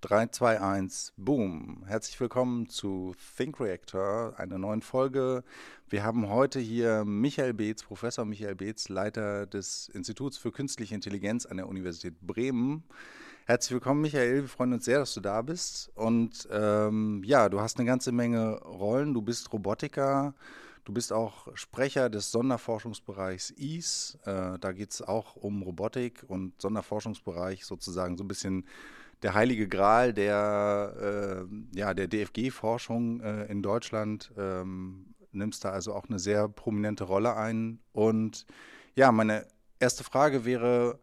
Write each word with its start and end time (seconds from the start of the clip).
3, 0.00 0.28
2, 0.28 0.60
1, 0.60 1.12
boom. 1.16 1.82
Herzlich 1.88 2.20
willkommen 2.20 2.68
zu 2.68 3.16
Think 3.36 3.58
Reactor, 3.58 4.32
einer 4.36 4.56
neuen 4.56 4.80
Folge. 4.80 5.42
Wir 5.88 6.04
haben 6.04 6.28
heute 6.28 6.60
hier 6.60 7.04
Michael 7.04 7.52
Beetz, 7.52 7.82
Professor 7.82 8.24
Michael 8.24 8.54
Beetz, 8.54 8.88
Leiter 8.88 9.46
des 9.46 9.88
Instituts 9.88 10.38
für 10.38 10.52
Künstliche 10.52 10.94
Intelligenz 10.94 11.46
an 11.46 11.56
der 11.56 11.68
Universität 11.68 12.14
Bremen. 12.20 12.84
Herzlich 13.46 13.72
willkommen, 13.72 14.02
Michael. 14.02 14.42
Wir 14.42 14.48
freuen 14.48 14.72
uns 14.72 14.84
sehr, 14.84 15.00
dass 15.00 15.14
du 15.14 15.20
da 15.20 15.42
bist. 15.42 15.90
Und 15.96 16.48
ähm, 16.52 17.24
ja, 17.24 17.48
du 17.48 17.60
hast 17.60 17.78
eine 17.78 17.86
ganze 17.86 18.12
Menge 18.12 18.60
Rollen. 18.60 19.14
Du 19.14 19.22
bist 19.22 19.52
Robotiker. 19.52 20.32
Du 20.84 20.92
bist 20.92 21.12
auch 21.12 21.48
Sprecher 21.54 22.08
des 22.08 22.30
Sonderforschungsbereichs 22.30 23.50
IS. 23.50 24.16
Äh, 24.24 24.60
da 24.60 24.70
geht 24.70 24.92
es 24.92 25.02
auch 25.02 25.34
um 25.34 25.62
Robotik 25.62 26.24
und 26.28 26.52
Sonderforschungsbereich 26.62 27.66
sozusagen 27.66 28.16
so 28.16 28.22
ein 28.22 28.28
bisschen 28.28 28.64
der 29.22 29.34
heilige 29.34 29.68
Gral 29.68 30.12
der, 30.12 31.46
äh, 31.50 31.78
ja, 31.78 31.94
der 31.94 32.08
DFG-Forschung 32.08 33.20
äh, 33.20 33.44
in 33.46 33.62
Deutschland. 33.62 34.32
Ähm, 34.36 35.14
nimmst 35.32 35.64
da 35.64 35.70
also 35.70 35.94
auch 35.94 36.08
eine 36.08 36.18
sehr 36.18 36.48
prominente 36.48 37.04
Rolle 37.04 37.36
ein. 37.36 37.80
Und 37.92 38.46
ja, 38.94 39.12
meine 39.12 39.46
erste 39.78 40.04
Frage 40.04 40.44
wäre 40.44 40.98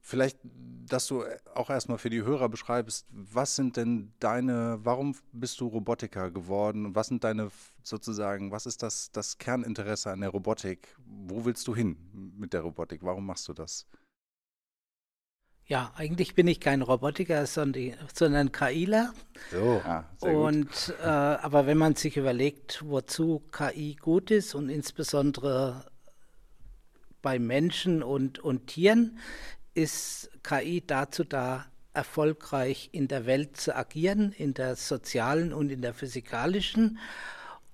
vielleicht, 0.00 0.38
dass 0.42 1.06
du 1.06 1.24
auch 1.54 1.70
erstmal 1.70 1.98
für 1.98 2.10
die 2.10 2.22
Hörer 2.22 2.48
beschreibst, 2.48 3.06
was 3.10 3.56
sind 3.56 3.76
denn 3.76 4.12
deine, 4.20 4.78
warum 4.82 5.14
bist 5.32 5.60
du 5.60 5.66
Robotiker 5.66 6.30
geworden? 6.30 6.94
Was 6.94 7.08
sind 7.08 7.24
deine 7.24 7.50
sozusagen, 7.82 8.50
was 8.50 8.66
ist 8.66 8.82
das, 8.82 9.10
das 9.12 9.38
Kerninteresse 9.38 10.10
an 10.10 10.20
der 10.20 10.30
Robotik? 10.30 10.96
Wo 11.06 11.44
willst 11.44 11.66
du 11.68 11.74
hin 11.74 11.96
mit 12.36 12.52
der 12.52 12.62
Robotik? 12.62 13.02
Warum 13.02 13.26
machst 13.26 13.48
du 13.48 13.52
das? 13.52 13.86
Ja, 15.70 15.92
eigentlich 15.94 16.34
bin 16.34 16.48
ich 16.48 16.58
kein 16.58 16.82
Robotiker, 16.82 17.46
sondern, 17.46 17.92
sondern 18.12 18.50
KIler. 18.50 19.12
So, 19.52 19.80
ah, 19.84 20.04
und 20.18 20.68
äh, 21.00 21.06
aber 21.06 21.66
wenn 21.66 21.78
man 21.78 21.94
sich 21.94 22.16
überlegt, 22.16 22.82
wozu 22.84 23.40
KI 23.52 23.94
gut 23.94 24.32
ist 24.32 24.56
und 24.56 24.68
insbesondere 24.68 25.84
bei 27.22 27.38
Menschen 27.38 28.02
und, 28.02 28.40
und 28.40 28.66
Tieren, 28.66 29.20
ist 29.72 30.30
KI 30.42 30.82
dazu 30.84 31.22
da, 31.22 31.66
erfolgreich 31.92 32.88
in 32.90 33.06
der 33.06 33.24
Welt 33.26 33.56
zu 33.56 33.76
agieren, 33.76 34.32
in 34.32 34.54
der 34.54 34.74
sozialen 34.74 35.52
und 35.52 35.70
in 35.70 35.82
der 35.82 35.94
physikalischen. 35.94 36.98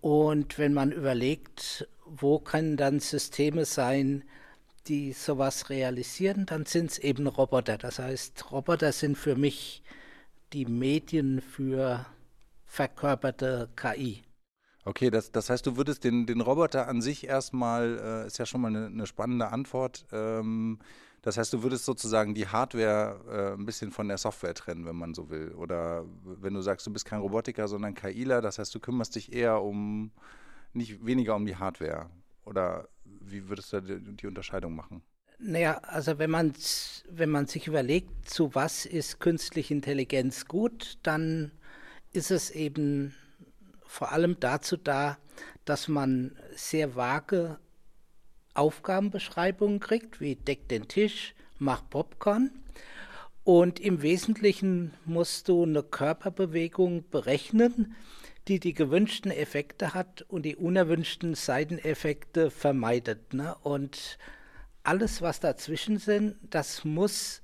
Und 0.03 0.59
wenn 0.59 0.75
man 0.75 0.93
überlegt, 0.93 1.89
wo 2.05 2.41
können 2.41 2.77
dann 2.77 3.01
Systeme 3.01 3.65
sein, 3.65 4.23
die 4.89 5.13
sowas 5.13 5.71
realisieren, 5.71 6.47
dann 6.47 6.67
sind 6.67 6.93
es 6.93 6.99
eben 6.99 7.27
Roboter. 7.27 7.79
Das 7.79 7.99
heißt, 7.99 8.53
Roboter 8.53 8.93
sind 8.93 9.17
für 9.17 9.37
mich 9.37 9.83
die 10.53 10.67
Medien 10.67 11.41
für 11.41 12.07
verkörperte 12.65 13.69
KI. 13.77 14.23
Okay, 14.85 15.11
das, 15.11 15.33
das 15.33 15.51
heißt, 15.51 15.67
du 15.67 15.77
würdest 15.77 16.05
den, 16.05 16.27
den 16.27 16.41
Roboter 16.41 16.87
an 16.87 17.03
sich 17.03 17.27
erstmal, 17.27 17.99
äh, 17.99 18.27
ist 18.27 18.39
ja 18.39 18.47
schon 18.47 18.61
mal 18.61 18.69
eine, 18.69 18.87
eine 18.87 19.07
spannende 19.07 19.49
Antwort. 19.49 20.07
Ähm, 20.13 20.79
das 21.23 21.37
heißt, 21.37 21.53
du 21.53 21.65
würdest 21.65 21.85
sozusagen 21.85 22.35
die 22.35 22.47
Hardware 22.47 23.21
äh, 23.29 23.61
ein 23.61 23.67
bisschen 23.67 23.91
von 23.91 24.07
der 24.07 24.17
Software 24.17 24.55
trennen, 24.55 24.87
wenn 24.87 24.95
man 24.95 25.13
so 25.13 25.29
will. 25.29 25.51
Oder 25.55 26.05
wenn 26.23 26.55
du 26.55 26.61
sagst, 26.61 26.87
du 26.87 26.93
bist 26.93 27.05
kein 27.05 27.19
Robotiker, 27.19 27.67
sondern 27.67 27.95
KIler, 27.95 28.41
das 28.41 28.61
heißt, 28.61 28.73
du 28.73 28.79
kümmerst 28.79 29.17
dich 29.17 29.33
eher 29.33 29.61
um, 29.61 30.13
nicht 30.73 31.05
weniger 31.05 31.35
um 31.35 31.45
die 31.45 31.57
Hardware. 31.57 32.09
Oder 32.45 32.89
wie 33.21 33.49
würdest 33.49 33.73
du 33.73 33.81
die 33.81 34.27
Unterscheidung 34.27 34.75
machen? 34.75 35.03
Naja, 35.39 35.79
also 35.79 36.19
wenn 36.19 36.31
man, 36.31 36.55
wenn 37.11 37.29
man 37.29 37.47
sich 37.47 37.67
überlegt, 37.67 38.29
zu 38.29 38.55
was 38.55 38.87
ist 38.87 39.21
künstliche 39.21 39.75
Intelligenz 39.75 40.47
gut, 40.47 40.99
dann 41.03 41.53
ist 42.13 42.31
es 42.31 42.51
eben 42.51 43.15
vor 43.85 44.13
allem 44.13 44.41
dazu 44.41 44.77
da, 44.77 45.19
dass 45.65 45.89
man 45.89 46.37
sehr 46.55 46.97
vage 46.97 47.59
Aufgabenbeschreibungen 48.55 49.81
kriegt, 49.81 50.21
wie 50.21 50.37
deck 50.37 50.69
den 50.69 50.89
Tisch, 50.89 51.35
mach 51.59 51.89
Popcorn. 51.89 52.51
Und 53.45 53.79
im 53.79 54.03
Wesentlichen 54.03 54.95
musst 55.05 55.49
du 55.49 55.63
eine 55.63 55.83
Körperbewegung 55.83 57.09
berechnen, 57.11 57.95
die 58.49 58.61
die 58.61 58.75
gewünschten 58.75 59.31
Effekte 59.31 59.95
hat 59.95 60.23
und 60.23 60.43
die 60.43 60.57
unerwünschten 60.57 61.35
Seiteneffekte 61.35 62.51
vermeidet. 62.51 63.35
Ne? 63.35 63.57
Und 63.63 64.19
alles, 64.85 65.21
was 65.21 65.41
dazwischen 65.41 65.99
sind, 65.99 66.37
das 66.43 66.85
muss 66.85 67.43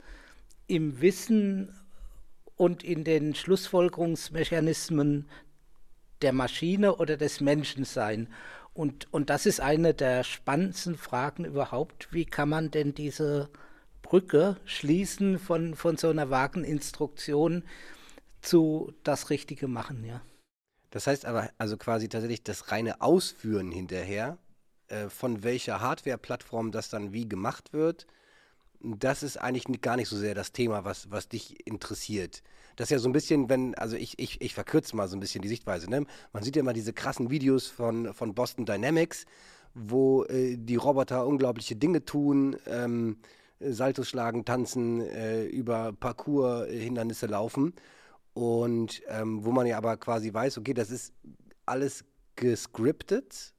im 0.68 1.00
Wissen 1.00 1.74
und 2.56 2.84
in 2.84 3.02
den 3.02 3.34
Schlussfolgerungsmechanismen 3.34 5.28
der 6.22 6.32
Maschine 6.32 6.96
oder 6.96 7.16
des 7.16 7.41
Menschen 7.41 7.84
sein. 7.84 8.28
Und, 8.72 9.12
und 9.12 9.28
das 9.28 9.44
ist 9.44 9.60
eine 9.60 9.94
der 9.94 10.22
spannendsten 10.22 10.96
Fragen 10.96 11.44
überhaupt. 11.44 12.08
Wie 12.12 12.24
kann 12.24 12.48
man 12.48 12.70
denn 12.70 12.94
diese 12.94 13.50
Brücke 14.02 14.56
schließen 14.64 15.41
von, 15.41 15.74
von 15.74 15.96
so 15.96 16.10
einer 16.10 16.30
vagen 16.30 16.62
Instruktion 16.62 17.64
zu 18.41 18.92
das 19.02 19.30
Richtige 19.30 19.66
machen, 19.66 20.04
ja? 20.04 20.22
Das 20.92 21.06
heißt 21.06 21.25
aber 21.25 21.50
also 21.58 21.76
quasi 21.76 22.08
tatsächlich 22.08 22.44
das 22.44 22.70
reine 22.70 23.00
Ausführen 23.00 23.72
hinterher, 23.72 24.38
äh, 24.88 25.08
von 25.08 25.42
welcher 25.42 25.80
Hardware-Plattform 25.80 26.70
das 26.70 26.91
dann 26.91 27.12
wie 27.12 27.26
gemacht 27.26 27.72
wird, 27.72 28.06
das 28.80 29.22
ist 29.22 29.38
eigentlich 29.38 29.64
gar 29.80 29.97
nicht 29.97 30.08
so 30.08 30.16
sehr 30.16 30.34
das 30.34 30.53
Thema, 30.53 30.84
was, 30.84 31.10
was 31.10 31.28
dich 31.28 31.66
interessiert. 31.66 32.42
Das 32.76 32.86
ist 32.86 32.91
ja 32.91 32.98
so 32.98 33.08
ein 33.08 33.12
bisschen, 33.12 33.48
wenn, 33.48 33.75
also 33.76 33.97
ich, 33.97 34.19
ich, 34.19 34.41
ich 34.41 34.54
verkürze 34.54 34.94
mal 34.94 35.08
so 35.08 35.16
ein 35.16 35.20
bisschen 35.20 35.41
die 35.41 35.48
Sichtweise, 35.48 35.88
ne? 35.88 36.04
Man 36.32 36.42
sieht 36.42 36.56
ja 36.56 36.60
immer 36.60 36.72
diese 36.72 36.92
krassen 36.92 37.30
Videos 37.30 37.69
von, 37.69 38.12
von 38.12 38.34
Boston 38.34 38.66
Dynamics, 38.66 39.24
wo 39.74 40.24
äh, 40.24 40.56
die 40.59 40.76
Roboter 40.76 41.26
unglaubliche 41.26 41.76
Dinge 41.76 42.04
tun, 42.04 42.56
ähm, 42.66 43.16
Saltos 43.60 44.09
schlagen, 44.09 44.44
tanzen, 44.44 45.00
äh, 45.00 45.44
über 45.44 45.92
Parcours-Hindernisse 45.92 47.26
laufen. 47.26 47.74
Und 48.34 49.03
ähm, 49.09 49.44
wo 49.44 49.53
man 49.53 49.66
ja 49.66 49.76
aber 49.76 49.97
quasi 49.97 50.32
weiß, 50.32 50.59
okay, 50.59 50.75
das 50.75 50.91
ist 50.91 51.12
alles 51.66 52.04
gescriptet. 52.37 53.54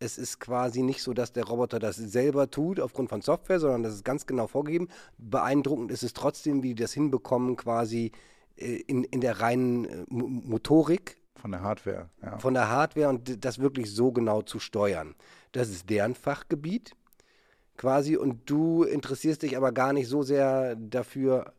Es 0.00 0.18
ist 0.18 0.40
quasi 0.40 0.82
nicht 0.82 1.02
so, 1.02 1.14
dass 1.14 1.32
der 1.32 1.44
Roboter 1.44 1.78
das 1.78 1.96
selber 1.96 2.50
tut 2.50 2.80
aufgrund 2.80 3.08
von 3.08 3.22
Software, 3.22 3.60
sondern 3.60 3.84
das 3.84 3.94
ist 3.94 4.04
ganz 4.04 4.26
genau 4.26 4.46
vorgegeben. 4.48 4.88
Beeindruckend 5.18 5.90
ist 5.92 6.02
es 6.02 6.12
trotzdem, 6.12 6.62
wie 6.62 6.74
die 6.74 6.82
das 6.82 6.92
hinbekommen, 6.92 7.56
quasi 7.56 8.12
äh, 8.56 8.76
in, 8.86 9.04
in 9.04 9.20
der 9.20 9.40
reinen 9.40 9.84
äh, 9.84 10.04
Motorik. 10.08 11.16
Von 11.36 11.52
der 11.52 11.62
Hardware, 11.62 12.10
ja. 12.22 12.38
Von 12.38 12.54
der 12.54 12.68
Hardware 12.68 13.08
und 13.08 13.44
das 13.44 13.58
wirklich 13.58 13.92
so 13.92 14.12
genau 14.12 14.42
zu 14.42 14.58
steuern. 14.58 15.14
Das 15.52 15.68
ist 15.68 15.88
deren 15.90 16.14
Fachgebiet 16.14 16.96
quasi 17.76 18.16
und 18.16 18.48
du 18.48 18.84
interessierst 18.84 19.42
dich 19.42 19.56
aber 19.56 19.72
gar 19.72 19.92
nicht 19.92 20.08
so 20.08 20.22
sehr 20.22 20.76
dafür, 20.76 21.52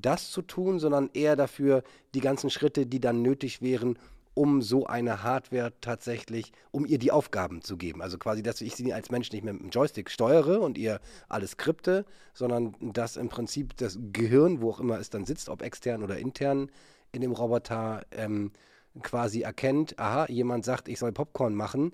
das 0.00 0.30
zu 0.30 0.42
tun, 0.42 0.78
sondern 0.78 1.10
eher 1.12 1.36
dafür 1.36 1.82
die 2.14 2.20
ganzen 2.20 2.50
Schritte, 2.50 2.86
die 2.86 3.00
dann 3.00 3.22
nötig 3.22 3.62
wären, 3.62 3.98
um 4.34 4.62
so 4.62 4.86
eine 4.86 5.22
Hardware 5.22 5.72
tatsächlich, 5.80 6.52
um 6.70 6.86
ihr 6.86 6.98
die 6.98 7.12
Aufgaben 7.12 7.60
zu 7.60 7.76
geben. 7.76 8.00
Also 8.00 8.16
quasi, 8.16 8.42
dass 8.42 8.60
ich 8.62 8.74
sie 8.74 8.92
als 8.92 9.10
Mensch 9.10 9.30
nicht 9.30 9.44
mehr 9.44 9.52
mit 9.52 9.62
dem 9.62 9.70
Joystick 9.70 10.10
steuere 10.10 10.60
und 10.60 10.78
ihr 10.78 11.00
alles 11.28 11.52
skripte, 11.52 12.06
sondern 12.32 12.74
dass 12.80 13.16
im 13.16 13.28
Prinzip 13.28 13.76
das 13.76 13.98
Gehirn, 14.12 14.62
wo 14.62 14.70
auch 14.70 14.80
immer 14.80 14.98
es 14.98 15.10
dann 15.10 15.26
sitzt, 15.26 15.48
ob 15.48 15.62
extern 15.62 16.02
oder 16.02 16.16
intern 16.18 16.70
in 17.12 17.20
dem 17.20 17.32
Roboter, 17.32 18.06
ähm, 18.10 18.52
quasi 19.02 19.42
erkennt, 19.42 19.98
aha, 19.98 20.26
jemand 20.28 20.64
sagt, 20.64 20.88
ich 20.88 20.98
soll 20.98 21.12
Popcorn 21.12 21.54
machen 21.54 21.92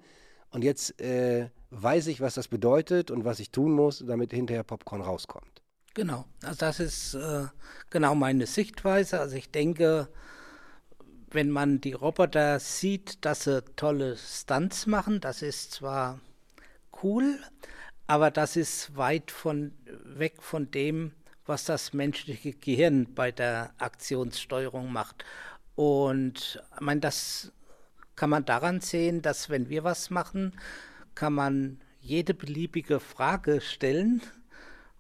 und 0.51 0.65
jetzt 0.65 1.01
äh, 1.01 1.51
weiß 1.71 2.07
ich, 2.09 2.21
was 2.21 2.35
das 2.35 2.49
bedeutet 2.49 3.11
und 3.11 3.25
was 3.25 3.41
ich 3.41 3.51
tun 3.51 3.73
muss, 3.73 4.05
damit 4.07 4.33
hinterher 4.33 4.65
Popcorn 4.65 5.01
rauskommt. 5.01 5.63
Genau, 5.99 6.27
also 6.45 6.59
das 6.61 6.79
ist 6.79 7.15
äh, 7.15 7.47
genau 7.91 8.15
meine 8.15 8.47
Sichtweise. 8.47 9.19
Also 9.19 9.35
ich 9.35 9.51
denke, 9.51 10.07
wenn 11.29 11.51
man 11.51 11.81
die 11.81 11.93
Roboter 11.93 12.61
sieht, 12.61 13.25
dass 13.25 13.43
sie 13.43 13.65
tolle 13.75 14.17
Stunts 14.17 14.87
machen, 14.87 15.21
das 15.21 15.43
ist 15.43 15.73
zwar 15.73 16.21
cool, 17.03 17.41
aber 18.07 18.31
das 18.31 18.55
ist 18.55 18.97
weit 18.97 19.33
von 19.33 19.73
weg 20.05 20.41
von 20.41 20.71
dem, 20.71 21.15
was 21.47 21.65
das 21.65 21.93
menschliche 21.93 22.53
Gehirn 22.53 23.13
bei 23.13 23.33
der 23.33 23.75
Aktionssteuerung 23.79 24.93
macht. 24.93 25.25
Und 25.75 26.63
ich 26.77 26.81
meine, 26.81 27.01
das 27.01 27.51
kann 28.15 28.31
man 28.31 28.45
daran 28.45 28.81
sehen, 28.81 29.21
dass 29.21 29.51
wenn 29.51 29.69
wir 29.69 29.83
was 29.83 30.11
machen, 30.11 30.53
kann 31.17 31.33
man 31.33 31.81
jede 32.01 32.35
beliebige 32.35 33.01
Frage 33.01 33.61
stellen 33.61 34.23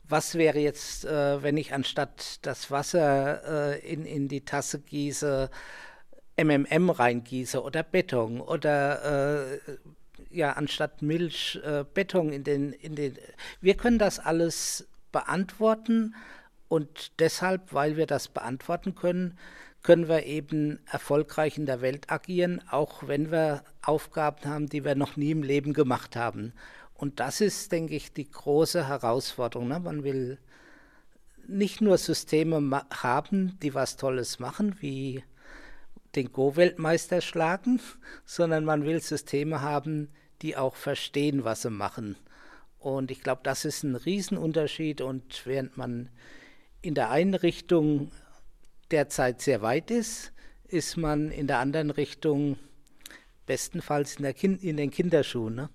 was 0.09 0.35
wäre 0.35 0.59
jetzt, 0.59 1.05
äh, 1.05 1.43
wenn 1.43 1.57
ich 1.57 1.75
anstatt 1.75 2.39
das 2.43 2.71
Wasser 2.71 3.75
äh, 3.75 3.93
in, 3.93 4.05
in 4.05 4.29
die 4.29 4.45
Tasse 4.45 4.81
gieße, 4.81 5.51
MMM 6.37 6.91
reingieße 6.91 7.63
oder 7.63 7.83
Beton 7.83 8.41
oder 8.41 9.53
äh, 9.55 9.61
ja, 10.31 10.53
anstatt 10.53 11.03
Milch 11.03 11.61
äh, 11.65 11.85
Beton 11.95 12.33
in 12.33 12.45
den, 12.45 12.73
in 12.73 12.95
den. 12.95 13.19
Wir 13.61 13.75
können 13.77 13.99
das 13.99 14.19
alles 14.19 14.87
beantworten 15.13 16.15
Und 16.69 17.19
deshalb, 17.19 17.73
weil 17.73 17.97
wir 17.97 18.07
das 18.07 18.29
beantworten 18.29 18.95
können, 18.95 19.39
können 19.83 20.09
wir 20.09 20.25
eben 20.25 20.81
erfolgreich 20.91 21.57
in 21.57 21.67
der 21.67 21.81
Welt 21.81 22.11
agieren, 22.11 22.63
auch 22.71 23.07
wenn 23.07 23.31
wir 23.31 23.65
Aufgaben 23.83 24.45
haben, 24.45 24.69
die 24.69 24.85
wir 24.85 24.95
noch 24.95 25.17
nie 25.17 25.31
im 25.31 25.43
Leben 25.43 25.73
gemacht 25.73 26.15
haben. 26.17 26.53
Und 26.99 27.21
das 27.21 27.41
ist, 27.41 27.71
denke 27.71 27.95
ich, 27.95 28.13
die 28.13 28.29
große 28.29 28.89
Herausforderung. 28.89 29.69
Ne? 29.69 29.79
Man 29.79 30.03
will 30.03 30.37
nicht 31.47 31.81
nur 31.81 31.97
Systeme 31.97 32.83
haben, 32.91 33.57
die 33.63 33.73
was 33.73 33.97
Tolles 33.97 34.41
machen, 34.41 34.77
wie 34.81 35.23
den 36.17 36.33
Go-Weltmeister 36.33 37.21
schlagen, 37.21 37.81
sondern 38.27 38.65
man 38.65 38.85
will 38.85 39.01
Systeme 39.01 39.63
haben, 39.63 40.09
die 40.43 40.57
auch 40.57 40.75
verstehen, 40.75 41.45
was 41.45 41.63
sie 41.63 41.71
machen. 41.71 42.17
Und 42.81 43.13
ich 43.13 43.21
glaube, 43.21 43.43
das 43.45 43.65
ist 43.65 43.85
ein 43.85 43.95
Riesenunterschied. 43.95 45.01
Und 45.01 45.47
während 45.47 45.77
man 45.77 46.11
in 46.83 46.97
der 46.97 47.11
einen 47.11 47.35
Richtung 47.35 48.11
derzeit 48.91 49.41
sehr 49.41 49.63
weit 49.63 49.93
ist, 49.93 50.33
ist 50.67 50.97
man 50.97 51.31
in 51.31 51.47
der 51.47 51.61
anderen 51.61 51.91
Richtung 51.91 52.59
bestenfalls 53.47 54.17
in, 54.17 54.35
kind, 54.35 54.65
in 54.65 54.77
den 54.77 54.91
Kinderschuhen. 54.91 55.55
Ne? 55.55 55.71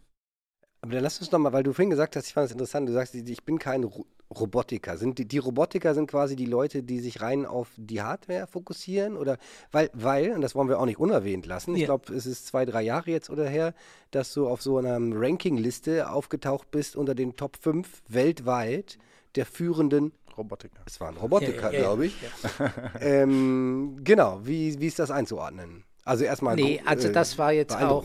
Aber 0.83 0.91
dann 0.91 1.03
lass 1.03 1.17
uns 1.19 1.31
nochmal, 1.31 1.53
weil 1.53 1.63
du 1.63 1.71
vorhin 1.71 1.91
gesagt 1.91 2.17
hast, 2.17 2.27
ich 2.27 2.33
fand 2.33 2.47
es 2.47 2.51
interessant, 2.51 2.89
du 2.89 2.91
sagst, 2.91 3.15
ich 3.15 3.43
bin 3.45 3.57
kein 3.57 3.89
Robotiker. 4.29 4.97
Sind 4.97 5.17
die, 5.17 5.25
die, 5.25 5.37
Robotiker 5.37 5.93
sind 5.93 6.11
quasi 6.11 6.35
die 6.35 6.45
Leute, 6.45 6.83
die 6.83 6.99
sich 6.99 7.21
rein 7.21 7.45
auf 7.45 7.69
die 7.77 8.01
Hardware 8.01 8.47
fokussieren? 8.47 9.15
Oder 9.15 9.37
weil, 9.71 9.89
weil, 9.93 10.31
und 10.31 10.41
das 10.41 10.55
wollen 10.55 10.67
wir 10.67 10.81
auch 10.81 10.85
nicht 10.85 10.99
unerwähnt 10.99 11.45
lassen, 11.45 11.71
ja. 11.71 11.77
ich 11.77 11.85
glaube, 11.85 12.13
es 12.13 12.25
ist 12.25 12.47
zwei, 12.47 12.65
drei 12.65 12.81
Jahre 12.81 13.11
jetzt 13.11 13.29
oder 13.29 13.47
her, 13.47 13.73
dass 14.11 14.33
du 14.33 14.45
auf 14.45 14.61
so 14.61 14.77
einer 14.77 14.97
Ranking-Liste 14.99 16.09
aufgetaucht 16.09 16.69
bist 16.69 16.97
unter 16.97 17.15
den 17.15 17.37
Top 17.37 17.55
5 17.61 17.87
weltweit 18.09 18.97
der 19.35 19.45
führenden 19.45 20.11
Robotiker. 20.37 20.81
Es 20.85 20.99
waren 20.99 21.15
Robotiker, 21.15 21.71
ja, 21.71 21.79
ja, 21.79 21.79
glaube 21.79 22.07
ich. 22.07 22.17
ähm, 22.99 23.99
genau, 24.03 24.41
wie, 24.43 24.77
wie 24.81 24.87
ist 24.87 24.99
das 24.99 25.11
einzuordnen? 25.11 25.85
Also 26.03 26.25
erstmal. 26.25 26.55
Nee, 26.55 26.81
also 26.85 27.09
das 27.09 27.37
war 27.37 27.53
jetzt 27.53 27.73
auch. 27.73 28.03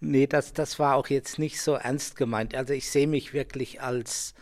Nee, 0.00 0.26
das, 0.26 0.52
das 0.52 0.78
war 0.78 0.96
auch 0.96 1.08
jetzt 1.08 1.38
nicht 1.38 1.60
so 1.60 1.74
ernst 1.74 2.16
gemeint. 2.16 2.54
Also 2.54 2.72
ich 2.72 2.90
sehe 2.90 3.06
mich 3.06 3.32
wirklich 3.32 3.80
als 3.80 4.34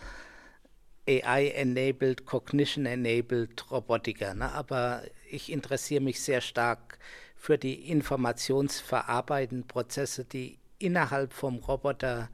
AI-enabled, 1.09 2.27
Cognition-enabled 2.27 3.71
Robotiker. 3.71 4.35
Ne? 4.35 4.51
Aber 4.53 5.03
ich 5.31 5.53
interessiere 5.53 6.03
mich 6.03 6.21
sehr 6.21 6.41
stark 6.41 6.99
für 7.37 7.59
die 7.59 7.89
informationsverarbeitenden 7.91 9.69
Prozesse, 9.69 10.25
die 10.25 10.59
innerhalb 10.79 11.33
vom 11.33 11.57
Roboter 11.57 12.29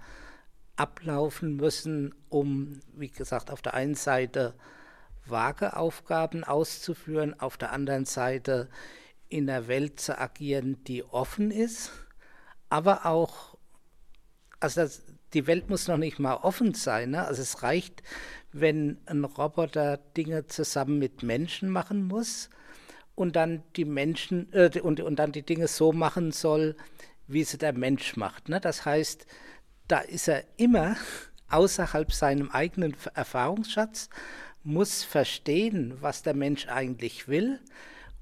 ablaufen 0.76 1.56
müssen, 1.56 2.14
um, 2.28 2.80
wie 2.94 3.10
gesagt, 3.10 3.50
auf 3.50 3.62
der 3.62 3.74
einen 3.74 3.94
Seite 3.94 4.54
vage 5.26 5.76
Aufgaben 5.76 6.44
auszuführen, 6.44 7.38
auf 7.38 7.56
der 7.56 7.72
anderen 7.72 8.06
Seite 8.06 8.68
in 9.28 9.48
einer 9.48 9.68
Welt 9.68 10.00
zu 10.00 10.18
agieren, 10.18 10.82
die 10.84 11.04
offen 11.04 11.50
ist, 11.50 11.92
aber 12.72 13.04
auch, 13.04 13.58
also 14.58 14.80
das, 14.80 15.02
die 15.34 15.46
Welt 15.46 15.68
muss 15.68 15.88
noch 15.88 15.98
nicht 15.98 16.18
mal 16.18 16.36
offen 16.36 16.72
sein. 16.72 17.10
Ne? 17.10 17.26
Also 17.26 17.42
es 17.42 17.62
reicht, 17.62 18.02
wenn 18.50 18.96
ein 19.04 19.24
Roboter 19.24 19.98
Dinge 20.16 20.46
zusammen 20.46 20.98
mit 20.98 21.22
Menschen 21.22 21.68
machen 21.68 22.02
muss 22.04 22.48
und 23.14 23.36
dann 23.36 23.62
die 23.76 23.84
Menschen 23.84 24.50
äh, 24.54 24.70
und, 24.80 25.00
und 25.00 25.16
dann 25.16 25.32
die 25.32 25.42
Dinge 25.42 25.68
so 25.68 25.92
machen 25.92 26.32
soll, 26.32 26.74
wie 27.26 27.44
sie 27.44 27.58
der 27.58 27.74
Mensch 27.74 28.16
macht. 28.16 28.48
Ne? 28.48 28.58
Das 28.58 28.86
heißt, 28.86 29.26
da 29.86 29.98
ist 29.98 30.28
er 30.28 30.42
immer 30.56 30.96
außerhalb 31.50 32.10
seinem 32.10 32.50
eigenen 32.52 32.96
Erfahrungsschatz, 33.12 34.08
muss 34.64 35.04
verstehen, 35.04 35.98
was 36.00 36.22
der 36.22 36.34
Mensch 36.34 36.68
eigentlich 36.68 37.28
will 37.28 37.60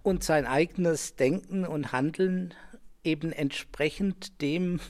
und 0.02 0.24
sein 0.24 0.44
eigenes 0.44 1.14
Denken 1.14 1.64
und 1.64 1.92
Handeln 1.92 2.52
eben 3.04 3.32
entsprechend 3.32 4.40
dem 4.42 4.80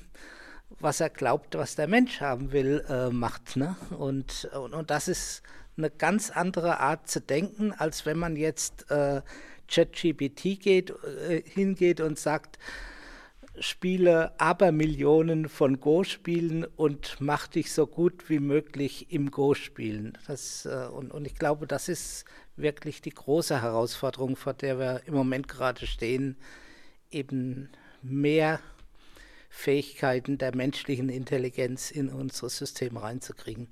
was 0.79 1.01
er 1.01 1.11
glaubt, 1.11 1.57
was 1.57 1.77
der 1.77 1.89
Mensch 1.89 2.21
haben 2.21 2.53
will, 2.53 2.85
äh, 2.89 3.11
macht. 3.11 3.57
Ne? 3.57 3.77
Und, 3.99 4.49
und, 4.55 4.73
und, 4.73 4.91
das 4.91 5.09
ist 5.09 5.43
eine 5.77 5.91
ganz 5.91 6.31
andere 6.31 6.81
Art 6.81 7.09
zu 7.09 7.21
denken, 7.21 7.73
als 7.73 8.07
wenn 8.07 8.19
man 8.19 8.37
jetzt 8.37 8.91
äh, 8.91 9.23
ChatGPT 9.69 10.61
geht, 10.61 10.91
äh, 10.91 11.43
hingeht 11.45 12.01
und 12.01 12.19
sagt, 12.19 12.59
spiele 13.59 14.39
Abermillionen 14.41 15.49
von 15.49 15.81
Go-Spielen 15.81 16.65
und 16.65 17.17
mach 17.21 17.47
dich 17.47 17.73
so 17.73 17.87
gut 17.87 18.31
wie 18.31 18.39
möglich 18.39 19.13
im 19.13 19.31
Go-Spielen. 19.31 20.17
äh, 20.67 20.87
und, 20.87 21.11
und 21.11 21.27
ich 21.27 21.35
glaube, 21.35 21.67
das 21.67 21.89
ist 21.89 22.25
wirklich 22.57 23.03
die 23.03 23.11
große 23.11 23.61
Herausforderung, 23.61 24.37
vor 24.37 24.55
der 24.55 24.79
wir 24.79 25.03
im 25.07 25.15
Moment 25.15 25.49
gerade 25.49 25.87
stehen, 25.87 26.37
eben 27.11 27.71
mehr 28.03 28.61
Fähigkeiten 29.49 30.39
der 30.39 30.55
menschlichen 30.55 31.09
Intelligenz 31.09 31.91
in 31.91 32.09
unser 32.09 32.49
System 32.49 32.97
reinzukriegen. 32.97 33.69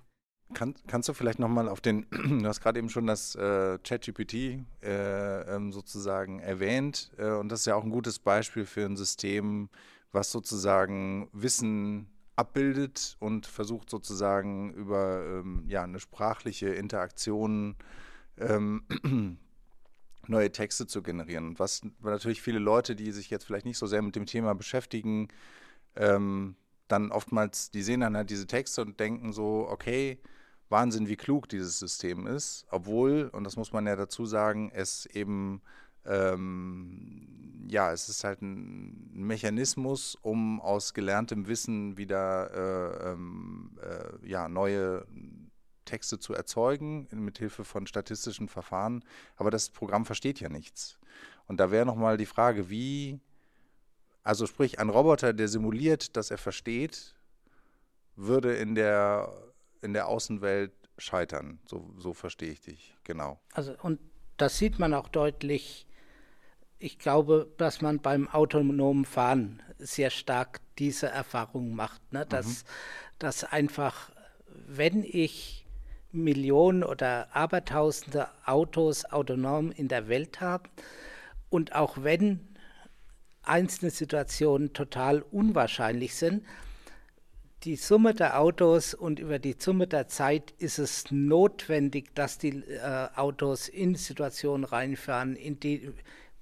Kann, 0.54 0.74
kannst 0.86 1.08
du 1.08 1.12
vielleicht 1.12 1.38
nochmal 1.38 1.68
auf 1.68 1.80
den, 1.80 2.06
du 2.10 2.46
hast 2.46 2.60
gerade 2.60 2.78
eben 2.78 2.88
schon 2.88 3.06
das 3.06 3.34
äh, 3.34 3.78
ChatGPT 3.78 4.34
äh, 4.82 5.54
ähm, 5.54 5.72
sozusagen 5.72 6.40
erwähnt 6.40 7.12
äh, 7.18 7.30
und 7.32 7.50
das 7.50 7.60
ist 7.60 7.66
ja 7.66 7.74
auch 7.74 7.84
ein 7.84 7.90
gutes 7.90 8.18
Beispiel 8.18 8.64
für 8.64 8.84
ein 8.86 8.96
System, 8.96 9.68
was 10.10 10.32
sozusagen 10.32 11.28
Wissen 11.32 12.08
abbildet 12.34 13.16
und 13.18 13.46
versucht 13.46 13.90
sozusagen 13.90 14.72
über 14.72 15.22
ähm, 15.24 15.64
ja, 15.68 15.82
eine 15.82 16.00
sprachliche 16.00 16.68
Interaktion 16.68 17.76
ähm, 18.38 18.84
neue 20.28 20.52
Texte 20.52 20.86
zu 20.86 21.02
generieren. 21.02 21.48
Und 21.48 21.60
was 21.60 21.82
natürlich 22.00 22.42
viele 22.42 22.58
Leute, 22.58 22.96
die 22.96 23.12
sich 23.12 23.30
jetzt 23.30 23.44
vielleicht 23.44 23.66
nicht 23.66 23.78
so 23.78 23.86
sehr 23.86 24.02
mit 24.02 24.16
dem 24.16 24.26
Thema 24.26 24.54
beschäftigen, 24.54 25.28
ähm, 25.96 26.56
dann 26.88 27.10
oftmals, 27.10 27.70
die 27.70 27.82
sehen 27.82 28.00
dann 28.00 28.16
halt 28.16 28.30
diese 28.30 28.46
Texte 28.46 28.82
und 28.82 28.98
denken 28.98 29.32
so, 29.32 29.66
okay, 29.68 30.18
Wahnsinn, 30.70 31.08
wie 31.08 31.16
klug 31.16 31.48
dieses 31.48 31.78
System 31.78 32.26
ist, 32.26 32.66
obwohl, 32.70 33.30
und 33.32 33.44
das 33.44 33.56
muss 33.56 33.72
man 33.72 33.86
ja 33.86 33.96
dazu 33.96 34.26
sagen, 34.26 34.70
es 34.72 35.06
eben, 35.06 35.62
ähm, 36.04 37.66
ja, 37.68 37.92
es 37.92 38.08
ist 38.08 38.24
halt 38.24 38.42
ein 38.42 39.10
Mechanismus, 39.12 40.16
um 40.20 40.60
aus 40.60 40.94
gelerntem 40.94 41.46
Wissen 41.46 41.96
wieder 41.96 42.50
äh, 42.52 43.12
ähm, 43.12 43.78
äh, 43.82 44.26
ja, 44.26 44.48
neue 44.48 45.06
Texte 45.88 46.18
zu 46.18 46.34
erzeugen, 46.34 47.08
mit 47.12 47.38
Hilfe 47.38 47.64
von 47.64 47.86
statistischen 47.86 48.48
Verfahren. 48.48 49.04
Aber 49.36 49.50
das 49.50 49.70
Programm 49.70 50.04
versteht 50.04 50.40
ja 50.40 50.48
nichts. 50.48 50.98
Und 51.46 51.58
da 51.58 51.70
wäre 51.70 51.86
nochmal 51.86 52.16
die 52.16 52.26
Frage, 52.26 52.68
wie 52.70 53.20
also 54.28 54.46
sprich, 54.46 54.78
ein 54.78 54.90
Roboter, 54.90 55.32
der 55.32 55.48
simuliert, 55.48 56.14
dass 56.14 56.30
er 56.30 56.36
versteht, 56.36 57.14
würde 58.14 58.54
in 58.56 58.74
der, 58.74 59.32
in 59.80 59.94
der 59.94 60.06
Außenwelt 60.06 60.72
scheitern. 60.98 61.60
So, 61.64 61.94
so 61.96 62.12
verstehe 62.12 62.50
ich 62.50 62.60
dich, 62.60 62.94
genau. 63.04 63.40
Also 63.54 63.74
und 63.80 63.98
das 64.36 64.58
sieht 64.58 64.78
man 64.78 64.92
auch 64.92 65.08
deutlich. 65.08 65.86
Ich 66.78 66.98
glaube, 66.98 67.50
dass 67.56 67.80
man 67.80 68.00
beim 68.00 68.28
autonomen 68.28 69.06
Fahren 69.06 69.62
sehr 69.78 70.10
stark 70.10 70.60
diese 70.78 71.06
Erfahrung 71.06 71.74
macht, 71.74 72.12
ne? 72.12 72.26
dass, 72.26 72.64
mhm. 72.64 72.68
dass 73.18 73.44
einfach, 73.44 74.10
wenn 74.66 75.04
ich 75.04 75.66
Millionen 76.12 76.82
oder 76.82 77.34
Abertausende 77.34 78.28
Autos 78.44 79.04
autonom 79.04 79.70
in 79.72 79.88
der 79.88 80.08
Welt 80.08 80.40
habe 80.40 80.68
und 81.50 81.74
auch 81.74 82.02
wenn 82.02 82.40
einzelne 83.42 83.90
Situationen 83.90 84.72
total 84.72 85.22
unwahrscheinlich 85.22 86.14
sind. 86.14 86.44
Die 87.64 87.76
Summe 87.76 88.14
der 88.14 88.38
Autos 88.38 88.94
und 88.94 89.18
über 89.18 89.38
die 89.38 89.56
Summe 89.58 89.88
der 89.88 90.06
Zeit 90.06 90.52
ist 90.58 90.78
es 90.78 91.10
notwendig, 91.10 92.14
dass 92.14 92.38
die 92.38 92.50
äh, 92.50 93.08
Autos 93.16 93.68
in 93.68 93.96
Situationen 93.96 94.64
reinfahren, 94.64 95.34
in 95.34 95.58
die 95.58 95.92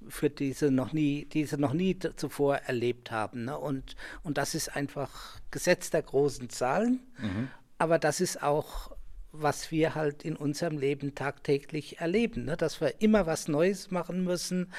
für 0.09 0.31
diese 0.31 0.71
noch 0.71 0.93
nie, 0.93 1.25
diese 1.25 1.59
noch 1.59 1.73
nie 1.73 1.99
zuvor 1.99 2.57
erlebt 2.57 3.11
haben. 3.11 3.45
Ne? 3.47 3.59
Und, 3.59 3.97
und 4.23 4.39
das 4.39 4.55
ist 4.55 4.77
einfach 4.77 5.41
Gesetz 5.51 5.91
der 5.91 6.03
großen 6.03 6.51
Zahlen. 6.51 7.01
Mhm. 7.19 7.49
Aber 7.79 7.99
das 7.99 8.21
ist 8.21 8.43
auch, 8.43 8.96
was 9.33 9.71
wir 9.71 9.95
halt 9.95 10.25
in 10.25 10.37
unserem 10.37 10.79
Leben 10.79 11.15
tagtäglich 11.15 12.01
erleben, 12.01 12.47
ne? 12.47 12.57
dass 12.57 12.81
wir 12.81 13.01
immer 13.01 13.27
was 13.27 13.49
Neues 13.49 13.91
machen 13.91 14.25
müssen 14.25 14.73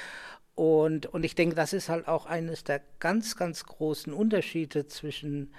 und, 0.57 1.05
und 1.05 1.23
ich 1.23 1.35
denke, 1.35 1.55
das 1.55 1.71
ist 1.71 1.87
halt 1.87 2.07
auch 2.07 2.25
eines 2.25 2.63
der 2.63 2.81
ganz, 2.97 3.35
ganz 3.35 3.63
großen 3.63 4.11
Unterschiede 4.11 4.87
zwischen 4.87 5.53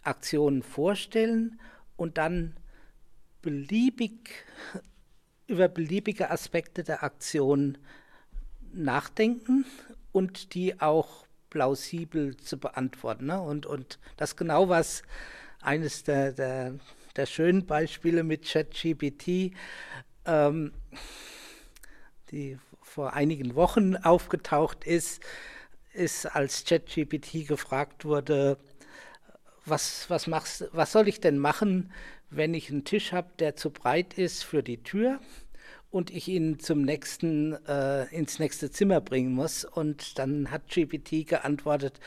Aktionen 0.04 0.62
vorstellen 0.62 1.58
und 1.96 2.16
dann 2.16 2.56
beliebig 3.42 4.44
über 5.46 5.68
beliebige 5.68 6.30
Aspekte 6.30 6.82
der 6.82 7.02
Aktion 7.02 7.78
nachdenken 8.72 9.64
und 10.12 10.54
die 10.54 10.80
auch 10.80 11.26
plausibel 11.50 12.36
zu 12.36 12.58
beantworten. 12.58 13.26
Ne? 13.26 13.40
Und, 13.40 13.66
und 13.66 13.98
das 14.16 14.36
genau 14.36 14.68
was 14.68 15.02
eines 15.60 16.02
der, 16.02 16.32
der, 16.32 16.74
der 17.16 17.26
schönen 17.26 17.66
Beispiele 17.66 18.24
mit 18.24 18.44
ChatGPT, 18.44 19.54
ähm, 20.26 20.72
die 22.30 22.58
vor 22.82 23.12
einigen 23.12 23.54
Wochen 23.54 23.96
aufgetaucht 23.96 24.84
ist, 24.84 25.22
ist, 25.92 26.26
als 26.26 26.64
ChatGPT 26.64 27.46
gefragt 27.46 28.04
wurde, 28.04 28.58
was, 29.64 30.10
was, 30.10 30.26
machst, 30.26 30.68
was 30.72 30.92
soll 30.92 31.08
ich 31.08 31.20
denn 31.20 31.38
machen, 31.38 31.92
wenn 32.36 32.54
ich 32.54 32.70
einen 32.70 32.84
Tisch 32.84 33.12
habe, 33.12 33.28
der 33.38 33.56
zu 33.56 33.70
breit 33.70 34.14
ist 34.14 34.42
für 34.42 34.62
die 34.62 34.82
Tür 34.82 35.20
und 35.90 36.10
ich 36.10 36.26
ihn 36.26 36.58
zum 36.58 36.82
nächsten, 36.82 37.52
äh, 37.68 38.06
ins 38.14 38.40
nächste 38.40 38.70
Zimmer 38.70 39.00
bringen 39.00 39.32
muss. 39.32 39.64
Und 39.64 40.18
dann 40.18 40.50
hat 40.50 40.68
GPT 40.68 41.24
geantwortet, 41.24 42.00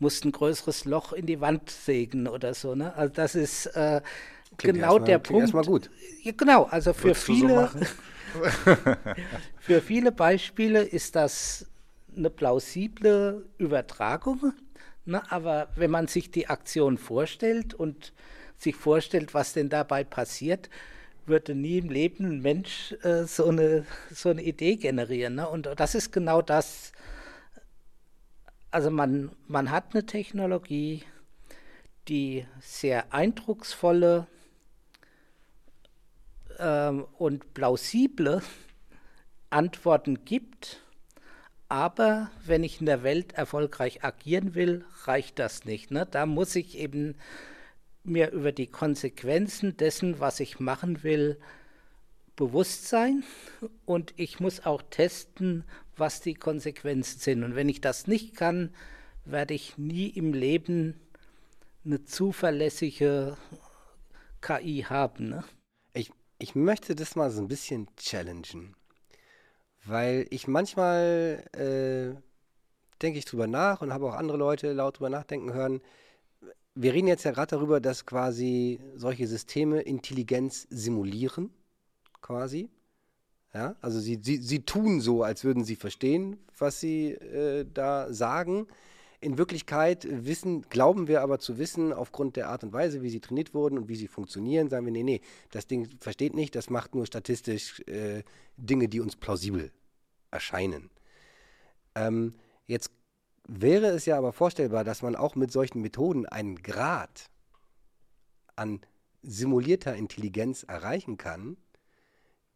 muss 0.00 0.24
ein 0.24 0.32
größeres 0.32 0.84
Loch 0.84 1.12
in 1.12 1.26
die 1.26 1.40
Wand 1.40 1.70
sägen 1.70 2.26
oder 2.26 2.52
so. 2.52 2.74
Ne? 2.74 2.94
Also 2.96 3.14
das 3.14 3.36
ist 3.36 3.66
äh, 3.66 4.00
genau 4.56 4.98
mal, 4.98 5.04
der 5.04 5.18
Punkt. 5.20 5.42
Erstmal 5.42 5.64
gut. 5.64 5.88
Ja, 6.22 6.32
genau, 6.36 6.64
also 6.64 6.92
für 6.92 7.04
Würdest 7.04 7.26
so 7.26 7.32
viele, 7.32 7.54
machen? 7.54 7.86
für 9.60 9.80
viele 9.80 10.10
Beispiele 10.10 10.82
ist 10.82 11.14
das 11.14 11.66
eine 12.16 12.30
plausible 12.30 13.46
Übertragung. 13.58 14.52
Ne? 15.04 15.22
Aber 15.30 15.68
wenn 15.76 15.92
man 15.92 16.08
sich 16.08 16.32
die 16.32 16.48
Aktion 16.48 16.98
vorstellt 16.98 17.72
und 17.72 18.12
sich 18.58 18.76
vorstellt, 18.76 19.34
was 19.34 19.52
denn 19.52 19.68
dabei 19.68 20.04
passiert, 20.04 20.68
würde 21.26 21.54
nie 21.54 21.78
im 21.78 21.90
Leben 21.90 22.24
ein 22.24 22.40
Mensch 22.40 22.92
äh, 23.02 23.24
so, 23.24 23.46
eine, 23.48 23.86
so 24.10 24.30
eine 24.30 24.42
Idee 24.42 24.76
generieren. 24.76 25.36
Ne? 25.36 25.48
Und 25.48 25.68
das 25.76 25.94
ist 25.94 26.12
genau 26.12 26.42
das. 26.42 26.92
Also 28.70 28.90
man, 28.90 29.30
man 29.46 29.70
hat 29.70 29.94
eine 29.94 30.04
Technologie, 30.06 31.04
die 32.08 32.46
sehr 32.60 33.12
eindrucksvolle 33.12 34.26
ähm, 36.58 37.06
und 37.18 37.54
plausible 37.54 38.42
Antworten 39.50 40.24
gibt. 40.24 40.82
Aber 41.68 42.30
wenn 42.46 42.64
ich 42.64 42.80
in 42.80 42.86
der 42.86 43.02
Welt 43.02 43.34
erfolgreich 43.34 44.02
agieren 44.02 44.54
will, 44.54 44.84
reicht 45.04 45.38
das 45.38 45.66
nicht. 45.66 45.90
Ne? 45.90 46.06
Da 46.10 46.24
muss 46.24 46.56
ich 46.56 46.78
eben 46.78 47.14
mir 48.04 48.30
über 48.30 48.52
die 48.52 48.66
Konsequenzen 48.66 49.76
dessen, 49.76 50.20
was 50.20 50.40
ich 50.40 50.60
machen 50.60 51.02
will, 51.02 51.38
bewusst 52.36 52.86
sein 52.88 53.24
und 53.84 54.14
ich 54.16 54.40
muss 54.40 54.64
auch 54.64 54.82
testen, 54.90 55.64
was 55.96 56.20
die 56.20 56.34
Konsequenzen 56.34 57.18
sind. 57.18 57.42
Und 57.42 57.56
wenn 57.56 57.68
ich 57.68 57.80
das 57.80 58.06
nicht 58.06 58.36
kann, 58.36 58.72
werde 59.24 59.54
ich 59.54 59.76
nie 59.76 60.08
im 60.08 60.32
Leben 60.32 60.94
eine 61.84 62.04
zuverlässige 62.04 63.36
KI 64.40 64.84
haben. 64.88 65.30
Ne? 65.30 65.44
Ich, 65.92 66.10
ich 66.38 66.54
möchte 66.54 66.94
das 66.94 67.16
mal 67.16 67.30
so 67.30 67.40
ein 67.40 67.48
bisschen 67.48 67.88
challengen, 67.96 68.76
weil 69.84 70.26
ich 70.30 70.46
manchmal 70.46 71.44
äh, 71.52 72.20
denke 73.02 73.18
ich 73.18 73.24
drüber 73.24 73.46
nach 73.46 73.80
und 73.80 73.92
habe 73.92 74.06
auch 74.06 74.14
andere 74.14 74.38
Leute 74.38 74.72
laut 74.72 74.98
drüber 74.98 75.10
nachdenken 75.10 75.52
hören. 75.52 75.80
Wir 76.74 76.94
reden 76.94 77.08
jetzt 77.08 77.24
ja 77.24 77.32
gerade 77.32 77.56
darüber, 77.56 77.80
dass 77.80 78.06
quasi 78.06 78.80
solche 78.94 79.26
Systeme 79.26 79.80
Intelligenz 79.80 80.66
simulieren, 80.70 81.50
quasi. 82.20 82.70
Ja, 83.54 83.76
also 83.80 83.98
sie, 83.98 84.20
sie, 84.22 84.36
sie 84.36 84.60
tun 84.60 85.00
so, 85.00 85.22
als 85.22 85.42
würden 85.42 85.64
sie 85.64 85.76
verstehen, 85.76 86.36
was 86.58 86.80
sie 86.80 87.12
äh, 87.12 87.64
da 87.72 88.12
sagen. 88.12 88.66
In 89.20 89.36
Wirklichkeit 89.36 90.06
wissen, 90.08 90.62
glauben 90.68 91.08
wir 91.08 91.22
aber 91.22 91.40
zu 91.40 91.58
wissen, 91.58 91.92
aufgrund 91.92 92.36
der 92.36 92.50
Art 92.50 92.62
und 92.62 92.72
Weise, 92.72 93.02
wie 93.02 93.10
sie 93.10 93.18
trainiert 93.18 93.52
wurden 93.52 93.76
und 93.76 93.88
wie 93.88 93.96
sie 93.96 94.06
funktionieren, 94.06 94.68
sagen 94.68 94.84
wir, 94.84 94.92
nee, 94.92 95.02
nee, 95.02 95.20
das 95.50 95.66
Ding 95.66 95.88
versteht 95.98 96.34
nicht, 96.34 96.54
das 96.54 96.70
macht 96.70 96.94
nur 96.94 97.04
statistisch 97.06 97.80
äh, 97.88 98.22
Dinge, 98.56 98.88
die 98.88 99.00
uns 99.00 99.16
plausibel 99.16 99.72
erscheinen. 100.30 100.90
Ähm, 101.96 102.34
jetzt 102.66 102.92
wäre 103.48 103.88
es 103.88 104.06
ja 104.06 104.16
aber 104.16 104.32
vorstellbar, 104.32 104.84
dass 104.84 105.02
man 105.02 105.16
auch 105.16 105.34
mit 105.34 105.50
solchen 105.50 105.80
Methoden 105.80 106.26
einen 106.26 106.62
Grad 106.62 107.30
an 108.54 108.80
simulierter 109.22 109.96
Intelligenz 109.96 110.62
erreichen 110.62 111.16
kann, 111.16 111.56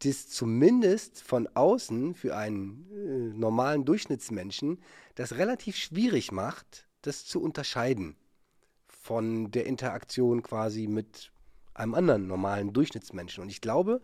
das 0.04 0.28
zumindest 0.28 1.22
von 1.22 1.48
außen 1.54 2.14
für 2.14 2.36
einen 2.36 2.86
äh, 2.90 3.38
normalen 3.38 3.84
Durchschnittsmenschen 3.84 4.80
das 5.14 5.36
relativ 5.36 5.76
schwierig 5.76 6.32
macht, 6.32 6.88
das 7.02 7.24
zu 7.24 7.40
unterscheiden 7.40 8.16
von 8.86 9.50
der 9.50 9.66
Interaktion 9.66 10.42
quasi 10.42 10.86
mit 10.86 11.32
einem 11.74 11.94
anderen 11.94 12.26
normalen 12.26 12.72
Durchschnittsmenschen. 12.72 13.42
Und 13.42 13.50
ich 13.50 13.60
glaube, 13.60 14.00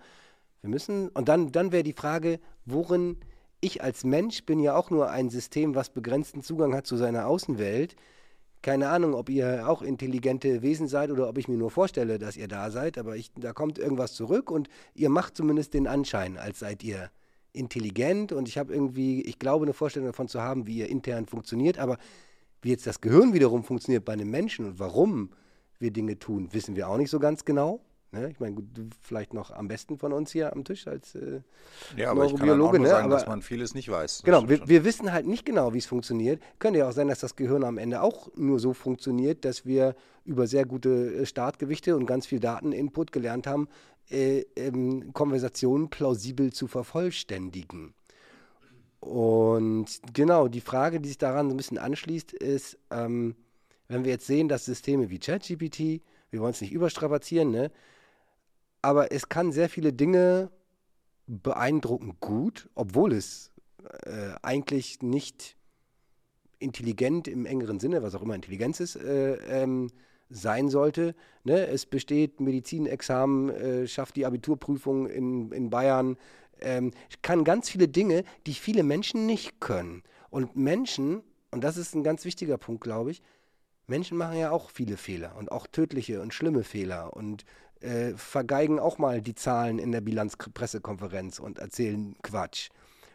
wir 0.60 0.70
müssen, 0.70 1.08
und 1.10 1.28
dann, 1.28 1.52
dann 1.52 1.72
wäre 1.72 1.82
die 1.82 1.92
Frage, 1.92 2.40
worin 2.64 3.18
ich 3.60 3.82
als 3.82 4.04
Mensch 4.04 4.44
bin 4.44 4.60
ja 4.60 4.76
auch 4.76 4.90
nur 4.90 5.10
ein 5.10 5.30
System, 5.30 5.74
was 5.74 5.90
begrenzten 5.90 6.42
Zugang 6.42 6.74
hat 6.74 6.86
zu 6.86 6.96
seiner 6.96 7.26
Außenwelt. 7.26 7.96
Keine 8.62 8.88
Ahnung, 8.88 9.14
ob 9.14 9.28
ihr 9.28 9.68
auch 9.68 9.82
intelligente 9.82 10.62
Wesen 10.62 10.88
seid 10.88 11.10
oder 11.10 11.28
ob 11.28 11.38
ich 11.38 11.48
mir 11.48 11.56
nur 11.56 11.70
vorstelle, 11.70 12.18
dass 12.18 12.36
ihr 12.36 12.48
da 12.48 12.70
seid, 12.70 12.98
aber 12.98 13.16
ich, 13.16 13.30
da 13.36 13.52
kommt 13.52 13.78
irgendwas 13.78 14.14
zurück 14.14 14.50
und 14.50 14.68
ihr 14.94 15.10
macht 15.10 15.36
zumindest 15.36 15.74
den 15.74 15.86
Anschein, 15.86 16.36
als 16.36 16.58
seid 16.58 16.82
ihr 16.82 17.10
intelligent 17.52 18.32
und 18.32 18.48
ich 18.48 18.58
habe 18.58 18.72
irgendwie, 18.72 19.22
ich 19.22 19.38
glaube, 19.38 19.64
eine 19.64 19.74
Vorstellung 19.74 20.08
davon 20.08 20.28
zu 20.28 20.40
haben, 20.40 20.66
wie 20.66 20.78
ihr 20.78 20.88
intern 20.88 21.26
funktioniert, 21.26 21.78
aber 21.78 21.98
wie 22.62 22.70
jetzt 22.70 22.86
das 22.86 23.00
Gehirn 23.00 23.32
wiederum 23.32 23.62
funktioniert 23.62 24.04
bei 24.04 24.12
einem 24.12 24.30
Menschen 24.30 24.66
und 24.66 24.78
warum 24.78 25.30
wir 25.78 25.92
Dinge 25.92 26.18
tun, 26.18 26.48
wissen 26.52 26.74
wir 26.74 26.88
auch 26.88 26.96
nicht 26.96 27.10
so 27.10 27.20
ganz 27.20 27.44
genau. 27.44 27.80
Ne? 28.10 28.30
Ich 28.30 28.40
meine, 28.40 28.56
du 28.56 28.88
vielleicht 29.02 29.34
noch 29.34 29.50
am 29.50 29.68
besten 29.68 29.98
von 29.98 30.12
uns 30.14 30.32
hier 30.32 30.52
am 30.54 30.64
Tisch 30.64 30.86
als 30.86 31.14
äh, 31.14 31.40
Ja, 31.96 32.10
aber 32.10 32.24
ich 32.24 32.30
kann 32.32 32.40
auch 32.40 32.46
Neurobiologe, 32.46 32.78
nur 32.78 32.86
ne? 32.86 32.90
sagen, 32.90 33.06
Aber- 33.06 33.14
dass 33.16 33.26
man 33.26 33.42
vieles 33.42 33.74
nicht 33.74 33.90
weiß. 33.90 34.22
Genau, 34.24 34.48
wir, 34.48 34.66
wir 34.66 34.84
wissen 34.84 35.12
halt 35.12 35.26
nicht 35.26 35.44
genau, 35.44 35.74
wie 35.74 35.78
es 35.78 35.86
funktioniert. 35.86 36.42
Könnte 36.58 36.78
ja 36.78 36.88
auch 36.88 36.92
sein, 36.92 37.08
dass 37.08 37.20
das 37.20 37.36
Gehirn 37.36 37.64
am 37.64 37.76
Ende 37.76 38.00
auch 38.00 38.28
nur 38.34 38.60
so 38.60 38.72
funktioniert, 38.72 39.44
dass 39.44 39.66
wir 39.66 39.94
über 40.24 40.46
sehr 40.46 40.64
gute 40.64 40.88
äh, 41.16 41.26
Startgewichte 41.26 41.96
und 41.96 42.06
ganz 42.06 42.26
viel 42.26 42.40
Dateninput 42.40 43.12
gelernt 43.12 43.46
haben, 43.46 43.68
äh, 44.10 44.46
ähm, 44.56 45.12
Konversationen 45.12 45.90
plausibel 45.90 46.50
zu 46.50 46.66
vervollständigen. 46.66 47.92
Und 49.00 49.86
genau, 50.12 50.48
die 50.48 50.60
Frage, 50.60 51.00
die 51.00 51.08
sich 51.08 51.18
daran 51.18 51.48
so 51.48 51.54
ein 51.54 51.56
bisschen 51.56 51.78
anschließt, 51.78 52.32
ist, 52.32 52.78
ähm, 52.90 53.36
wenn 53.86 54.04
wir 54.04 54.12
jetzt 54.12 54.26
sehen, 54.26 54.48
dass 54.48 54.64
Systeme 54.64 55.08
wie 55.10 55.18
ChatGPT, 55.18 56.02
wir 56.30 56.40
wollen 56.40 56.50
es 56.52 56.60
nicht 56.60 56.72
überstrapazieren, 56.72 57.50
ne? 57.50 57.70
Aber 58.88 59.12
es 59.12 59.28
kann 59.28 59.52
sehr 59.52 59.68
viele 59.68 59.92
Dinge 59.92 60.50
beeindruckend 61.26 62.20
gut, 62.20 62.70
obwohl 62.74 63.12
es 63.12 63.50
äh, 64.06 64.30
eigentlich 64.40 65.02
nicht 65.02 65.58
intelligent 66.58 67.28
im 67.28 67.44
engeren 67.44 67.80
Sinne, 67.80 68.02
was 68.02 68.14
auch 68.14 68.22
immer 68.22 68.34
Intelligenz 68.34 68.80
ist, 68.80 68.96
äh, 68.96 69.34
ähm, 69.62 69.90
sein 70.30 70.70
sollte. 70.70 71.14
Ne? 71.44 71.66
Es 71.66 71.84
besteht 71.84 72.40
Medizinexamen, 72.40 73.50
äh, 73.50 73.86
schafft 73.86 74.16
die 74.16 74.24
Abiturprüfung 74.24 75.06
in, 75.06 75.52
in 75.52 75.68
Bayern, 75.68 76.16
ähm, 76.62 76.92
kann 77.20 77.44
ganz 77.44 77.68
viele 77.68 77.88
Dinge, 77.88 78.24
die 78.46 78.54
viele 78.54 78.84
Menschen 78.84 79.26
nicht 79.26 79.60
können. 79.60 80.02
Und 80.30 80.56
Menschen, 80.56 81.20
und 81.50 81.62
das 81.62 81.76
ist 81.76 81.94
ein 81.94 82.04
ganz 82.04 82.24
wichtiger 82.24 82.56
Punkt, 82.56 82.84
glaube 82.84 83.10
ich, 83.10 83.20
Menschen 83.86 84.16
machen 84.16 84.38
ja 84.38 84.50
auch 84.50 84.70
viele 84.70 84.96
Fehler 84.96 85.36
und 85.36 85.52
auch 85.52 85.66
tödliche 85.66 86.22
und 86.22 86.32
schlimme 86.32 86.64
Fehler 86.64 87.14
und 87.14 87.44
äh, 87.80 88.14
vergeigen 88.14 88.78
auch 88.78 88.98
mal 88.98 89.20
die 89.20 89.34
Zahlen 89.34 89.78
in 89.78 89.92
der 89.92 90.00
Bilanzpressekonferenz 90.00 91.38
und 91.38 91.58
erzählen 91.58 92.16
Quatsch. 92.22 92.70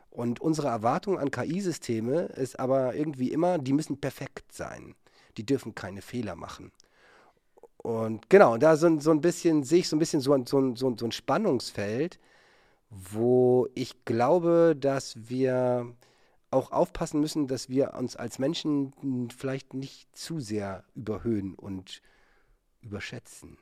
Und 0.10 0.39
unsere 0.41 0.67
Erwartung 0.67 1.17
an 1.17 1.32
KI-Systeme 1.32 2.25
ist 2.36 2.60
aber 2.60 2.96
irgendwie 2.96 3.32
immer, 3.32 3.58
die 3.58 3.74
müssen 3.74 4.00
perfekt 4.00 4.53
sein. 4.53 4.96
Die 5.38 5.46
dürfen 5.46 5.74
keine 5.74 6.01
Fehler 6.01 6.36
machen. 6.36 6.72
Und 7.77 8.29
genau, 8.29 8.58
da 8.58 8.77
so, 8.77 9.00
so 9.00 9.12
ein 9.12 9.22
bisschen, 9.22 9.63
sehe 9.63 9.79
ich 9.79 9.89
so 9.89 9.96
ein 9.96 10.00
bisschen 10.00 10.22
so 10.22 10.34
ein, 10.34 10.46
so, 10.46 10.74
so 10.75 10.88
ein 10.88 11.12
Spannungsfeld, 11.12 12.20
wo 12.89 13.67
ich 13.74 14.05
glaube, 14.05 14.75
dass 14.79 15.29
wir 15.29 15.93
auch 16.51 16.72
aufpassen 16.72 17.20
müssen, 17.20 17.48
dass 17.48 17.67
wir 17.67 17.96
uns 17.96 18.15
als 18.15 18.39
Menschen 18.39 18.93
vielleicht 19.36 19.74
nicht 19.74 20.15
zu 20.15 20.39
sehr 20.39 20.84
überhöhen 20.96 21.55
und 21.55 22.01
überschätzen. 22.82 23.58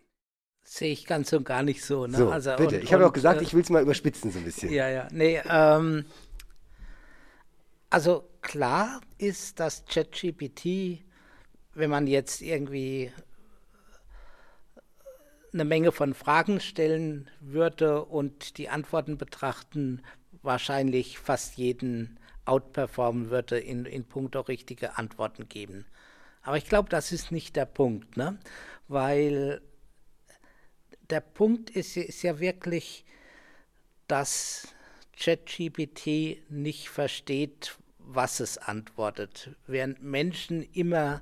Sehe 0.63 0.91
ich 0.93 1.05
ganz 1.05 1.33
und 1.33 1.43
gar 1.43 1.63
nicht 1.63 1.83
so. 1.83 2.07
Ne? 2.07 2.17
So, 2.17 2.29
also, 2.29 2.51
bitte. 2.55 2.77
und- 2.77 2.83
ich 2.83 2.93
habe 2.93 3.05
auch 3.07 3.13
gesagt, 3.13 3.41
äh, 3.41 3.43
ich 3.43 3.53
will 3.53 3.61
es 3.61 3.69
mal 3.69 3.81
überspitzen 3.81 4.31
so 4.31 4.39
ein 4.39 4.45
bisschen. 4.45 4.71
Ja, 4.71 4.87
ja. 4.89 5.07
Nee, 5.11 5.41
ähm, 5.49 6.05
also 7.89 8.29
klar 8.41 9.01
ist, 9.17 9.59
dass 9.59 9.85
ChatGPT, 9.85 11.03
wenn 11.73 11.89
man 11.89 12.07
jetzt 12.07 12.41
irgendwie 12.41 13.11
eine 15.53 15.65
Menge 15.65 15.91
von 15.91 16.13
Fragen 16.13 16.59
stellen 16.61 17.29
würde 17.41 18.05
und 18.05 18.57
die 18.57 18.69
Antworten 18.69 19.17
betrachten, 19.17 20.01
wahrscheinlich 20.41 21.19
fast 21.19 21.57
jeden 21.57 22.17
outperformen 22.45 23.29
würde 23.29 23.59
in, 23.59 23.85
in 23.85 24.05
puncto 24.05 24.39
richtige 24.41 24.97
Antworten 24.97 25.49
geben. 25.49 25.85
Aber 26.41 26.57
ich 26.57 26.65
glaube, 26.65 26.89
das 26.89 27.11
ist 27.11 27.31
nicht 27.31 27.55
der 27.55 27.65
Punkt, 27.65 28.17
ne? 28.17 28.39
weil 28.87 29.61
der 31.11 31.21
Punkt 31.21 31.69
ist, 31.69 31.97
ist 31.97 32.23
ja 32.23 32.39
wirklich, 32.39 33.05
dass 34.07 34.73
ChatGPT 35.17 36.49
nicht 36.49 36.89
versteht, 36.89 37.77
was 37.99 38.39
es 38.39 38.57
antwortet. 38.57 39.51
Während 39.67 40.01
Menschen 40.01 40.63
immer 40.73 41.21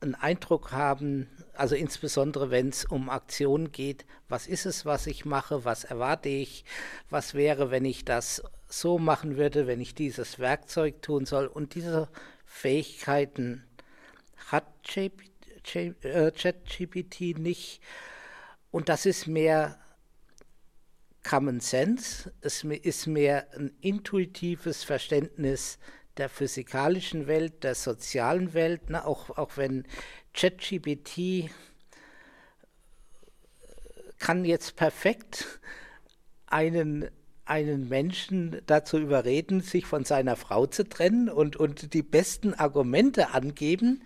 einen 0.00 0.14
Eindruck 0.14 0.72
haben, 0.72 1.28
also 1.54 1.74
insbesondere 1.74 2.50
wenn 2.50 2.68
es 2.68 2.84
um 2.84 3.08
Aktionen 3.08 3.72
geht, 3.72 4.04
was 4.28 4.46
ist 4.46 4.66
es, 4.66 4.84
was 4.84 5.06
ich 5.06 5.24
mache, 5.24 5.64
was 5.64 5.84
erwarte 5.84 6.28
ich, 6.28 6.64
was 7.10 7.34
wäre, 7.34 7.70
wenn 7.70 7.86
ich 7.86 8.04
das 8.04 8.42
so 8.68 8.98
machen 8.98 9.36
würde, 9.36 9.66
wenn 9.66 9.80
ich 9.80 9.94
dieses 9.94 10.38
Werkzeug 10.38 11.00
tun 11.00 11.26
soll. 11.26 11.46
Und 11.46 11.74
diese 11.74 12.08
Fähigkeiten 12.44 13.64
hat 14.46 14.64
ChatGPT 14.84 17.20
äh, 17.20 17.34
nicht. 17.34 17.80
Und 18.74 18.88
das 18.88 19.06
ist 19.06 19.28
mehr 19.28 19.78
Common 21.22 21.60
Sense, 21.60 22.32
es 22.40 22.64
ist 22.64 23.06
mehr 23.06 23.46
ein 23.56 23.70
intuitives 23.80 24.82
Verständnis 24.82 25.78
der 26.16 26.28
physikalischen 26.28 27.28
Welt, 27.28 27.62
der 27.62 27.76
sozialen 27.76 28.52
Welt, 28.52 28.90
ne? 28.90 29.06
auch, 29.06 29.30
auch 29.38 29.56
wenn 29.56 29.86
ChatGPT 30.32 31.50
kann 34.18 34.44
jetzt 34.44 34.74
perfekt 34.74 35.60
einen, 36.46 37.08
einen 37.44 37.88
Menschen 37.88 38.60
dazu 38.66 38.98
überreden, 38.98 39.60
sich 39.60 39.86
von 39.86 40.04
seiner 40.04 40.34
Frau 40.34 40.66
zu 40.66 40.82
trennen 40.82 41.28
und, 41.28 41.54
und 41.54 41.94
die 41.94 42.02
besten 42.02 42.54
Argumente 42.54 43.34
angeben, 43.34 44.02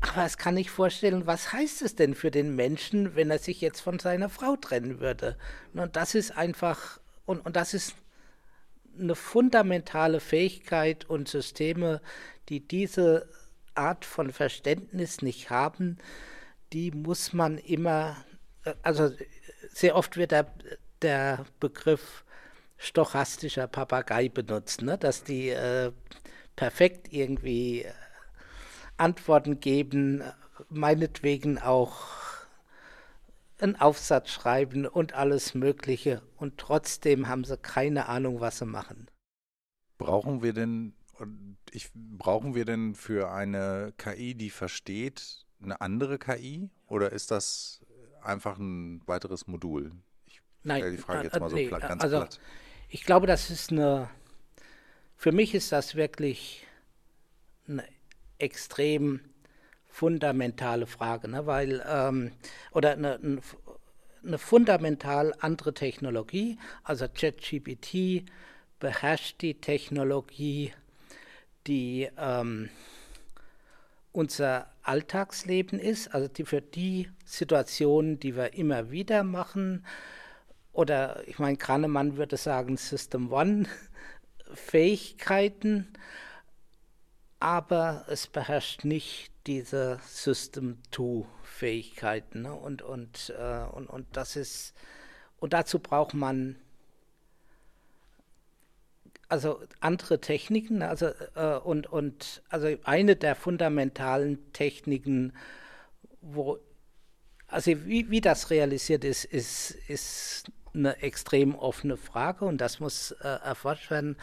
aber 0.00 0.24
es 0.24 0.38
kann 0.38 0.54
nicht 0.54 0.70
vorstellen, 0.70 1.26
was 1.26 1.52
heißt 1.52 1.82
es 1.82 1.94
denn 1.94 2.14
für 2.14 2.30
den 2.30 2.56
Menschen, 2.56 3.14
wenn 3.16 3.30
er 3.30 3.38
sich 3.38 3.60
jetzt 3.60 3.80
von 3.80 3.98
seiner 3.98 4.28
Frau 4.28 4.56
trennen 4.56 5.00
würde. 5.00 5.36
Und 5.74 5.96
das 5.96 6.14
ist 6.14 6.36
einfach, 6.36 7.00
und, 7.26 7.44
und 7.44 7.56
das 7.56 7.74
ist 7.74 7.94
eine 8.98 9.14
fundamentale 9.14 10.20
Fähigkeit 10.20 11.04
und 11.08 11.28
Systeme, 11.28 12.00
die 12.48 12.66
diese 12.66 13.28
Art 13.74 14.04
von 14.04 14.32
Verständnis 14.32 15.22
nicht 15.22 15.50
haben, 15.50 15.98
die 16.72 16.90
muss 16.90 17.32
man 17.32 17.58
immer, 17.58 18.16
also 18.82 19.10
sehr 19.68 19.96
oft 19.96 20.16
wird 20.16 20.32
der, 20.32 20.52
der 21.02 21.44
Begriff 21.60 22.24
stochastischer 22.78 23.68
Papagei 23.68 24.28
benutzt, 24.28 24.82
ne? 24.82 24.96
dass 24.96 25.22
die 25.22 25.50
äh, 25.50 25.92
perfekt 26.56 27.12
irgendwie 27.12 27.86
Antworten 29.00 29.60
geben, 29.60 30.22
meinetwegen 30.68 31.58
auch 31.58 31.96
einen 33.58 33.76
Aufsatz 33.76 34.30
schreiben 34.30 34.86
und 34.86 35.14
alles 35.14 35.54
Mögliche. 35.54 36.22
Und 36.36 36.58
trotzdem 36.58 37.28
haben 37.28 37.44
sie 37.44 37.56
keine 37.56 38.08
Ahnung, 38.08 38.40
was 38.40 38.58
sie 38.58 38.66
machen. 38.66 39.10
Brauchen 39.98 40.42
wir 40.42 40.52
denn, 40.52 40.94
ich, 41.70 41.90
brauchen 41.94 42.54
wir 42.54 42.64
denn 42.64 42.94
für 42.94 43.30
eine 43.30 43.92
KI, 43.96 44.34
die 44.34 44.50
versteht, 44.50 45.44
eine 45.62 45.80
andere 45.80 46.18
KI? 46.18 46.70
Oder 46.86 47.12
ist 47.12 47.30
das 47.30 47.84
einfach 48.22 48.58
ein 48.58 49.02
weiteres 49.06 49.46
Modul? 49.46 49.92
Ich 50.26 50.40
stelle 50.62 50.90
die 50.90 50.98
Frage 50.98 51.24
jetzt 51.24 51.36
äh, 51.36 51.40
mal 51.40 51.50
so 51.50 51.56
nee, 51.56 51.68
ganz 51.68 52.02
also, 52.02 52.18
platt. 52.18 52.40
Ich 52.88 53.04
glaube, 53.04 53.26
das 53.26 53.50
ist 53.50 53.70
eine, 53.70 54.08
für 55.16 55.32
mich 55.32 55.54
ist 55.54 55.70
das 55.72 55.94
wirklich 55.94 56.66
eine 57.68 57.84
extrem 58.40 59.20
fundamentale 59.88 60.86
Frage, 60.86 61.28
ne? 61.28 61.46
weil 61.46 61.84
ähm, 61.88 62.32
oder 62.72 62.92
eine, 62.92 63.40
eine 64.24 64.38
fundamental 64.38 65.34
andere 65.40 65.74
Technologie, 65.74 66.58
also 66.84 67.06
ChatGPT 67.08 68.24
beherrscht 68.78 69.42
die 69.42 69.54
Technologie, 69.60 70.72
die 71.66 72.08
ähm, 72.16 72.70
unser 74.12 74.66
Alltagsleben 74.82 75.78
ist, 75.78 76.14
also 76.14 76.28
die 76.28 76.44
für 76.44 76.60
die 76.62 77.08
Situationen, 77.24 78.18
die 78.18 78.36
wir 78.36 78.54
immer 78.54 78.90
wieder 78.90 79.22
machen, 79.22 79.84
oder 80.72 81.22
ich 81.26 81.38
meine, 81.38 81.56
Kranemann 81.56 82.16
würde 82.16 82.36
sagen 82.36 82.76
System 82.76 83.32
One 83.32 83.66
Fähigkeiten, 84.54 85.88
aber 87.40 88.04
es 88.08 88.26
beherrscht 88.26 88.84
nicht 88.84 89.30
diese 89.46 90.00
System-2-Fähigkeiten. 90.06 92.42
Ne? 92.42 92.54
Und, 92.54 92.82
und, 92.82 93.32
äh, 93.36 93.64
und, 93.72 93.88
und 93.88 94.06
das 94.12 94.36
ist, 94.36 94.74
und 95.38 95.52
dazu 95.52 95.78
braucht 95.78 96.14
man 96.14 96.56
also 99.28 99.60
andere 99.80 100.20
Techniken, 100.20 100.82
also 100.82 101.10
äh, 101.34 101.56
und, 101.56 101.86
und 101.86 102.42
also 102.48 102.68
eine 102.84 103.16
der 103.16 103.36
fundamentalen 103.36 104.52
Techniken, 104.52 105.32
wo 106.20 106.58
also 107.46 107.70
wie, 107.86 108.10
wie 108.10 108.20
das 108.20 108.50
realisiert 108.50 109.04
ist, 109.04 109.24
ist, 109.24 109.70
ist 109.88 110.50
eine 110.72 111.02
extrem 111.02 111.56
offene 111.56 111.96
Frage 111.96 112.44
und 112.44 112.60
das 112.60 112.80
muss 112.80 113.12
äh, 113.12 113.26
erforscht 113.26 113.90
werden. 113.90 114.16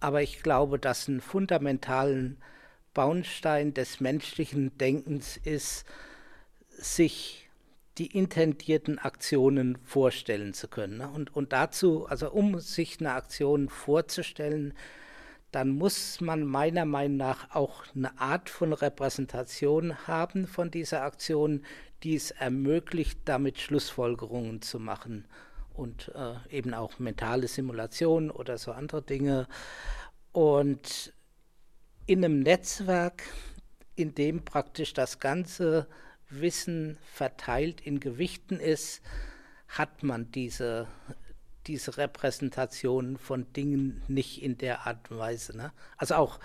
Aber 0.00 0.22
ich 0.22 0.42
glaube, 0.42 0.78
dass 0.78 1.08
einen 1.08 1.20
fundamentalen 1.20 2.38
Baustein 2.94 3.74
des 3.74 4.00
menschlichen 4.00 4.76
Denkens 4.78 5.36
ist, 5.36 5.84
sich 6.68 7.48
die 7.98 8.16
intendierten 8.16 8.98
Aktionen 8.98 9.78
vorstellen 9.84 10.54
zu 10.54 10.68
können. 10.68 10.98
Ne? 10.98 11.08
Und, 11.08 11.34
und 11.34 11.52
dazu, 11.52 12.06
also 12.06 12.30
um 12.30 12.58
sich 12.60 12.98
eine 13.00 13.12
Aktion 13.12 13.68
vorzustellen, 13.68 14.74
dann 15.52 15.70
muss 15.70 16.20
man 16.20 16.44
meiner 16.44 16.84
Meinung 16.84 17.16
nach 17.16 17.54
auch 17.54 17.84
eine 17.94 18.18
Art 18.20 18.48
von 18.48 18.72
Repräsentation 18.72 20.06
haben 20.06 20.46
von 20.46 20.70
dieser 20.70 21.02
Aktion, 21.02 21.64
die 22.02 22.14
es 22.14 22.30
ermöglicht, 22.30 23.20
damit 23.24 23.58
Schlussfolgerungen 23.58 24.62
zu 24.62 24.78
machen 24.78 25.26
und 25.74 26.12
äh, 26.14 26.56
eben 26.56 26.72
auch 26.72 26.98
mentale 26.98 27.48
Simulationen 27.48 28.30
oder 28.30 28.58
so 28.58 28.72
andere 28.72 29.02
Dinge. 29.02 29.48
Und 30.32 31.12
in 32.10 32.24
einem 32.24 32.40
Netzwerk, 32.40 33.22
in 33.94 34.16
dem 34.16 34.44
praktisch 34.44 34.94
das 34.94 35.20
ganze 35.20 35.86
Wissen 36.28 36.98
verteilt 37.04 37.80
in 37.82 38.00
Gewichten 38.00 38.58
ist, 38.58 39.00
hat 39.68 40.02
man 40.02 40.28
diese, 40.32 40.88
diese 41.68 41.98
Repräsentation 41.98 43.16
von 43.16 43.52
Dingen 43.52 44.02
nicht 44.08 44.42
in 44.42 44.58
der 44.58 44.88
Art 44.88 45.08
und 45.12 45.18
Weise. 45.18 45.56
Ne? 45.56 45.72
Also 45.98 46.16
auch, 46.16 46.40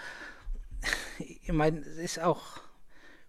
ich 1.18 1.52
meine, 1.52 1.80
es 1.80 1.98
ist 1.98 2.20
auch 2.20 2.62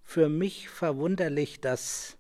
für 0.02 0.28
mich 0.28 0.68
verwunderlich, 0.68 1.62
dass 1.62 2.18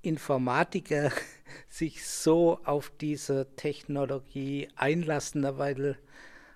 Informatiker 0.00 1.12
sich 1.68 2.06
so 2.06 2.58
auf 2.64 2.90
diese 2.98 3.54
Technologie 3.56 4.70
einlassen, 4.76 5.42
weil 5.58 5.98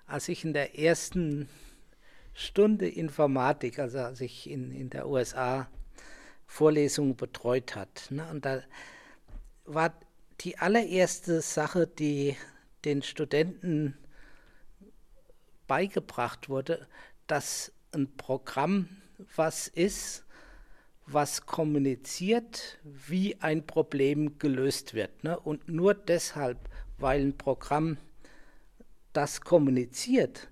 als 0.07 0.29
ich 0.29 0.43
in 0.43 0.53
der 0.53 0.79
ersten 0.79 1.47
Stunde 2.35 2.87
Informatik, 2.89 3.79
also 3.79 3.99
als 3.99 4.19
ich 4.19 4.49
in, 4.49 4.71
in 4.71 4.89
der 4.89 5.07
USA 5.07 5.67
Vorlesungen 6.45 7.15
betreut 7.15 7.75
hat. 7.75 8.07
Ne? 8.11 8.27
Und 8.29 8.45
da 8.45 8.61
war 9.63 9.93
die 10.41 10.57
allererste 10.57 11.41
Sache, 11.41 11.87
die 11.87 12.35
den 12.83 13.01
Studenten 13.01 13.97
beigebracht 15.65 16.49
wurde, 16.49 16.87
dass 17.25 17.71
ein 17.93 18.15
Programm 18.17 18.89
was 19.35 19.69
ist, 19.69 20.25
was 21.07 21.45
kommuniziert, 21.45 22.79
wie 22.83 23.39
ein 23.41 23.65
Problem 23.65 24.37
gelöst 24.39 24.93
wird. 24.93 25.23
Ne? 25.23 25.39
Und 25.39 25.69
nur 25.69 25.93
deshalb, 25.93 26.57
weil 26.97 27.21
ein 27.21 27.37
Programm 27.37 27.97
das 29.13 29.39
kommuniziert, 29.39 30.49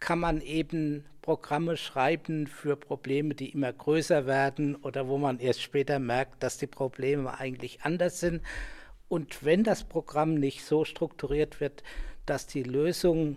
kann 0.00 0.18
man 0.18 0.40
eben 0.40 1.04
Programme 1.22 1.76
schreiben 1.76 2.46
für 2.46 2.76
Probleme, 2.76 3.34
die 3.34 3.50
immer 3.50 3.72
größer 3.72 4.26
werden 4.26 4.76
oder 4.76 5.08
wo 5.08 5.18
man 5.18 5.40
erst 5.40 5.62
später 5.62 5.98
merkt, 5.98 6.42
dass 6.42 6.58
die 6.58 6.66
Probleme 6.68 7.38
eigentlich 7.38 7.82
anders 7.82 8.20
sind. 8.20 8.42
Und 9.08 9.44
wenn 9.44 9.64
das 9.64 9.84
Programm 9.84 10.34
nicht 10.34 10.64
so 10.64 10.84
strukturiert 10.84 11.60
wird, 11.60 11.82
dass 12.26 12.46
die 12.46 12.62
Lösung 12.62 13.36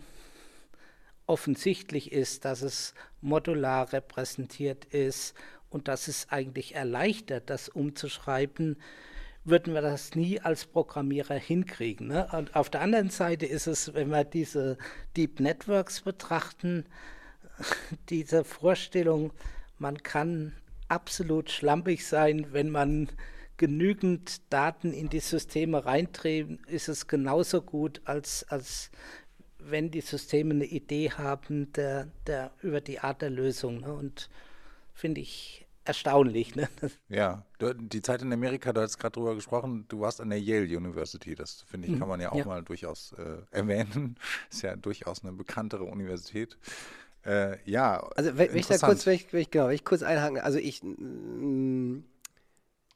offensichtlich 1.26 2.12
ist, 2.12 2.46
dass 2.46 2.62
es 2.62 2.94
modular 3.22 3.94
repräsentiert 3.94 4.86
ist 4.86 5.36
und 5.70 5.88
dass 5.88 6.08
es 6.08 6.30
eigentlich 6.30 6.76
erleichtert, 6.76 7.50
das 7.50 7.70
umzuschreiben, 7.70 8.78
würden 9.46 9.74
wir 9.74 9.82
das 9.82 10.16
nie 10.16 10.40
als 10.40 10.66
Programmierer 10.66 11.36
hinkriegen. 11.36 12.08
Ne? 12.08 12.28
Und 12.32 12.56
auf 12.56 12.70
der 12.70 12.82
anderen 12.82 13.10
Seite 13.10 13.46
ist 13.46 13.68
es, 13.68 13.94
wenn 13.94 14.10
wir 14.10 14.24
diese 14.24 14.78
Deep 15.16 15.40
Networks 15.40 16.02
betrachten, 16.02 16.86
diese 18.10 18.44
Vorstellung, 18.44 19.32
man 19.78 20.04
kann 20.04 20.54
absolut 20.88 21.50
schlampig 21.52 22.06
sein, 22.06 22.48
wenn 22.52 22.70
man 22.70 23.10
genügend 23.58 24.42
Daten 24.52 24.94
in 24.94 25.10
die 25.10 25.20
Systeme 25.20 25.86
reintreibt, 25.86 26.66
ist 26.68 26.88
es 26.88 27.08
genauso 27.08 27.62
gut, 27.62 28.02
als, 28.06 28.46
als 28.50 28.90
wenn 29.60 29.92
die 29.92 30.02
Systeme 30.02 30.54
eine 30.54 30.66
Idee 30.66 31.12
haben 31.12 31.72
der, 31.74 32.08
der, 32.26 32.52
über 32.62 32.82
die 32.82 33.00
Art 33.00 33.22
der 33.22 33.30
Lösung. 33.30 33.82
Ne? 33.82 33.94
Und 33.94 34.30
finde 34.94 35.22
ich 35.22 35.68
erstaunlich. 35.90 36.56
Ne? 36.56 36.70
Ja, 37.10 37.44
die 37.60 38.02
Zeit 38.02 38.22
in 38.22 38.32
Amerika, 38.32 38.72
du 38.72 38.82
hast 38.82 39.00
gerade 39.00 39.14
drüber 39.14 39.36
gesprochen, 39.36 39.86
du 39.88 40.00
warst 40.00 40.22
an 40.22 40.30
der 40.30 40.40
Yale 40.40 40.66
University. 40.66 41.36
Das 41.36 41.64
finde 41.64 41.88
ich, 41.88 41.96
mhm. 41.96 42.00
kann 42.00 42.08
man 42.08 42.22
ja 42.22 42.32
auch 42.32 42.38
ja. 42.38 42.46
mal 42.46 42.64
durchaus 42.64 43.14
äh, 43.14 43.38
erwähnen. 43.52 44.16
Ist 44.52 44.62
ja 44.62 44.76
durchaus 44.76 45.24
eine 45.24 45.34
bekanntere 45.34 45.84
Universität. 45.84 46.58
Äh, 47.26 47.58
ja, 47.70 48.00
also 48.16 48.38
wenn, 48.38 48.56
ich 48.56 48.68
da 48.68 48.78
kurz, 48.78 49.06
wenn 49.06 49.16
ich, 49.16 49.34
wenn 49.34 49.42
ich, 49.42 49.52
genau, 49.52 49.68
wenn 49.68 49.76
ich 49.76 49.84
kurz 49.84 50.04
einhaken, 50.04 50.38
also 50.38 50.58
ich 50.60 50.82
mm, 50.84 52.04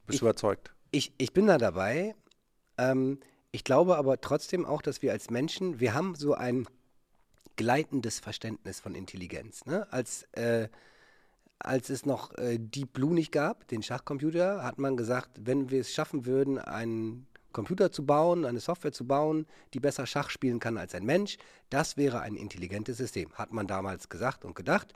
bist 0.06 0.17
ich, 0.17 0.21
überzeugt? 0.21 0.71
Ich, 0.91 1.12
ich 1.17 1.34
bin 1.34 1.47
da 1.47 1.58
dabei. 1.58 2.15
Ähm, 2.77 3.19
ich 3.51 3.63
glaube 3.63 3.97
aber 3.97 4.21
trotzdem 4.21 4.65
auch, 4.65 4.82
dass 4.82 5.01
wir 5.01 5.12
als 5.12 5.29
Menschen, 5.29 5.79
wir 5.79 5.93
haben 5.93 6.15
so 6.15 6.36
ein 6.36 6.67
gleitendes 7.56 8.19
Verständnis 8.19 8.79
von 8.79 8.95
Intelligenz. 8.95 9.65
Ne? 9.65 9.91
Als 9.91 10.23
äh, 10.34 10.69
als 11.59 11.89
es 11.89 12.05
noch 12.05 12.33
äh, 12.37 12.57
Deep 12.59 12.93
Blue 12.93 13.13
nicht 13.13 13.31
gab, 13.31 13.67
den 13.67 13.83
Schachcomputer, 13.83 14.63
hat 14.63 14.79
man 14.79 14.97
gesagt, 14.97 15.31
wenn 15.39 15.69
wir 15.69 15.81
es 15.81 15.93
schaffen 15.93 16.25
würden, 16.25 16.57
einen 16.57 17.27
Computer 17.53 17.91
zu 17.91 18.05
bauen, 18.05 18.45
eine 18.45 18.59
Software 18.59 18.91
zu 18.91 19.05
bauen, 19.05 19.45
die 19.73 19.79
besser 19.79 20.05
Schach 20.05 20.29
spielen 20.29 20.59
kann 20.59 20.77
als 20.77 20.95
ein 20.95 21.05
Mensch, 21.05 21.37
das 21.69 21.95
wäre 21.95 22.21
ein 22.21 22.35
intelligentes 22.35 22.97
System. 22.97 23.31
Hat 23.33 23.53
man 23.53 23.67
damals 23.67 24.09
gesagt 24.09 24.43
und 24.43 24.55
gedacht. 24.55 24.93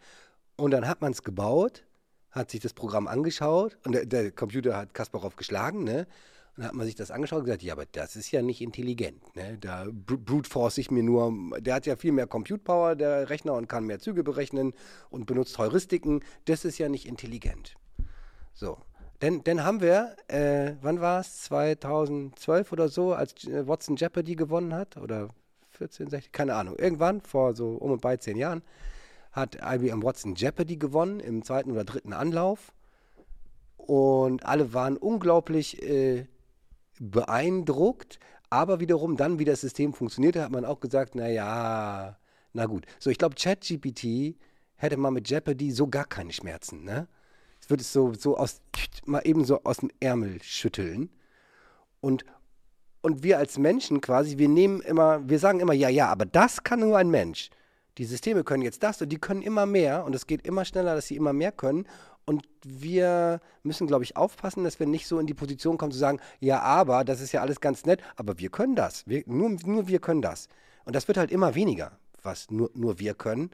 Und 0.57 0.71
dann 0.71 0.87
hat 0.87 1.01
man 1.01 1.11
es 1.11 1.23
gebaut, 1.23 1.85
hat 2.31 2.51
sich 2.51 2.59
das 2.59 2.73
Programm 2.73 3.07
angeschaut 3.07 3.77
und 3.85 3.93
der, 3.93 4.05
der 4.05 4.31
Computer 4.31 4.75
hat 4.75 4.93
Kasparov 4.93 5.35
geschlagen, 5.35 5.83
ne? 5.83 6.07
Dann 6.57 6.65
hat 6.65 6.73
man 6.73 6.87
sich 6.87 6.95
das 6.95 7.11
angeschaut 7.11 7.39
und 7.39 7.45
gesagt, 7.45 7.61
ja, 7.61 7.73
aber 7.73 7.85
das 7.85 8.15
ist 8.15 8.31
ja 8.31 8.41
nicht 8.41 8.61
intelligent. 8.61 9.35
Ne? 9.35 9.59
Da 9.59 9.85
brute 9.91 10.49
force 10.49 10.79
ich 10.79 10.89
mir 10.89 11.03
nur, 11.03 11.31
der 11.59 11.75
hat 11.75 11.85
ja 11.85 11.95
viel 11.95 12.11
mehr 12.11 12.25
Compute 12.25 12.63
Power, 12.63 12.95
der 12.95 13.29
Rechner, 13.29 13.53
und 13.53 13.69
kann 13.69 13.85
mehr 13.85 13.99
Züge 13.99 14.23
berechnen 14.23 14.73
und 15.11 15.27
benutzt 15.27 15.57
Heuristiken. 15.59 16.23
Das 16.45 16.65
ist 16.65 16.79
ja 16.79 16.89
nicht 16.89 17.05
intelligent. 17.05 17.75
So. 18.53 18.79
Denn, 19.21 19.43
dann 19.43 19.63
haben 19.63 19.81
wir, 19.81 20.15
äh, 20.27 20.73
wann 20.81 20.99
war 20.99 21.21
es? 21.21 21.43
2012 21.43 22.71
oder 22.71 22.89
so, 22.89 23.13
als 23.13 23.45
äh, 23.45 23.67
Watson 23.67 23.95
Jeopardy 23.95 24.35
gewonnen 24.35 24.73
hat? 24.73 24.97
Oder 24.97 25.29
14, 25.69 26.09
16, 26.09 26.31
keine 26.31 26.55
Ahnung. 26.55 26.75
Irgendwann, 26.77 27.21
vor 27.21 27.53
so 27.53 27.69
um 27.69 27.91
und 27.91 28.01
bei 28.01 28.17
zehn 28.17 28.37
Jahren, 28.37 28.63
hat 29.31 29.55
IBM 29.55 30.01
Watson 30.01 30.33
Jeopardy 30.33 30.77
gewonnen 30.77 31.19
im 31.19 31.43
zweiten 31.43 31.71
oder 31.71 31.83
dritten 31.83 32.13
Anlauf. 32.13 32.73
Und 33.77 34.43
alle 34.43 34.73
waren 34.73 34.97
unglaublich 34.97 35.81
äh, 35.83 36.25
beeindruckt, 36.99 38.19
aber 38.49 38.79
wiederum 38.79 39.17
dann, 39.17 39.39
wie 39.39 39.45
das 39.45 39.61
System 39.61 39.93
funktionierte, 39.93 40.43
hat 40.43 40.51
man 40.51 40.65
auch 40.65 40.79
gesagt, 40.79 41.15
naja, 41.15 42.17
na 42.53 42.65
gut. 42.65 42.85
So, 42.99 43.09
ich 43.09 43.17
glaube, 43.17 43.35
ChatGPT 43.35 44.37
hätte 44.75 44.97
man 44.97 45.13
mit 45.13 45.29
Jeopardy 45.29 45.71
so 45.71 45.87
gar 45.87 46.05
keine 46.05 46.33
Schmerzen, 46.33 46.83
ne? 46.83 47.07
Es 47.59 47.69
würde 47.69 47.81
es 47.81 47.91
so, 47.91 48.13
so 48.13 48.37
aus, 48.37 48.61
mal 49.05 49.21
eben 49.25 49.43
so 49.43 49.63
aus 49.63 49.77
dem 49.77 49.89
Ärmel 49.99 50.41
schütteln. 50.43 51.09
Und, 52.01 52.23
und 53.01 53.23
wir 53.23 53.39
als 53.39 53.57
Menschen 53.57 53.99
quasi, 53.99 54.37
wir 54.37 54.47
nehmen 54.47 54.81
immer, 54.81 55.27
wir 55.27 55.39
sagen 55.39 55.59
immer, 55.59 55.73
ja, 55.73 55.89
ja, 55.89 56.07
aber 56.07 56.25
das 56.25 56.63
kann 56.63 56.79
nur 56.79 56.97
ein 56.97 57.09
Mensch. 57.09 57.49
Die 57.97 58.05
Systeme 58.05 58.43
können 58.43 58.61
jetzt 58.61 58.83
das 58.83 59.01
und 59.01 59.09
die 59.09 59.17
können 59.17 59.41
immer 59.41 59.65
mehr 59.65 60.05
und 60.05 60.13
es 60.13 60.27
geht 60.27 60.45
immer 60.45 60.65
schneller, 60.65 60.93
dass 60.95 61.07
sie 61.07 61.15
immer 61.15 61.33
mehr 61.33 61.51
können. 61.51 61.87
Und 62.27 62.43
wir 62.61 63.39
müssen, 63.63 63.87
glaube 63.87 64.03
ich, 64.03 64.17
aufpassen, 64.17 64.65
dass 64.65 64.81
wir 64.81 64.85
nicht 64.85 65.07
so 65.07 65.17
in 65.17 65.27
die 65.27 65.33
Position 65.33 65.77
kommen 65.77 65.93
zu 65.93 65.97
sagen, 65.97 66.19
ja, 66.41 66.59
aber 66.61 67.05
das 67.05 67.21
ist 67.21 67.31
ja 67.31 67.39
alles 67.39 67.61
ganz 67.61 67.85
nett, 67.85 68.01
aber 68.17 68.37
wir 68.37 68.49
können 68.49 68.75
das. 68.75 69.07
Wir, 69.07 69.23
nur, 69.27 69.51
nur 69.63 69.87
wir 69.87 69.99
können 69.99 70.21
das. 70.21 70.49
Und 70.83 70.93
das 70.93 71.07
wird 71.07 71.17
halt 71.17 71.31
immer 71.31 71.55
weniger, 71.55 71.97
was 72.21 72.51
nur, 72.51 72.69
nur 72.73 72.99
wir 72.99 73.13
können. 73.13 73.51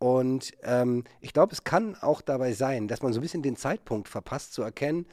Und 0.00 0.50
ähm, 0.64 1.04
ich 1.20 1.32
glaube, 1.32 1.52
es 1.52 1.62
kann 1.62 1.94
auch 1.94 2.22
dabei 2.22 2.54
sein, 2.54 2.88
dass 2.88 3.02
man 3.02 3.12
so 3.12 3.20
ein 3.20 3.22
bisschen 3.22 3.42
den 3.42 3.54
Zeitpunkt 3.54 4.08
verpasst 4.08 4.52
zu 4.52 4.62
erkennen, 4.62 5.06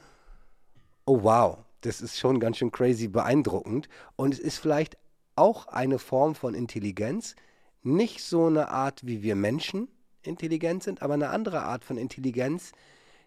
oh 1.04 1.22
wow, 1.22 1.58
das 1.82 2.00
ist 2.00 2.18
schon 2.18 2.40
ganz 2.40 2.56
schön 2.56 2.72
crazy 2.72 3.06
beeindruckend. 3.06 3.88
Und 4.16 4.34
es 4.34 4.40
ist 4.40 4.58
vielleicht 4.58 4.98
auch 5.36 5.68
eine 5.68 6.00
Form 6.00 6.34
von 6.34 6.54
Intelligenz, 6.54 7.36
nicht 7.84 8.24
so 8.24 8.46
eine 8.46 8.68
Art 8.70 9.06
wie 9.06 9.22
wir 9.22 9.36
Menschen, 9.36 9.86
intelligent 10.22 10.82
sind, 10.82 11.02
aber 11.02 11.14
eine 11.14 11.30
andere 11.30 11.62
Art 11.62 11.84
von 11.84 11.96
Intelligenz, 11.96 12.72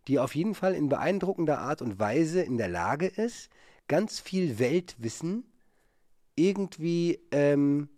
die 0.07 0.19
auf 0.19 0.35
jeden 0.35 0.55
Fall 0.55 0.73
in 0.73 0.89
beeindruckender 0.89 1.59
Art 1.59 1.81
und 1.81 1.99
Weise 1.99 2.41
in 2.41 2.57
der 2.57 2.69
Lage 2.69 3.07
ist, 3.07 3.49
ganz 3.87 4.19
viel 4.19 4.59
Weltwissen 4.59 5.45
irgendwie 6.35 7.19
ähm, 7.31 7.89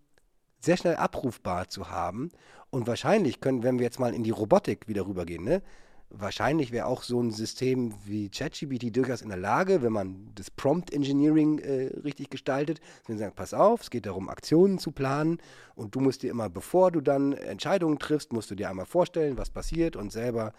sehr 0.60 0.78
schnell 0.78 0.96
abrufbar 0.96 1.70
zu 1.70 1.90
haben. 1.90 2.30
Und 2.70 2.88
wahrscheinlich 2.88 3.40
können, 3.40 3.64
wenn 3.64 3.80
wir 3.80 3.86
jetzt 3.86 4.00
mal 4.00 4.14
in 4.14 4.24
die 4.24 4.32
Robotik 4.32 4.88
wieder 4.88 5.08
rübergehen, 5.08 5.44
ne, 5.44 5.62
wahrscheinlich 6.10 6.72
wäre 6.72 6.86
auch 6.86 7.04
so 7.04 7.22
ein 7.22 7.32
System 7.32 7.94
wie 8.06 8.30
ChatGPT 8.30 8.96
durchaus 8.96 9.22
in 9.22 9.30
der 9.30 9.38
Lage, 9.38 9.82
wenn 9.82 9.92
man 9.92 10.32
das 10.36 10.52
Prompt 10.52 10.94
Engineering 10.94 11.60
äh, 11.60 11.92
richtig 12.04 12.30
gestaltet, 12.30 12.80
wenn 13.06 13.18
sie 13.18 13.24
sagen, 13.24 13.36
pass 13.36 13.54
auf, 13.54 13.82
es 13.82 13.90
geht 13.90 14.06
darum, 14.06 14.30
Aktionen 14.30 14.80
zu 14.80 14.92
planen 14.92 15.40
und 15.76 15.96
du 15.96 16.00
musst 16.00 16.24
dir 16.24 16.32
immer, 16.32 16.50
bevor 16.50 16.92
du 16.92 17.02
dann 17.02 17.34
Entscheidungen 17.34 18.00
triffst, 18.00 18.34
musst 18.34 18.52
du 18.52 18.56
dir 18.56 18.70
einmal 18.70 18.86
vorstellen, 18.86 19.38
was 19.38 19.50
passiert 19.50 19.96
und 19.96 20.12
selber 20.12 20.54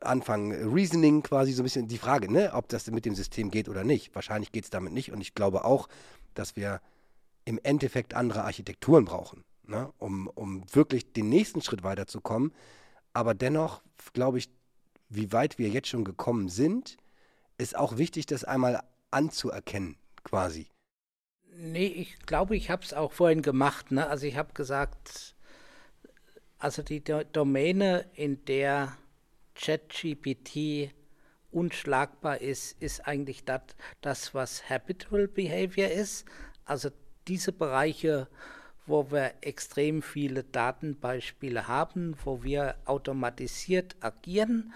anfangen, 0.00 0.52
Reasoning 0.72 1.22
quasi 1.22 1.52
so 1.52 1.62
ein 1.62 1.64
bisschen 1.64 1.88
die 1.88 1.98
Frage, 1.98 2.30
ne, 2.30 2.52
ob 2.52 2.68
das 2.68 2.90
mit 2.90 3.04
dem 3.04 3.14
System 3.14 3.50
geht 3.50 3.68
oder 3.68 3.84
nicht. 3.84 4.14
Wahrscheinlich 4.14 4.52
geht 4.52 4.64
es 4.64 4.70
damit 4.70 4.92
nicht 4.92 5.12
und 5.12 5.20
ich 5.20 5.34
glaube 5.34 5.64
auch, 5.64 5.88
dass 6.34 6.56
wir 6.56 6.80
im 7.44 7.58
Endeffekt 7.62 8.14
andere 8.14 8.44
Architekturen 8.44 9.06
brauchen, 9.06 9.44
ne, 9.64 9.90
um, 9.98 10.28
um 10.28 10.62
wirklich 10.72 11.12
den 11.12 11.28
nächsten 11.28 11.62
Schritt 11.62 11.82
weiterzukommen 11.82 12.52
aber 13.12 13.34
dennoch 13.34 13.82
glaube 14.12 14.38
ich, 14.38 14.48
wie 15.08 15.32
weit 15.32 15.58
wir 15.58 15.68
jetzt 15.68 15.88
schon 15.88 16.04
gekommen 16.04 16.48
sind, 16.48 16.96
ist 17.56 17.76
auch 17.76 17.96
wichtig, 17.96 18.26
das 18.26 18.44
einmal 18.44 18.82
anzuerkennen, 19.10 19.96
quasi. 20.22 20.68
Nee, 21.60 21.86
ich 21.86 22.18
glaube, 22.20 22.56
ich 22.56 22.70
habe 22.70 22.84
es 22.84 22.94
auch 22.94 23.12
vorhin 23.12 23.42
gemacht. 23.42 23.90
Ne? 23.90 24.06
Also 24.06 24.26
ich 24.26 24.36
habe 24.36 24.52
gesagt, 24.52 25.34
also 26.58 26.82
die 26.82 27.02
Do 27.02 27.24
Domäne, 27.24 28.06
in 28.14 28.44
der 28.44 28.96
ChatGPT 29.54 30.92
unschlagbar 31.50 32.40
ist, 32.40 32.80
ist 32.80 33.06
eigentlich 33.08 33.44
dat, 33.44 33.74
das, 34.02 34.34
was 34.34 34.68
Habitual 34.68 35.26
Behavior 35.26 35.88
ist. 35.88 36.26
Also 36.64 36.90
diese 37.26 37.52
Bereiche, 37.52 38.28
wo 38.88 39.10
wir 39.10 39.34
extrem 39.40 40.02
viele 40.02 40.44
Datenbeispiele 40.44 41.68
haben, 41.68 42.16
wo 42.24 42.42
wir 42.42 42.76
automatisiert 42.84 43.96
agieren. 44.00 44.72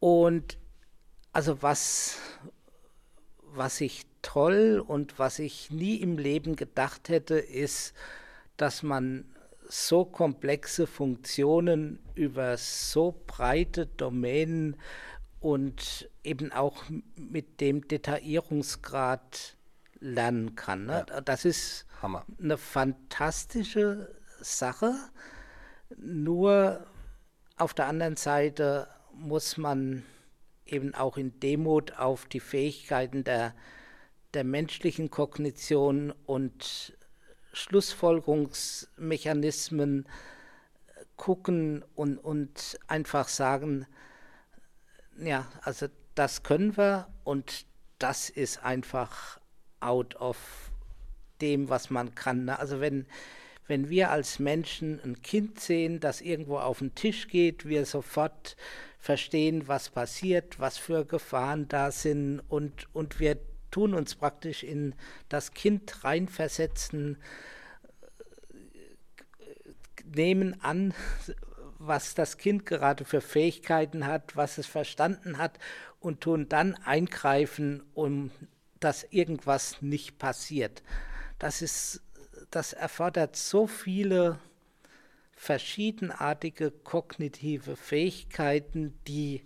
Und 0.00 0.58
also 1.32 1.62
was, 1.62 2.18
was 3.54 3.80
ich 3.80 4.06
toll 4.22 4.82
und 4.86 5.18
was 5.18 5.38
ich 5.38 5.70
nie 5.70 5.96
im 5.96 6.18
Leben 6.18 6.56
gedacht 6.56 7.08
hätte, 7.08 7.36
ist, 7.36 7.94
dass 8.56 8.82
man 8.82 9.24
so 9.68 10.04
komplexe 10.04 10.86
Funktionen 10.86 11.98
über 12.14 12.56
so 12.56 13.14
breite 13.26 13.86
Domänen 13.86 14.76
und 15.40 16.08
eben 16.22 16.52
auch 16.52 16.84
mit 17.16 17.60
dem 17.60 17.88
Detaillierungsgrad 17.88 19.56
lernen 20.02 20.54
kann. 20.56 20.86
Ne? 20.86 21.06
Ja. 21.08 21.20
Das 21.20 21.44
ist 21.44 21.86
Hammer. 22.02 22.26
eine 22.40 22.58
fantastische 22.58 24.12
Sache. 24.40 24.94
Nur 25.96 26.84
auf 27.56 27.72
der 27.74 27.86
anderen 27.86 28.16
Seite 28.16 28.88
muss 29.14 29.56
man 29.56 30.02
eben 30.66 30.92
auch 30.94 31.16
in 31.16 31.38
Demut 31.38 31.96
auf 31.98 32.26
die 32.26 32.40
Fähigkeiten 32.40 33.22
der, 33.24 33.54
der 34.34 34.44
menschlichen 34.44 35.10
Kognition 35.10 36.12
und 36.26 36.98
Schlussfolgerungsmechanismen 37.52 40.08
gucken 41.16 41.84
und, 41.94 42.18
und 42.18 42.80
einfach 42.88 43.28
sagen, 43.28 43.86
ja, 45.18 45.46
also 45.60 45.86
das 46.14 46.42
können 46.42 46.76
wir 46.76 47.06
und 47.22 47.66
das 47.98 48.30
ist 48.30 48.64
einfach 48.64 49.41
out 49.82 50.16
of 50.16 50.36
dem, 51.40 51.68
was 51.68 51.90
man 51.90 52.14
kann. 52.14 52.48
Also 52.48 52.80
wenn, 52.80 53.06
wenn 53.66 53.88
wir 53.90 54.10
als 54.10 54.38
Menschen 54.38 55.00
ein 55.04 55.22
Kind 55.22 55.60
sehen, 55.60 56.00
das 56.00 56.20
irgendwo 56.20 56.58
auf 56.58 56.78
den 56.78 56.94
Tisch 56.94 57.28
geht, 57.28 57.66
wir 57.66 57.86
sofort 57.86 58.56
verstehen, 58.98 59.66
was 59.66 59.90
passiert, 59.90 60.60
was 60.60 60.78
für 60.78 61.04
Gefahren 61.04 61.68
da 61.68 61.90
sind 61.90 62.40
und, 62.48 62.86
und 62.94 63.18
wir 63.18 63.38
tun 63.72 63.94
uns 63.94 64.14
praktisch 64.14 64.62
in 64.62 64.94
das 65.28 65.52
Kind 65.52 66.04
reinversetzen, 66.04 67.16
nehmen 70.14 70.60
an, 70.62 70.94
was 71.78 72.14
das 72.14 72.38
Kind 72.38 72.66
gerade 72.66 73.04
für 73.04 73.20
Fähigkeiten 73.20 74.06
hat, 74.06 74.36
was 74.36 74.58
es 74.58 74.66
verstanden 74.66 75.38
hat 75.38 75.58
und 75.98 76.20
tun 76.20 76.48
dann 76.48 76.74
eingreifen, 76.84 77.82
um 77.94 78.30
dass 78.84 79.04
irgendwas 79.10 79.80
nicht 79.80 80.18
passiert. 80.18 80.82
Das 81.38 81.62
ist, 81.62 82.02
das 82.50 82.72
erfordert 82.72 83.36
so 83.36 83.66
viele 83.66 84.38
verschiedenartige 85.34 86.70
kognitive 86.70 87.76
Fähigkeiten, 87.76 88.98
die 89.08 89.42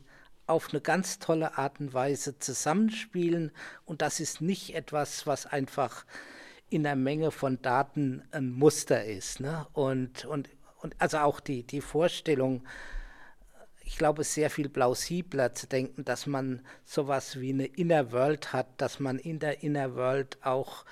auf 0.46 0.70
eine 0.70 0.80
ganz 0.80 1.18
tolle 1.18 1.58
Art 1.58 1.80
und 1.80 1.94
Weise 1.94 2.38
zusammenspielen. 2.38 3.50
Und 3.84 4.02
das 4.02 4.20
ist 4.20 4.40
nicht 4.40 4.74
etwas, 4.74 5.26
was 5.26 5.46
einfach 5.46 6.04
in 6.68 6.82
der 6.82 6.96
Menge 6.96 7.30
von 7.30 7.60
Daten 7.62 8.22
ein 8.30 8.50
Muster 8.52 9.04
ist. 9.04 9.40
Ne? 9.40 9.66
Und, 9.72 10.24
und, 10.24 10.48
und 10.82 10.94
also 10.98 11.18
auch 11.18 11.40
die, 11.40 11.62
die 11.62 11.80
Vorstellung, 11.80 12.64
ich 13.86 13.98
glaube, 13.98 14.24
sehr 14.24 14.50
viel 14.50 14.68
plausibler 14.68 15.54
zu 15.54 15.68
denken, 15.68 16.04
dass 16.04 16.26
man 16.26 16.60
sowas 16.84 17.40
wie 17.40 17.50
eine 17.50 17.66
Inner 17.66 18.10
World 18.10 18.52
hat, 18.52 18.66
dass 18.78 18.98
man 18.98 19.18
in 19.18 19.38
der 19.38 19.62
Inner 19.62 19.94
World 19.94 20.44
auch 20.44 20.84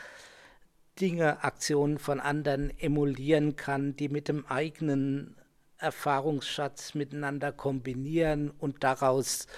Dinge, 1.01 1.43
Aktionen 1.43 1.99
von 1.99 2.21
anderen 2.21 2.71
emulieren 2.79 3.57
kann, 3.57 3.97
die 3.97 4.09
mit 4.09 4.29
dem 4.29 4.47
eigenen 4.47 5.35
Erfahrungsschatz 5.79 6.95
miteinander 6.95 7.51
kombinieren 7.51 8.51
und 8.51 8.85
daraus 8.85 9.49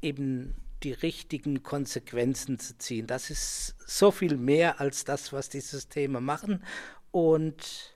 eben 0.00 0.54
die 0.82 0.92
richtigen 0.92 1.62
Konsequenzen 1.62 2.58
zu 2.58 2.78
ziehen. 2.78 3.06
Das 3.06 3.28
ist 3.28 3.74
so 3.86 4.10
viel 4.10 4.38
mehr 4.38 4.80
als 4.80 5.04
das, 5.04 5.30
was 5.34 5.50
die 5.50 5.60
Systeme 5.60 6.22
machen. 6.22 6.64
Und 7.10 7.94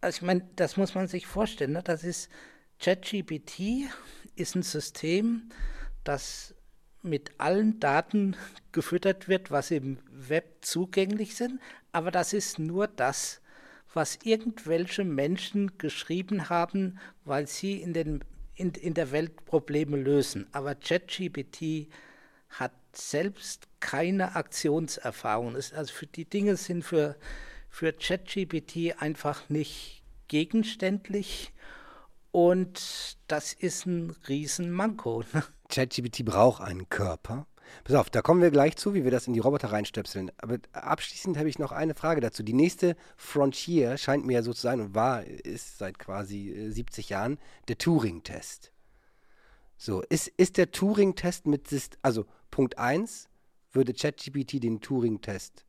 also 0.00 0.16
ich 0.18 0.22
meine, 0.22 0.48
das 0.54 0.76
muss 0.76 0.94
man 0.94 1.08
sich 1.08 1.26
vorstellen. 1.26 1.72
Ne? 1.72 1.82
Das 1.82 2.04
ist 2.04 2.30
ChatGPT 2.80 3.88
ist 4.36 4.54
ein 4.54 4.62
System, 4.62 5.50
das 6.04 6.54
mit 7.02 7.32
allen 7.38 7.80
Daten 7.80 8.36
gefüttert 8.72 9.28
wird, 9.28 9.50
was 9.50 9.70
im 9.70 9.98
Web 10.10 10.58
zugänglich 10.60 11.34
sind, 11.36 11.60
aber 11.92 12.10
das 12.10 12.32
ist 12.32 12.58
nur 12.58 12.86
das, 12.86 13.40
was 13.94 14.18
irgendwelche 14.22 15.04
Menschen 15.04 15.78
geschrieben 15.78 16.50
haben, 16.50 16.98
weil 17.24 17.46
sie 17.46 17.80
in, 17.80 17.92
den, 17.94 18.22
in, 18.54 18.70
in 18.72 18.94
der 18.94 19.10
Welt 19.10 19.44
Probleme 19.44 19.96
lösen. 19.96 20.46
Aber 20.52 20.74
ChatGPT 20.74 21.88
hat 22.50 22.72
selbst 22.92 23.66
keine 23.80 24.36
Aktionserfahrung. 24.36 25.56
Also 25.56 25.92
für 25.92 26.06
die 26.06 26.26
Dinge 26.26 26.56
sind 26.56 26.84
für, 26.84 27.16
für 27.70 27.92
ChatGPT 27.92 29.00
einfach 29.00 29.48
nicht 29.48 30.02
gegenständlich 30.28 31.52
und 32.30 33.16
das 33.26 33.52
ist 33.52 33.86
ein 33.86 34.14
Riesenmanko. 34.28 35.24
Ne? 35.32 35.44
ChatGPT 35.68 36.24
braucht 36.24 36.62
einen 36.62 36.88
Körper. 36.88 37.46
Pass 37.84 37.96
auf, 37.96 38.10
da 38.10 38.22
kommen 38.22 38.40
wir 38.40 38.50
gleich 38.50 38.76
zu, 38.76 38.94
wie 38.94 39.04
wir 39.04 39.10
das 39.10 39.26
in 39.26 39.34
die 39.34 39.40
Roboter 39.40 39.72
reinstöpseln. 39.72 40.30
Aber 40.38 40.58
abschließend 40.72 41.36
habe 41.36 41.48
ich 41.48 41.58
noch 41.58 41.72
eine 41.72 41.94
Frage 41.94 42.20
dazu. 42.20 42.42
Die 42.42 42.54
nächste 42.54 42.96
Frontier 43.16 43.96
scheint 43.98 44.26
mir 44.26 44.34
ja 44.34 44.42
so 44.42 44.52
zu 44.52 44.62
sein 44.62 44.80
und 44.80 44.94
war, 44.94 45.24
ist 45.24 45.78
seit 45.78 45.98
quasi 45.98 46.68
70 46.70 47.10
äh, 47.10 47.14
Jahren 47.14 47.38
der 47.68 47.78
Turing-Test. 47.78 48.72
So, 49.76 50.02
ist, 50.02 50.28
ist 50.36 50.56
der 50.56 50.70
Turing-Test 50.70 51.46
mit, 51.46 51.68
also 52.02 52.26
Punkt 52.50 52.78
1, 52.78 53.28
würde 53.72 53.92
ChatGPT 53.92 54.62
den 54.62 54.80
Turing-Test 54.80 55.64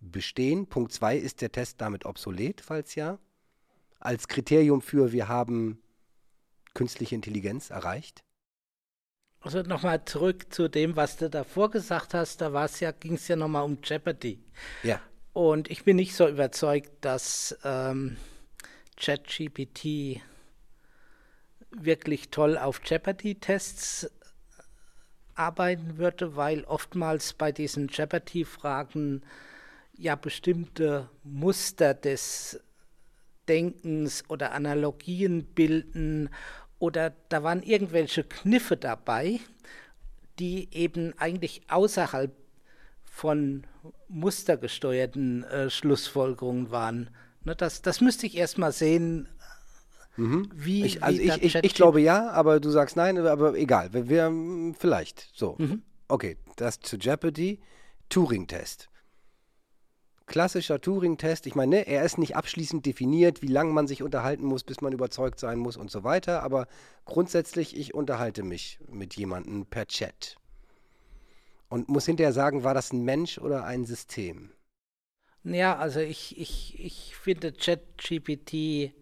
bestehen? 0.00 0.66
Punkt 0.66 0.92
2, 0.92 1.16
ist 1.16 1.42
der 1.42 1.52
Test 1.52 1.80
damit 1.80 2.06
obsolet, 2.06 2.60
falls 2.60 2.94
ja? 2.94 3.18
Als 4.00 4.28
Kriterium 4.28 4.82
für, 4.82 5.12
wir 5.12 5.28
haben 5.28 5.80
künstliche 6.76 7.14
Intelligenz 7.14 7.70
erreicht? 7.70 8.22
Also 9.40 9.62
nochmal 9.62 10.04
zurück 10.04 10.52
zu 10.52 10.68
dem, 10.68 10.94
was 10.96 11.16
du 11.16 11.30
davor 11.30 11.70
gesagt 11.70 12.14
hast, 12.14 12.40
da 12.40 12.66
ja, 12.80 12.92
ging 12.92 13.14
es 13.14 13.28
ja 13.28 13.36
nochmal 13.36 13.64
um 13.64 13.78
Jeopardy. 13.82 14.42
Ja. 14.82 15.00
Und 15.32 15.70
ich 15.70 15.84
bin 15.84 15.96
nicht 15.96 16.14
so 16.14 16.28
überzeugt, 16.28 16.90
dass 17.00 17.56
ähm, 17.64 18.16
ChatGPT 18.96 20.20
wirklich 21.70 22.30
toll 22.30 22.58
auf 22.58 22.80
Jeopardy-Tests 22.84 24.10
arbeiten 25.34 25.98
würde, 25.98 26.36
weil 26.36 26.64
oftmals 26.64 27.34
bei 27.34 27.52
diesen 27.52 27.88
Jeopardy-Fragen 27.88 29.22
ja 29.96 30.14
bestimmte 30.14 31.08
Muster 31.22 31.94
des 31.94 32.60
Denkens 33.48 34.24
oder 34.28 34.52
Analogien 34.52 35.44
bilden 35.44 36.30
oder 36.78 37.12
da 37.28 37.42
waren 37.42 37.62
irgendwelche 37.62 38.24
Kniffe 38.24 38.76
dabei, 38.76 39.40
die 40.38 40.68
eben 40.72 41.14
eigentlich 41.18 41.62
außerhalb 41.68 42.32
von 43.04 43.64
mustergesteuerten 44.08 45.44
äh, 45.44 45.70
Schlussfolgerungen 45.70 46.70
waren. 46.70 47.10
Ne, 47.44 47.56
das, 47.56 47.80
das 47.80 48.00
müsste 48.00 48.26
ich 48.26 48.36
erst 48.36 48.58
mal 48.58 48.72
sehen, 48.72 49.28
mhm. 50.16 50.50
wie. 50.54 50.84
Ich, 50.84 51.02
also 51.02 51.18
wie 51.18 51.30
ich, 51.30 51.42
ich, 51.42 51.54
ich, 51.54 51.74
glaube 51.74 52.00
ja, 52.00 52.30
aber 52.30 52.60
du 52.60 52.70
sagst 52.70 52.96
nein, 52.96 53.18
aber 53.18 53.54
egal. 53.54 53.92
Wir, 53.94 54.08
wir 54.08 54.74
vielleicht. 54.78 55.30
So. 55.34 55.56
Mhm. 55.58 55.82
Okay, 56.08 56.36
das 56.56 56.80
zu 56.80 56.96
Jeopardy. 56.96 57.60
Turing-Test 58.08 58.88
klassischer 60.26 60.80
Turing-Test. 60.80 61.46
Ich 61.46 61.54
meine, 61.54 61.76
ne, 61.76 61.86
er 61.86 62.04
ist 62.04 62.18
nicht 62.18 62.36
abschließend 62.36 62.84
definiert, 62.84 63.42
wie 63.42 63.48
lange 63.48 63.72
man 63.72 63.86
sich 63.86 64.02
unterhalten 64.02 64.44
muss, 64.44 64.64
bis 64.64 64.80
man 64.80 64.92
überzeugt 64.92 65.38
sein 65.40 65.58
muss 65.58 65.76
und 65.76 65.90
so 65.90 66.04
weiter. 66.04 66.42
Aber 66.42 66.66
grundsätzlich, 67.04 67.76
ich 67.76 67.94
unterhalte 67.94 68.42
mich 68.42 68.78
mit 68.88 69.14
jemandem 69.14 69.66
per 69.66 69.86
Chat. 69.86 70.36
Und 71.68 71.88
muss 71.88 72.06
hinterher 72.06 72.32
sagen, 72.32 72.64
war 72.64 72.74
das 72.74 72.92
ein 72.92 73.02
Mensch 73.02 73.38
oder 73.38 73.64
ein 73.64 73.84
System? 73.84 74.50
Ja, 75.42 75.76
also 75.76 76.00
ich, 76.00 76.38
ich, 76.38 76.78
ich 76.78 77.14
finde 77.16 77.52
ChatGPT 77.52 78.52
äh, 78.54 78.92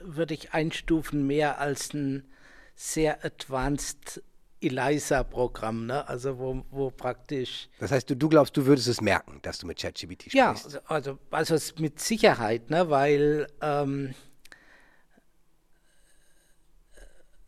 würde 0.00 0.34
ich 0.34 0.52
einstufen 0.52 1.26
mehr 1.26 1.58
als 1.58 1.94
ein 1.94 2.28
sehr 2.74 3.24
advanced 3.24 4.22
ELISA-Programm, 4.60 5.86
ne? 5.86 6.06
also 6.08 6.38
wo, 6.38 6.64
wo 6.70 6.90
praktisch. 6.90 7.68
Das 7.78 7.90
heißt, 7.90 8.10
du, 8.10 8.16
du 8.16 8.28
glaubst, 8.28 8.56
du 8.56 8.66
würdest 8.66 8.88
es 8.88 9.00
merken, 9.00 9.38
dass 9.42 9.58
du 9.58 9.66
mit 9.66 9.78
ChatGPT 9.78 10.30
sprichst? 10.30 10.34
Ja, 10.34 10.50
also, 10.50 10.78
also, 10.86 11.18
also 11.30 11.74
mit 11.78 12.00
Sicherheit, 12.00 12.70
ne? 12.70 12.90
weil 12.90 13.46
ähm, 13.62 14.14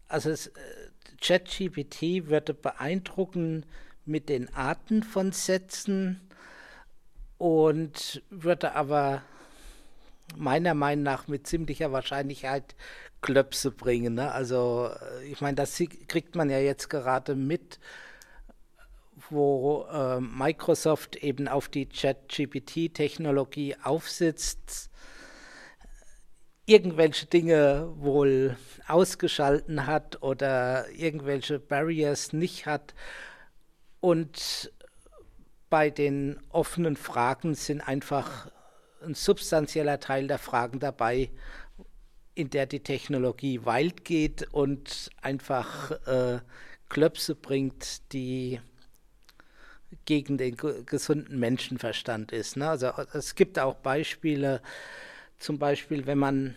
also 0.08 0.30
äh, 0.30 0.36
ChatGPT 1.20 2.28
würde 2.28 2.54
beeindrucken 2.54 3.64
mit 4.04 4.28
den 4.28 4.52
Arten 4.54 5.02
von 5.02 5.32
Sätzen 5.32 6.20
und 7.38 8.22
würde 8.30 8.74
aber 8.74 9.22
meiner 10.36 10.74
Meinung 10.74 11.04
nach 11.04 11.28
mit 11.28 11.46
ziemlicher 11.46 11.92
Wahrscheinlichkeit 11.92 12.74
Klöpse 13.22 13.70
bringen. 13.70 14.14
Ne? 14.14 14.30
Also 14.30 14.90
äh, 15.00 15.24
ich 15.26 15.40
meine, 15.40 15.54
das 15.54 15.82
kriegt 16.08 16.34
man 16.34 16.50
ja 16.50 16.58
jetzt 16.58 16.90
gerade 16.90 17.34
mit, 17.34 17.78
wo 19.30 19.86
äh, 19.90 20.20
Microsoft 20.20 21.16
eben 21.16 21.48
auf 21.48 21.68
die 21.68 21.88
Chat-GPT-Technologie 21.88 23.76
aufsitzt, 23.82 24.90
irgendwelche 26.66 27.26
Dinge 27.26 27.92
wohl 27.96 28.56
ausgeschalten 28.86 29.86
hat 29.86 30.22
oder 30.22 30.88
irgendwelche 30.90 31.58
Barriers 31.58 32.32
nicht 32.32 32.66
hat. 32.66 32.94
Und 34.00 34.72
bei 35.70 35.90
den 35.90 36.38
offenen 36.50 36.96
Fragen 36.96 37.54
sind 37.54 37.80
einfach 37.80 38.50
ein 39.04 39.14
substanzieller 39.14 40.00
Teil 40.00 40.26
der 40.26 40.38
Fragen 40.38 40.80
dabei, 40.80 41.30
in 42.34 42.50
der 42.50 42.66
die 42.66 42.80
Technologie 42.80 43.64
wild 43.64 44.04
geht 44.04 44.52
und 44.52 45.10
einfach 45.20 45.90
äh, 46.06 46.40
Klöpse 46.88 47.34
bringt, 47.34 48.12
die 48.12 48.60
gegen 50.06 50.38
den 50.38 50.56
gesunden 50.56 51.38
Menschenverstand 51.38 52.32
ist. 52.32 52.56
Ne? 52.56 52.68
Also 52.68 52.88
es 53.12 53.34
gibt 53.34 53.58
auch 53.58 53.76
Beispiele, 53.76 54.62
zum 55.38 55.58
Beispiel, 55.58 56.06
wenn 56.06 56.18
man 56.18 56.54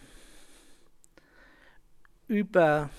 über 2.27 2.89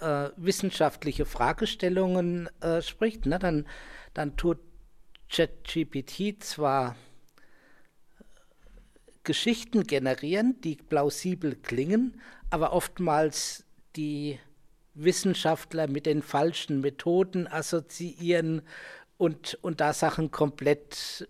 äh, 0.00 0.30
wissenschaftliche 0.36 1.24
Fragestellungen 1.24 2.48
äh, 2.60 2.82
spricht, 2.82 3.26
ne, 3.26 3.38
dann, 3.38 3.66
dann 4.14 4.36
tut 4.36 4.58
ChatGPT 5.30 6.42
zwar 6.42 6.96
Geschichten 9.24 9.84
generieren, 9.84 10.60
die 10.62 10.76
plausibel 10.76 11.56
klingen, 11.56 12.20
aber 12.50 12.72
oftmals 12.72 13.64
die 13.96 14.38
Wissenschaftler 14.94 15.86
mit 15.86 16.06
den 16.06 16.22
falschen 16.22 16.80
Methoden 16.80 17.46
assoziieren 17.46 18.62
und, 19.16 19.58
und 19.62 19.80
da 19.80 19.92
Sachen 19.92 20.30
komplett 20.30 21.28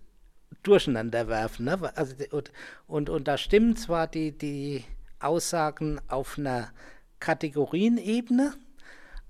durcheinander 0.62 1.28
werfen. 1.28 1.66
Ne? 1.66 1.92
Also, 1.96 2.14
und, 2.30 2.52
und, 2.86 3.10
und 3.10 3.28
da 3.28 3.36
stimmen 3.36 3.76
zwar 3.76 4.06
die, 4.06 4.32
die 4.36 4.84
Aussagen 5.20 6.00
auf 6.08 6.38
einer 6.38 6.72
Kategorienebene, 7.20 8.54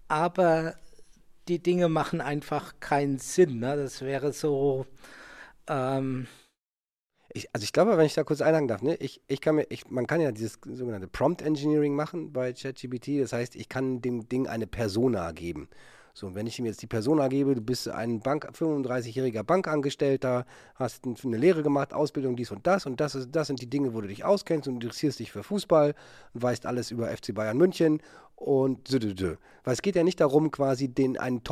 aber 0.09 0.77
die 1.49 1.59
Dinge 1.59 1.89
machen 1.89 2.21
einfach 2.21 2.75
keinen 2.81 3.19
Sinn. 3.19 3.59
Ne? 3.59 3.77
Das 3.77 4.03
wäre 4.03 4.33
so. 4.33 4.87
Ähm, 5.67 6.27
ich, 7.35 7.49
also 7.53 7.65
ich 7.65 7.73
glaube, 7.73 7.97
wenn 7.97 8.07
ich 8.07 8.15
da 8.15 8.25
kurz 8.25 8.41
einhaken 8.41 8.69
darf, 8.69 8.83
ne, 8.83 8.97
ich, 8.97 9.21
ich 9.27 9.41
kann 9.41 9.57
mir, 9.57 9.67
ich, 9.71 9.91
man 9.91 10.07
kann 10.07 10.21
ja 10.21 10.33
dieses 10.33 10.59
sogenannte 10.65 11.09
Prompt 11.09 11.43
Engineering 11.43 11.95
machen 11.95 12.33
bei 12.33 12.53
ChatGPT. 12.53 13.21
Das 13.21 13.33
heißt, 13.33 13.57
ich 13.57 13.69
kann 13.69 14.01
dem 14.01 14.29
Ding 14.29 14.47
eine 14.47 14.67
Persona 14.67 15.33
geben. 15.33 15.69
So, 16.15 16.35
wenn 16.35 16.47
ich 16.47 16.59
ihm 16.59 16.67
jetzt 16.67 16.83
die 16.83 16.87
Persona 16.87 17.29
gebe, 17.29 17.55
du 17.55 17.63
bist 17.63 17.89
ein 17.89 18.21
Bank, 18.21 18.47
35-jähriger 18.53 19.45
Bankangestellter, 19.45 20.45
hast 20.75 21.07
eine 21.07 21.39
Lehre 21.39 21.63
gemacht, 21.63 21.95
Ausbildung, 21.95 22.37
dies 22.37 22.51
und 22.51 22.67
das 22.67 22.85
und 22.85 23.01
das, 23.01 23.15
ist, 23.15 23.31
das 23.33 23.47
sind 23.47 23.63
die 23.63 23.71
Dinge, 23.71 23.95
wo 23.95 24.03
du 24.03 24.09
dich 24.09 24.23
auskennst 24.23 24.69
und 24.69 24.75
interessierst 24.75 25.21
dich 25.21 25.33
für 25.33 25.43
Fußball 25.43 25.95
und 26.35 26.43
weißt 26.43 26.67
alles 26.67 26.91
über 26.91 27.09
FC 27.09 27.35
Bayern 27.35 27.57
München 27.57 28.03
und 28.37 28.89
so. 28.89 28.99
Weil 28.99 29.73
es 29.73 29.81
geht 29.81 29.97
ja 29.97 30.05
nicht 30.05 30.21
darum, 30.21 30.51
quasi 30.51 30.89
den 30.89 31.17
einen 31.17 31.43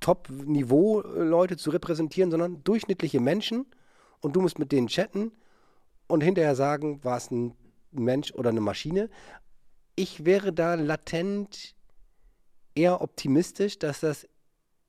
Top-Niveau 0.00 1.00
Top 1.00 1.16
Leute 1.16 1.56
zu 1.56 1.70
repräsentieren, 1.70 2.30
sondern 2.30 2.62
durchschnittliche 2.64 3.18
Menschen 3.18 3.64
und 4.20 4.36
du 4.36 4.40
musst 4.40 4.58
mit 4.58 4.72
denen 4.72 4.88
chatten 4.88 5.32
und 6.06 6.22
hinterher 6.22 6.54
sagen, 6.54 7.02
war 7.04 7.16
es 7.16 7.30
ein 7.30 7.54
Mensch 7.92 8.32
oder 8.32 8.50
eine 8.50 8.60
Maschine. 8.60 9.08
Ich 9.96 10.24
wäre 10.24 10.52
da 10.52 10.74
latent 10.74 11.74
eher 12.74 13.00
optimistisch, 13.00 13.78
dass 13.78 14.00
das 14.00 14.28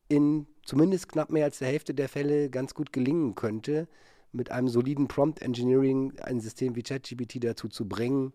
in 0.08 0.48
zumindest 0.64 1.10
knapp 1.10 1.32
mehr 1.32 1.46
als 1.46 1.60
der 1.60 1.68
Hälfte 1.68 1.94
der 1.94 2.10
Fälle 2.10 2.50
ganz 2.50 2.74
gut 2.74 2.94
gelingen 2.94 3.36
könnte, 3.36 3.88
mit 4.32 4.52
einem 4.52 4.68
soliden 4.68 5.08
Prompt 5.08 5.42
Engineering 5.42 6.14
ein 6.20 6.40
System 6.40 6.76
wie 6.76 6.84
ChatGPT 6.84 7.44
dazu 7.44 7.68
zu 7.68 7.88
bringen, 7.88 8.34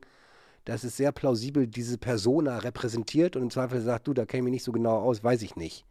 dass 0.65 0.83
es 0.83 0.97
sehr 0.97 1.13
plausibel 1.13 1.67
diese 1.67 1.99
Persona 1.99 2.59
repräsentiert 2.59 3.37
und 3.37 3.43
im 3.43 3.51
Zweifel 3.51 3.81
sagt, 3.81 4.09
du, 4.09 4.15
da 4.15 4.25
käme 4.25 4.49
ich 4.49 4.55
nicht 4.55 4.65
so 4.65 4.73
genau 4.73 4.99
aus, 4.99 5.23
weiß 5.23 5.43
ich 5.43 5.57
nicht. 5.57 5.85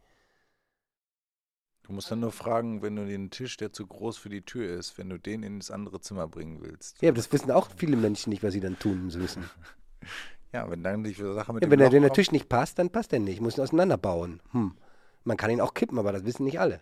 Du 1.84 1.92
musst 1.92 2.10
dann 2.10 2.20
nur 2.20 2.32
fragen, 2.32 2.82
wenn 2.82 2.96
du 2.96 3.06
den 3.06 3.30
Tisch, 3.30 3.58
der 3.58 3.72
zu 3.72 3.86
groß 3.86 4.16
für 4.16 4.30
die 4.30 4.40
Tür 4.40 4.74
ist, 4.76 4.96
wenn 4.96 5.10
du 5.10 5.18
den 5.18 5.42
in 5.42 5.58
das 5.58 5.70
andere 5.70 6.00
Zimmer 6.00 6.26
bringen 6.26 6.60
willst. 6.62 7.00
Ja, 7.02 7.10
aber 7.10 7.16
das 7.16 7.30
wissen 7.30 7.50
auch 7.50 7.68
viele 7.76 7.96
Menschen 7.96 8.30
nicht, 8.30 8.42
was 8.42 8.54
sie 8.54 8.60
dann 8.60 8.78
tun 8.78 9.04
müssen. 9.06 9.44
Ja, 10.52 10.70
wenn 10.70 10.84
dann 10.84 11.02
die 11.02 11.12
Sache 11.14 11.52
mit 11.52 11.64
ja, 11.64 11.68
dem 11.68 11.70
Wenn 11.72 11.78
der, 11.80 11.90
der 11.90 12.12
Tisch 12.12 12.30
nicht 12.30 12.48
passt, 12.48 12.78
dann 12.78 12.88
passt 12.88 13.12
er 13.12 13.18
nicht. 13.18 13.40
Muss 13.40 13.58
ihn 13.58 13.62
auseinanderbauen. 13.62 14.40
Hm. 14.52 14.74
Man 15.24 15.36
kann 15.36 15.50
ihn 15.50 15.60
auch 15.60 15.74
kippen, 15.74 15.98
aber 15.98 16.12
das 16.12 16.24
wissen 16.24 16.44
nicht 16.44 16.60
alle. 16.60 16.80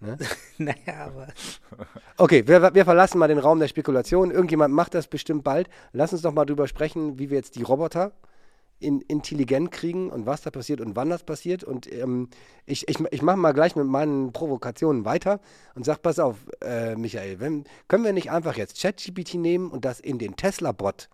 Ne? 0.00 0.18
naja, 0.58 1.06
aber. 1.06 1.28
Okay, 2.18 2.46
wir, 2.46 2.74
wir, 2.74 2.84
verlassen 2.84 3.18
mal 3.18 3.28
den 3.28 3.38
Raum 3.38 3.58
der 3.58 3.68
Spekulation. 3.68 4.30
Irgendjemand 4.30 4.74
macht 4.74 4.92
das 4.92 5.06
bestimmt 5.06 5.44
bald. 5.44 5.70
Lass 5.92 6.12
uns 6.12 6.20
doch 6.20 6.32
mal 6.34 6.44
drüber 6.44 6.68
sprechen, 6.68 7.18
wie 7.18 7.30
wir 7.30 7.38
jetzt 7.38 7.56
die 7.56 7.62
Roboter 7.62 8.12
in, 8.78 9.00
intelligent 9.02 9.70
kriegen 9.70 10.10
und 10.10 10.26
was 10.26 10.42
da 10.42 10.50
passiert 10.50 10.80
und 10.80 10.96
wann 10.96 11.10
das 11.10 11.24
passiert. 11.24 11.64
Und 11.64 11.90
ähm, 11.92 12.28
ich, 12.66 12.88
ich, 12.88 13.00
ich 13.10 13.22
mache 13.22 13.36
mal 13.36 13.52
gleich 13.52 13.76
mit 13.76 13.86
meinen 13.86 14.32
Provokationen 14.32 15.04
weiter 15.04 15.40
und 15.74 15.84
sage: 15.84 16.00
Pass 16.02 16.18
auf, 16.18 16.36
äh, 16.62 16.96
Michael, 16.96 17.40
wenn, 17.40 17.64
können 17.88 18.04
wir 18.04 18.12
nicht 18.12 18.30
einfach 18.30 18.56
jetzt 18.56 18.80
ChatGPT 18.80 19.34
nehmen 19.34 19.70
und 19.70 19.84
das 19.84 20.00
in 20.00 20.18
den 20.18 20.36
Tesla-Bot 20.36 21.08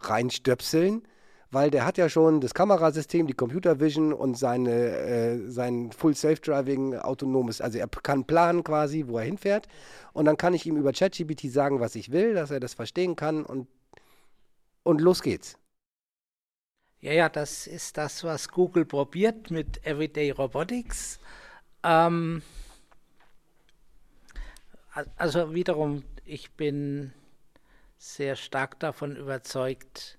reinstöpseln? 0.00 1.02
weil 1.54 1.70
der 1.70 1.86
hat 1.86 1.98
ja 1.98 2.08
schon 2.08 2.40
das 2.40 2.52
Kamerasystem, 2.52 3.28
die 3.28 3.32
Computer 3.32 3.78
Vision 3.78 4.12
und 4.12 4.36
seine, 4.36 4.72
äh, 4.72 5.48
sein 5.48 5.92
Full 5.92 6.16
Self-Driving 6.16 6.96
autonomes, 6.96 7.60
also 7.60 7.78
er 7.78 7.86
kann 7.86 8.24
planen 8.24 8.64
quasi, 8.64 9.04
wo 9.06 9.18
er 9.18 9.24
hinfährt 9.24 9.68
und 10.12 10.24
dann 10.24 10.36
kann 10.36 10.52
ich 10.52 10.66
ihm 10.66 10.76
über 10.76 10.92
ChatGPT 10.92 11.52
sagen, 11.52 11.78
was 11.78 11.94
ich 11.94 12.10
will, 12.10 12.34
dass 12.34 12.50
er 12.50 12.58
das 12.58 12.74
verstehen 12.74 13.14
kann 13.14 13.44
und, 13.44 13.68
und 14.82 15.00
los 15.00 15.22
geht's. 15.22 15.56
Ja, 17.04 17.12
ja, 17.12 17.28
das 17.28 17.66
ist 17.66 17.98
das, 17.98 18.24
was 18.24 18.48
Google 18.48 18.86
probiert 18.86 19.50
mit 19.50 19.86
Everyday 19.86 20.30
Robotics. 20.30 21.20
Ähm, 21.82 22.40
also 25.14 25.52
wiederum, 25.52 26.02
ich 26.24 26.52
bin 26.52 27.12
sehr 27.98 28.36
stark 28.36 28.80
davon 28.80 29.16
überzeugt, 29.16 30.16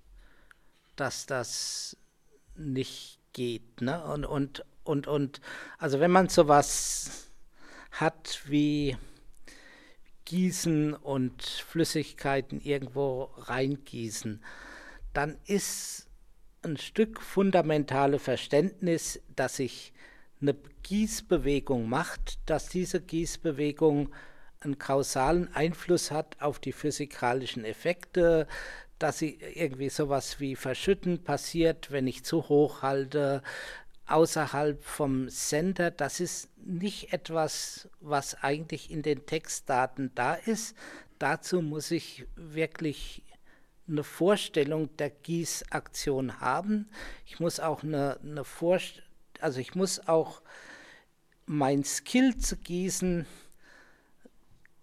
dass 0.96 1.26
das 1.26 1.98
nicht 2.56 3.18
geht. 3.34 3.82
Ne? 3.82 4.04
Und, 4.04 4.26
und, 4.26 4.64
und, 4.84 5.08
und 5.08 5.42
also 5.80 6.00
wenn 6.00 6.12
man 6.12 6.30
sowas 6.30 7.32
hat 7.94 8.42
wie 8.46 8.96
Gießen 10.26 10.94
und 10.94 11.42
Flüssigkeiten 11.42 12.62
irgendwo 12.62 13.32
reingießen, 13.38 14.44
dann 15.14 15.40
ist 15.46 16.06
ein 16.66 16.78
Stück 16.78 17.22
fundamentale 17.22 18.20
Verständnis, 18.20 19.22
dass 19.36 19.58
sich 19.58 19.94
eine 20.42 20.56
Gießbewegung 20.84 21.88
macht, 21.88 22.40
dass 22.46 22.68
diese 22.68 23.02
Gießbewegung 23.02 24.14
einen 24.60 24.78
kausalen 24.78 25.54
Einfluss 25.54 26.12
hat 26.12 26.42
auf 26.42 26.60
die 26.60 26.72
physikalischen 26.72 27.66
Effekte, 27.66 28.48
dass 29.00 29.20
sie 29.20 29.38
irgendwie 29.54 29.90
sowas 29.90 30.40
wie 30.40 30.56
Verschütten 30.56 31.24
passiert, 31.24 31.92
wenn 31.92 32.08
ich 32.08 32.24
zu 32.24 32.50
hoch 32.50 32.82
halte, 32.82 33.44
außerhalb 34.08 34.84
vom 34.84 35.30
Sender. 35.30 35.92
Das 35.92 36.20
ist 36.20 36.50
nicht 36.58 37.14
etwas, 37.14 37.90
was 38.02 38.36
eigentlich 38.44 38.92
in 38.92 39.02
den 39.02 39.26
Textdaten 39.26 40.12
da 40.16 40.36
ist. 40.36 40.76
Dazu 41.20 41.62
muss 41.62 41.92
ich 41.92 42.26
wirklich 42.36 43.24
eine 43.88 44.04
Vorstellung 44.04 44.96
der 44.98 45.10
Gießaktion 45.10 46.40
haben. 46.40 46.90
Ich 47.26 47.40
muss 47.40 47.60
auch 47.60 47.84
eine, 47.84 48.20
eine 48.22 48.44
Vorstellung, 48.44 49.10
also 49.40 49.60
ich 49.60 49.76
muss 49.76 50.08
auch 50.08 50.42
mein 51.46 51.84
Skill 51.84 52.38
zu 52.38 52.58
gießen, 52.58 53.26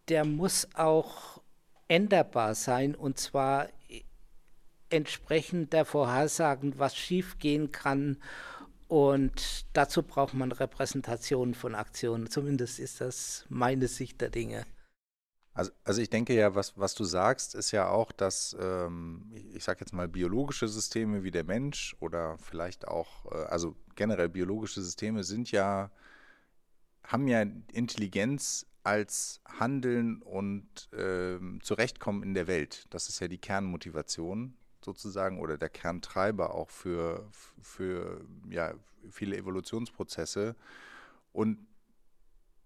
der 0.09 0.25
muss 0.25 0.69
auch 0.75 1.41
änderbar 1.89 2.55
sein 2.55 2.95
und 2.95 3.19
zwar 3.19 3.69
entsprechend 4.91 5.73
der 5.73 5.85
Vorhersagen, 5.85 6.79
was 6.79 6.97
schiefgehen 6.97 7.73
kann. 7.73 8.19
Und 8.89 9.65
dazu 9.73 10.03
braucht 10.03 10.35
man 10.35 10.53
Repräsentationen 10.53 11.55
von 11.55 11.75
Aktionen. 11.75 12.29
Zumindest 12.29 12.79
ist 12.79 13.01
das 13.01 13.47
meine 13.49 13.89
Sicht 13.89 14.21
der 14.21 14.29
Dinge. 14.29 14.67
Also, 15.55 15.71
also 15.85 16.01
ich 16.01 16.09
denke 16.09 16.35
ja, 16.35 16.55
was, 16.55 16.79
was 16.79 16.95
du 16.95 17.05
sagst, 17.05 17.55
ist 17.55 17.73
ja 17.73 17.89
auch, 17.89 18.11
dass, 18.13 18.57
ähm, 18.59 19.31
ich, 19.55 19.63
sage 19.65 19.81
jetzt 19.81 19.93
mal, 19.93 20.09
biologische 20.09 20.67
Systeme 20.67 21.23
wie 21.25 21.31
der 21.31 21.45
Mensch 21.45 21.95
oder 22.01 22.39
vielleicht 22.39 22.89
auch, 22.89 23.31
äh, 23.31 23.45
also 23.45 23.77
generell 23.95 24.31
biologische 24.31 24.81
Systeme 24.81 25.25
sind 25.25 25.53
ja, 25.53 25.91
haben 27.05 27.29
ja 27.29 27.43
Intelligenz 27.73 28.67
als 28.83 29.41
Handeln 29.45 30.23
und 30.23 30.89
ähm, 30.97 31.61
Zurechtkommen 31.63 32.23
in 32.23 32.35
der 32.35 32.47
Welt. 32.47 32.87
Das 32.91 33.09
ist 33.09 33.21
ja 33.21 33.29
die 33.29 33.39
Kernmotivation 33.39 34.55
sozusagen 34.81 35.39
oder 35.39 35.59
der 35.59 35.69
Kerntreiber 35.69 36.55
auch 36.55 36.71
für, 36.71 37.29
für 37.61 38.25
ja, 38.49 38.75
viele 39.11 39.37
Evolutionsprozesse. 39.37 40.57
Und 41.33 41.59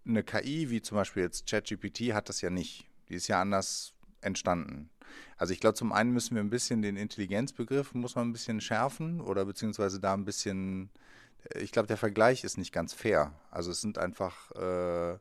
eine 0.06 0.22
KI, 0.22 0.70
wie 0.70 0.82
zum 0.82 0.96
Beispiel 0.96 1.22
jetzt 1.22 1.48
ChatGPT, 1.48 2.12
hat 2.12 2.28
das 2.28 2.40
ja 2.40 2.50
nicht. 2.50 2.86
Die 3.08 3.14
ist 3.14 3.28
ja 3.28 3.40
anders 3.40 3.94
entstanden. 4.20 4.90
Also 5.36 5.52
ich 5.52 5.60
glaube, 5.60 5.74
zum 5.74 5.92
einen 5.92 6.12
müssen 6.12 6.34
wir 6.34 6.42
ein 6.42 6.50
bisschen 6.50 6.82
den 6.82 6.96
Intelligenzbegriff, 6.96 7.94
muss 7.94 8.16
man 8.16 8.28
ein 8.28 8.32
bisschen 8.32 8.60
schärfen 8.60 9.20
oder 9.20 9.44
beziehungsweise 9.44 10.00
da 10.00 10.14
ein 10.14 10.24
bisschen, 10.24 10.90
ich 11.54 11.72
glaube, 11.72 11.88
der 11.88 11.96
Vergleich 11.96 12.44
ist 12.44 12.58
nicht 12.58 12.72
ganz 12.72 12.92
fair. 12.92 13.32
Also 13.50 13.70
es 13.70 13.80
sind 13.80 13.98
einfach 13.98 14.50
äh, 14.52 15.18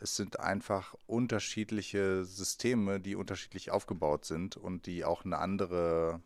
es 0.00 0.16
sind 0.16 0.40
einfach 0.40 0.94
unterschiedliche 1.06 2.24
Systeme, 2.24 3.00
die 3.00 3.16
unterschiedlich 3.16 3.70
aufgebaut 3.70 4.24
sind 4.24 4.56
und 4.56 4.86
die 4.86 5.04
auch 5.04 5.24
eine 5.24 5.38
andere, 5.38 6.20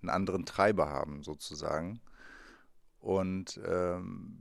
einen 0.00 0.10
anderen 0.10 0.46
Treiber 0.46 0.88
haben, 0.88 1.22
sozusagen. 1.22 2.00
Und 3.00 3.60
ähm, 3.66 4.38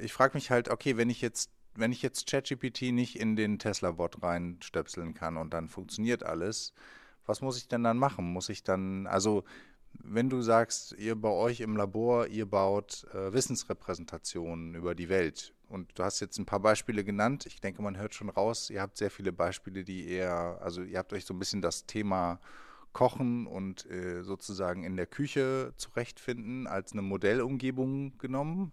ich 0.00 0.12
frage 0.12 0.34
mich 0.34 0.50
halt, 0.50 0.68
okay, 0.68 0.96
wenn 0.96 1.10
ich 1.10 1.20
jetzt, 1.20 1.50
wenn 1.74 1.92
ich 1.92 2.02
jetzt 2.02 2.28
ChatGPT 2.28 2.92
nicht 2.92 3.18
in 3.18 3.36
den 3.36 3.58
Tesla-Bot 3.58 4.22
reinstöpseln 4.22 5.14
kann 5.14 5.36
und 5.36 5.52
dann 5.52 5.68
funktioniert 5.68 6.22
alles, 6.22 6.74
was 7.26 7.40
muss 7.40 7.56
ich 7.56 7.68
denn 7.68 7.84
dann 7.84 7.98
machen? 7.98 8.32
Muss 8.32 8.48
ich 8.48 8.62
dann, 8.62 9.06
also 9.06 9.44
wenn 9.94 10.30
du 10.30 10.42
sagst, 10.42 10.92
ihr 10.98 11.14
bei 11.14 11.28
euch 11.28 11.60
im 11.60 11.76
Labor, 11.76 12.26
ihr 12.26 12.46
baut 12.46 13.06
äh, 13.12 13.32
Wissensrepräsentationen 13.32 14.74
über 14.74 14.94
die 14.94 15.08
Welt 15.08 15.54
und 15.68 15.90
du 15.98 16.02
hast 16.02 16.20
jetzt 16.20 16.38
ein 16.38 16.46
paar 16.46 16.60
Beispiele 16.60 17.04
genannt, 17.04 17.46
ich 17.46 17.60
denke, 17.60 17.82
man 17.82 17.98
hört 17.98 18.14
schon 18.14 18.30
raus, 18.30 18.70
ihr 18.70 18.80
habt 18.80 18.96
sehr 18.96 19.10
viele 19.10 19.32
Beispiele, 19.32 19.84
die 19.84 20.08
eher, 20.08 20.58
also 20.62 20.82
ihr 20.82 20.98
habt 20.98 21.12
euch 21.12 21.24
so 21.24 21.34
ein 21.34 21.38
bisschen 21.38 21.62
das 21.62 21.86
Thema 21.86 22.40
Kochen 22.92 23.46
und 23.46 23.88
äh, 23.90 24.22
sozusagen 24.22 24.84
in 24.84 24.96
der 24.96 25.06
Küche 25.06 25.72
zurechtfinden 25.76 26.66
als 26.66 26.92
eine 26.92 27.02
Modellumgebung 27.02 28.18
genommen. 28.18 28.72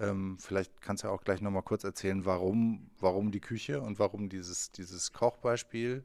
Ähm, 0.00 0.36
vielleicht 0.38 0.80
kannst 0.80 1.02
du 1.02 1.08
ja 1.08 1.12
auch 1.12 1.22
gleich 1.22 1.40
nochmal 1.40 1.62
kurz 1.62 1.84
erzählen, 1.84 2.24
warum, 2.24 2.90
warum 3.00 3.30
die 3.30 3.40
Küche 3.40 3.80
und 3.80 3.98
warum 3.98 4.28
dieses, 4.28 4.70
dieses 4.72 5.12
Kochbeispiel. 5.12 6.04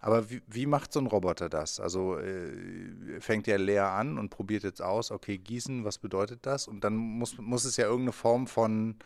Aber 0.00 0.30
wie, 0.30 0.42
wie 0.46 0.66
macht 0.66 0.92
so 0.92 1.00
ein 1.00 1.06
Roboter 1.06 1.48
das? 1.48 1.80
Also 1.80 2.18
äh, 2.18 3.20
fängt 3.20 3.48
er 3.48 3.58
leer 3.58 3.90
an 3.90 4.18
und 4.18 4.30
probiert 4.30 4.62
jetzt 4.62 4.80
aus, 4.80 5.10
okay, 5.10 5.38
gießen, 5.38 5.84
was 5.84 5.98
bedeutet 5.98 6.46
das? 6.46 6.68
Und 6.68 6.84
dann 6.84 6.96
muss, 6.96 7.38
muss 7.38 7.64
es 7.64 7.76
ja 7.76 7.84
irgendeine 7.86 8.12
Form 8.12 8.46
von, 8.46 8.96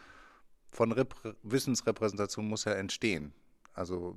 von 0.71 0.95
Wissensrepräsentation 1.43 2.47
muss 2.47 2.65
ja 2.65 2.73
entstehen. 2.73 3.33
Also 3.75 4.17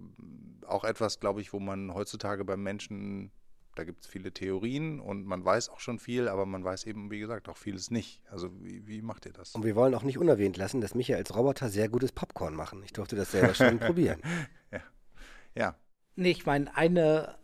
auch 0.67 0.83
etwas, 0.83 1.19
glaube 1.19 1.39
ich, 1.41 1.53
wo 1.53 1.59
man 1.59 1.93
heutzutage 1.93 2.43
beim 2.43 2.61
Menschen, 2.61 3.31
da 3.75 3.83
gibt 3.83 4.01
es 4.01 4.07
viele 4.07 4.31
Theorien 4.31 4.99
und 4.99 5.25
man 5.25 5.43
weiß 5.43 5.69
auch 5.69 5.79
schon 5.79 5.99
viel, 5.99 6.27
aber 6.27 6.45
man 6.45 6.63
weiß 6.63 6.85
eben, 6.85 7.11
wie 7.11 7.19
gesagt, 7.19 7.49
auch 7.49 7.57
vieles 7.57 7.91
nicht. 7.91 8.21
Also 8.29 8.49
wie, 8.63 8.87
wie 8.87 9.01
macht 9.01 9.25
ihr 9.25 9.33
das? 9.33 9.53
Und 9.53 9.65
wir 9.65 9.75
wollen 9.75 9.93
auch 9.93 10.03
nicht 10.03 10.17
unerwähnt 10.17 10.57
lassen, 10.57 10.81
dass 10.81 10.95
Michael 10.95 11.19
als 11.19 11.35
Roboter 11.35 11.69
sehr 11.69 11.89
gutes 11.89 12.11
Popcorn 12.11 12.55
machen. 12.55 12.81
Ich 12.83 12.93
durfte 12.93 13.15
das 13.15 13.31
selber 13.31 13.53
schon 13.53 13.79
probieren. 13.79 14.19
Ja. 14.71 14.81
ja. 15.55 15.75
Nee, 16.15 16.31
ich 16.31 16.45
meine, 16.45 16.75
eine, 16.75 17.35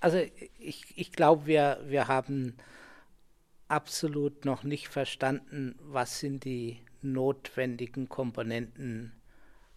also 0.00 0.18
ich, 0.58 0.84
ich 0.96 1.12
glaube, 1.12 1.46
wir, 1.46 1.80
wir 1.86 2.08
haben 2.08 2.56
absolut 3.68 4.44
noch 4.44 4.64
nicht 4.64 4.88
verstanden, 4.88 5.76
was 5.80 6.18
sind 6.18 6.44
die 6.44 6.80
notwendigen 7.02 8.08
Komponenten 8.08 9.12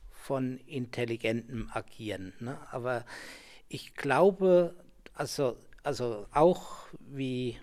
von 0.10 0.58
intelligentem 0.66 1.70
Agieren. 1.72 2.34
Ne? 2.40 2.58
Aber 2.72 3.06
ich 3.68 3.96
glaube, 3.96 4.76
also, 5.14 5.58
also 5.84 6.28
auch 6.32 6.88
wie 7.00 7.58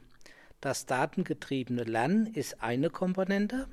das 0.61 0.87
datengetriebene 0.87 1.85
Lernen 1.85 2.27
ist 2.27 2.63
eine 2.63 2.91
Komponente. 2.91 3.69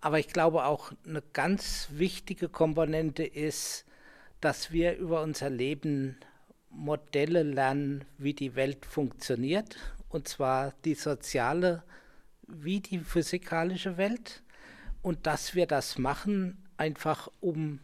Aber 0.00 0.18
ich 0.18 0.28
glaube 0.28 0.64
auch 0.64 0.92
eine 1.06 1.22
ganz 1.32 1.88
wichtige 1.92 2.48
Komponente 2.48 3.24
ist, 3.24 3.84
dass 4.40 4.70
wir 4.72 4.96
über 4.96 5.22
unser 5.22 5.50
Leben 5.50 6.16
Modelle 6.70 7.42
lernen, 7.42 8.04
wie 8.18 8.34
die 8.34 8.54
Welt 8.54 8.86
funktioniert. 8.86 9.76
Und 10.08 10.28
zwar 10.28 10.74
die 10.84 10.94
soziale 10.94 11.82
wie 12.46 12.80
die 12.80 13.00
physikalische 13.00 13.96
Welt. 13.96 14.42
Und 15.02 15.26
dass 15.26 15.54
wir 15.54 15.66
das 15.66 15.98
machen 15.98 16.68
einfach 16.76 17.28
um 17.40 17.80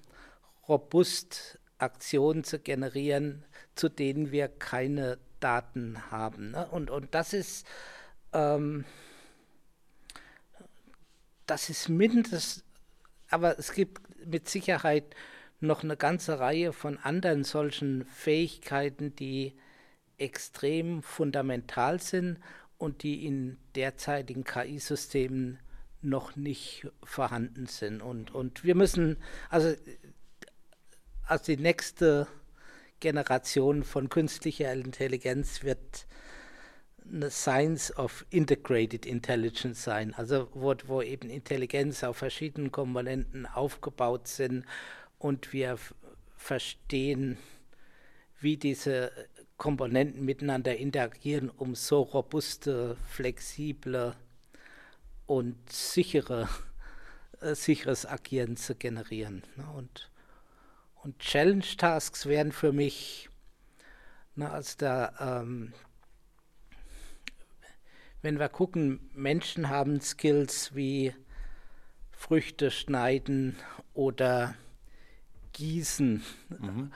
robust 0.69 1.59
Aktionen 1.79 2.45
zu 2.45 2.59
generieren, 2.59 3.45
zu 3.75 3.89
denen 3.89 4.31
wir 4.31 4.49
keine 4.49 5.19
Daten 5.45 6.11
haben. 6.11 6.53
Ne? 6.53 6.67
Und, 6.71 6.91
und 6.91 7.15
das 7.15 7.33
ist 7.33 7.67
ähm, 8.33 8.85
das 11.47 11.69
ist 11.69 11.89
mindestens, 11.89 12.65
aber 13.29 13.59
es 13.59 13.73
gibt 13.73 14.01
mit 14.27 14.49
Sicherheit 14.49 15.15
noch 15.61 15.83
eine 15.83 15.97
ganze 15.97 16.41
Reihe 16.41 16.73
von 16.73 16.99
anderen 16.99 17.45
solchen 17.45 18.05
Fähigkeiten, 18.07 19.15
die 19.17 19.55
extrem 20.19 21.03
fundamental 21.03 22.01
sind 22.01 22.39
und 22.79 23.03
die 23.03 23.27
in 23.27 23.59
derzeitigen 23.75 24.45
KI-Systemen 24.45 25.59
noch 26.03 26.37
nicht 26.37 26.87
vorhanden 27.03 27.67
sind. 27.67 28.03
Und, 28.03 28.35
und 28.35 28.65
wir 28.65 28.75
müssen, 28.75 29.17
also, 29.49 29.75
also 31.27 31.45
die 31.45 31.57
nächste 31.57 32.27
Generation 33.01 33.85
von 33.85 34.09
künstlicher 34.09 34.73
Intelligenz 34.73 35.63
wird 35.63 36.07
eine 37.07 37.31
Science 37.31 37.97
of 37.97 38.25
Integrated 38.31 39.05
Intelligence 39.05 39.85
sein, 39.85 40.15
also 40.15 40.49
wo, 40.55 40.75
wo 40.87 41.03
eben 41.03 41.29
Intelligenz 41.29 42.03
auf 42.03 42.17
verschiedenen 42.17 42.73
Komponenten 42.73 43.47
aufgebaut 43.47 44.27
sind 44.27 44.65
und 45.19 45.53
wir 45.53 45.79
verstehen, 46.37 47.37
wie 48.41 48.57
diese 48.57 49.13
Komponenten 49.57 50.25
miteinander 50.25 50.77
interagieren, 50.77 51.51
um 51.51 51.75
so 51.75 52.03
robuste, 52.03 52.97
flexible 53.09 54.15
und 55.27 55.57
sichere, 55.71 56.49
äh, 57.41 57.55
sicheres 57.55 58.05
Agieren 58.07 58.57
zu 58.57 58.75
generieren. 58.75 59.43
Ne? 59.57 59.65
Und, 59.77 60.11
und 61.05 61.19
Challenge 61.19 61.65
Tasks 61.77 62.27
wären 62.27 62.51
für 62.51 62.73
mich, 62.73 63.29
ne, 64.37 64.51
als 64.51 64.77
da, 64.79 65.43
ähm, 65.43 65.75
wenn 68.23 68.39
wir 68.39 68.49
gucken, 68.49 69.11
Menschen 69.13 69.69
haben 69.69 70.01
Skills 70.01 70.75
wie 70.75 71.15
Früchte 72.11 72.71
schneiden 72.71 73.57
oder 73.93 74.55
gießen. 75.53 76.23
Mhm. 76.49 76.93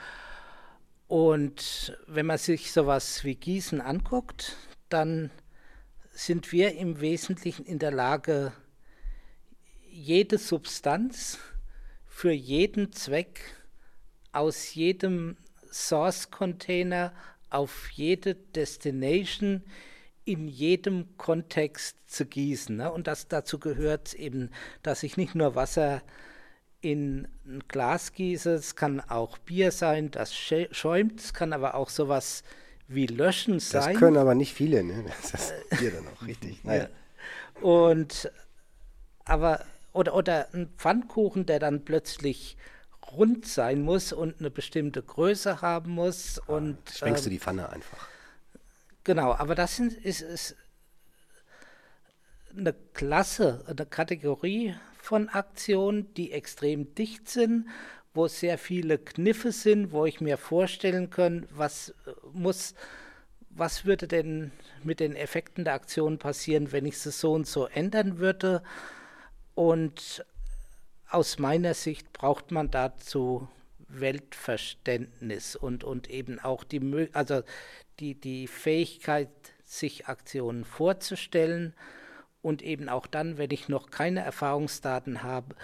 Und 1.07 1.99
wenn 2.07 2.27
man 2.27 2.39
sich 2.39 2.73
sowas 2.73 3.25
wie 3.25 3.35
Gießen 3.35 3.81
anguckt, 3.81 4.57
dann 4.89 5.31
sind 6.11 6.51
wir 6.51 6.77
im 6.77 7.01
Wesentlichen 7.01 7.67
in 7.67 7.79
der 7.79 7.91
Lage, 7.91 8.53
jede 9.91 10.39
Substanz 10.39 11.39
für 12.07 12.33
jeden 12.33 12.93
Zweck 12.93 13.58
aus 14.33 14.75
jedem 14.75 15.37
Source-Container 15.71 17.13
auf 17.51 17.91
jede 17.91 18.35
Destination 18.35 19.63
in 20.25 20.47
jedem 20.47 21.17
Kontext 21.17 21.97
zu 22.07 22.27
gießen. 22.27 22.77
Ne? 22.77 22.93
Und 22.93 23.07
das, 23.07 23.29
dazu 23.29 23.59
gehört 23.59 24.13
eben, 24.15 24.51
dass 24.83 25.03
ich 25.03 25.17
nicht 25.17 25.35
nur 25.35 25.55
Wasser 25.55 26.03
in 26.81 27.27
ein 27.47 27.63
Glas 27.67 28.13
gieße, 28.13 28.53
es 28.55 28.77
kann 28.77 29.01
auch 29.01 29.39
Bier 29.39 29.73
sein, 29.73 30.11
das 30.11 30.35
schäumt, 30.35 31.21
es 31.21 31.35
kann 31.35 31.53
aber 31.53 31.75
auch 31.75 31.89
sowas 31.89 32.45
wie 32.87 33.07
Löschen 33.07 33.59
sein. 33.59 33.93
Das 33.93 33.99
können 33.99 34.17
aber 34.17 34.35
nicht 34.35 34.55
viele, 34.55 34.85
ne? 34.85 35.05
Das 35.23 35.35
ist 35.35 35.55
hier 35.79 35.91
dann 35.91 36.07
auch 36.09 36.23
richtig. 36.27 36.63
Naja. 36.65 36.85
Ja. 36.85 37.63
Und 37.63 38.31
aber 39.25 39.65
oder, 39.93 40.15
oder 40.15 40.49
ein 40.55 40.69
Pfannkuchen, 40.77 41.47
der 41.47 41.59
dann 41.59 41.85
plötzlich 41.85 42.57
rund 43.13 43.47
sein 43.47 43.83
muss 43.83 44.13
und 44.13 44.41
eine 44.41 44.51
bestimmte 44.51 45.03
Größe 45.03 45.63
haben 45.63 45.93
muss. 45.93 46.41
Ah, 46.41 46.53
und, 46.55 46.79
schwenkst 46.91 47.23
ähm, 47.23 47.25
du 47.25 47.31
die 47.31 47.41
Pfanne 47.41 47.71
einfach. 47.71 48.09
Genau, 49.05 49.35
aber 49.35 49.55
das 49.55 49.79
ist, 49.79 50.21
ist 50.21 50.57
eine 52.57 52.75
Klasse, 52.95 53.65
eine 53.67 53.87
Kategorie 53.87 54.75
von 55.01 55.29
Aktionen, 55.29 56.13
die 56.15 56.33
extrem 56.33 56.95
dicht 56.95 57.29
sind 57.29 57.67
wo 58.19 58.27
sehr 58.27 58.59
viele 58.59 58.99
Kniffe 58.99 59.53
sind, 59.53 59.93
wo 59.93 60.05
ich 60.05 60.21
mir 60.21 60.37
vorstellen 60.37 61.09
kann, 61.09 61.47
was 61.51 61.91
äh, 61.91 62.11
muss, 62.33 62.75
was 63.51 63.85
würde 63.85 64.09
denn 64.09 64.51
mit 64.83 64.99
den 64.99 65.15
Effekten 65.15 65.65
der 65.65 65.75
Aktion 65.75 66.19
passieren, 66.19 66.73
wenn 66.73 66.85
ich 66.85 66.99
sie 66.99 67.13
so 67.13 67.33
und 67.33 67.47
so 67.47 67.67
ändern 67.67 68.19
würde. 68.19 68.63
Und 69.55 70.25
aus 71.11 71.39
meiner 71.39 71.75
Sicht 71.75 72.13
braucht 72.13 72.51
man 72.51 72.71
dazu 72.71 73.49
Weltverständnis 73.89 75.57
und, 75.57 75.85
und 75.85 76.11
eben 76.11 76.39
auch 76.39 76.65
die, 76.65 77.09
also 77.13 77.43
die, 78.01 78.15
die 78.15 78.47
Fähigkeit, 78.47 79.31
sich 79.65 80.07
Aktionen 80.07 80.65
vorzustellen 80.65 81.75
und 82.41 82.63
eben 82.63 82.89
auch 82.89 83.07
dann, 83.07 83.37
wenn 83.37 83.51
ich 83.51 83.69
noch 83.69 83.91
keine 83.91 84.21
Erfahrungsdaten 84.21 85.23
habe, 85.23 85.55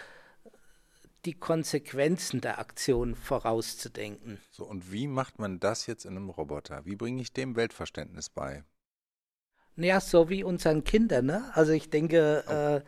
die 1.25 1.35
Konsequenzen 1.35 2.43
der 2.43 2.59
Aktion 2.59 3.15
vorauszudenken. 3.15 4.39
So, 4.51 4.65
und 4.65 4.93
wie 4.93 5.07
macht 5.07 5.39
man 5.39 5.59
das 5.59 5.87
jetzt 5.87 6.05
in 6.05 6.17
einem 6.17 6.29
Roboter? 6.29 6.85
Wie 6.85 6.97
bringe 6.97 7.23
ich 7.23 7.33
dem 7.33 7.57
Weltverständnis 7.57 8.29
bei? 8.29 8.65
Naja, 9.77 10.01
so 10.01 10.29
wie 10.29 10.45
unseren 10.45 10.85
Kindern, 10.85 11.27
ne? 11.27 11.51
Also 11.55 11.73
ich 11.73 11.89
denke, 11.89 12.45
oh. 12.47 12.53
äh, 12.53 12.81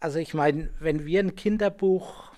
also 0.00 0.18
ich 0.18 0.34
meine, 0.34 0.70
wenn 0.78 1.06
wir 1.06 1.20
ein 1.20 1.34
Kinderbuch 1.34 2.32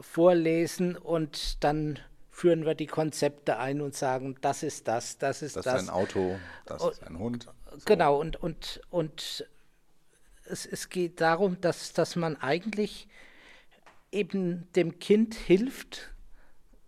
vorlesen 0.00 0.96
und 0.96 1.62
dann 1.64 1.98
führen 2.30 2.64
wir 2.64 2.74
die 2.74 2.86
Konzepte 2.86 3.58
ein 3.58 3.80
und 3.80 3.94
sagen, 3.94 4.36
das 4.40 4.62
ist 4.62 4.86
das, 4.86 5.18
das 5.18 5.42
ist 5.42 5.56
das. 5.56 5.64
Das 5.64 5.82
ist 5.82 5.88
ein 5.88 5.94
Auto, 5.94 6.38
das 6.66 6.82
und, 6.82 6.92
ist 6.92 7.02
ein 7.02 7.18
Hund. 7.18 7.48
So. 7.72 7.78
Genau, 7.84 8.20
und, 8.20 8.36
und, 8.36 8.80
und 8.90 9.48
es, 10.44 10.64
es 10.64 10.88
geht 10.88 11.20
darum, 11.20 11.60
dass, 11.60 11.92
dass 11.92 12.14
man 12.14 12.36
eigentlich 12.36 13.08
eben 14.12 14.70
dem 14.72 14.98
Kind 14.98 15.34
hilft, 15.34 16.10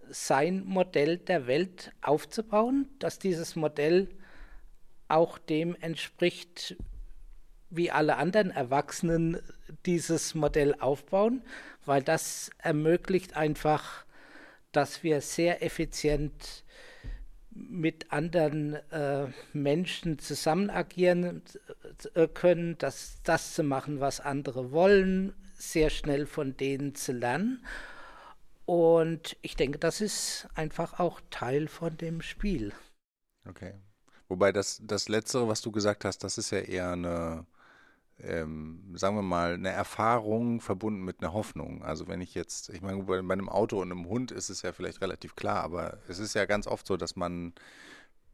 sein 0.09 0.64
Modell 0.64 1.18
der 1.18 1.47
Welt 1.47 1.93
aufzubauen, 2.03 2.88
dass 2.99 3.18
dieses 3.18 3.57
Modell 3.57 4.09
auch 5.09 5.38
dem 5.38 5.76
entspricht, 5.80 6.76
wie 7.71 7.91
alle 7.91 8.16
anderen 8.16 8.51
Erwachsenen 8.51 9.39
dieses 9.87 10.35
Modell 10.35 10.75
aufbauen, 10.79 11.43
weil 11.85 12.03
das 12.03 12.51
ermöglicht 12.59 13.37
einfach, 13.37 14.05
dass 14.73 15.03
wir 15.03 15.21
sehr 15.21 15.62
effizient 15.62 16.64
mit 17.51 18.12
anderen 18.12 18.75
äh, 18.91 19.29
Menschen 19.53 20.18
zusammen 20.18 20.71
agieren 20.71 21.43
äh, 22.14 22.29
können, 22.29 22.77
das, 22.79 23.18
das 23.25 23.55
zu 23.55 23.62
machen, 23.62 24.01
was 24.01 24.21
andere 24.21 24.73
wollen, 24.73 25.35
sehr 25.55 25.91
schnell 25.91 26.27
von 26.27 26.57
denen 26.57 26.95
zu 26.95 27.12
lernen. 27.12 27.64
Und 28.66 29.37
ich 29.43 29.57
denke, 29.57 29.79
das 29.79 30.01
ist 30.01 30.49
einfach 30.55 31.01
auch 31.01 31.21
Teil 31.31 31.66
von 31.66 31.97
dem 31.97 32.23
Spiel. 32.23 32.73
Okay. 33.49 33.75
Wobei 34.29 34.53
das, 34.53 34.81
das 34.85 35.09
Letztere, 35.09 35.49
was 35.49 35.61
du 35.61 35.73
gesagt 35.73 36.05
hast, 36.05 36.23
das 36.23 36.39
ist 36.39 36.51
ja 36.53 36.61
eher 36.61 36.93
eine, 36.93 37.47
ähm, 38.25 38.95
sagen 38.97 39.16
wir 39.16 39.23
mal, 39.23 39.55
eine 39.55 39.71
Erfahrung 39.71 40.61
verbunden 40.61 41.03
mit 41.03 41.21
einer 41.21 41.33
Hoffnung. 41.33 41.83
Also 41.83 42.09
wenn 42.09 42.21
ich 42.21 42.35
jetzt, 42.35 42.68
ich 42.71 42.83
meine, 42.83 43.03
bei, 43.03 43.18
einem 43.18 43.49
Auto 43.49 43.81
und 43.81 43.91
einem 43.91 44.07
Hund 44.07 44.31
ist 44.33 44.51
es 44.51 44.62
ja 44.62 44.73
vielleicht 44.73 45.01
relativ 45.01 45.37
klar, 45.37 45.62
aber 45.62 45.99
es 46.09 46.18
ist 46.18 46.35
ja 46.35 46.47
ganz 46.47 46.66
oft 46.66 46.87
so, 46.87 46.97
dass 46.97 47.16
man 47.16 47.55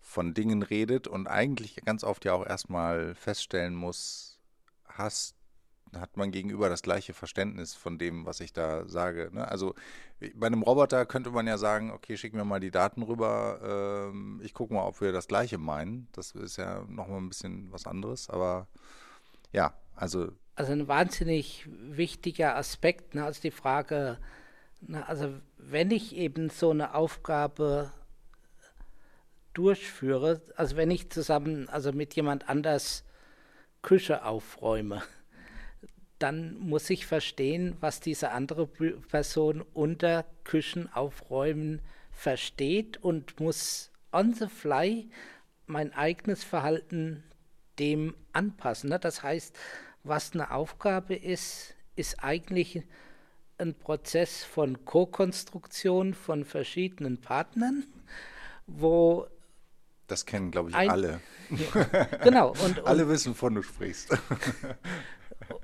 von 0.00 0.34
Dingen 0.34 0.62
redet 0.62 1.08
und 1.08 1.26
eigentlich 1.26 1.76
ganz 1.84 2.04
oft 2.04 2.24
ja 2.24 2.32
auch 2.32 2.46
erstmal 2.46 3.14
feststellen 3.14 3.74
muss, 3.74 4.38
hast 4.86 5.36
hat 5.94 6.16
man 6.16 6.30
gegenüber 6.30 6.68
das 6.68 6.82
gleiche 6.82 7.14
Verständnis 7.14 7.74
von 7.74 7.98
dem, 7.98 8.26
was 8.26 8.40
ich 8.40 8.52
da 8.52 8.88
sage. 8.88 9.30
Ne? 9.32 9.46
Also 9.48 9.74
bei 10.34 10.46
einem 10.46 10.62
Roboter 10.62 11.06
könnte 11.06 11.30
man 11.30 11.46
ja 11.46 11.58
sagen, 11.58 11.90
okay, 11.90 12.16
schick 12.16 12.34
mir 12.34 12.44
mal 12.44 12.60
die 12.60 12.70
Daten 12.70 13.02
rüber, 13.02 14.08
ähm, 14.10 14.40
ich 14.42 14.54
gucke 14.54 14.74
mal, 14.74 14.84
ob 14.84 15.00
wir 15.00 15.12
das 15.12 15.28
gleiche 15.28 15.58
meinen. 15.58 16.08
Das 16.12 16.32
ist 16.32 16.56
ja 16.56 16.84
nochmal 16.88 17.18
ein 17.18 17.28
bisschen 17.28 17.72
was 17.72 17.86
anderes, 17.86 18.28
aber 18.30 18.66
ja, 19.56 19.72
also. 19.94 20.32
Also 20.54 20.72
ein 20.72 20.86
wahnsinnig 20.86 21.66
wichtiger 21.66 22.56
Aspekt, 22.56 23.14
ne, 23.14 23.24
also 23.24 23.40
die 23.40 23.50
Frage, 23.50 24.18
ne, 24.82 25.06
also 25.08 25.34
wenn 25.56 25.90
ich 25.90 26.14
eben 26.14 26.50
so 26.50 26.70
eine 26.70 26.94
Aufgabe 26.94 27.90
durchführe, 29.54 30.42
also 30.56 30.76
wenn 30.76 30.90
ich 30.90 31.10
zusammen, 31.10 31.68
also 31.70 31.92
mit 31.92 32.14
jemand 32.14 32.48
anders 32.48 33.04
Küche 33.80 34.24
aufräume, 34.24 35.02
dann 36.18 36.58
muss 36.58 36.88
ich 36.90 37.06
verstehen, 37.06 37.76
was 37.80 38.00
diese 38.00 38.30
andere 38.30 38.66
Person 38.66 39.62
unter 39.72 40.24
Küchenaufräumen 40.44 41.80
versteht 42.12 43.02
und 43.02 43.40
muss 43.40 43.90
on 44.12 44.34
the 44.34 44.48
fly 44.48 45.08
mein 45.66 45.92
eigenes 45.92 46.44
Verhalten 46.44 47.22
dem 47.78 48.14
anpassen. 48.32 48.90
Ne? 48.90 48.98
Das 48.98 49.22
heißt, 49.22 49.56
was 50.04 50.32
eine 50.32 50.50
Aufgabe 50.50 51.14
ist, 51.14 51.74
ist 51.96 52.22
eigentlich 52.22 52.82
ein 53.58 53.74
Prozess 53.74 54.44
von 54.44 54.84
Co-Konstruktion 54.84 56.14
von 56.14 56.44
verschiedenen 56.44 57.20
Partnern, 57.20 57.84
wo 58.66 59.26
das 60.06 60.24
kennen, 60.24 60.50
glaube 60.50 60.70
ich, 60.70 60.76
ein, 60.76 60.90
alle. 60.90 61.20
Ja, 61.50 62.04
genau. 62.22 62.50
Und, 62.50 62.78
und, 62.78 62.80
alle 62.86 63.08
wissen, 63.08 63.32
wovon 63.32 63.56
du 63.56 63.62
sprichst. 63.62 64.10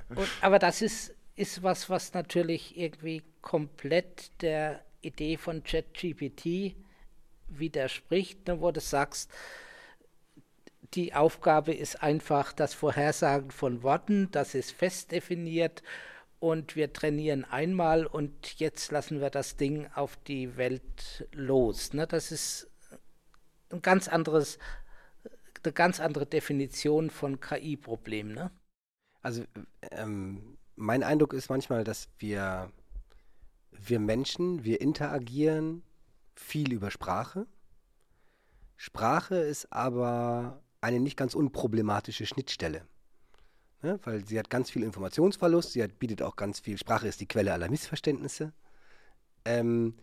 Und, 0.08 0.28
aber 0.40 0.58
das 0.58 0.82
ist, 0.82 1.14
ist 1.36 1.62
was, 1.62 1.88
was 1.88 2.12
natürlich 2.12 2.76
irgendwie 2.76 3.22
komplett 3.40 4.30
der 4.42 4.84
Idee 5.00 5.36
von 5.36 5.64
ChatGPT 5.64 6.76
widerspricht, 7.48 8.46
ne, 8.46 8.60
wo 8.60 8.70
du 8.70 8.80
sagst, 8.80 9.30
die 10.94 11.14
Aufgabe 11.14 11.72
ist 11.72 12.02
einfach 12.02 12.52
das 12.52 12.74
Vorhersagen 12.74 13.50
von 13.50 13.82
Worten, 13.82 14.30
das 14.30 14.54
ist 14.54 14.72
fest 14.72 15.12
definiert 15.12 15.82
und 16.38 16.76
wir 16.76 16.92
trainieren 16.92 17.44
einmal 17.44 18.04
und 18.06 18.58
jetzt 18.58 18.90
lassen 18.90 19.20
wir 19.20 19.30
das 19.30 19.56
Ding 19.56 19.88
auf 19.94 20.16
die 20.16 20.56
Welt 20.56 21.28
los. 21.32 21.92
Ne? 21.92 22.06
Das 22.06 22.32
ist 22.32 22.68
ein 23.70 23.80
ganz 23.80 24.08
anderes, 24.08 24.58
eine 25.62 25.72
ganz 25.72 26.00
andere 26.00 26.26
Definition 26.26 27.10
von 27.10 27.40
KI-Problem. 27.40 28.32
Ne? 28.32 28.50
Also 29.22 29.44
ähm, 29.92 30.58
mein 30.74 31.02
Eindruck 31.02 31.32
ist 31.32 31.48
manchmal, 31.48 31.84
dass 31.84 32.08
wir, 32.18 32.70
wir 33.70 34.00
Menschen, 34.00 34.64
wir 34.64 34.80
interagieren 34.80 35.82
viel 36.34 36.72
über 36.72 36.90
Sprache. 36.90 37.46
Sprache 38.76 39.36
ist 39.36 39.72
aber 39.72 40.61
eine 40.82 41.00
nicht 41.00 41.16
ganz 41.16 41.34
unproblematische 41.34 42.26
Schnittstelle. 42.26 42.86
Ne? 43.82 43.98
Weil 44.04 44.26
sie 44.26 44.38
hat 44.38 44.50
ganz 44.50 44.70
viel 44.70 44.82
Informationsverlust, 44.82 45.72
sie 45.72 45.82
hat, 45.82 45.98
bietet 45.98 46.22
auch 46.22 46.36
ganz 46.36 46.60
viel, 46.60 46.76
Sprache 46.76 47.08
ist 47.08 47.20
die 47.20 47.26
Quelle 47.26 47.52
aller 47.52 47.70
Missverständnisse. 47.70 48.52
Ähm, 49.44 49.94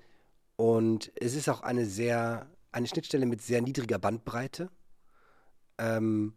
und 0.55 1.11
es 1.15 1.35
ist 1.35 1.47
auch 1.49 1.61
eine 1.61 1.85
sehr, 1.85 2.49
eine 2.71 2.87
Schnittstelle 2.87 3.25
mit 3.25 3.41
sehr 3.41 3.61
niedriger 3.61 3.99
Bandbreite. 3.99 4.69
Ähm, 5.77 6.33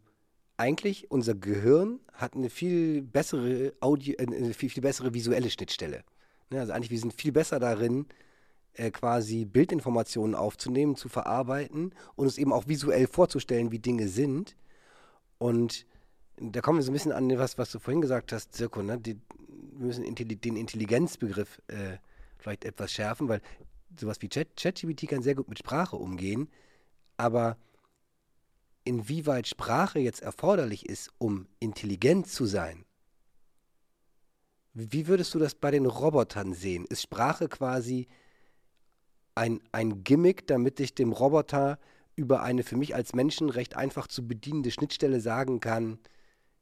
eigentlich 0.57 1.09
unser 1.11 1.35
Gehirn 1.35 1.99
hat 2.13 2.35
eine 2.35 2.49
viel 2.49 3.01
bessere 3.01 3.73
Audio, 3.79 4.15
äh, 4.17 4.27
eine 4.27 4.53
viel, 4.53 4.69
viel 4.69 4.83
bessere 4.83 5.13
visuelle 5.13 5.49
Schnittstelle. 5.49 6.03
Ne? 6.49 6.59
Also 6.59 6.73
eigentlich, 6.73 6.91
wir 6.91 6.99
sind 6.99 7.13
viel 7.13 7.31
besser 7.31 7.59
darin, 7.59 8.07
äh, 8.73 8.91
quasi 8.91 9.45
Bildinformationen 9.45 10.35
aufzunehmen, 10.35 10.95
zu 10.95 11.09
verarbeiten 11.09 11.93
und 12.15 12.25
uns 12.25 12.37
eben 12.37 12.53
auch 12.53 12.67
visuell 12.67 13.07
vorzustellen, 13.07 13.71
wie 13.71 13.79
Dinge 13.79 14.07
sind. 14.07 14.55
Und 15.37 15.85
da 16.37 16.61
kommen 16.61 16.79
wir 16.79 16.83
so 16.83 16.91
ein 16.91 16.93
bisschen 16.93 17.11
an 17.11 17.37
was, 17.37 17.57
was 17.57 17.71
du 17.71 17.79
vorhin 17.79 18.01
gesagt 18.01 18.31
hast, 18.31 18.53
Zirko, 18.53 18.81
ne? 18.81 18.99
Die, 18.99 19.19
wir 19.75 19.87
müssen 19.87 20.03
den 20.15 20.55
Intelligenzbegriff 20.55 21.61
äh, 21.67 21.97
vielleicht 22.37 22.65
etwas 22.65 22.91
schärfen, 22.91 23.29
weil 23.29 23.41
sowas 23.99 24.21
wie 24.21 24.29
ChatGPT 24.29 25.07
kann 25.07 25.21
sehr 25.21 25.35
gut 25.35 25.49
mit 25.49 25.59
Sprache 25.59 25.95
umgehen, 25.95 26.49
aber 27.17 27.57
inwieweit 28.83 29.47
Sprache 29.47 29.99
jetzt 29.99 30.21
erforderlich 30.21 30.87
ist, 30.87 31.11
um 31.17 31.47
intelligent 31.59 32.27
zu 32.27 32.45
sein. 32.45 32.85
Wie 34.73 35.07
würdest 35.07 35.33
du 35.35 35.39
das 35.39 35.53
bei 35.53 35.69
den 35.69 35.85
Robotern 35.85 36.53
sehen? 36.53 36.85
Ist 36.89 37.03
Sprache 37.03 37.47
quasi 37.47 38.07
ein, 39.35 39.61
ein 39.71 40.03
Gimmick, 40.03 40.47
damit 40.47 40.79
ich 40.79 40.95
dem 40.95 41.11
Roboter 41.11 41.79
über 42.15 42.43
eine 42.43 42.63
für 42.63 42.77
mich 42.77 42.95
als 42.95 43.13
Menschen 43.13 43.49
recht 43.49 43.75
einfach 43.75 44.07
zu 44.07 44.27
bedienende 44.27 44.71
Schnittstelle 44.71 45.19
sagen 45.19 45.59
kann, 45.59 45.99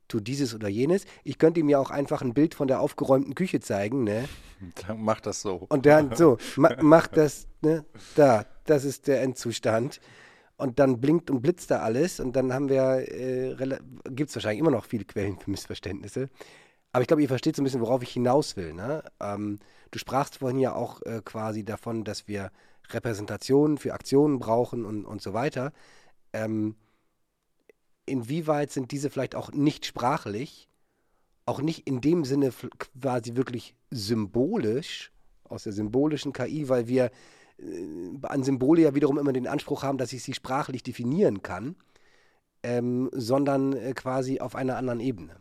tu 0.07 0.19
dieses 0.19 0.53
oder 0.53 0.67
jenes. 0.67 1.05
Ich 1.23 1.37
könnte 1.37 1.59
ihm 1.59 1.69
ja 1.69 1.79
auch 1.79 1.89
einfach 1.89 2.21
ein 2.21 2.33
Bild 2.33 2.53
von 2.55 2.67
der 2.67 2.81
aufgeräumten 2.81 3.35
Küche 3.35 3.59
zeigen, 3.59 4.03
ne? 4.03 4.27
Dann 4.87 5.01
mach 5.01 5.21
das 5.21 5.41
so. 5.41 5.65
Und 5.69 5.85
dann 5.85 6.15
so, 6.15 6.37
ma, 6.55 6.75
mach 6.81 7.07
das, 7.07 7.47
ne? 7.61 7.85
Da, 8.15 8.45
das 8.65 8.83
ist 8.83 9.07
der 9.07 9.21
Endzustand 9.21 9.99
und 10.57 10.79
dann 10.79 11.01
blinkt 11.01 11.31
und 11.31 11.41
blitzt 11.41 11.71
da 11.71 11.79
alles 11.79 12.19
und 12.19 12.35
dann 12.35 12.53
haben 12.53 12.69
wir, 12.69 13.07
äh, 13.11 13.55
gibt 14.09 14.29
es 14.29 14.35
wahrscheinlich 14.35 14.59
immer 14.59 14.71
noch 14.71 14.85
viele 14.85 15.05
Quellen 15.05 15.39
für 15.39 15.49
Missverständnisse. 15.49 16.29
Aber 16.91 17.01
ich 17.01 17.07
glaube, 17.07 17.21
ihr 17.21 17.29
versteht 17.29 17.55
so 17.55 17.61
ein 17.61 17.63
bisschen, 17.63 17.81
worauf 17.81 18.03
ich 18.03 18.11
hinaus 18.11 18.57
will. 18.57 18.73
Ne? 18.73 19.03
Ähm, 19.21 19.59
du 19.91 19.99
sprachst 19.99 20.37
vorhin 20.37 20.59
ja 20.59 20.73
auch 20.73 21.01
äh, 21.03 21.21
quasi 21.23 21.63
davon, 21.63 22.03
dass 22.03 22.27
wir 22.27 22.51
Repräsentationen 22.89 23.77
für 23.77 23.93
Aktionen 23.93 24.39
brauchen 24.39 24.85
und, 24.85 25.05
und 25.05 25.21
so 25.21 25.33
weiter. 25.33 25.71
Ähm, 26.33 26.75
inwieweit 28.05 28.71
sind 28.71 28.91
diese 28.91 29.09
vielleicht 29.09 29.35
auch 29.35 29.51
nicht 29.51 29.85
sprachlich, 29.85 30.67
auch 31.45 31.61
nicht 31.61 31.87
in 31.87 32.01
dem 32.01 32.25
Sinne 32.25 32.51
quasi 32.77 33.35
wirklich 33.35 33.75
symbolisch, 33.89 35.11
aus 35.43 35.63
der 35.63 35.73
symbolischen 35.73 36.33
KI, 36.33 36.69
weil 36.69 36.87
wir 36.87 37.11
äh, 37.57 38.17
an 38.23 38.43
Symbole 38.43 38.81
ja 38.81 38.95
wiederum 38.95 39.17
immer 39.17 39.33
den 39.33 39.47
Anspruch 39.47 39.83
haben, 39.83 39.97
dass 39.97 40.13
ich 40.13 40.23
sie 40.23 40.33
sprachlich 40.33 40.83
definieren 40.83 41.41
kann, 41.41 41.75
ähm, 42.63 43.09
sondern 43.13 43.73
äh, 43.73 43.93
quasi 43.93 44.39
auf 44.39 44.55
einer 44.55 44.77
anderen 44.77 44.99
Ebene. 44.99 45.35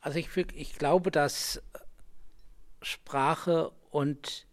Also 0.00 0.18
ich, 0.18 0.28
ich 0.54 0.78
glaube, 0.78 1.10
dass 1.10 1.62
Sprache 2.82 3.70
und 3.90 4.46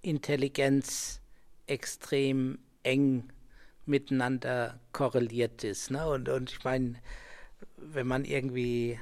Intelligenz 0.00 1.20
extrem 1.66 2.58
eng 2.82 3.32
miteinander 3.86 4.78
korreliert 4.92 5.64
ist. 5.64 5.90
Ne? 5.90 6.06
Und, 6.08 6.28
und 6.28 6.52
ich 6.52 6.64
meine, 6.64 6.94
wenn 7.76 8.06
man 8.06 8.24
irgendwie 8.24 8.98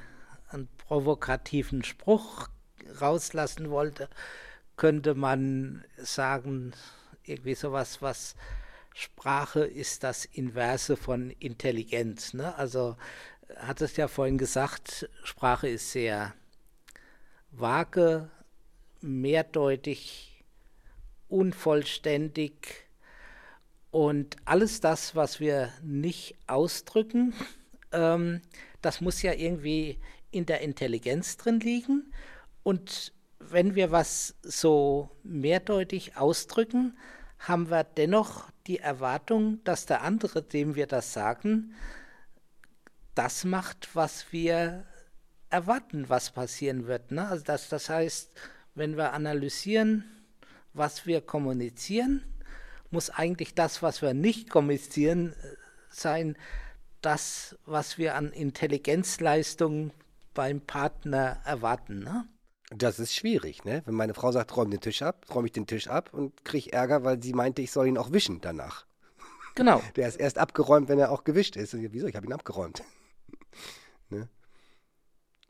einen 0.49 0.67
provokativen 0.77 1.83
Spruch 1.83 2.47
rauslassen 2.99 3.69
wollte, 3.69 4.09
könnte 4.75 5.13
man 5.15 5.85
sagen, 5.97 6.73
irgendwie 7.23 7.55
sowas, 7.55 8.01
was 8.01 8.35
Sprache 8.93 9.61
ist 9.61 10.03
das 10.03 10.25
Inverse 10.25 10.97
von 10.97 11.31
Intelligenz. 11.39 12.33
Ne? 12.33 12.55
Also 12.57 12.97
hat 13.57 13.81
es 13.81 13.95
ja 13.97 14.07
vorhin 14.07 14.37
gesagt, 14.37 15.09
Sprache 15.23 15.69
ist 15.69 15.91
sehr 15.91 16.33
vage, 17.51 18.29
mehrdeutig, 19.01 20.43
unvollständig 21.27 22.51
Und 23.91 24.37
alles 24.45 24.79
das, 24.79 25.15
was 25.15 25.39
wir 25.39 25.69
nicht 25.81 26.35
ausdrücken, 26.47 27.33
ähm, 27.91 28.41
das 28.81 29.01
muss 29.01 29.21
ja 29.21 29.33
irgendwie 29.33 29.99
in 30.31 30.45
der 30.45 30.61
Intelligenz 30.61 31.37
drin 31.37 31.59
liegen. 31.59 32.13
Und 32.63 33.13
wenn 33.39 33.75
wir 33.75 33.91
was 33.91 34.35
so 34.43 35.09
mehrdeutig 35.23 36.15
ausdrücken, 36.15 36.97
haben 37.39 37.69
wir 37.69 37.83
dennoch 37.83 38.49
die 38.67 38.77
Erwartung, 38.77 39.63
dass 39.63 39.85
der 39.85 40.03
andere, 40.03 40.43
dem 40.43 40.75
wir 40.75 40.87
das 40.87 41.11
sagen, 41.11 41.73
das 43.15 43.43
macht, 43.43 43.95
was 43.95 44.31
wir 44.31 44.85
erwarten, 45.49 46.07
was 46.07 46.31
passieren 46.31 46.87
wird. 46.87 47.11
Ne? 47.11 47.27
Also 47.27 47.43
das, 47.43 47.67
das 47.67 47.89
heißt, 47.89 48.31
wenn 48.75 48.97
wir 48.97 49.13
analysieren, 49.13 50.03
was 50.73 51.05
wir 51.05 51.21
kommunizieren, 51.21 52.23
muss 52.89 53.09
eigentlich 53.09 53.53
das, 53.53 53.81
was 53.81 54.01
wir 54.01 54.13
nicht 54.13 54.49
kommunizieren, 54.49 55.33
sein, 55.89 56.37
das, 57.01 57.57
was 57.65 57.97
wir 57.97 58.15
an 58.15 58.31
Intelligenzleistung 58.31 59.91
beim 60.33 60.61
Partner 60.61 61.41
erwarten. 61.45 61.99
Ne? 61.99 62.27
Das 62.69 62.99
ist 62.99 63.13
schwierig, 63.13 63.65
ne? 63.65 63.81
Wenn 63.85 63.95
meine 63.95 64.13
Frau 64.13 64.31
sagt, 64.31 64.55
räum 64.55 64.71
den 64.71 64.79
Tisch 64.79 65.01
ab, 65.01 65.25
räume 65.33 65.47
ich 65.47 65.51
den 65.51 65.67
Tisch 65.67 65.87
ab 65.87 66.13
und 66.13 66.45
kriege 66.45 66.71
Ärger, 66.71 67.03
weil 67.03 67.21
sie 67.21 67.33
meinte, 67.33 67.61
ich 67.61 67.71
soll 67.71 67.87
ihn 67.87 67.97
auch 67.97 68.13
wischen 68.13 68.39
danach. 68.39 68.85
Genau. 69.55 69.81
Der 69.95 70.07
ist 70.07 70.15
erst 70.15 70.37
abgeräumt, 70.37 70.87
wenn 70.87 70.99
er 70.99 71.11
auch 71.11 71.25
gewischt 71.25 71.57
ist. 71.57 71.73
Und 71.73 71.91
wieso? 71.91 72.07
Ich 72.07 72.15
habe 72.15 72.25
ihn 72.25 72.33
abgeräumt. 72.33 72.83
ne? 74.09 74.29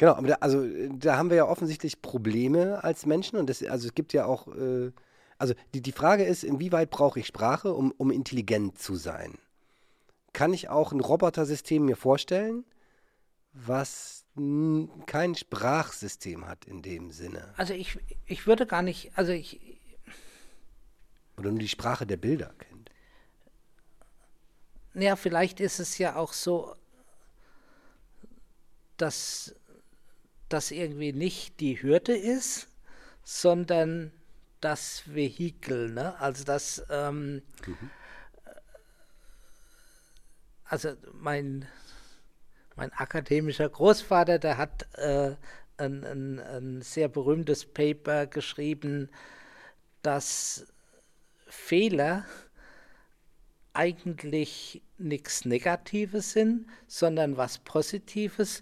Genau, 0.01 0.13
aber 0.15 0.29
da, 0.29 0.33
also 0.39 0.65
da 0.97 1.15
haben 1.15 1.29
wir 1.29 1.37
ja 1.37 1.45
offensichtlich 1.45 2.01
Probleme 2.01 2.83
als 2.83 3.05
Menschen 3.05 3.37
und 3.37 3.47
das, 3.51 3.61
also 3.61 3.87
es 3.87 3.93
gibt 3.93 4.13
ja 4.13 4.25
auch, 4.25 4.47
äh, 4.47 4.91
also 5.37 5.53
die, 5.75 5.81
die 5.81 5.91
Frage 5.91 6.23
ist, 6.23 6.43
inwieweit 6.43 6.89
brauche 6.89 7.19
ich 7.19 7.27
Sprache, 7.27 7.71
um, 7.71 7.93
um 7.97 8.09
intelligent 8.09 8.79
zu 8.79 8.95
sein? 8.95 9.37
Kann 10.33 10.55
ich 10.55 10.69
auch 10.69 10.91
ein 10.91 11.01
Robotersystem 11.01 11.85
mir 11.85 11.95
vorstellen, 11.95 12.65
was 13.53 14.25
kein 15.05 15.35
Sprachsystem 15.35 16.47
hat 16.47 16.65
in 16.65 16.81
dem 16.81 17.11
Sinne. 17.11 17.53
Also 17.57 17.75
ich, 17.75 17.99
ich 18.25 18.47
würde 18.47 18.65
gar 18.65 18.81
nicht, 18.81 19.11
also 19.13 19.31
ich. 19.31 19.59
Oder 21.37 21.51
nur 21.51 21.59
die 21.59 21.67
Sprache 21.67 22.07
der 22.07 22.17
Bilder 22.17 22.51
kennt. 22.57 22.89
Ja, 24.95 25.15
vielleicht 25.15 25.59
ist 25.59 25.79
es 25.79 25.99
ja 25.99 26.15
auch 26.15 26.33
so, 26.33 26.75
dass 28.97 29.53
das 30.53 30.71
irgendwie 30.71 31.13
nicht 31.13 31.59
die 31.59 31.81
Hürde 31.81 32.15
ist, 32.15 32.67
sondern 33.23 34.11
das 34.59 35.03
Vehikel, 35.07 35.91
ne? 35.91 36.19
Also 36.19 36.43
das, 36.43 36.85
ähm, 36.89 37.41
mhm. 37.65 37.89
also 40.65 40.93
mein 41.13 41.67
mein 42.75 42.91
akademischer 42.93 43.69
Großvater, 43.69 44.39
der 44.39 44.57
hat 44.57 44.87
äh, 44.97 45.35
ein, 45.77 46.03
ein, 46.03 46.39
ein 46.39 46.81
sehr 46.81 47.09
berühmtes 47.09 47.65
Paper 47.65 48.27
geschrieben, 48.27 49.09
dass 50.01 50.65
Fehler 51.47 52.25
eigentlich 53.73 54.81
nichts 54.97 55.45
Negatives 55.45 56.33
sind, 56.33 56.67
sondern 56.87 57.37
was 57.37 57.59
Positives, 57.59 58.61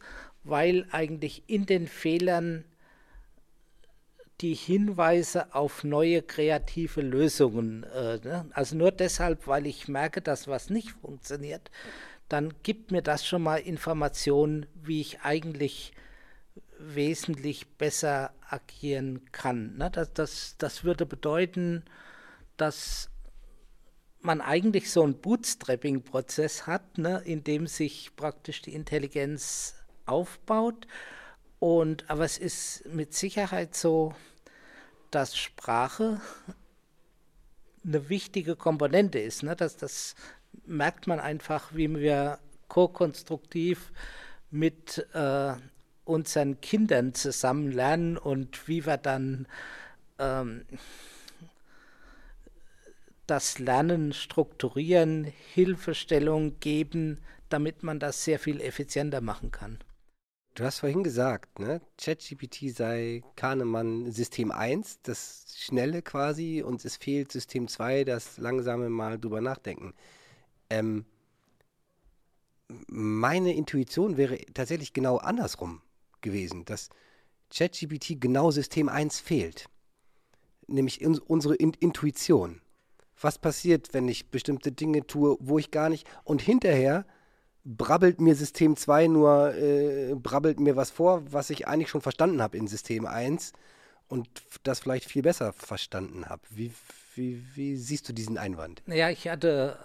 weil 0.50 0.86
eigentlich 0.92 1.44
in 1.48 1.66
den 1.66 1.88
Fehlern 1.88 2.66
die 4.42 4.54
Hinweise 4.54 5.54
auf 5.54 5.84
neue 5.84 6.22
kreative 6.22 7.02
Lösungen, 7.02 7.84
äh, 7.84 8.20
ne? 8.24 8.46
also 8.52 8.76
nur 8.78 8.92
deshalb, 8.92 9.48
weil 9.48 9.68
ich 9.68 9.88
merke, 9.88 10.22
dass 10.22 10.48
was 10.48 10.70
nicht 10.70 10.92
funktioniert, 10.92 11.70
dann 12.30 12.54
gibt 12.64 12.92
mir 12.92 13.02
das 13.02 13.26
schon 13.26 13.42
mal 13.42 13.58
Informationen, 13.58 14.66
wie 14.82 15.02
ich 15.02 15.22
eigentlich 15.22 15.92
wesentlich 16.78 17.68
besser 17.78 18.34
agieren 18.48 19.30
kann. 19.32 19.76
Ne? 19.78 19.90
Das, 19.92 20.14
das, 20.14 20.56
das 20.58 20.84
würde 20.84 21.06
bedeuten, 21.06 21.84
dass 22.56 23.10
man 24.22 24.42
eigentlich 24.42 24.92
so 24.92 25.04
einen 25.04 25.20
Bootstrapping-Prozess 25.20 26.68
hat, 26.68 26.98
ne, 26.98 27.22
in 27.26 27.44
dem 27.44 27.68
sich 27.68 28.16
praktisch 28.16 28.62
die 28.62 28.74
Intelligenz 28.74 29.76
aufbaut. 30.10 30.88
Und, 31.60 32.10
aber 32.10 32.24
es 32.24 32.38
ist 32.38 32.86
mit 32.86 33.14
Sicherheit 33.14 33.76
so, 33.76 34.14
dass 35.12 35.38
Sprache 35.38 36.22
eine 37.86 38.10
wichtige 38.10 38.56
Komponente 38.56 39.20
ist. 39.20 39.44
Ne? 39.44 39.56
Dass 39.56 39.78
das 39.78 40.16
merkt 40.66 41.08
man 41.08 41.20
einfach, 41.20 41.74
wie 41.74 41.94
wir 41.96 42.40
ko-konstruktiv 42.68 43.92
mit 44.52 45.06
äh, 45.14 45.54
unseren 46.06 46.62
Kindern 46.62 47.14
zusammen 47.14 47.72
lernen 47.72 48.18
und 48.18 48.68
wie 48.68 48.86
wir 48.86 48.98
dann 48.98 49.48
ähm, 50.18 50.66
das 53.28 53.60
Lernen 53.60 54.14
strukturieren, 54.14 55.26
Hilfestellung 55.54 56.60
geben, 56.60 57.20
damit 57.50 57.84
man 57.84 58.00
das 58.00 58.24
sehr 58.24 58.40
viel 58.40 58.60
effizienter 58.62 59.22
machen 59.22 59.52
kann. 59.52 59.80
Du 60.56 60.66
hast 60.66 60.80
vorhin 60.80 61.04
gesagt, 61.04 61.60
ne? 61.60 61.82
ChatGPT 61.98 62.76
sei 62.76 63.24
Kahnemann 63.36 64.12
System 64.12 64.52
1, 64.52 65.00
das 65.04 65.56
Schnelle 65.58 66.02
quasi, 66.02 66.62
und 66.62 66.84
es 66.84 66.98
fehlt 66.98 67.32
System 67.32 67.68
2, 67.68 68.04
das 68.04 68.38
langsame 68.38 68.90
Mal 68.90 69.20
drüber 69.20 69.42
nachdenken. 69.42 69.94
Ähm, 70.70 71.06
meine 72.88 73.54
Intuition 73.54 74.18
wäre 74.18 74.38
tatsächlich 74.54 74.94
genau 74.94 75.18
andersrum 75.18 75.82
gewesen, 76.22 76.66
dass 76.66 76.90
ChatGPT 77.50 78.20
genau 78.20 78.52
System 78.52 78.90
1 78.90 79.20
fehlt. 79.20 79.66
Nämlich 80.68 81.02
in, 81.02 81.18
unsere 81.18 81.56
in 81.56 81.74
Intuition. 81.80 82.62
Was 83.20 83.38
passiert, 83.40 83.94
wenn 83.94 84.08
ich 84.08 84.30
bestimmte 84.30 84.72
Dinge 84.72 85.06
tue, 85.06 85.38
wo 85.40 85.58
ich 85.58 85.72
gar 85.72 85.90
nicht. 85.90 86.08
Und 86.24 86.42
hinterher 86.42 87.06
brabbelt 87.78 88.20
mir 88.20 88.36
System 88.36 88.76
2 88.76 89.08
nur, 89.08 89.54
äh, 89.56 90.16
brabbelt 90.16 90.60
mir 90.60 90.76
was 90.76 90.90
vor, 90.90 91.24
was 91.32 91.50
ich 91.50 91.68
eigentlich 91.68 91.90
schon 91.90 92.02
verstanden 92.02 92.42
habe 92.42 92.58
in 92.58 92.68
System 92.68 93.06
1 93.06 93.54
und 94.08 94.28
das 94.64 94.80
vielleicht 94.80 95.06
viel 95.06 95.22
besser 95.22 95.54
verstanden 95.54 96.28
habe. 96.28 96.42
Wie, 96.50 96.72
wie, 97.16 97.44
wie 97.56 97.76
siehst 97.76 98.10
du 98.10 98.14
diesen 98.14 98.38
Einwand? 98.38 98.82
Naja, 98.88 99.10
ich 99.10 99.28
hatte 99.28 99.78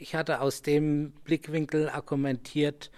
ich 0.00 0.14
hatte 0.14 0.40
aus 0.40 0.62
dem 0.62 1.12
Blickwinkel 1.24 1.90
argumentiert, 1.90 2.90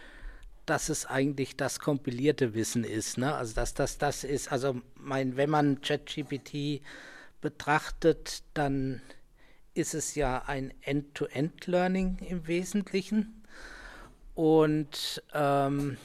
dass 0.67 0.89
es 0.89 1.05
eigentlich 1.05 1.57
das 1.57 1.81
kompilierte 1.81 2.55
Wissen 2.55 2.85
ist. 2.85 3.19
Ne? 3.19 3.35
Also 3.35 3.55
dass 3.55 3.75
das 3.75 3.99
das 3.99 4.23
ist. 4.23 4.53
Also 4.53 4.81
mein, 4.95 5.37
wenn 5.37 5.51
man 5.51 5.81
ChatGPT 5.81 6.81
betrachtet, 7.41 8.45
dann 8.55 9.03
ist 9.75 9.95
es 9.95 10.15
ja 10.15 10.45
ein 10.47 10.73
End-to-End-Learning 10.83 12.19
im 12.21 12.47
Wesentlichen. 12.47 13.42
Und, 14.35 15.23
ähm, 15.35 15.97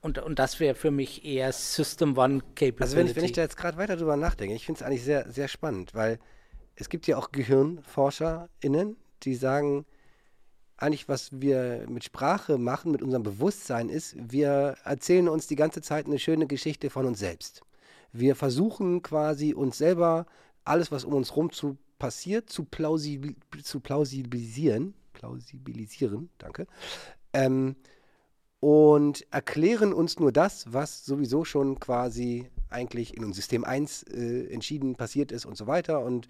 und, 0.00 0.18
und 0.18 0.38
das 0.38 0.60
wäre 0.60 0.74
für 0.74 0.90
mich 0.90 1.24
eher 1.24 1.52
System 1.52 2.16
One 2.16 2.40
Capability. 2.54 2.82
Also 2.82 2.96
wenn 2.96 3.06
ich, 3.06 3.16
wenn 3.16 3.24
ich 3.24 3.32
da 3.32 3.42
jetzt 3.42 3.56
gerade 3.56 3.76
weiter 3.76 3.96
drüber 3.96 4.16
nachdenke, 4.16 4.54
ich 4.54 4.66
finde 4.66 4.80
es 4.80 4.86
eigentlich 4.86 5.04
sehr, 5.04 5.30
sehr 5.30 5.48
spannend, 5.48 5.94
weil 5.94 6.18
es 6.74 6.88
gibt 6.88 7.06
ja 7.06 7.16
auch 7.16 7.32
GehirnforscherInnen, 7.32 8.96
die 9.22 9.34
sagen, 9.34 9.86
eigentlich, 10.76 11.08
was 11.08 11.30
wir 11.32 11.86
mit 11.88 12.04
Sprache 12.04 12.58
machen, 12.58 12.92
mit 12.92 13.02
unserem 13.02 13.22
Bewusstsein 13.22 13.88
ist, 13.88 14.14
wir 14.18 14.76
erzählen 14.84 15.28
uns 15.28 15.46
die 15.46 15.56
ganze 15.56 15.80
Zeit 15.80 16.06
eine 16.06 16.18
schöne 16.18 16.46
Geschichte 16.46 16.90
von 16.90 17.06
uns 17.06 17.18
selbst. 17.18 17.62
Wir 18.12 18.36
versuchen 18.36 19.02
quasi 19.02 19.54
uns 19.54 19.78
selber 19.78 20.26
alles, 20.64 20.92
was 20.92 21.04
um 21.04 21.14
uns 21.14 21.30
herum 21.30 21.50
zu 21.50 21.78
passiert, 21.98 22.50
zu, 22.50 22.64
plausibil 22.64 23.36
zu 23.62 23.80
plausibilisieren. 23.80 24.94
Plausibilisieren, 25.16 26.28
danke. 26.36 26.66
Ähm, 27.32 27.76
und 28.60 29.26
erklären 29.32 29.92
uns 29.92 30.18
nur 30.18 30.30
das, 30.30 30.72
was 30.72 31.04
sowieso 31.04 31.44
schon 31.44 31.80
quasi 31.80 32.50
eigentlich 32.68 33.16
in 33.16 33.32
System 33.32 33.64
1 33.64 34.02
äh, 34.04 34.46
entschieden 34.52 34.96
passiert 34.96 35.32
ist 35.32 35.46
und 35.46 35.56
so 35.56 35.66
weiter. 35.66 36.00
Und 36.00 36.28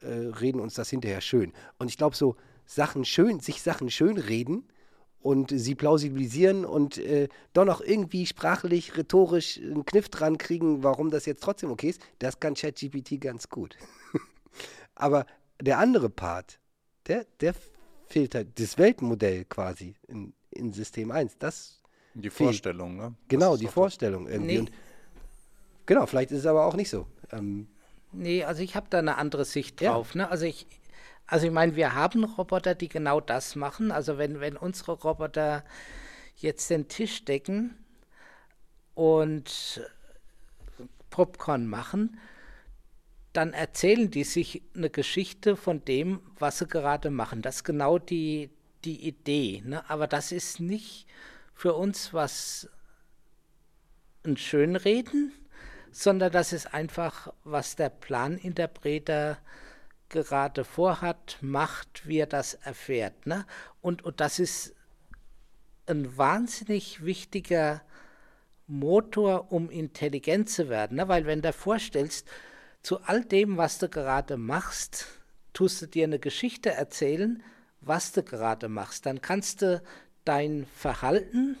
äh, 0.00 0.06
reden 0.08 0.60
uns 0.60 0.74
das 0.74 0.90
hinterher 0.90 1.20
schön. 1.20 1.52
Und 1.78 1.88
ich 1.88 1.96
glaube, 1.96 2.14
so 2.14 2.36
Sachen 2.64 3.04
schön, 3.04 3.40
sich 3.40 3.62
Sachen 3.62 3.90
schön 3.90 4.16
reden 4.16 4.68
und 5.20 5.50
sie 5.50 5.74
plausibilisieren 5.74 6.64
und 6.64 6.98
äh, 6.98 7.28
doch 7.52 7.64
noch 7.64 7.80
irgendwie 7.80 8.26
sprachlich, 8.26 8.96
rhetorisch 8.96 9.58
einen 9.58 9.84
Kniff 9.84 10.08
dran 10.08 10.38
kriegen, 10.38 10.84
warum 10.84 11.10
das 11.10 11.26
jetzt 11.26 11.42
trotzdem 11.42 11.70
okay 11.70 11.90
ist, 11.90 12.00
das 12.20 12.38
kann 12.38 12.54
ChatGPT 12.54 13.20
ganz 13.20 13.48
gut. 13.48 13.76
Aber 14.94 15.26
der 15.60 15.78
andere 15.78 16.10
Part, 16.10 16.60
der, 17.08 17.26
der 17.40 17.54
fehlt 18.08 18.34
halt, 18.34 18.58
das 18.60 18.78
Weltmodell 18.78 19.44
quasi 19.44 19.94
in, 20.08 20.32
in 20.50 20.72
System 20.72 21.10
1, 21.10 21.38
das 21.38 21.80
Die 22.14 22.30
fehlt. 22.30 22.62
Vorstellung, 22.62 22.96
ne? 22.96 23.14
Genau, 23.28 23.56
die 23.56 23.68
Vorstellung 23.68 24.26
irgendwie. 24.28 24.54
Nee. 24.54 24.58
Und, 24.58 24.72
genau, 25.86 26.06
vielleicht 26.06 26.30
ist 26.30 26.40
es 26.40 26.46
aber 26.46 26.66
auch 26.66 26.74
nicht 26.74 26.90
so. 26.90 27.06
Ähm, 27.32 27.68
Nee, 28.12 28.42
also 28.44 28.62
ich 28.62 28.74
habe 28.74 28.86
da 28.88 28.98
eine 29.00 29.18
andere 29.18 29.44
Sicht 29.44 29.80
drauf. 29.82 30.14
Ja. 30.14 30.22
Ne? 30.22 30.30
Also 30.30 30.46
ich, 30.46 30.66
Also 31.26 31.46
ich 31.46 31.52
meine, 31.52 31.76
wir 31.76 31.94
haben 31.94 32.24
Roboter, 32.24 32.74
die 32.74 32.88
genau 32.88 33.20
das 33.20 33.54
machen. 33.56 33.92
Also 33.92 34.16
wenn, 34.18 34.40
wenn 34.40 34.56
unsere 34.56 34.92
Roboter 34.92 35.64
jetzt 36.36 36.70
den 36.70 36.88
Tisch 36.88 37.24
decken 37.26 37.76
und 38.94 39.82
Popcorn 41.10 41.66
machen, 41.66 42.18
dann 43.38 43.52
erzählen 43.52 44.10
die 44.10 44.24
sich 44.24 44.64
eine 44.74 44.90
Geschichte 44.90 45.54
von 45.54 45.84
dem, 45.84 46.20
was 46.40 46.58
sie 46.58 46.66
gerade 46.66 47.08
machen. 47.08 47.40
Das 47.40 47.58
ist 47.58 47.64
genau 47.64 47.96
die, 47.96 48.50
die 48.84 49.06
Idee. 49.06 49.62
Ne? 49.64 49.88
Aber 49.88 50.08
das 50.08 50.32
ist 50.32 50.58
nicht 50.58 51.06
für 51.54 51.74
uns 51.74 52.12
was 52.12 52.68
ein 54.24 54.36
Schönreden, 54.36 55.32
sondern 55.92 56.32
das 56.32 56.52
ist 56.52 56.74
einfach, 56.74 57.32
was 57.44 57.76
der 57.76 57.90
Planinterpreter 57.90 59.38
gerade 60.08 60.64
vorhat, 60.64 61.38
macht, 61.40 62.08
wie 62.08 62.18
er 62.18 62.26
das 62.26 62.54
erfährt. 62.54 63.24
Ne? 63.24 63.46
Und, 63.80 64.02
und 64.02 64.20
das 64.20 64.40
ist 64.40 64.74
ein 65.86 66.18
wahnsinnig 66.18 67.04
wichtiger 67.04 67.82
Motor, 68.66 69.52
um 69.52 69.70
intelligent 69.70 70.50
zu 70.50 70.68
werden. 70.68 70.96
Ne? 70.96 71.06
Weil 71.06 71.24
wenn 71.26 71.40
du 71.40 71.52
vorstellst, 71.52 72.28
zu 72.88 73.02
all 73.02 73.22
dem, 73.22 73.58
was 73.58 73.76
du 73.78 73.86
gerade 73.90 74.38
machst, 74.38 75.08
tust 75.52 75.82
du 75.82 75.86
dir 75.86 76.04
eine 76.04 76.18
Geschichte 76.18 76.70
erzählen, 76.70 77.42
was 77.82 78.12
du 78.12 78.22
gerade 78.22 78.70
machst. 78.70 79.04
Dann 79.04 79.20
kannst 79.20 79.60
du 79.60 79.82
dein 80.24 80.64
Verhalten 80.74 81.58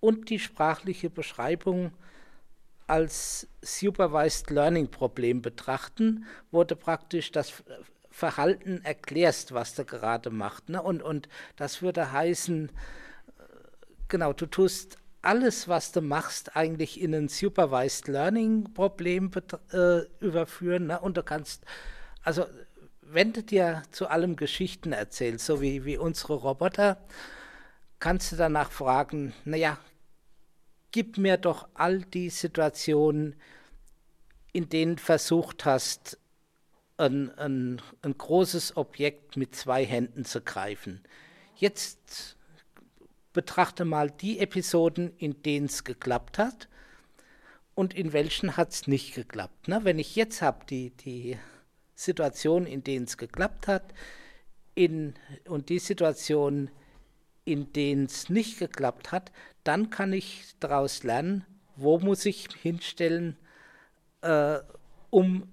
und 0.00 0.30
die 0.30 0.38
sprachliche 0.38 1.10
Beschreibung 1.10 1.92
als 2.86 3.48
Supervised 3.60 4.48
Learning 4.48 4.90
Problem 4.90 5.42
betrachten, 5.42 6.24
wo 6.50 6.64
du 6.64 6.74
praktisch 6.74 7.32
das 7.32 7.52
Verhalten 8.10 8.80
erklärst, 8.82 9.52
was 9.52 9.74
du 9.74 9.84
gerade 9.84 10.30
machst. 10.30 10.70
Ne? 10.70 10.80
Und, 10.80 11.02
und 11.02 11.28
das 11.56 11.82
würde 11.82 12.12
heißen, 12.12 12.72
genau, 14.08 14.32
du 14.32 14.46
tust 14.46 14.96
alles, 15.22 15.68
was 15.68 15.92
du 15.92 16.00
machst, 16.00 16.56
eigentlich 16.56 17.00
in 17.00 17.14
ein 17.14 17.28
Supervised 17.28 18.08
Learning 18.08 18.74
Problem 18.74 19.30
äh, 19.72 20.00
überführen. 20.20 20.88
Ne? 20.88 21.00
Und 21.00 21.16
du 21.16 21.22
kannst, 21.22 21.64
also 22.22 22.46
wenn 23.02 23.32
du 23.32 23.42
dir 23.42 23.82
zu 23.90 24.08
allem 24.08 24.36
Geschichten 24.36 24.92
erzählst, 24.92 25.46
so 25.46 25.60
wie, 25.60 25.84
wie 25.84 25.96
unsere 25.96 26.34
Roboter, 26.34 26.98
kannst 28.00 28.32
du 28.32 28.36
danach 28.36 28.72
fragen, 28.72 29.32
naja, 29.44 29.78
gib 30.90 31.18
mir 31.18 31.36
doch 31.36 31.68
all 31.74 32.00
die 32.00 32.30
Situationen, 32.30 33.36
in 34.52 34.68
denen 34.68 34.98
versucht 34.98 35.64
hast, 35.64 36.18
ein, 36.98 37.36
ein, 37.38 37.80
ein 38.02 38.16
großes 38.16 38.76
Objekt 38.76 39.36
mit 39.36 39.54
zwei 39.54 39.84
Händen 39.84 40.24
zu 40.24 40.40
greifen. 40.40 41.00
Jetzt 41.56 42.36
betrachte 43.32 43.84
mal 43.84 44.10
die 44.10 44.38
Episoden, 44.38 45.16
in 45.16 45.42
denen 45.42 45.66
es 45.66 45.84
geklappt 45.84 46.38
hat 46.38 46.68
und 47.74 47.94
in 47.94 48.12
welchen 48.12 48.56
hat 48.56 48.70
es 48.70 48.86
nicht 48.86 49.14
geklappt. 49.14 49.68
Ne? 49.68 49.80
Wenn 49.82 49.98
ich 49.98 50.16
jetzt 50.16 50.42
habe 50.42 50.64
die, 50.66 50.90
die 50.90 51.38
Situation, 51.94 52.66
in 52.66 52.84
denen 52.84 53.06
es 53.06 53.16
geklappt 53.16 53.66
hat 53.68 53.94
in, 54.74 55.14
und 55.46 55.68
die 55.68 55.78
Situation, 55.78 56.70
in 57.44 57.72
denen 57.72 58.06
es 58.06 58.28
nicht 58.28 58.58
geklappt 58.58 59.12
hat, 59.12 59.32
dann 59.64 59.90
kann 59.90 60.12
ich 60.12 60.54
daraus 60.60 61.02
lernen, 61.02 61.44
wo 61.76 61.98
muss 61.98 62.26
ich 62.26 62.48
hinstellen, 62.60 63.36
äh, 64.20 64.58
um 65.10 65.52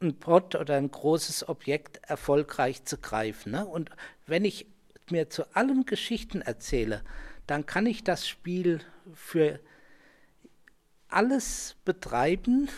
ein 0.00 0.18
Pot 0.18 0.54
oder 0.54 0.76
ein 0.76 0.90
großes 0.90 1.48
Objekt 1.48 2.00
erfolgreich 2.08 2.84
zu 2.84 2.98
greifen. 2.98 3.52
Ne? 3.52 3.66
Und 3.66 3.90
wenn 4.26 4.44
ich 4.44 4.66
mir 5.10 5.30
zu 5.30 5.54
allem 5.56 5.84
Geschichten 5.84 6.40
erzähle, 6.40 7.02
dann 7.46 7.66
kann 7.66 7.86
ich 7.86 8.04
das 8.04 8.28
Spiel 8.28 8.80
für 9.14 9.60
alles 11.08 11.76
betreiben, 11.84 12.68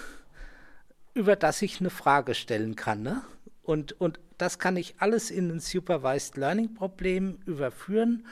über 1.14 1.36
das 1.36 1.62
ich 1.62 1.80
eine 1.80 1.90
Frage 1.90 2.34
stellen 2.34 2.76
kann. 2.76 3.02
Ne? 3.02 3.22
Und, 3.62 4.00
und 4.00 4.18
das 4.38 4.58
kann 4.58 4.76
ich 4.76 4.94
alles 4.98 5.30
in 5.30 5.50
ein 5.50 5.60
Supervised 5.60 6.36
Learning 6.36 6.74
Problem 6.74 7.38
überführen. 7.46 8.26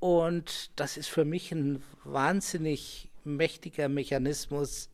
Und 0.00 0.78
das 0.78 0.96
ist 0.96 1.08
für 1.08 1.24
mich 1.24 1.52
ein 1.52 1.82
wahnsinnig 2.02 3.10
mächtiger 3.24 3.88
Mechanismus, 3.88 4.90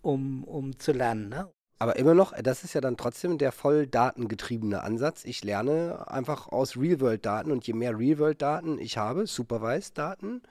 um, 0.00 0.44
um 0.44 0.78
zu 0.78 0.92
lernen. 0.92 1.28
Ne? 1.28 1.52
Aber 1.82 1.96
immer 1.96 2.14
noch, 2.14 2.32
das 2.40 2.62
ist 2.62 2.74
ja 2.74 2.80
dann 2.80 2.96
trotzdem 2.96 3.38
der 3.38 3.50
voll 3.50 3.88
datengetriebene 3.88 4.84
Ansatz. 4.84 5.24
Ich 5.24 5.42
lerne 5.42 6.04
einfach 6.06 6.46
aus 6.46 6.76
Real-World-Daten 6.76 7.50
und 7.50 7.66
je 7.66 7.72
mehr 7.72 7.98
Real-World-Daten 7.98 8.78
ich 8.78 8.98
habe, 8.98 9.26
Supervised-Daten, 9.26 10.42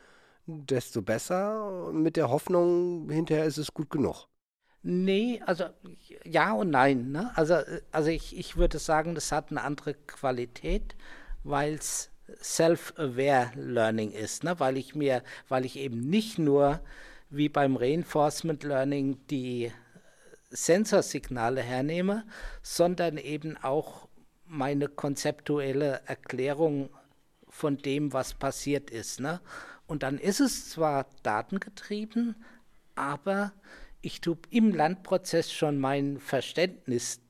desto 0.45 1.01
besser 1.01 1.93
mit 1.93 2.17
der 2.17 2.29
Hoffnung, 2.29 3.09
hinterher 3.09 3.45
ist 3.45 3.59
es 3.59 3.73
gut 3.73 3.89
genug. 3.89 4.27
Nee, 4.83 5.41
also 5.45 5.67
ja 6.25 6.51
und 6.51 6.69
nein. 6.69 7.13
Ne? 7.13 7.31
Also, 7.35 7.59
also 7.93 8.09
ich, 8.09 8.37
ich 8.37 8.57
würde 8.57 8.77
sagen, 8.77 9.15
das 9.15 9.31
hat 9.31 9.51
eine 9.51 9.63
andere 9.63 9.93
Qualität, 9.93 10.97
weil 11.45 11.75
es 11.75 12.09
Self-Aware 12.41 13.51
Learning 13.55 14.11
ist, 14.11 14.43
ne? 14.43 14.59
weil 14.59 14.75
ich 14.75 14.95
mir, 14.95 15.23
weil 15.47 15.63
ich 15.63 15.77
eben 15.77 16.01
nicht 16.01 16.39
nur 16.39 16.81
wie 17.29 17.47
beim 17.47 17.77
Reinforcement 17.77 18.63
Learning 18.63 19.17
die 19.29 19.71
Sensorsignale 20.51 21.61
hernehme, 21.61 22.25
sondern 22.61 23.17
eben 23.17 23.57
auch 23.57 24.07
meine 24.45 24.87
konzeptuelle 24.89 26.01
Erklärung 26.05 26.89
von 27.47 27.77
dem, 27.77 28.13
was 28.13 28.33
passiert 28.33 28.91
ist. 28.91 29.19
Ne? 29.19 29.39
Und 29.87 30.03
dann 30.03 30.17
ist 30.17 30.39
es 30.39 30.69
zwar 30.69 31.07
datengetrieben, 31.23 32.35
aber 32.95 33.53
ich 34.01 34.21
tue 34.21 34.37
im 34.49 34.73
Lernprozess 34.73 35.51
schon 35.51 35.79
mein 35.79 36.19
Verständnis 36.19 37.21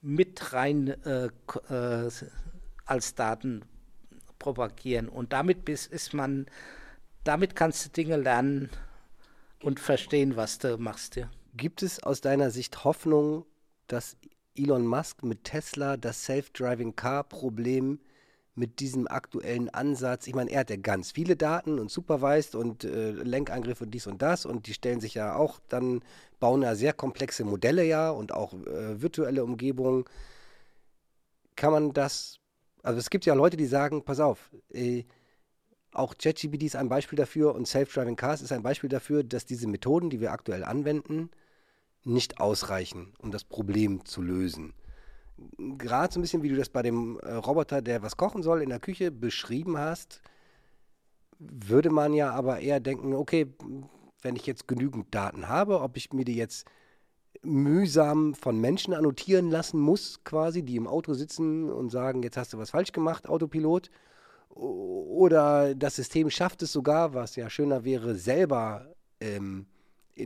mit 0.00 0.52
rein 0.52 0.88
äh, 1.04 1.26
äh, 1.68 2.10
als 2.86 3.14
Daten 3.14 3.62
propagieren. 4.38 5.08
Und 5.08 5.32
damit 5.32 5.68
ist 5.68 6.14
man, 6.14 6.46
damit 7.24 7.54
kannst 7.54 7.84
du 7.84 7.90
Dinge 7.90 8.16
lernen 8.16 8.70
und 9.62 9.78
verstehen, 9.78 10.36
was 10.36 10.58
du 10.58 10.78
machst. 10.78 11.16
Ja. 11.16 11.30
Gibt 11.56 11.82
es 11.82 12.02
aus 12.02 12.20
deiner 12.20 12.50
Sicht 12.50 12.84
Hoffnung, 12.84 13.44
dass 13.86 14.16
Elon 14.56 14.86
Musk 14.86 15.22
mit 15.22 15.44
Tesla 15.44 15.96
das 15.96 16.24
Self-Driving 16.24 16.94
Car-Problem 16.94 17.98
mit 18.54 18.80
diesem 18.80 19.08
aktuellen 19.08 19.68
Ansatz, 19.70 20.26
ich 20.26 20.34
meine, 20.34 20.50
er 20.50 20.60
hat 20.60 20.70
ja 20.70 20.76
ganz 20.76 21.12
viele 21.12 21.36
Daten 21.36 21.78
und 21.78 21.90
supervised 21.90 22.54
und 22.54 22.84
äh, 22.84 23.12
Lenkangriffe 23.12 23.84
und 23.84 23.90
dies 23.92 24.06
und 24.06 24.20
das 24.22 24.44
und 24.44 24.66
die 24.66 24.74
stellen 24.74 25.00
sich 25.00 25.14
ja 25.14 25.34
auch 25.34 25.60
dann, 25.68 26.02
bauen 26.40 26.62
ja 26.62 26.74
sehr 26.74 26.92
komplexe 26.92 27.44
Modelle 27.44 27.84
ja 27.84 28.10
und 28.10 28.32
auch 28.32 28.52
äh, 28.52 29.00
virtuelle 29.00 29.44
Umgebungen. 29.44 30.04
Kann 31.56 31.72
man 31.72 31.92
das, 31.92 32.38
also 32.82 32.98
es 32.98 33.08
gibt 33.08 33.24
ja 33.24 33.34
Leute, 33.34 33.56
die 33.56 33.66
sagen, 33.66 34.04
pass 34.04 34.20
auf, 34.20 34.50
äh, 34.70 35.04
auch 35.92 36.14
ChatGPT 36.16 36.64
ist 36.64 36.76
ein 36.76 36.88
Beispiel 36.88 37.16
dafür 37.16 37.54
und 37.54 37.66
Self-Driving 37.66 38.16
Cars 38.16 38.42
ist 38.42 38.52
ein 38.52 38.62
Beispiel 38.62 38.90
dafür, 38.90 39.24
dass 39.24 39.46
diese 39.46 39.66
Methoden, 39.66 40.10
die 40.10 40.20
wir 40.20 40.32
aktuell 40.32 40.64
anwenden, 40.64 41.30
nicht 42.04 42.40
ausreichen, 42.40 43.12
um 43.18 43.30
das 43.30 43.44
Problem 43.44 44.04
zu 44.04 44.22
lösen. 44.22 44.74
Gerade 45.58 46.12
so 46.12 46.18
ein 46.18 46.22
bisschen, 46.22 46.42
wie 46.42 46.48
du 46.48 46.56
das 46.56 46.68
bei 46.68 46.82
dem 46.82 47.18
äh, 47.20 47.32
Roboter, 47.32 47.82
der 47.82 48.02
was 48.02 48.16
kochen 48.16 48.42
soll 48.42 48.62
in 48.62 48.68
der 48.68 48.80
Küche, 48.80 49.10
beschrieben 49.10 49.78
hast, 49.78 50.20
würde 51.38 51.90
man 51.90 52.12
ja 52.12 52.30
aber 52.32 52.60
eher 52.60 52.80
denken, 52.80 53.14
okay, 53.14 53.46
wenn 54.22 54.36
ich 54.36 54.46
jetzt 54.46 54.68
genügend 54.68 55.14
Daten 55.14 55.48
habe, 55.48 55.80
ob 55.80 55.96
ich 55.96 56.12
mir 56.12 56.24
die 56.24 56.36
jetzt 56.36 56.66
mühsam 57.42 58.34
von 58.34 58.60
Menschen 58.60 58.92
annotieren 58.92 59.50
lassen 59.50 59.80
muss, 59.80 60.22
quasi, 60.24 60.62
die 60.62 60.76
im 60.76 60.86
Auto 60.86 61.14
sitzen 61.14 61.70
und 61.70 61.90
sagen, 61.90 62.22
jetzt 62.22 62.36
hast 62.36 62.52
du 62.52 62.58
was 62.58 62.70
falsch 62.70 62.92
gemacht, 62.92 63.28
Autopilot, 63.28 63.90
oder 64.50 65.74
das 65.74 65.96
System 65.96 66.28
schafft 66.28 66.62
es 66.62 66.72
sogar, 66.72 67.14
was 67.14 67.36
ja 67.36 67.48
schöner 67.48 67.84
wäre, 67.84 68.14
selber 68.16 68.94
ähm, 69.20 69.66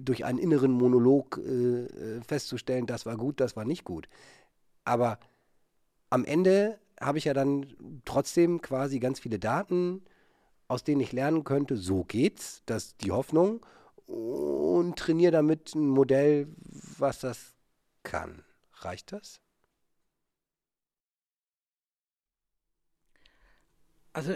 durch 0.00 0.24
einen 0.24 0.38
inneren 0.38 0.72
Monolog 0.72 1.38
äh, 1.38 1.84
äh, 1.84 2.20
festzustellen, 2.22 2.86
das 2.86 3.06
war 3.06 3.16
gut, 3.16 3.40
das 3.40 3.56
war 3.56 3.64
nicht 3.64 3.84
gut. 3.84 4.08
Aber 4.84 5.18
am 6.10 6.24
Ende 6.24 6.78
habe 7.00 7.18
ich 7.18 7.24
ja 7.24 7.34
dann 7.34 7.66
trotzdem 8.04 8.60
quasi 8.62 8.98
ganz 9.00 9.20
viele 9.20 9.38
Daten, 9.38 10.02
aus 10.68 10.84
denen 10.84 11.00
ich 11.00 11.12
lernen 11.12 11.44
könnte, 11.44 11.76
so 11.76 12.04
geht's, 12.04 12.62
das 12.66 12.96
die 12.96 13.12
Hoffnung, 13.12 13.64
und 14.06 14.96
trainiere 14.98 15.32
damit 15.32 15.74
ein 15.74 15.88
Modell, 15.88 16.48
was 16.98 17.20
das 17.20 17.54
kann. 18.02 18.44
Reicht 18.74 19.12
das? 19.12 19.40
Also, 24.12 24.34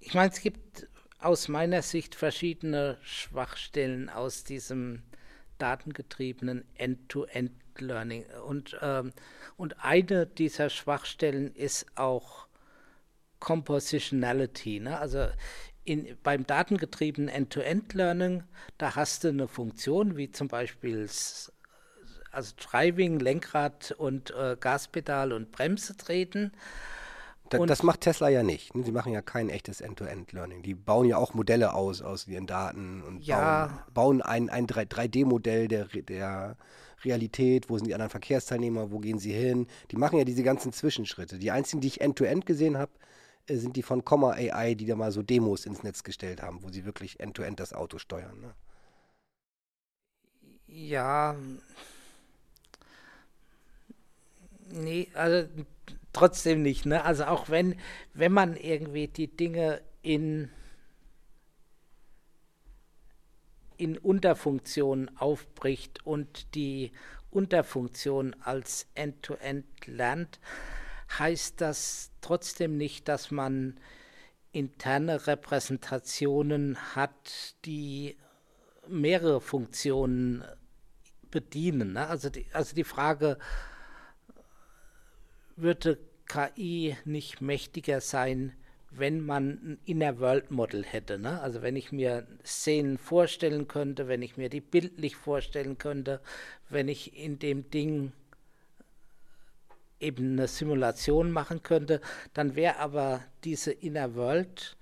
ich 0.00 0.14
meine, 0.14 0.30
es 0.32 0.40
gibt 0.40 0.88
aus 1.20 1.48
meiner 1.48 1.82
Sicht 1.82 2.14
verschiedene 2.14 2.98
Schwachstellen 3.02 4.08
aus 4.08 4.44
diesem 4.44 5.02
datengetriebenen 5.58 6.64
End-to-End 6.76 7.52
Learning. 7.78 8.24
Und, 8.46 8.76
ähm, 8.82 9.12
und 9.56 9.84
eine 9.84 10.26
dieser 10.26 10.70
Schwachstellen 10.70 11.54
ist 11.54 11.86
auch 11.94 12.46
Compositionality. 13.38 14.80
Ne? 14.80 14.98
Also 14.98 15.28
in, 15.84 16.16
beim 16.22 16.46
datengetriebenen 16.46 17.28
End-to-End-Learning, 17.28 18.44
da 18.78 18.94
hast 18.96 19.24
du 19.24 19.28
eine 19.28 19.48
Funktion 19.48 20.16
wie 20.16 20.30
zum 20.30 20.48
Beispiel 20.48 21.08
also 22.32 22.54
Driving, 22.58 23.18
Lenkrad 23.18 23.92
und 23.92 24.30
äh, 24.30 24.56
Gaspedal 24.58 25.32
und 25.32 25.50
Bremse 25.52 25.96
treten. 25.96 26.52
Da, 27.50 27.66
das 27.66 27.82
macht 27.82 28.02
Tesla 28.02 28.28
ja 28.28 28.44
nicht. 28.44 28.74
Ne? 28.76 28.84
Sie 28.84 28.92
machen 28.92 29.12
ja 29.12 29.22
kein 29.22 29.48
echtes 29.48 29.80
End-to-End-Learning. 29.80 30.62
Die 30.62 30.74
bauen 30.74 31.06
ja 31.06 31.16
auch 31.16 31.34
Modelle 31.34 31.74
aus 31.74 32.00
aus 32.00 32.28
ihren 32.28 32.46
Daten 32.46 33.02
und 33.02 33.26
ja. 33.26 33.66
bauen, 33.66 34.20
bauen 34.20 34.22
ein, 34.22 34.48
ein 34.50 34.66
3D-Modell 34.68 35.66
der, 35.66 35.86
der 35.86 36.56
Realität, 37.04 37.68
wo 37.68 37.76
sind 37.76 37.88
die 37.88 37.94
anderen 37.94 38.10
Verkehrsteilnehmer, 38.10 38.92
wo 38.92 39.00
gehen 39.00 39.18
sie 39.18 39.32
hin. 39.32 39.66
Die 39.90 39.96
machen 39.96 40.18
ja 40.18 40.24
diese 40.24 40.44
ganzen 40.44 40.72
Zwischenschritte. 40.72 41.38
Die 41.38 41.50
einzigen, 41.50 41.80
die 41.80 41.88
ich 41.88 42.00
End-to-End 42.00 42.44
-End 42.44 42.46
gesehen 42.46 42.78
habe, 42.78 42.92
äh, 43.46 43.56
sind 43.56 43.74
die 43.76 43.82
von 43.82 44.04
Comma 44.04 44.30
AI, 44.30 44.74
die 44.74 44.86
da 44.86 44.94
mal 44.94 45.10
so 45.10 45.22
Demos 45.22 45.66
ins 45.66 45.82
Netz 45.82 46.04
gestellt 46.04 46.42
haben, 46.42 46.62
wo 46.62 46.70
sie 46.70 46.84
wirklich 46.84 47.18
End-to-End 47.18 47.54
-End 47.54 47.60
das 47.60 47.72
Auto 47.72 47.98
steuern. 47.98 48.40
Ne? 48.40 48.54
Ja. 50.68 51.34
Nee, 54.68 55.08
also 55.14 55.48
trotzdem 56.12 56.62
nicht, 56.62 56.86
ne? 56.86 57.04
Also 57.04 57.24
auch 57.24 57.48
wenn, 57.48 57.76
wenn 58.14 58.32
man 58.32 58.56
irgendwie 58.56 59.08
die 59.08 59.28
Dinge 59.28 59.82
in, 60.02 60.50
in 63.76 63.98
Unterfunktionen 63.98 65.16
aufbricht 65.16 66.04
und 66.06 66.54
die 66.54 66.92
Unterfunktion 67.30 68.34
als 68.42 68.86
End-to-End 68.94 69.64
-End 69.64 69.90
lernt, 69.90 70.40
heißt 71.18 71.60
das 71.60 72.10
trotzdem 72.20 72.76
nicht, 72.76 73.08
dass 73.08 73.30
man 73.30 73.78
interne 74.52 75.26
Repräsentationen 75.26 76.76
hat, 76.96 77.54
die 77.64 78.16
mehrere 78.88 79.40
Funktionen 79.40 80.44
bedienen. 81.30 81.92
Ne? 81.92 82.06
Also, 82.08 82.30
die, 82.30 82.46
also 82.52 82.74
die 82.74 82.84
Frage, 82.84 83.38
würde 85.62 85.98
KI 86.26 86.96
nicht 87.04 87.40
mächtiger 87.40 88.00
sein, 88.00 88.52
wenn 88.90 89.24
man 89.24 89.50
ein 89.62 89.78
Inner 89.84 90.18
World 90.18 90.50
Model 90.50 90.84
hätte. 90.84 91.18
Ne? 91.18 91.40
Also 91.40 91.62
wenn 91.62 91.76
ich 91.76 91.92
mir 91.92 92.26
Szenen 92.44 92.98
vorstellen 92.98 93.68
könnte, 93.68 94.08
wenn 94.08 94.22
ich 94.22 94.36
mir 94.36 94.48
die 94.48 94.60
bildlich 94.60 95.16
vorstellen 95.16 95.78
könnte, 95.78 96.20
wenn 96.68 96.88
ich 96.88 97.16
in 97.16 97.38
dem 97.38 97.70
Ding 97.70 98.12
eben 100.00 100.32
eine 100.32 100.48
Simulation 100.48 101.30
machen 101.30 101.62
könnte, 101.62 102.00
dann 102.34 102.56
wäre 102.56 102.78
aber 102.78 103.22
diese 103.44 103.70
Inner 103.70 104.14
World 104.14 104.76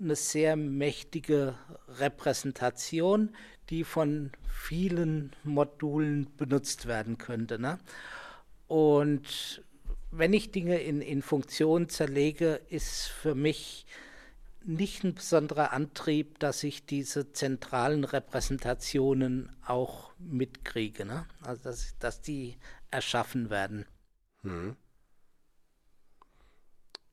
eine 0.00 0.16
sehr 0.16 0.56
mächtige 0.56 1.54
Repräsentation, 1.88 3.34
die 3.70 3.84
von 3.84 4.32
vielen 4.48 5.32
Modulen 5.44 6.28
benutzt 6.36 6.86
werden 6.86 7.18
könnte. 7.18 7.58
Ne? 7.58 7.78
Und 8.66 9.62
wenn 10.12 10.32
ich 10.32 10.52
Dinge 10.52 10.78
in, 10.78 11.00
in 11.00 11.22
Funktion 11.22 11.88
zerlege, 11.88 12.60
ist 12.68 13.08
für 13.08 13.34
mich 13.34 13.86
nicht 14.64 15.02
ein 15.02 15.14
besonderer 15.14 15.72
Antrieb, 15.72 16.38
dass 16.38 16.62
ich 16.62 16.86
diese 16.86 17.32
zentralen 17.32 18.04
Repräsentationen 18.04 19.50
auch 19.66 20.12
mitkriege. 20.18 21.04
Ne? 21.04 21.26
Also, 21.42 21.62
dass, 21.64 21.98
dass 21.98 22.20
die 22.20 22.56
erschaffen 22.90 23.50
werden. 23.50 23.86
Hm. 24.42 24.76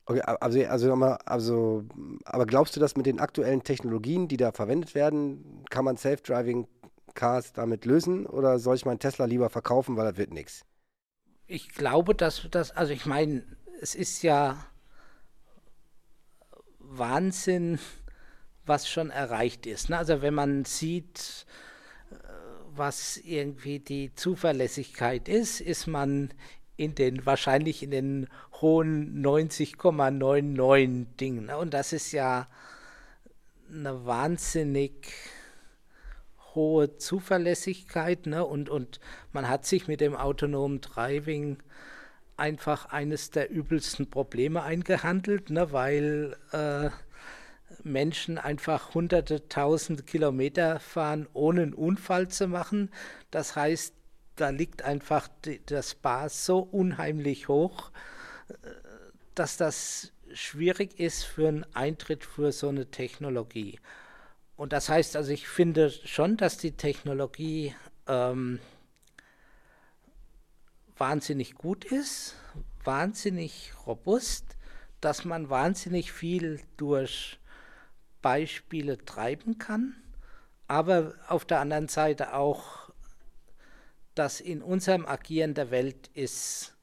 Okay, 0.04 0.20
also, 0.20 0.64
also, 0.66 0.92
also, 0.92 1.84
aber 2.24 2.46
glaubst 2.46 2.76
du, 2.76 2.80
dass 2.80 2.96
mit 2.96 3.06
den 3.06 3.20
aktuellen 3.20 3.62
Technologien, 3.62 4.28
die 4.28 4.36
da 4.36 4.52
verwendet 4.52 4.94
werden, 4.94 5.64
kann 5.70 5.84
man 5.84 5.96
Self-Driving 5.96 6.66
Cars 7.14 7.52
damit 7.52 7.84
lösen 7.84 8.26
oder 8.26 8.58
soll 8.58 8.76
ich 8.76 8.84
meinen 8.84 8.98
Tesla 8.98 9.24
lieber 9.24 9.50
verkaufen, 9.50 9.96
weil 9.96 10.06
das 10.06 10.16
wird 10.16 10.32
nichts? 10.32 10.64
Ich 11.50 11.70
glaube, 11.70 12.14
dass 12.14 12.46
das, 12.48 12.70
also 12.70 12.92
ich 12.92 13.06
meine, 13.06 13.42
es 13.80 13.96
ist 13.96 14.22
ja 14.22 14.64
Wahnsinn, 16.78 17.80
was 18.66 18.88
schon 18.88 19.10
erreicht 19.10 19.66
ist. 19.66 19.90
Ne? 19.90 19.98
Also 19.98 20.22
wenn 20.22 20.34
man 20.34 20.64
sieht, 20.64 21.46
äh, 22.12 22.14
was 22.76 23.16
irgendwie 23.16 23.80
die 23.80 24.14
Zuverlässigkeit 24.14 25.28
ist, 25.28 25.60
ist 25.60 25.88
man 25.88 26.32
in 26.76 26.94
den 26.94 27.26
wahrscheinlich 27.26 27.82
in 27.82 27.90
den 27.90 28.28
hohen 28.60 29.20
90,99 29.20 31.16
Dingen. 31.16 31.46
Ne? 31.46 31.56
Und 31.58 31.74
das 31.74 31.92
ist 31.92 32.12
ja 32.12 32.46
eine 33.68 34.06
wahnsinnig 34.06 35.08
hohe 36.54 36.96
Zuverlässigkeit 36.96 38.26
ne? 38.26 38.44
und, 38.44 38.68
und 38.68 39.00
man 39.32 39.48
hat 39.48 39.66
sich 39.66 39.88
mit 39.88 40.00
dem 40.00 40.16
autonomen 40.16 40.80
Driving 40.80 41.62
einfach 42.36 42.86
eines 42.86 43.30
der 43.30 43.50
übelsten 43.50 44.10
Probleme 44.10 44.62
eingehandelt, 44.62 45.50
ne? 45.50 45.72
weil 45.72 46.36
äh, 46.52 46.90
Menschen 47.84 48.38
einfach 48.38 48.94
hunderte, 48.94 49.48
tausende 49.48 50.02
Kilometer 50.02 50.80
fahren, 50.80 51.28
ohne 51.32 51.62
einen 51.62 51.74
Unfall 51.74 52.28
zu 52.28 52.48
machen. 52.48 52.90
Das 53.30 53.56
heißt, 53.56 53.94
da 54.36 54.50
liegt 54.50 54.82
einfach 54.82 55.28
die, 55.44 55.64
das 55.66 55.94
Bar 55.94 56.28
so 56.28 56.60
unheimlich 56.60 57.48
hoch, 57.48 57.90
äh, 58.48 58.54
dass 59.34 59.56
das 59.56 60.12
schwierig 60.32 60.98
ist 60.98 61.24
für 61.24 61.48
einen 61.48 61.66
Eintritt 61.74 62.24
für 62.24 62.52
so 62.52 62.68
eine 62.68 62.86
Technologie. 62.86 63.78
Und 64.60 64.74
das 64.74 64.90
heißt 64.90 65.16
also, 65.16 65.32
ich 65.32 65.48
finde 65.48 65.88
schon, 65.88 66.36
dass 66.36 66.58
die 66.58 66.72
Technologie 66.72 67.74
ähm, 68.06 68.60
wahnsinnig 70.98 71.54
gut 71.54 71.86
ist, 71.86 72.34
wahnsinnig 72.84 73.72
robust, 73.86 74.58
dass 75.00 75.24
man 75.24 75.48
wahnsinnig 75.48 76.12
viel 76.12 76.60
durch 76.76 77.38
Beispiele 78.20 79.02
treiben 79.02 79.56
kann, 79.56 79.96
aber 80.68 81.14
auf 81.28 81.46
der 81.46 81.60
anderen 81.60 81.88
Seite 81.88 82.34
auch, 82.34 82.92
dass 84.14 84.42
in 84.42 84.60
unserem 84.60 85.06
Agieren 85.06 85.54
der 85.54 85.70
Welt 85.70 86.08
ist 86.12 86.76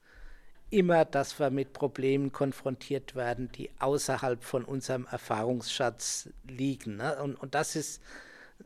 immer, 0.70 1.04
dass 1.04 1.38
wir 1.38 1.50
mit 1.50 1.72
Problemen 1.72 2.32
konfrontiert 2.32 3.14
werden, 3.14 3.50
die 3.52 3.70
außerhalb 3.78 4.42
von 4.44 4.64
unserem 4.64 5.06
Erfahrungsschatz 5.10 6.28
liegen. 6.46 6.96
Ne? 6.96 7.20
Und, 7.22 7.36
und 7.36 7.54
das 7.54 7.76
ist 7.76 8.02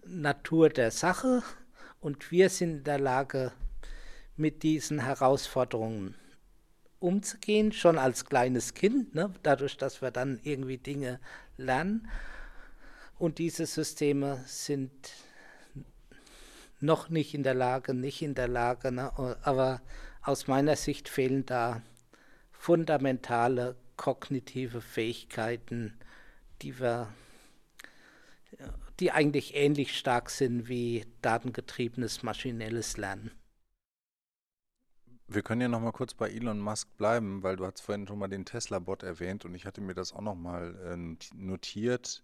Natur 0.05 0.69
der 0.69 0.91
Sache 0.91 1.43
und 2.01 2.31
wir 2.31 2.49
sind 2.49 2.79
in 2.79 2.85
der 2.85 2.99
Lage, 2.99 3.53
mit 4.37 4.63
diesen 4.63 5.01
Herausforderungen 5.01 6.15
umzugehen, 6.99 7.73
schon 7.73 7.99
als 7.99 8.25
kleines 8.25 8.75
Kind, 8.75 9.15
ne? 9.15 9.33
dadurch, 9.43 9.77
dass 9.77 10.03
wir 10.03 10.11
dann 10.11 10.41
irgendwie 10.43 10.79
Dinge 10.79 11.21
lernen. 11.57 12.09
Und 13.19 13.39
diese 13.39 13.67
Systeme 13.67 14.43
sind 14.47 14.91
noch 16.81 17.09
nicht 17.09 17.35
in 17.35 17.43
der 17.43 17.55
Lage, 17.55 17.95
nicht 17.95 18.23
in 18.23 18.35
der 18.35 18.49
Lage, 18.49 18.91
ne? 18.91 19.13
aber 19.43 19.81
aus 20.23 20.47
meiner 20.47 20.77
Sicht 20.77 21.09
fehlen 21.09 21.45
da 21.45 21.83
fundamentale 22.63 23.75
kognitive 23.97 24.81
Fähigkeiten, 24.81 25.99
die 26.63 26.79
wir 26.79 27.13
die 29.01 29.11
eigentlich 29.11 29.57
ähnlich 29.57 29.99
stark 29.99 30.31
sind 30.31 30.69
wie 30.69 31.05
datengetriebenes 31.23 32.23
maschinelles 32.23 32.97
Lernen. 32.97 33.33
Wir 35.27 35.43
können 35.43 35.61
ja 35.61 35.67
noch 35.67 35.81
mal 35.81 35.91
kurz 35.91 36.15
bei 36.15 36.29
Elon 36.29 36.61
Musk 36.61 36.97
bleiben, 36.97 37.43
weil 37.43 37.57
du 37.57 37.67
hast 37.67 37.81
vorhin 37.81 38.07
schon 38.07 38.21
mal 38.21 38.29
den 38.29 38.45
Tesla-Bot 38.45 39.03
erwähnt 39.03 39.45
und 39.45 39.57
ich 39.57 39.67
hatte 39.67 39.81
mir 39.81 39.95
das 39.95 40.13
auch 40.13 40.21
noch 40.21 40.37
mal 40.37 40.77
äh, 40.85 41.35
notiert. 41.35 42.23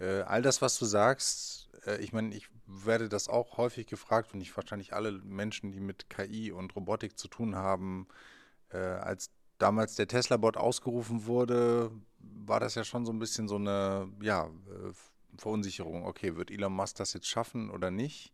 Äh, 0.00 0.22
all 0.22 0.42
das, 0.42 0.62
was 0.62 0.80
du 0.80 0.84
sagst, 0.84 1.70
äh, 1.86 2.02
ich 2.02 2.12
meine, 2.12 2.34
ich 2.34 2.48
werde 2.66 3.08
das 3.08 3.28
auch 3.28 3.56
häufig 3.56 3.86
gefragt 3.86 4.34
und 4.34 4.40
ich 4.40 4.56
wahrscheinlich 4.56 4.94
alle 4.94 5.12
Menschen, 5.12 5.70
die 5.70 5.80
mit 5.80 6.10
KI 6.10 6.50
und 6.50 6.74
Robotik 6.74 7.16
zu 7.16 7.28
tun 7.28 7.54
haben, 7.54 8.08
äh, 8.70 8.78
als 8.78 9.30
damals 9.60 9.94
der 9.94 10.08
Tesla-Bot 10.08 10.56
ausgerufen 10.56 11.26
wurde, 11.26 11.90
war 12.18 12.60
das 12.60 12.74
ja 12.74 12.84
schon 12.84 13.06
so 13.06 13.12
ein 13.12 13.18
bisschen 13.18 13.48
so 13.48 13.56
eine, 13.56 14.08
ja, 14.22 14.46
äh, 14.46 14.92
Verunsicherung. 15.38 16.04
Okay, 16.04 16.36
wird 16.36 16.50
Elon 16.50 16.72
Musk 16.72 16.96
das 16.96 17.12
jetzt 17.12 17.28
schaffen 17.28 17.70
oder 17.70 17.90
nicht? 17.90 18.32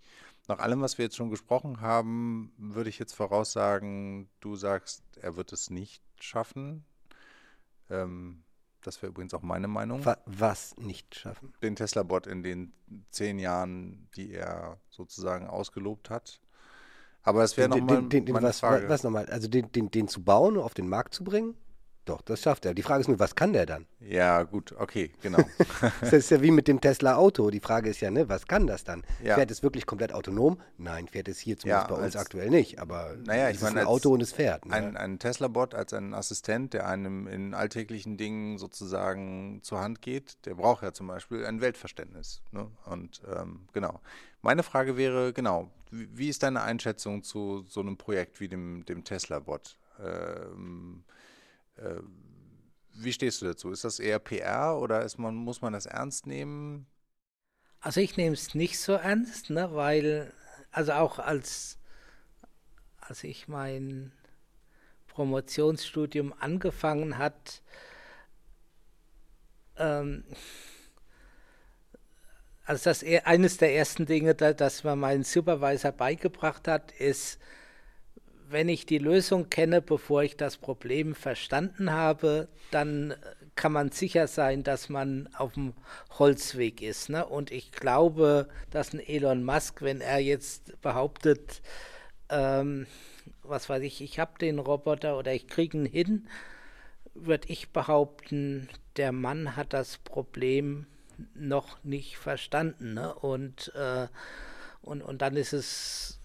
Nach 0.49 0.59
allem, 0.59 0.81
was 0.81 0.99
wir 0.99 1.05
jetzt 1.05 1.17
schon 1.17 1.31
gesprochen 1.31 1.81
haben, 1.81 2.53
würde 2.57 2.89
ich 2.89 2.99
jetzt 2.99 3.15
voraussagen, 3.15 4.29
du 4.41 4.57
sagst, 4.57 5.03
er 5.21 5.37
wird 5.37 5.53
es 5.53 5.71
nicht 5.71 6.03
schaffen. 6.21 6.85
Ähm, 7.91 8.45
das 8.83 9.03
wäre 9.03 9.11
übrigens 9.11 9.35
auch 9.35 9.43
meine 9.43 9.67
Meinung. 9.67 10.05
Was 10.27 10.77
nicht 10.77 11.17
schaffen? 11.17 11.53
Den 11.63 11.75
Tesla-Bot 11.75 12.29
in 12.29 12.45
den 12.45 12.73
zehn 13.11 13.39
Jahren, 13.41 14.09
die 14.17 14.33
er 14.33 14.79
sozusagen 14.89 15.49
ausgelobt 15.49 16.11
hat. 16.11 16.41
Aber 17.27 17.43
es 17.43 17.57
wäre 17.57 17.69
nochmal 17.69 18.03
meine 18.03 18.43
was, 18.43 18.61
Frage. 18.61 18.89
Was 18.89 19.03
nochmal? 19.03 19.27
Also 19.27 19.49
den, 19.49 19.71
den, 19.73 19.91
den 19.91 20.07
zu 20.07 20.23
bauen, 20.23 20.57
auf 20.57 20.75
den 20.75 20.89
Markt 20.89 21.13
zu 21.13 21.25
bringen? 21.25 21.57
Doch, 22.05 22.23
das 22.23 22.41
schafft 22.41 22.65
er. 22.65 22.73
Die 22.73 22.83
Frage 22.83 23.01
ist 23.01 23.09
nur, 23.09 23.19
was 23.19 23.35
kann 23.35 23.53
der 23.53 23.67
dann? 23.67 23.85
Ja, 23.99 24.45
gut, 24.45 24.73
okay, 24.79 25.11
genau. 25.23 25.41
das 26.01 26.13
ist 26.13 26.31
ja 26.31 26.41
wie 26.41 26.53
mit 26.53 26.69
dem 26.69 26.81
Tesla 26.81 27.17
Auto. 27.17 27.51
Die 27.51 27.59
Frage 27.59 27.91
ist 27.91 28.01
ja, 28.01 28.13
ne, 28.13 28.29
was 28.29 28.47
kann 28.47 28.69
das 28.69 28.85
dann? 28.85 29.03
Ja. 29.25 29.35
Fährt 29.35 29.51
es 29.51 29.65
wirklich 29.65 29.87
komplett 29.87 30.13
autonom? 30.13 30.61
Nein, 30.79 31.09
fährt 31.09 31.27
es 31.27 31.41
hier 31.41 31.59
zumindest 31.59 31.91
ja, 31.91 31.97
bei 31.97 32.01
uns 32.01 32.15
als, 32.15 32.25
aktuell 32.25 32.49
nicht. 32.49 32.79
Aber 32.79 33.17
naja, 33.25 33.51
ich 33.51 33.57
es 33.57 33.63
meine, 33.63 33.81
ist 33.81 33.87
ein 33.87 33.89
Auto 33.89 34.13
und 34.13 34.23
es 34.23 34.33
fährt. 34.33 34.67
Ne? 34.67 34.73
Ein, 34.73 34.97
ein 34.97 35.19
Tesla-Bot 35.19 35.75
als 35.75 35.93
ein 35.95 36.15
Assistent, 36.15 36.75
der 36.75 36.89
einem 36.89 37.27
in 37.27 37.55
alltäglichen 37.55 38.17
Dingen 38.17 38.59
sozusagen 38.59 39.59
zur 39.65 39.81
Hand 39.81 40.01
geht, 40.01 40.47
der 40.47 40.55
braucht 40.55 40.85
ja 40.85 40.93
zum 40.93 41.09
Beispiel 41.09 41.45
ein 41.45 41.61
Weltverständnis. 41.61 42.41
Ne? 42.53 42.71
Und 42.85 43.21
ähm, 43.37 43.67
genau. 43.73 44.01
Meine 44.47 44.63
Frage 44.63 44.97
wäre, 44.97 45.33
genau, 45.33 45.73
wie, 45.91 46.29
ist 46.29 46.45
deine 46.45 46.63
Einschätzung 46.63 47.25
zu 47.25 47.65
so 47.69 47.81
einem 47.81 47.97
Projekt 47.97 48.39
wie 48.39 48.47
dem, 48.47 48.85
dem 48.85 49.03
Tesla-Bot? 49.03 49.77
Ähm, 49.99 51.03
äh, 51.75 51.97
wie 52.95 53.13
stehst 53.13 53.43
du 53.43 53.47
dazu? 53.47 53.73
Ist 53.73 53.83
das 53.83 53.99
eher 53.99 54.21
PR 54.21 54.79
oder 54.79 55.05
man, 55.17 55.35
muss 55.35 55.63
man 55.63 55.73
das 55.73 55.87
ernst 55.87 56.29
nehmen? 56.29 56.87
Also 57.81 58.01
ich 58.01 58.17
nehme 58.17 58.35
es 58.35 58.55
nicht 58.55 58.79
so 58.79 58.93
ernst, 58.93 59.51
ne, 59.51 59.75
weil, 59.75 60.33
also 60.71 60.93
auch 60.93 61.19
als, 61.19 61.81
als 63.01 63.25
ich 63.25 63.49
mein 63.49 64.13
Promotionsstudium 65.09 66.33
angefangen 66.39 67.19
hat, 67.19 67.63
ähm, 69.77 70.23
also 72.67 72.91
das 72.91 73.05
eines 73.25 73.59
der 73.59 73.75
ersten 73.75 74.07
Dinge, 74.07 74.35
das 74.35 74.83
mir 74.85 74.97
mein 74.97 75.23
Supervisor 75.23 75.93
beigebracht 75.93 76.67
hat, 76.67 76.91
ist, 76.93 77.39
wenn 78.49 78.69
ich 78.69 78.87
die 78.87 78.99
Lösung 78.99 79.51
kenne, 79.51 79.81
bevor 79.81 80.25
ich 80.25 80.37
das 80.37 80.57
Problem 80.57 81.15
verstanden 81.15 81.93
habe, 81.93 82.49
dann 82.73 83.15
kann 83.55 83.73
man 83.73 83.91
sicher 83.91 84.27
sein, 84.27 84.65
dass 84.65 84.89
man 84.89 85.29
auf 85.37 85.55
dem 85.55 85.75
Holzweg 86.19 86.83
ist. 86.83 87.09
Ne? 87.09 87.25
Und 87.25 87.51
ich 87.51 87.73
glaube, 87.73 88.49
dass 88.71 88.93
ein 88.93 89.01
Elon 89.01 89.45
Musk, 89.45 89.83
wenn 89.83 90.01
er 90.01 90.19
jetzt 90.19 90.81
behauptet, 90.83 91.63
ähm, 92.29 92.87
was 93.43 93.69
weiß 93.69 93.83
ich, 93.83 94.03
ich 94.03 94.19
habe 94.19 94.39
den 94.41 94.59
Roboter 94.59 95.17
oder 95.19 95.33
ich 95.33 95.47
kriege 95.47 95.79
ihn 95.79 95.87
hin, 95.87 96.29
würde 97.15 97.49
ich 97.49 97.71
behaupten, 97.71 98.69
der 98.97 99.13
Mann 99.13 99.57
hat 99.57 99.73
das 99.73 99.99
Problem 99.99 100.87
noch 101.35 101.83
nicht 101.85 102.19
verstanden. 102.19 102.95
Ne? 102.95 103.15
Und, 103.15 103.73
äh, 103.75 104.09
und, 104.83 105.03
und 105.03 105.23
dann 105.23 105.37
ist 105.37 105.53
es 105.53 106.19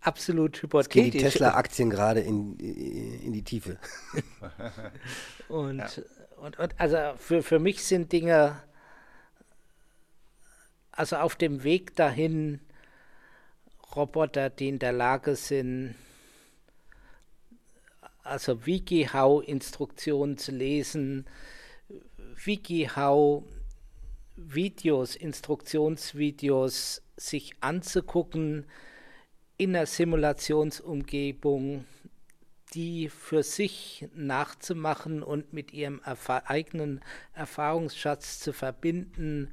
absolut 0.00 0.62
hypothetisch. 0.62 0.92
Gehen 0.92 1.10
die 1.10 1.18
Tesla-Aktien 1.18 1.90
gerade 1.90 2.20
in, 2.20 2.58
in 2.58 3.32
die 3.32 3.42
Tiefe. 3.42 3.78
und, 5.48 5.78
ja. 5.78 5.88
und, 6.36 6.58
und 6.58 6.80
also 6.80 6.96
für, 7.16 7.42
für 7.42 7.58
mich 7.58 7.84
sind 7.84 8.12
Dinge, 8.12 8.62
also 10.90 11.16
auf 11.16 11.36
dem 11.36 11.64
Weg 11.64 11.96
dahin, 11.96 12.60
Roboter, 13.94 14.50
die 14.50 14.68
in 14.68 14.78
der 14.78 14.92
Lage 14.92 15.36
sind, 15.36 15.94
also 18.22 18.66
WikiHow-Instruktionen 18.66 20.38
zu 20.38 20.52
lesen, 20.52 21.26
WikiHow-Videos, 22.44 25.16
Instruktionsvideos 25.16 27.02
sich 27.16 27.54
anzugucken, 27.60 28.66
in 29.56 29.72
der 29.74 29.86
Simulationsumgebung 29.86 31.84
die 32.74 33.08
für 33.08 33.42
sich 33.42 34.08
nachzumachen 34.14 35.22
und 35.22 35.52
mit 35.52 35.72
ihrem 35.72 36.00
erf 36.04 36.30
eigenen 36.30 37.00
Erfahrungsschatz 37.34 38.40
zu 38.40 38.52
verbinden 38.52 39.52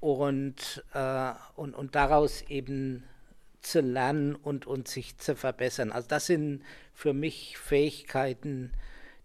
und, 0.00 0.84
äh, 0.94 1.32
und, 1.56 1.74
und 1.74 1.94
daraus 1.94 2.42
eben 2.42 3.04
zu 3.60 3.80
lernen 3.80 4.36
und, 4.36 4.66
und 4.66 4.86
sich 4.86 5.18
zu 5.18 5.34
verbessern. 5.34 5.90
Also 5.90 6.08
das 6.08 6.26
sind 6.26 6.62
für 6.92 7.12
mich 7.12 7.58
Fähigkeiten, 7.58 8.72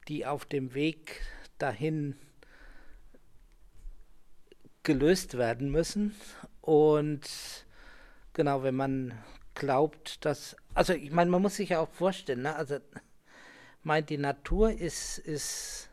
die 0.07 0.25
auf 0.25 0.45
dem 0.45 0.73
Weg 0.73 1.21
dahin 1.59 2.15
gelöst 4.83 5.37
werden 5.37 5.71
müssen. 5.71 6.15
Und 6.61 7.21
genau, 8.33 8.63
wenn 8.63 8.75
man 8.75 9.13
glaubt, 9.55 10.23
dass, 10.25 10.55
also 10.73 10.93
ich 10.93 11.11
meine, 11.11 11.29
man 11.29 11.41
muss 11.41 11.55
sich 11.57 11.69
ja 11.69 11.79
auch 11.79 11.89
vorstellen, 11.89 12.43
ne? 12.43 12.55
also 12.55 12.77
meine, 13.83 14.05
die 14.05 14.17
Natur 14.17 14.71
ist, 14.71 15.17
ist 15.17 15.89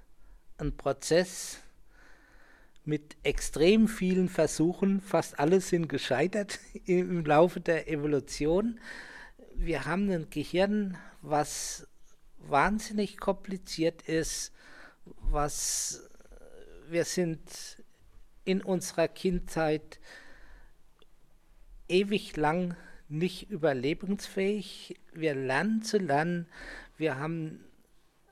ein 0.59 0.77
Prozess 0.77 1.59
mit 2.85 3.17
extrem 3.23 3.87
vielen 3.87 4.29
Versuchen, 4.29 5.01
fast 5.01 5.39
alle 5.39 5.61
sind 5.61 5.89
gescheitert 5.89 6.59
im 6.87 7.25
Laufe 7.25 7.61
der 7.61 7.89
Evolution. 7.91 8.81
Wir 9.55 9.85
haben 9.85 10.11
ein 10.11 10.31
Gehirn, 10.31 10.97
was 11.21 11.87
wahnsinnig 12.39 13.19
kompliziert 13.19 14.03
ist, 14.03 14.53
was 15.05 16.09
wir 16.89 17.05
sind 17.05 17.41
in 18.49 18.63
unserer 18.63 19.09
Kindheit 19.09 20.01
ewig 21.87 22.35
lang 22.37 22.77
nicht 23.09 23.51
überlebensfähig. 23.51 24.99
Wir 25.13 25.35
lernen 25.35 25.83
zu 25.83 25.99
lernen. 25.99 26.47
Wir 26.97 27.19
haben, 27.19 27.63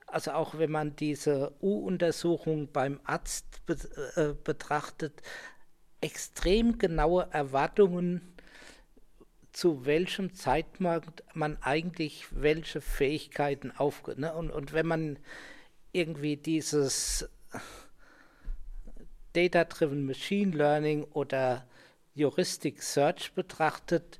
also 0.07 0.31
auch 0.31 0.57
wenn 0.57 0.71
man 0.71 0.95
diese 0.95 1.53
U-Untersuchung 1.61 2.71
beim 2.71 2.99
Arzt 3.03 3.63
be 3.67 3.77
äh, 4.15 4.33
betrachtet, 4.43 5.21
extrem 6.01 6.79
genaue 6.79 7.27
Erwartungen, 7.31 8.33
zu 9.51 9.85
welchem 9.85 10.33
Zeitpunkt 10.33 11.23
man 11.35 11.61
eigentlich 11.61 12.25
welche 12.31 12.81
Fähigkeiten 12.81 13.69
aufgeht. 13.69 14.17
Ne? 14.17 14.33
Und, 14.33 14.49
und 14.49 14.73
wenn 14.73 14.87
man 14.87 15.19
irgendwie 15.91 16.37
dieses 16.37 17.29
Data-Driven 19.33 20.05
Machine 20.05 20.55
Learning 20.55 21.03
oder 21.03 21.65
Heuristic 22.17 22.81
Search 22.81 23.31
betrachtet, 23.33 24.19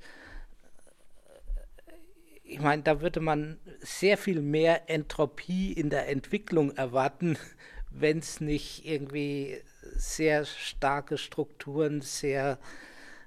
ich 2.49 2.59
meine, 2.59 2.81
da 2.81 3.01
würde 3.01 3.19
man 3.19 3.59
sehr 3.81 4.17
viel 4.17 4.41
mehr 4.41 4.89
Entropie 4.89 5.73
in 5.73 5.89
der 5.89 6.07
Entwicklung 6.07 6.71
erwarten, 6.77 7.37
wenn 7.89 8.19
es 8.19 8.39
nicht 8.41 8.85
irgendwie 8.85 9.61
sehr 9.95 10.45
starke 10.45 11.17
Strukturen, 11.17 12.01
sehr 12.01 12.59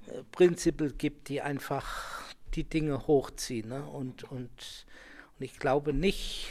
äh, 0.07 0.22
Prinzipien 0.33 0.97
gibt, 0.97 1.28
die 1.28 1.41
einfach 1.41 2.24
die 2.55 2.64
Dinge 2.64 3.07
hochziehen. 3.07 3.68
Ne? 3.68 3.85
Und, 3.85 4.24
und, 4.24 4.87
und 5.39 5.45
ich 5.45 5.59
glaube 5.59 5.93
nicht, 5.93 6.49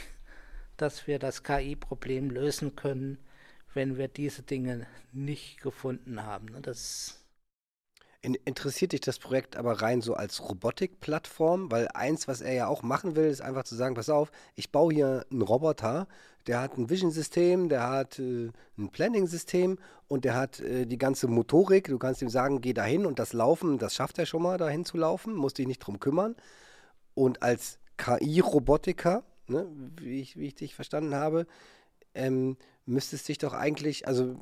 dass 0.76 1.06
wir 1.06 1.18
das 1.18 1.42
KI-Problem 1.42 2.30
lösen 2.30 2.76
können, 2.76 3.18
wenn 3.74 3.96
wir 3.96 4.08
diese 4.08 4.42
Dinge 4.42 4.86
nicht 5.12 5.60
gefunden 5.60 6.22
haben. 6.22 6.46
Ne? 6.46 6.60
Das 6.60 7.20
in, 8.22 8.34
interessiert 8.34 8.92
dich 8.92 9.00
das 9.00 9.18
Projekt 9.18 9.56
aber 9.56 9.80
rein 9.80 10.02
so 10.02 10.14
als 10.14 10.46
Robotikplattform? 10.48 11.70
Weil 11.70 11.88
eins, 11.88 12.28
was 12.28 12.40
er 12.40 12.52
ja 12.52 12.66
auch 12.66 12.82
machen 12.82 13.16
will, 13.16 13.28
ist 13.28 13.40
einfach 13.40 13.64
zu 13.64 13.74
sagen, 13.74 13.94
pass 13.94 14.10
auf, 14.10 14.30
ich 14.56 14.70
baue 14.70 14.92
hier 14.92 15.26
einen 15.30 15.42
Roboter, 15.42 16.06
der 16.46 16.60
hat 16.60 16.76
ein 16.76 16.90
Vision-System, 16.90 17.68
der 17.68 17.88
hat 17.88 18.18
äh, 18.18 18.50
ein 18.78 18.90
Planning-System 18.90 19.78
und 20.08 20.24
der 20.24 20.34
hat 20.34 20.60
äh, 20.60 20.86
die 20.86 20.98
ganze 20.98 21.28
Motorik. 21.28 21.88
Du 21.88 21.98
kannst 21.98 22.22
ihm 22.22 22.28
sagen, 22.28 22.60
geh 22.60 22.72
dahin 22.72 23.06
und 23.06 23.18
das 23.18 23.32
Laufen, 23.32 23.78
das 23.78 23.94
schafft 23.94 24.18
er 24.18 24.26
schon 24.26 24.42
mal, 24.42 24.58
dahin 24.58 24.84
zu 24.84 24.96
laufen, 24.96 25.34
musst 25.34 25.58
dich 25.58 25.66
nicht 25.66 25.80
drum 25.80 26.00
kümmern. 26.00 26.36
Und 27.14 27.42
als 27.42 27.78
KI-Robotiker, 27.98 29.22
ne, 29.48 29.66
wie, 29.98 30.20
ich, 30.20 30.36
wie 30.36 30.46
ich 30.46 30.54
dich 30.54 30.74
verstanden 30.74 31.14
habe, 31.14 31.46
ähm, 32.14 32.56
müsstest 32.86 33.28
dich 33.28 33.38
doch 33.38 33.52
eigentlich 33.52 34.06
also 34.06 34.36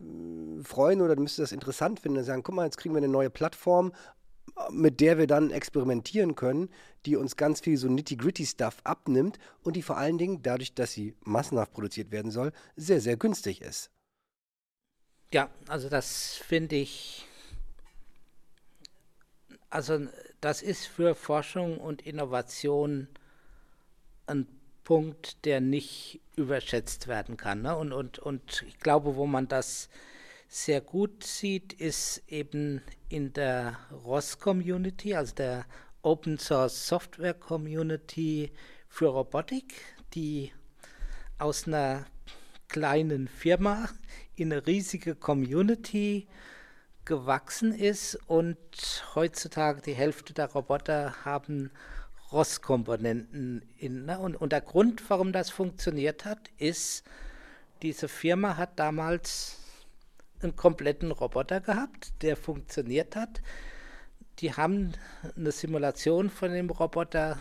freuen 0.62 1.00
oder 1.00 1.16
müsstest 1.16 1.50
das 1.50 1.52
interessant 1.52 2.00
finden 2.00 2.18
und 2.18 2.24
sagen, 2.24 2.42
guck 2.42 2.54
mal, 2.54 2.64
jetzt 2.64 2.78
kriegen 2.78 2.94
wir 2.94 2.98
eine 2.98 3.08
neue 3.08 3.30
Plattform, 3.30 3.92
mit 4.70 5.00
der 5.00 5.18
wir 5.18 5.26
dann 5.26 5.50
experimentieren 5.50 6.34
können, 6.34 6.70
die 7.06 7.16
uns 7.16 7.36
ganz 7.36 7.60
viel 7.60 7.76
so 7.76 7.88
nitty-gritty-Stuff 7.88 8.78
abnimmt 8.84 9.38
und 9.62 9.76
die 9.76 9.82
vor 9.82 9.98
allen 9.98 10.18
Dingen, 10.18 10.42
dadurch, 10.42 10.74
dass 10.74 10.92
sie 10.92 11.14
massenhaft 11.24 11.72
produziert 11.72 12.10
werden 12.10 12.30
soll, 12.30 12.52
sehr, 12.74 13.00
sehr 13.00 13.16
günstig 13.16 13.60
ist. 13.60 13.90
Ja, 15.32 15.50
also 15.68 15.88
das 15.88 16.36
finde 16.36 16.76
ich, 16.76 17.26
also 19.68 20.06
das 20.40 20.62
ist 20.62 20.86
für 20.86 21.14
Forschung 21.14 21.78
und 21.78 22.02
Innovation 22.02 23.08
ein 24.26 24.46
Punkt, 24.84 25.44
der 25.44 25.60
nicht 25.60 26.20
überschätzt 26.38 27.08
werden 27.08 27.36
kann. 27.36 27.62
Ne? 27.62 27.76
Und, 27.76 27.92
und, 27.92 28.18
und 28.18 28.64
ich 28.66 28.78
glaube, 28.78 29.16
wo 29.16 29.26
man 29.26 29.48
das 29.48 29.88
sehr 30.48 30.80
gut 30.80 31.24
sieht, 31.24 31.74
ist 31.74 32.22
eben 32.26 32.82
in 33.08 33.32
der 33.34 33.76
ROS-Community, 33.92 35.14
also 35.14 35.34
der 35.34 35.66
Open 36.02 36.38
Source 36.38 36.88
Software 36.88 37.34
Community 37.34 38.50
für 38.88 39.08
Robotik, 39.08 39.74
die 40.14 40.52
aus 41.38 41.66
einer 41.66 42.06
kleinen 42.68 43.28
Firma 43.28 43.88
in 44.36 44.52
eine 44.52 44.66
riesige 44.66 45.14
Community 45.14 46.26
gewachsen 47.04 47.72
ist 47.72 48.16
und 48.26 48.58
heutzutage 49.14 49.80
die 49.80 49.94
Hälfte 49.94 50.34
der 50.34 50.52
Roboter 50.52 51.24
haben 51.24 51.70
ROS-Komponenten 52.32 53.62
in. 53.78 54.06
Ne? 54.06 54.18
Und, 54.18 54.36
und 54.36 54.52
der 54.52 54.60
Grund, 54.60 55.08
warum 55.08 55.32
das 55.32 55.50
funktioniert 55.50 56.24
hat, 56.24 56.50
ist, 56.58 57.04
diese 57.82 58.08
Firma 58.08 58.56
hat 58.56 58.78
damals 58.78 59.58
einen 60.40 60.56
kompletten 60.56 61.10
Roboter 61.10 61.60
gehabt, 61.60 62.12
der 62.22 62.36
funktioniert 62.36 63.16
hat. 63.16 63.42
Die 64.40 64.52
haben 64.52 64.92
eine 65.36 65.52
Simulation 65.52 66.30
von 66.30 66.52
dem 66.52 66.70
Roboter 66.70 67.40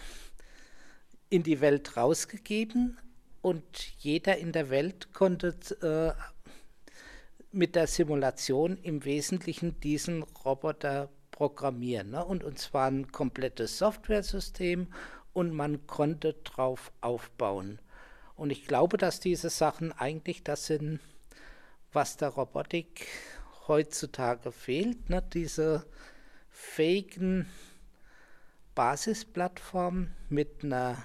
in 1.29 1.43
die 1.43 1.61
Welt 1.61 1.97
rausgegeben 1.97 2.97
und 3.41 3.63
jeder 3.99 4.37
in 4.37 4.51
der 4.51 4.69
Welt 4.69 5.13
konnte 5.13 5.55
äh, 5.81 6.19
mit 7.51 7.75
der 7.75 7.87
Simulation 7.87 8.77
im 8.81 9.05
Wesentlichen 9.05 9.79
diesen 9.79 10.23
Roboter 10.23 11.09
programmieren. 11.37 12.11
Ne? 12.11 12.23
Und, 12.25 12.43
und 12.43 12.57
zwar 12.57 12.89
ein 12.89 13.11
komplettes 13.11 13.77
Software-System 13.77 14.87
und 15.33 15.53
man 15.53 15.85
konnte 15.85 16.33
drauf 16.33 16.91
aufbauen. 16.99 17.79
Und 18.35 18.49
ich 18.49 18.65
glaube, 18.65 18.97
dass 18.97 19.19
diese 19.19 19.51
Sachen 19.51 19.91
eigentlich 19.91 20.43
das 20.43 20.65
sind, 20.65 20.99
was 21.93 22.17
der 22.17 22.29
Robotik 22.29 23.07
heutzutage 23.67 24.51
fehlt. 24.51 25.11
Ne? 25.11 25.21
Diese 25.31 25.85
fähigen 26.49 27.47
Basisplattformen 28.73 30.15
mit 30.29 30.63
einer 30.63 30.97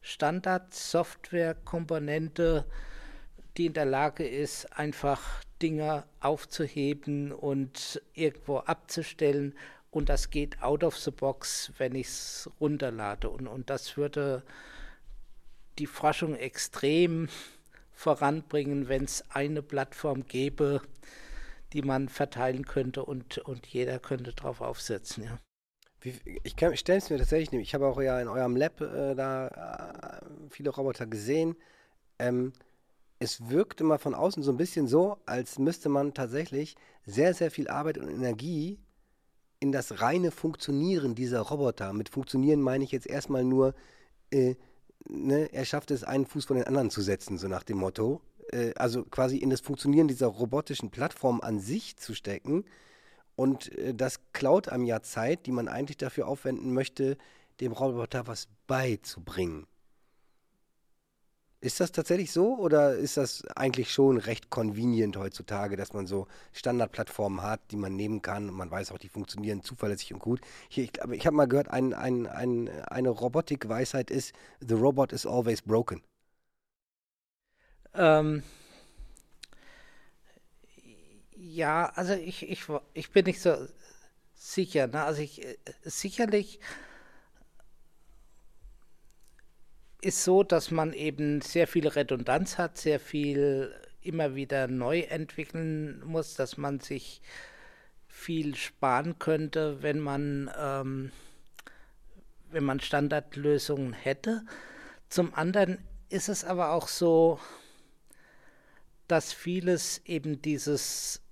Standard-Software-Komponente, 0.00 2.64
die 3.58 3.66
in 3.66 3.74
der 3.74 3.84
Lage 3.84 4.26
ist, 4.26 4.78
einfach 4.78 5.42
Dinge 5.62 6.04
aufzuheben 6.20 7.32
und 7.32 8.02
irgendwo 8.14 8.58
abzustellen. 8.58 9.54
Und 9.90 10.08
das 10.08 10.30
geht 10.30 10.62
out 10.62 10.82
of 10.84 10.96
the 10.96 11.10
box, 11.10 11.72
wenn 11.78 11.94
ich 11.94 12.08
es 12.08 12.50
runterlade. 12.60 13.30
Und, 13.30 13.46
und 13.46 13.70
das 13.70 13.96
würde 13.96 14.42
die 15.78 15.86
Forschung 15.86 16.34
extrem 16.34 17.28
voranbringen, 17.92 18.88
wenn 18.88 19.04
es 19.04 19.24
eine 19.30 19.62
Plattform 19.62 20.26
gäbe, 20.26 20.82
die 21.72 21.82
man 21.82 22.08
verteilen 22.08 22.66
könnte 22.66 23.04
und, 23.04 23.38
und 23.38 23.66
jeder 23.66 23.98
könnte 23.98 24.32
drauf 24.32 24.60
aufsetzen. 24.60 25.24
Ja. 25.24 25.38
Wie, 26.00 26.14
ich 26.42 26.54
stelle 26.78 26.98
es 26.98 27.10
mir 27.10 27.18
tatsächlich, 27.18 27.60
ich 27.60 27.74
habe 27.74 27.86
auch 27.86 28.00
ja 28.00 28.20
in 28.20 28.28
eurem 28.28 28.56
Lab 28.56 28.80
äh, 28.80 29.14
da 29.14 30.20
äh, 30.20 30.50
viele 30.50 30.70
Roboter 30.70 31.06
gesehen. 31.06 31.54
Ähm, 32.18 32.52
es 33.22 33.48
wirkt 33.48 33.80
immer 33.80 34.00
von 34.00 34.14
außen 34.14 34.42
so 34.42 34.50
ein 34.50 34.56
bisschen 34.56 34.88
so, 34.88 35.16
als 35.26 35.56
müsste 35.56 35.88
man 35.88 36.12
tatsächlich 36.12 36.74
sehr, 37.06 37.34
sehr 37.34 37.52
viel 37.52 37.68
Arbeit 37.68 37.96
und 37.98 38.08
Energie 38.08 38.80
in 39.60 39.70
das 39.70 40.00
reine 40.00 40.32
Funktionieren 40.32 41.14
dieser 41.14 41.38
Roboter. 41.38 41.92
Mit 41.92 42.08
Funktionieren 42.08 42.60
meine 42.60 42.82
ich 42.82 42.90
jetzt 42.90 43.06
erstmal 43.06 43.44
nur, 43.44 43.74
äh, 44.32 44.56
ne, 45.08 45.48
er 45.52 45.64
schafft 45.64 45.92
es, 45.92 46.02
einen 46.02 46.26
Fuß 46.26 46.46
von 46.46 46.56
den 46.56 46.66
anderen 46.66 46.90
zu 46.90 47.00
setzen, 47.00 47.38
so 47.38 47.46
nach 47.46 47.62
dem 47.62 47.78
Motto. 47.78 48.20
Äh, 48.50 48.74
also 48.74 49.04
quasi 49.04 49.36
in 49.36 49.50
das 49.50 49.60
Funktionieren 49.60 50.08
dieser 50.08 50.26
robotischen 50.26 50.90
Plattform 50.90 51.40
an 51.42 51.60
sich 51.60 51.96
zu 51.96 52.14
stecken. 52.14 52.64
Und 53.36 53.72
äh, 53.78 53.94
das 53.94 54.18
klaut 54.32 54.68
einem 54.68 54.84
ja 54.84 55.00
Zeit, 55.00 55.46
die 55.46 55.52
man 55.52 55.68
eigentlich 55.68 55.96
dafür 55.96 56.26
aufwenden 56.26 56.74
möchte, 56.74 57.16
dem 57.60 57.70
Roboter 57.70 58.26
was 58.26 58.48
beizubringen. 58.66 59.68
Ist 61.62 61.78
das 61.78 61.92
tatsächlich 61.92 62.32
so 62.32 62.56
oder 62.58 62.96
ist 62.96 63.16
das 63.16 63.46
eigentlich 63.54 63.92
schon 63.92 64.18
recht 64.18 64.50
convenient 64.50 65.16
heutzutage, 65.16 65.76
dass 65.76 65.92
man 65.92 66.08
so 66.08 66.26
Standardplattformen 66.52 67.40
hat, 67.40 67.60
die 67.70 67.76
man 67.76 67.94
nehmen 67.94 68.20
kann 68.20 68.48
und 68.48 68.56
man 68.56 68.68
weiß 68.68 68.90
auch, 68.90 68.98
die 68.98 69.08
funktionieren 69.08 69.62
zuverlässig 69.62 70.12
und 70.12 70.18
gut? 70.18 70.40
Hier, 70.68 70.82
ich, 70.82 70.94
ich 71.12 71.24
habe 71.24 71.36
mal 71.36 71.46
gehört, 71.46 71.68
ein, 71.68 71.94
ein, 71.94 72.26
ein, 72.26 72.68
eine 72.86 73.10
Robotik-Weisheit 73.10 74.10
ist, 74.10 74.34
the 74.58 74.74
robot 74.74 75.12
is 75.12 75.24
always 75.24 75.62
broken. 75.62 76.02
Ähm, 77.94 78.42
ja, 81.36 81.92
also 81.94 82.14
ich, 82.14 82.42
ich, 82.50 82.64
ich 82.92 83.12
bin 83.12 83.26
nicht 83.26 83.40
so 83.40 83.54
sicher. 84.34 84.88
Ne? 84.88 85.04
Also 85.04 85.22
ich 85.22 85.46
äh, 85.46 85.56
sicherlich 85.84 86.58
ist 90.02 90.24
so, 90.24 90.42
dass 90.42 90.70
man 90.70 90.92
eben 90.92 91.40
sehr 91.40 91.66
viel 91.66 91.88
Redundanz 91.88 92.58
hat, 92.58 92.76
sehr 92.76 93.00
viel 93.00 93.72
immer 94.02 94.34
wieder 94.34 94.66
neu 94.66 95.00
entwickeln 95.00 96.02
muss, 96.04 96.34
dass 96.34 96.56
man 96.56 96.80
sich 96.80 97.22
viel 98.08 98.56
sparen 98.56 99.18
könnte, 99.18 99.82
wenn 99.82 100.00
man, 100.00 100.50
ähm, 100.58 101.12
wenn 102.50 102.64
man 102.64 102.80
Standardlösungen 102.80 103.92
hätte. 103.92 104.44
Zum 105.08 105.32
anderen 105.34 105.78
ist 106.08 106.28
es 106.28 106.44
aber 106.44 106.72
auch 106.72 106.88
so, 106.88 107.38
dass 109.06 109.32
vieles 109.32 110.02
eben 110.04 110.42
dieses 110.42 111.22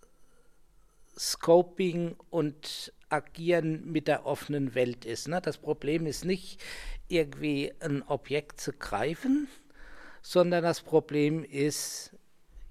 Scoping 1.18 2.14
und 2.30 2.92
Agieren 3.08 3.90
mit 3.90 4.06
der 4.06 4.26
offenen 4.26 4.74
Welt 4.76 5.04
ist. 5.04 5.26
Ne? 5.26 5.40
Das 5.40 5.58
Problem 5.58 6.06
ist 6.06 6.24
nicht, 6.24 6.62
irgendwie 7.10 7.72
ein 7.80 8.02
Objekt 8.02 8.60
zu 8.60 8.72
greifen, 8.72 9.48
sondern 10.22 10.62
das 10.62 10.80
Problem 10.80 11.44
ist, 11.44 12.12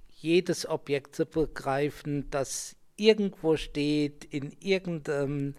jedes 0.10 0.68
Objekt 0.68 1.16
zu 1.16 1.26
begreifen, 1.26 2.30
das 2.30 2.76
irgendwo 2.96 3.56
steht, 3.56 4.26
in 4.26 4.52
irgendeinem 4.60 5.56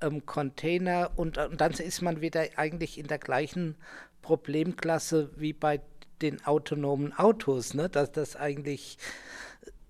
ähm, 0.00 0.26
Container 0.26 1.10
und, 1.16 1.38
und 1.38 1.60
dann 1.60 1.72
ist 1.72 2.02
man 2.02 2.20
wieder 2.20 2.46
eigentlich 2.56 2.98
in 2.98 3.06
der 3.06 3.18
gleichen 3.18 3.76
Problemklasse 4.20 5.30
wie 5.36 5.52
bei 5.52 5.80
den 6.20 6.44
autonomen 6.44 7.12
Autos, 7.12 7.74
ne? 7.74 7.88
dass 7.88 8.12
das 8.12 8.36
eigentlich, 8.36 8.98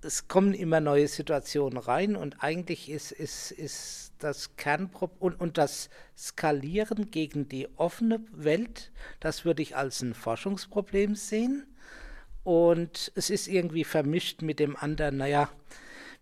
es 0.03 0.29
kommen 0.29 0.55
immer 0.55 0.81
neue 0.81 1.09
Situationen 1.09 1.79
rein 1.79 2.17
und 2.17 2.43
eigentlich 2.43 2.91
ist, 2.91 3.13
ist, 3.13 3.51
ist 3.51 4.02
das 4.23 4.57
Kernproblem 4.57 5.21
und, 5.21 5.41
und 5.41 5.59
das 5.59 5.91
Skalieren 6.17 7.11
gegen 7.11 7.49
die 7.49 7.69
offene 7.77 8.21
Welt, 8.33 8.93
das 9.21 9.45
würde 9.45 9.63
ich 9.63 9.77
als 9.77 10.03
ein 10.03 10.15
Forschungsproblem 10.15 11.15
sehen. 11.15 11.67
Und 12.45 13.13
es 13.15 13.31
ist 13.31 13.47
irgendwie 13.47 13.85
vermischt 13.85 14.43
mit 14.43 14.59
dem 14.59 14.75
anderen, 14.77 15.19
naja, 15.19 15.49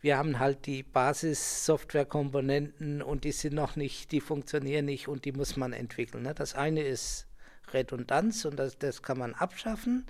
wir 0.02 0.16
haben 0.16 0.38
halt 0.38 0.64
die 0.66 0.82
Basis-Software-Komponenten 0.82 3.02
und 3.02 3.24
die 3.24 3.32
sind 3.32 3.54
noch 3.54 3.76
nicht, 3.76 4.12
die 4.12 4.20
funktionieren 4.20 4.86
nicht 4.86 5.08
und 5.08 5.26
die 5.26 5.32
muss 5.32 5.56
man 5.56 5.74
entwickeln. 5.74 6.22
Ne? 6.22 6.34
Das 6.34 6.54
eine 6.54 6.82
ist 6.82 7.26
Redundanz 7.72 8.46
und 8.46 8.56
das, 8.56 8.78
das 8.78 9.02
kann 9.02 9.18
man 9.18 9.34
abschaffen 9.34 10.06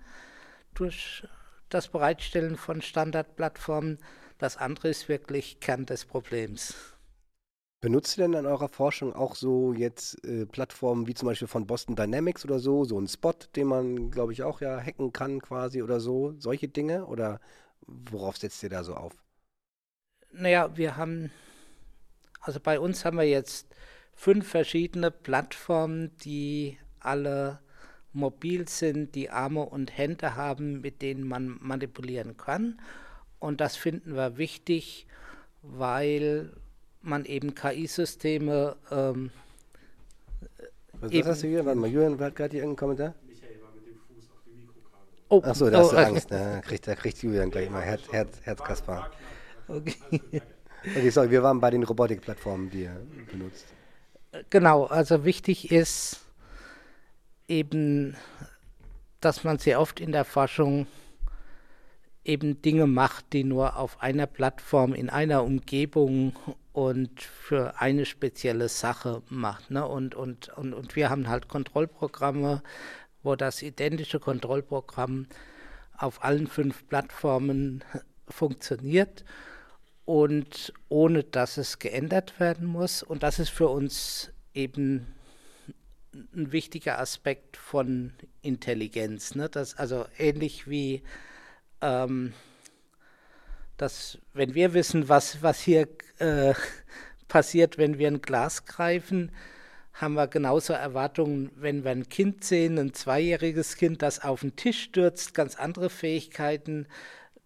durch 0.74 1.26
das 1.68 1.88
Bereitstellen 1.88 2.56
von 2.56 2.82
Standardplattformen. 2.82 3.98
Das 4.38 4.56
andere 4.56 4.88
ist 4.88 5.08
wirklich 5.08 5.58
Kern 5.60 5.86
des 5.86 6.04
Problems. 6.04 6.74
Benutzt 7.80 8.18
ihr 8.18 8.24
denn 8.24 8.34
in 8.34 8.46
eurer 8.46 8.68
Forschung 8.68 9.14
auch 9.14 9.34
so 9.34 9.72
jetzt 9.72 10.22
äh, 10.24 10.44
Plattformen 10.44 11.06
wie 11.06 11.14
zum 11.14 11.26
Beispiel 11.28 11.48
von 11.48 11.66
Boston 11.66 11.96
Dynamics 11.96 12.44
oder 12.44 12.58
so, 12.58 12.84
so 12.84 13.00
ein 13.00 13.08
Spot, 13.08 13.32
den 13.56 13.68
man, 13.68 14.10
glaube 14.10 14.34
ich, 14.34 14.42
auch 14.42 14.60
ja 14.60 14.78
hacken 14.78 15.14
kann 15.14 15.40
quasi 15.40 15.82
oder 15.82 15.98
so, 15.98 16.34
solche 16.38 16.68
Dinge? 16.68 17.06
Oder 17.06 17.40
worauf 17.86 18.36
setzt 18.36 18.62
ihr 18.62 18.68
da 18.68 18.84
so 18.84 18.94
auf? 18.94 19.14
Naja, 20.32 20.76
wir 20.76 20.98
haben, 20.98 21.30
also 22.42 22.60
bei 22.60 22.78
uns 22.78 23.06
haben 23.06 23.16
wir 23.16 23.24
jetzt 23.24 23.74
fünf 24.12 24.46
verschiedene 24.46 25.10
Plattformen, 25.10 26.14
die 26.18 26.76
alle 26.98 27.60
mobil 28.12 28.68
sind, 28.68 29.14
die 29.14 29.30
Arme 29.30 29.64
und 29.64 29.96
Hände 29.96 30.36
haben, 30.36 30.82
mit 30.82 31.00
denen 31.00 31.26
man 31.26 31.56
manipulieren 31.60 32.36
kann. 32.36 32.78
Und 33.38 33.62
das 33.62 33.76
finden 33.76 34.16
wir 34.16 34.36
wichtig, 34.36 35.06
weil 35.62 36.52
man 37.02 37.24
eben 37.24 37.54
KI-Systeme. 37.54 38.76
Ähm, 38.90 39.30
Was 41.00 41.10
eben, 41.12 41.28
hast 41.28 41.42
du 41.42 41.48
hier? 41.48 41.64
Warte 41.64 41.78
mal, 41.78 41.88
Julian 41.88 42.18
hat 42.20 42.36
gerade 42.36 42.50
hier 42.50 42.62
irgendeinen 42.62 42.76
Kommentar. 42.76 43.14
Michael 43.26 43.60
war 43.62 43.72
mit 43.74 43.86
dem 43.86 43.98
Fuß 43.98 44.30
auf 44.30 44.40
die 44.46 44.52
Mikrokabel. 44.52 45.08
Oh, 45.28 45.42
Achso, 45.42 45.70
da 45.70 45.78
hast 45.78 45.92
du 45.92 45.96
oh, 45.96 45.98
Angst. 46.06 46.30
Da 46.30 46.60
kriegt, 46.60 46.86
da 46.86 46.94
kriegt 46.94 47.22
Julian 47.22 47.50
gleich 47.50 47.70
mal 47.70 47.82
Herz, 47.82 48.02
Herz, 48.10 48.40
Herzkaspar. 48.42 49.10
Okay. 49.68 49.94
okay, 50.84 51.10
sorry, 51.10 51.30
wir 51.30 51.42
waren 51.42 51.60
bei 51.60 51.70
den 51.70 51.82
Robotikplattformen, 51.82 52.70
die 52.70 52.82
ihr 52.82 53.00
benutzt. 53.30 53.66
Genau, 54.50 54.84
also 54.84 55.24
wichtig 55.24 55.72
ist 55.72 56.20
eben, 57.48 58.16
dass 59.20 59.42
man 59.42 59.58
sehr 59.58 59.80
oft 59.80 60.00
in 60.00 60.12
der 60.12 60.24
Forschung 60.24 60.86
eben 62.24 62.62
Dinge 62.62 62.86
macht, 62.86 63.32
die 63.32 63.44
nur 63.44 63.76
auf 63.76 64.00
einer 64.00 64.26
Plattform, 64.26 64.94
in 64.94 65.10
einer 65.10 65.42
Umgebung 65.42 66.32
und 66.72 67.22
für 67.22 67.80
eine 67.80 68.06
spezielle 68.06 68.68
Sache 68.68 69.22
macht. 69.28 69.70
Ne? 69.70 69.86
Und, 69.86 70.14
und, 70.14 70.48
und, 70.50 70.72
und 70.72 70.96
wir 70.96 71.10
haben 71.10 71.28
halt 71.28 71.48
Kontrollprogramme, 71.48 72.62
wo 73.22 73.36
das 73.36 73.62
identische 73.62 74.20
Kontrollprogramm 74.20 75.26
auf 75.96 76.24
allen 76.24 76.46
fünf 76.46 76.86
Plattformen 76.88 77.84
funktioniert 78.28 79.24
und 80.04 80.72
ohne 80.88 81.24
dass 81.24 81.56
es 81.56 81.78
geändert 81.78 82.40
werden 82.40 82.66
muss. 82.66 83.02
Und 83.02 83.22
das 83.22 83.38
ist 83.38 83.50
für 83.50 83.68
uns 83.68 84.32
eben 84.54 85.06
ein 86.12 86.52
wichtiger 86.52 86.98
Aspekt 86.98 87.56
von 87.56 88.12
Intelligenz. 88.42 89.34
Ne? 89.34 89.48
Das, 89.48 89.76
also 89.76 90.06
ähnlich 90.18 90.68
wie 90.68 91.02
ähm, 91.80 92.32
dass, 93.80 94.18
wenn 94.34 94.54
wir 94.54 94.74
wissen, 94.74 95.08
was, 95.08 95.42
was 95.42 95.60
hier 95.60 95.88
äh, 96.18 96.54
passiert, 97.28 97.78
wenn 97.78 97.98
wir 97.98 98.08
ein 98.08 98.20
Glas 98.20 98.66
greifen, 98.66 99.32
haben 99.94 100.14
wir 100.14 100.28
genauso 100.28 100.72
Erwartungen, 100.72 101.50
wenn 101.56 101.84
wir 101.84 101.90
ein 101.90 102.08
Kind 102.08 102.44
sehen, 102.44 102.78
ein 102.78 102.94
zweijähriges 102.94 103.76
Kind, 103.76 104.02
das 104.02 104.22
auf 104.22 104.40
den 104.40 104.56
Tisch 104.56 104.82
stürzt, 104.82 105.34
ganz 105.34 105.56
andere 105.56 105.90
Fähigkeiten, 105.90 106.86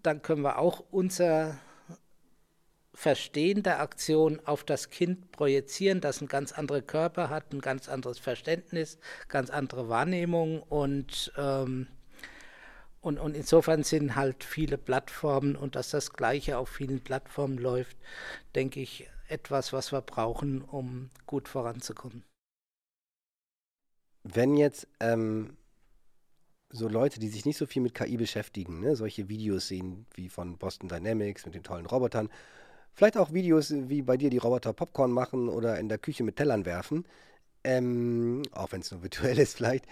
dann 0.03 0.23
können 0.23 0.43
wir 0.43 0.59
auch 0.59 0.85
unser 0.91 1.59
Verstehen 2.93 3.65
der 3.65 3.81
Aktion 3.81 4.41
auf 4.45 4.63
das 4.63 4.91
Kind 4.91 5.33
projizieren, 5.33 6.01
das 6.01 6.21
ein 6.21 6.29
ganz 6.29 6.53
andere 6.53 6.81
Körper 6.81 7.29
hat, 7.29 7.53
ein 7.53 7.61
ganz 7.61 7.89
anderes 7.89 8.21
Verständnis, 8.21 8.99
ganz 9.29 9.51
andere 9.51 9.89
Wahrnehmung 9.89 10.63
und 10.63 11.33
ähm, 11.37 11.89
und, 13.05 13.19
und 13.19 13.37
insofern 13.37 13.83
sind 13.83 14.17
halt 14.17 14.45
viele 14.45 14.79
Plattformen 14.79 15.57
und 15.57 15.77
dass 15.77 15.91
das 15.91 16.15
Gleiche 16.15 16.57
auf 16.57 16.71
vielen 16.71 17.01
Plattformen 17.01 17.59
läuft, 17.59 17.99
denke 18.55 18.81
ich, 18.81 19.09
etwas, 19.29 19.75
was 19.75 19.93
wir 19.93 20.01
brauchen, 20.01 20.63
um 20.63 21.11
gut 21.27 21.47
voranzukommen. 21.47 22.25
Wenn 24.23 24.57
jetzt 24.57 24.89
ähm, 25.01 25.59
so 26.71 26.89
Leute, 26.89 27.21
die 27.21 27.29
sich 27.29 27.45
nicht 27.45 27.59
so 27.59 27.67
viel 27.67 27.83
mit 27.83 27.95
KI 27.95 28.17
beschäftigen, 28.17 28.81
ne, 28.81 28.97
solche 28.97 29.29
Videos 29.29 29.69
sehen 29.69 30.07
wie 30.15 30.31
von 30.31 30.57
Boston 30.57 30.89
Dynamics 30.89 31.45
mit 31.45 31.55
den 31.55 31.63
tollen 31.63 31.85
Robotern, 31.85 32.31
vielleicht 32.95 33.19
auch 33.19 33.35
Videos 33.35 33.71
wie 33.71 34.01
bei 34.01 34.17
dir, 34.17 34.31
die 34.31 34.39
Roboter 34.39 34.73
Popcorn 34.73 35.13
machen 35.13 35.51
oder 35.51 35.79
in 35.79 35.91
der 35.91 35.99
Küche 35.99 36.25
mit 36.25 36.37
Tellern 36.37 36.65
werfen, 36.65 37.05
ähm, 37.65 38.43
auch 38.53 38.73
wenn 38.73 38.81
es 38.81 38.91
nur 38.91 39.03
virtuell 39.03 39.39
ist 39.41 39.57
vielleicht, 39.57 39.85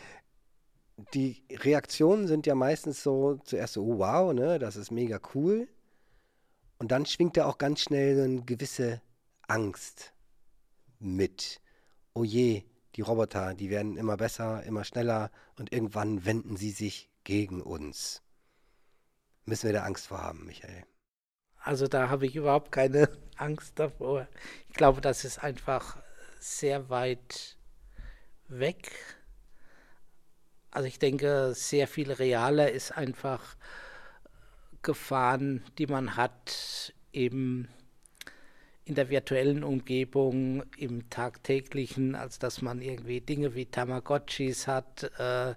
die 0.97 1.43
Reaktionen 1.51 2.27
sind 2.27 2.47
ja 2.47 2.55
meistens 2.55 3.02
so 3.02 3.36
zuerst 3.44 3.74
so, 3.74 3.85
oh, 3.85 3.98
wow, 3.98 4.32
ne, 4.32 4.59
das 4.59 4.77
ist 4.77 4.90
mega 4.90 5.20
cool. 5.35 5.69
Und 6.78 6.90
dann 6.93 7.06
schwingt 7.06 7.36
da 7.36 7.47
auch 7.47 7.59
ganz 7.59 7.81
schnell 7.81 8.23
eine 8.23 8.43
gewisse 8.43 9.01
Angst 9.47 10.12
mit. 10.98 11.60
Oh 12.14 12.24
je, 12.24 12.64
die 12.97 13.02
Roboter, 13.02 13.55
die 13.55 13.70
werden 13.70 13.97
immer 13.97 14.16
besser, 14.16 14.62
immer 14.64 14.85
schneller 14.85 15.31
und 15.56 15.73
irgendwann 15.73 16.24
wenden 16.24 16.56
sie 16.56 16.70
sich 16.70 17.10
gegen 17.24 17.62
uns. 17.62 18.23
Müssen 19.44 19.66
wir 19.66 19.73
da 19.73 19.85
Angst 19.85 20.09
vor 20.09 20.23
haben, 20.23 20.47
Michael? 20.47 20.85
Also 21.59 21.86
da 21.86 22.09
habe 22.09 22.27
ich 22.27 22.36
überhaupt 22.36 22.73
keine 22.73 23.09
Angst 23.36 23.78
davor. 23.78 24.28
Ich 24.69 24.74
glaube, 24.74 25.01
das 25.01 25.24
ist 25.24 25.43
einfach 25.43 25.98
sehr 26.39 26.90
weit 26.90 27.56
weg 28.48 28.90
also 30.73 30.89
ich 30.89 30.99
denke, 30.99 31.53
sehr 31.55 31.86
viel 31.86 32.11
realer 32.11 32.73
ist 32.73 32.90
einfach 32.93 33.57
Gefahren, 34.82 35.62
die 35.78 35.86
man 35.86 36.16
hat 36.16 36.93
eben 37.12 37.69
in 38.85 38.97
der 38.97 39.11
virtuellen 39.11 39.62
Umgebung, 39.62 40.65
im 40.77 41.09
tagtäglichen, 41.09 42.16
als 42.16 42.39
dass 42.39 42.62
man 42.62 42.82
irgendwie 42.82 43.20
Dinge 43.20 43.55
wie 43.55 43.66
Tamagotchis 43.66 44.66
hat, 44.66 45.12
äh, 45.19 45.55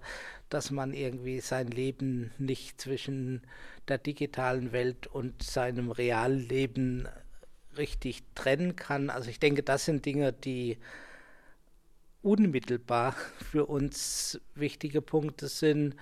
dass 0.48 0.70
man 0.70 0.92
irgendwie 0.92 1.40
sein 1.40 1.68
Leben 1.68 2.30
nicht 2.38 2.80
zwischen 2.80 3.42
der 3.88 3.98
digitalen 3.98 4.70
Welt 4.70 5.08
und 5.08 5.42
seinem 5.42 5.90
realen 5.90 6.46
Leben 6.46 7.08
richtig 7.76 8.22
trennen 8.34 8.76
kann. 8.76 9.10
Also 9.10 9.28
ich 9.28 9.40
denke, 9.40 9.62
das 9.62 9.86
sind 9.86 10.06
Dinge, 10.06 10.32
die 10.32 10.78
unmittelbar 12.26 13.12
für 13.52 13.66
uns 13.66 14.40
wichtige 14.56 15.00
Punkte 15.00 15.46
sind. 15.46 15.94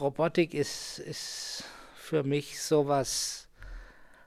Robotik 0.00 0.52
ist, 0.52 0.98
ist 0.98 1.62
für 1.94 2.24
mich 2.24 2.60
sowas 2.60 3.46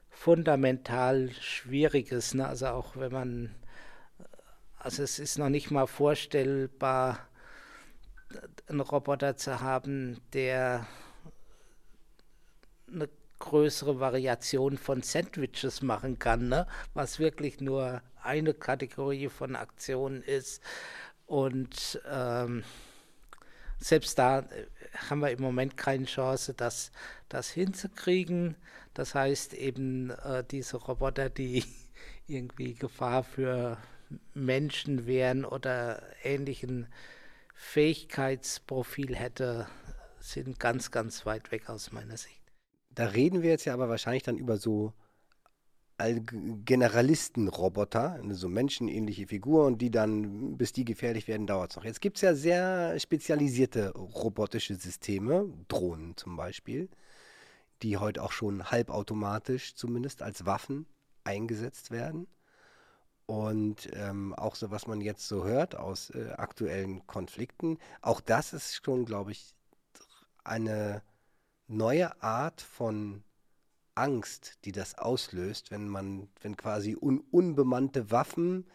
fundamental 0.10 1.32
Schwieriges. 1.42 2.34
Ne? 2.34 2.48
Also 2.48 2.68
auch 2.68 2.96
wenn 2.96 3.12
man, 3.12 3.56
also 4.78 5.04
es 5.04 5.20
ist 5.20 5.38
noch 5.38 5.50
nicht 5.50 5.70
mal 5.70 5.86
vorstellbar, 5.86 7.20
einen 8.68 8.80
Roboter 8.80 9.36
zu 9.36 9.60
haben, 9.60 10.22
der 10.32 10.88
eine 12.88 13.10
größere 13.46 14.00
Variation 14.00 14.78
von 14.78 15.02
Sandwiches 15.02 15.82
machen 15.82 16.20
kann, 16.20 16.50
ne? 16.50 16.68
was 16.94 17.20
wirklich 17.20 17.62
nur 17.62 18.02
eine 18.24 18.54
Kategorie 18.54 19.30
von 19.30 19.56
Aktionen 19.56 20.24
ist. 20.24 20.62
Und 21.28 22.02
ähm, 22.12 22.64
selbst 23.80 24.18
da 24.18 24.40
äh, 24.40 24.46
haben 25.10 25.20
wir 25.20 25.32
im 25.32 25.42
Moment 25.42 25.78
keine 25.78 26.06
Chance, 26.06 26.54
das, 26.54 26.92
das 27.30 27.50
hinzukriegen. 27.50 28.56
Das 28.94 29.14
heißt 29.14 29.54
eben 29.54 30.10
äh, 30.10 30.44
diese 30.50 30.78
Roboter, 30.78 31.30
die 31.30 31.64
irgendwie 32.28 32.74
Gefahr 32.74 33.24
für 33.24 33.78
Menschen 34.34 35.06
wären 35.06 35.46
oder 35.46 36.02
ähnlichen 36.24 36.88
Fähigkeitsprofil 37.54 39.16
hätte, 39.16 39.68
sind 40.20 40.60
ganz, 40.60 40.90
ganz 40.90 41.26
weit 41.26 41.52
weg 41.52 41.70
aus 41.70 41.92
meiner 41.92 42.18
Sicht. 42.18 42.45
Da 42.96 43.08
reden 43.08 43.42
wir 43.42 43.52
jetzt 43.52 43.66
ja 43.66 43.74
aber 43.74 43.90
wahrscheinlich 43.90 44.24
dann 44.24 44.38
über 44.38 44.58
so 44.58 44.94
Generalisten-Roboter, 45.98 48.20
so 48.32 48.50
menschenähnliche 48.50 49.28
Figuren, 49.28 49.78
die 49.78 49.92
dann, 49.92 50.58
bis 50.58 50.74
die 50.74 50.84
gefährlich 50.84 51.30
werden, 51.30 51.48
dauert 51.48 51.72
es 51.72 51.78
noch. 51.78 51.86
Jetzt 51.86 52.02
gibt 52.02 52.18
es 52.18 52.22
ja 52.22 52.36
sehr 52.36 53.00
spezialisierte 53.00 53.94
robotische 53.94 54.76
Systeme, 54.76 55.48
Drohnen 55.70 56.18
zum 56.18 56.36
Beispiel, 56.36 56.90
die 57.82 57.96
heute 57.96 58.24
auch 58.24 58.34
schon 58.34 58.72
halbautomatisch 58.72 59.76
zumindest 59.76 60.22
als 60.22 60.46
Waffen 60.46 60.86
eingesetzt 61.24 61.92
werden. 61.92 62.28
Und 63.26 63.90
ähm, 63.94 64.36
auch 64.36 64.56
so, 64.56 64.70
was 64.70 64.86
man 64.86 65.00
jetzt 65.00 65.28
so 65.28 65.46
hört 65.46 65.76
aus 65.76 66.10
äh, 66.10 66.34
aktuellen 66.38 67.08
Konflikten, 67.08 67.78
auch 68.02 68.20
das 68.20 68.52
ist 68.54 68.84
schon, 68.84 69.06
glaube 69.06 69.32
ich, 69.32 69.56
eine 70.44 71.02
neue 71.68 72.22
Art 72.22 72.62
von 72.62 73.24
Angst, 73.96 74.60
die 74.66 74.72
das 74.72 74.98
auslöst, 74.98 75.72
wenn 75.72 75.88
man, 75.88 76.28
wenn 76.42 76.58
quasi 76.58 76.96
un 77.00 77.22
unbemannte 77.32 78.12
Waffen 78.12 78.66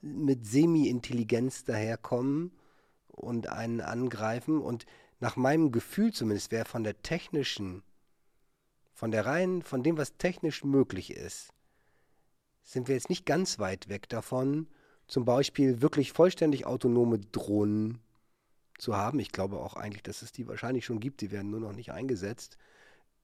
mit 0.00 0.46
Semi-Intelligenz 0.46 1.64
daherkommen 1.64 2.52
und 3.08 3.48
einen 3.48 3.80
angreifen. 3.80 4.60
Und 4.60 4.86
nach 5.20 5.36
meinem 5.36 5.72
Gefühl 5.72 6.12
zumindest 6.12 6.52
wäre 6.52 6.66
von 6.66 6.84
der 6.84 7.02
technischen, 7.02 7.82
von 8.92 9.10
der 9.10 9.26
reinen, 9.26 9.62
von 9.62 9.82
dem, 9.82 9.96
was 9.96 10.16
technisch 10.18 10.64
möglich 10.64 11.12
ist, 11.12 11.48
sind 12.62 12.88
wir 12.88 12.94
jetzt 12.94 13.08
nicht 13.08 13.24
ganz 13.24 13.58
weit 13.58 13.88
weg 13.88 14.08
davon, 14.08 14.68
zum 15.06 15.24
Beispiel 15.24 15.80
wirklich 15.80 16.12
vollständig 16.12 16.66
autonome 16.66 17.18
Drohnen 17.18 18.00
zu 18.78 18.96
haben. 18.96 19.18
Ich 19.20 19.32
glaube 19.32 19.58
auch 19.58 19.74
eigentlich, 19.74 20.02
dass 20.02 20.22
es 20.22 20.32
die 20.32 20.48
wahrscheinlich 20.48 20.84
schon 20.84 21.00
gibt, 21.00 21.20
die 21.20 21.30
werden 21.30 21.50
nur 21.50 21.60
noch 21.60 21.72
nicht 21.72 21.92
eingesetzt 21.92 22.56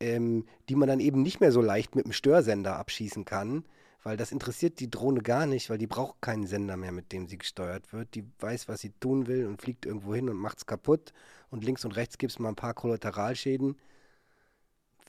ähm, 0.00 0.46
die 0.68 0.74
man 0.74 0.88
dann 0.88 1.00
eben 1.00 1.22
nicht 1.22 1.40
mehr 1.40 1.52
so 1.52 1.60
leicht 1.60 1.94
mit 1.94 2.04
dem 2.04 2.12
Störsender 2.12 2.76
abschießen 2.76 3.24
kann, 3.24 3.64
weil 4.02 4.16
das 4.16 4.32
interessiert 4.32 4.80
die 4.80 4.90
Drohne 4.90 5.22
gar 5.22 5.46
nicht, 5.46 5.70
weil 5.70 5.78
die 5.78 5.86
braucht 5.86 6.20
keinen 6.20 6.46
Sender 6.46 6.76
mehr, 6.76 6.92
mit 6.92 7.12
dem 7.12 7.26
sie 7.26 7.38
gesteuert 7.38 7.92
wird. 7.92 8.14
Die 8.14 8.24
weiß, 8.38 8.68
was 8.68 8.80
sie 8.80 8.90
tun 9.00 9.26
will 9.26 9.46
und 9.46 9.62
fliegt 9.62 9.86
irgendwo 9.86 10.14
hin 10.14 10.28
und 10.28 10.36
macht 10.36 10.58
es 10.58 10.66
kaputt. 10.66 11.12
Und 11.50 11.64
links 11.64 11.84
und 11.84 11.96
rechts 11.96 12.18
gibt 12.18 12.32
es 12.32 12.38
mal 12.38 12.50
ein 12.50 12.56
paar 12.56 12.74
Kollateralschäden. 12.74 13.78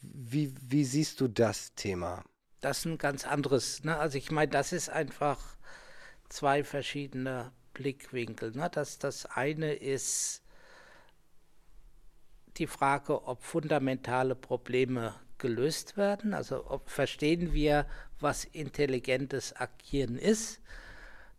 Wie, 0.01 0.53
wie 0.61 0.85
siehst 0.85 1.19
du 1.19 1.27
das 1.27 1.73
Thema? 1.75 2.23
Das 2.61 2.79
ist 2.79 2.85
ein 2.85 2.97
ganz 2.97 3.25
anderes. 3.25 3.83
Ne? 3.83 3.97
Also 3.97 4.17
ich 4.17 4.31
meine, 4.31 4.51
das 4.51 4.71
ist 4.71 4.89
einfach 4.89 5.57
zwei 6.29 6.63
verschiedene 6.63 7.51
Blickwinkel. 7.75 8.51
Ne? 8.51 8.69
Das, 8.73 8.97
das 8.97 9.27
eine 9.27 9.73
ist 9.73 10.41
die 12.57 12.67
Frage, 12.67 13.27
ob 13.27 13.43
fundamentale 13.43 14.33
Probleme 14.33 15.13
gelöst 15.37 15.97
werden. 15.97 16.33
Also 16.33 16.65
ob 16.71 16.89
verstehen 16.89 17.53
wir, 17.53 17.85
was 18.19 18.45
intelligentes 18.45 19.55
Agieren 19.55 20.17
ist. 20.17 20.61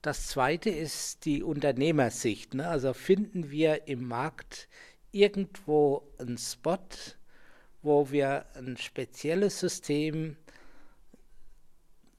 Das 0.03 0.29
zweite 0.29 0.71
ist 0.71 1.25
die 1.25 1.43
Unternehmersicht. 1.43 2.55
Ne? 2.55 2.69
Also 2.69 2.93
finden 2.93 3.51
wir 3.51 3.89
im 3.89 4.07
Markt 4.07 4.69
irgendwo 5.11 6.07
einen 6.19 6.39
Spot, 6.39 6.79
wo 7.83 8.11
wir 8.11 8.47
ein 8.55 8.77
spezielles 8.77 9.59
System 9.59 10.37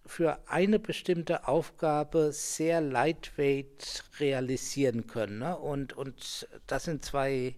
für 0.08 0.40
eine 0.48 0.80
bestimmte 0.80 1.48
Aufgabe 1.48 2.32
sehr 2.32 2.82
lightweight 2.82 4.04
realisieren 4.20 5.06
können. 5.08 5.40
Ne? 5.40 5.58
Und, 5.58 5.94
und 5.94 6.48
das 6.66 6.86
sind 6.86 7.04
zwei 7.04 7.56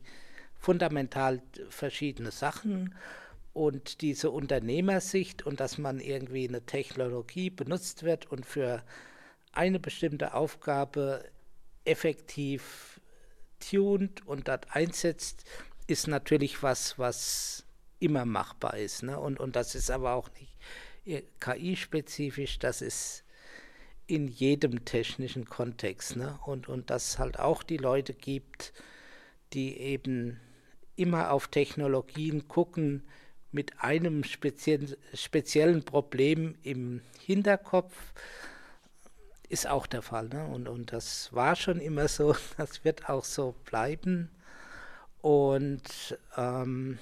fundamental 0.58 1.42
verschiedene 1.70 2.32
Sachen. 2.32 2.96
Und 3.54 4.02
diese 4.02 4.32
Unternehmersicht 4.32 5.46
und 5.46 5.60
dass 5.60 5.78
man 5.78 6.00
irgendwie 6.00 6.48
eine 6.48 6.66
Technologie 6.66 7.50
benutzt 7.50 8.04
wird 8.04 8.32
und 8.32 8.46
für 8.46 8.84
eine 9.52 9.80
bestimmte 9.80 10.34
Aufgabe 10.34 11.26
effektiv 11.86 13.00
tunt 13.60 14.26
und 14.28 14.48
dort 14.48 14.76
einsetzt, 14.76 15.44
ist 15.88 16.08
natürlich 16.08 16.62
was, 16.62 16.98
was 17.00 17.66
immer 18.00 18.26
machbar 18.26 18.78
ist. 18.78 19.04
Ne? 19.04 19.20
Und, 19.20 19.40
und 19.40 19.56
das 19.56 19.76
ist 19.76 19.92
aber 19.92 20.14
auch 20.14 20.30
nicht 20.40 20.50
KI-spezifisch, 21.40 22.60
das 22.60 22.82
ist 22.82 23.24
in 24.08 24.28
jedem 24.28 24.86
technischen 24.86 25.46
Kontext. 25.46 26.16
Ne? 26.16 26.40
Und, 26.46 26.68
und 26.68 26.90
dass 26.90 27.10
es 27.10 27.20
halt 27.20 27.40
auch 27.40 27.64
die 27.64 27.78
Leute 27.78 28.14
gibt, 28.14 28.74
die 29.54 29.78
eben 29.78 30.40
immer 30.96 31.32
auf 31.32 31.48
Technologien 31.48 32.48
gucken 32.48 33.04
mit 33.52 33.82
einem 33.82 34.24
speziellen, 34.24 34.96
speziellen 35.14 35.84
Problem 35.84 36.56
im 36.64 37.02
Hinterkopf, 37.20 37.96
ist 39.48 39.68
auch 39.68 39.88
der 39.88 40.02
Fall. 40.02 40.30
Ne? 40.30 40.46
Und, 40.46 40.68
und 40.68 40.92
das 40.92 41.34
war 41.34 41.56
schon 41.56 41.80
immer 41.80 42.08
so, 42.08 42.36
das 42.58 42.84
wird 42.84 43.10
auch 43.10 43.24
so 43.24 43.56
bleiben. 43.66 44.30
Und 45.22 46.18
ähm, 46.38 46.98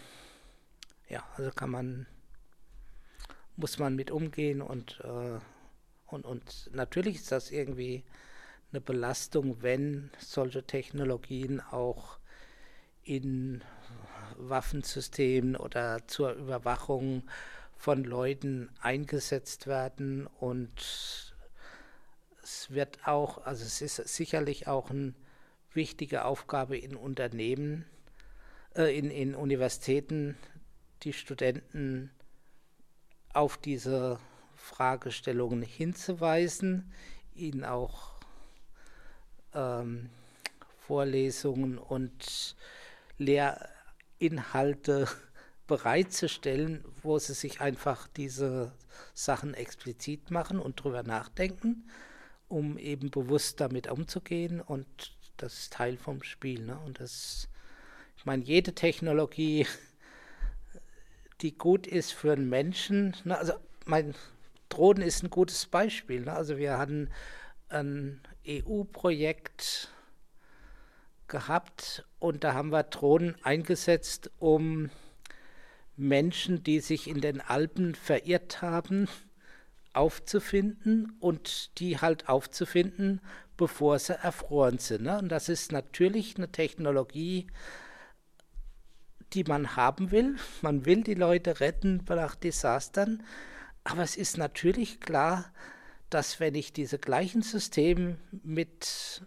ja, 1.10 1.24
also 1.38 1.52
kann 1.52 1.70
man 1.70 2.08
muss 3.58 3.80
man 3.80 3.96
mit 3.96 4.12
umgehen 4.12 4.62
und, 4.62 5.02
äh, 5.04 5.40
und, 6.06 6.26
und 6.26 6.70
natürlich 6.74 7.18
ist 7.18 7.32
das 7.32 7.52
irgendwie 7.52 8.04
eine 8.72 8.82
Belastung, 8.82 9.62
wenn 9.62 10.12
solche 10.20 10.64
Technologien 10.64 11.60
auch 11.60 12.20
in 13.04 13.64
Waffensystemen 14.38 15.56
oder 15.56 16.08
zur 16.08 16.34
Überwachung 16.34 17.24
von 17.76 18.04
Leuten 18.04 18.70
eingesetzt 18.82 19.68
werden. 19.68 20.28
Und 20.28 21.34
es 22.44 22.72
wird 22.72 23.08
auch, 23.08 23.46
also 23.46 23.64
es 23.64 23.82
ist 23.82 23.96
sicherlich 24.08 24.68
auch 24.68 24.90
eine 24.90 25.14
wichtige 25.74 26.26
Aufgabe 26.26 26.78
in 26.78 26.96
Unternehmen, 26.96 27.86
äh, 28.76 28.98
in, 28.98 29.10
in 29.10 29.36
Universitäten, 29.36 30.38
die 31.04 31.14
Studenten 31.14 32.12
auf 33.38 33.58
diese 33.58 34.20
Fragestellungen 34.56 35.62
hinzuweisen, 35.62 36.92
ihnen 37.36 37.64
auch 37.64 38.14
ähm, 39.54 40.10
Vorlesungen 40.80 41.78
und 41.78 42.56
Lehrinhalte 43.20 45.08
bereitzustellen, 45.68 46.84
wo 47.04 47.20
sie 47.20 47.36
sich 47.36 47.62
einfach 47.62 48.08
diese 48.08 48.72
Sachen 49.14 49.54
explizit 49.54 50.32
machen 50.32 50.60
und 50.60 50.84
drüber 50.84 51.04
nachdenken, 51.04 51.88
um 52.48 52.80
eben 52.80 53.12
bewusst 53.12 53.60
damit 53.60 53.88
umzugehen 53.88 54.62
und 54.62 55.16
das 55.38 55.54
ist 55.60 55.74
Teil 55.74 55.98
vom 55.98 56.24
Spiel. 56.24 56.66
Ne? 56.66 56.80
Und 56.80 57.00
das, 57.00 57.50
ich 58.18 58.26
meine, 58.26 58.44
jede 58.44 58.74
Technologie 58.74 59.68
die 61.42 61.58
gut 61.58 61.88
ist 61.88 62.14
für 62.14 62.34
einen 62.34 62.50
Menschen. 62.50 63.16
Ne? 63.24 63.38
Also 63.38 63.54
mein 63.86 64.16
Drohnen 64.70 65.04
ist 65.04 65.24
ein 65.24 65.30
gutes 65.30 65.66
Beispiel. 65.66 66.22
Ne? 66.22 66.34
Also 66.34 66.58
wir 66.58 66.78
hatten 66.78 67.10
ein 67.70 68.22
EU-Projekt 68.48 69.90
gehabt 71.28 72.06
und 72.20 72.44
da 72.44 72.54
haben 72.54 72.72
wir 72.72 72.84
Drohnen 72.84 73.36
eingesetzt, 73.44 74.32
um 74.40 74.90
Menschen, 75.98 76.64
die 76.64 76.80
sich 76.80 77.08
in 77.08 77.22
den 77.22 77.42
Alpen 77.42 77.96
verirrt 77.96 78.62
haben, 78.62 79.10
aufzufinden 79.94 81.18
und 81.20 81.80
die 81.80 82.00
halt 82.00 82.30
aufzufinden, 82.30 83.20
bevor 83.58 83.98
sie 84.00 84.14
erfroren 84.14 84.78
sind. 84.78 85.04
Ne? 85.04 85.18
Und 85.18 85.30
das 85.30 85.50
ist 85.50 85.72
natürlich 85.72 86.38
eine 86.38 86.52
Technologie, 86.52 87.48
die 89.34 89.44
man 89.44 89.76
haben 89.76 90.12
will. 90.12 90.36
Man 90.62 90.86
will 90.86 91.04
die 91.04 91.14
Leute 91.14 91.60
retten 91.60 92.04
nach 92.08 92.36
Desastern. 92.36 93.24
Aber 93.84 94.04
es 94.04 94.18
ist 94.18 94.38
natürlich 94.38 95.00
klar, 95.00 95.52
dass 96.10 96.40
wenn 96.40 96.56
ich 96.56 96.74
diese 96.74 96.98
gleichen 96.98 97.42
Systeme 97.42 98.18
mit 98.44 99.22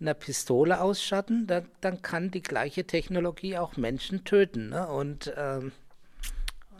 einer 0.00 0.14
Pistole 0.14 0.80
ausstatten, 0.80 1.46
dann, 1.46 1.68
dann 1.80 2.02
kann 2.02 2.30
die 2.30 2.42
gleiche 2.42 2.86
Technologie 2.86 3.56
auch 3.56 3.76
Menschen 3.76 4.24
töten. 4.24 4.70
Ne? 4.70 4.86
Und 4.88 5.32
ähm, 5.36 5.72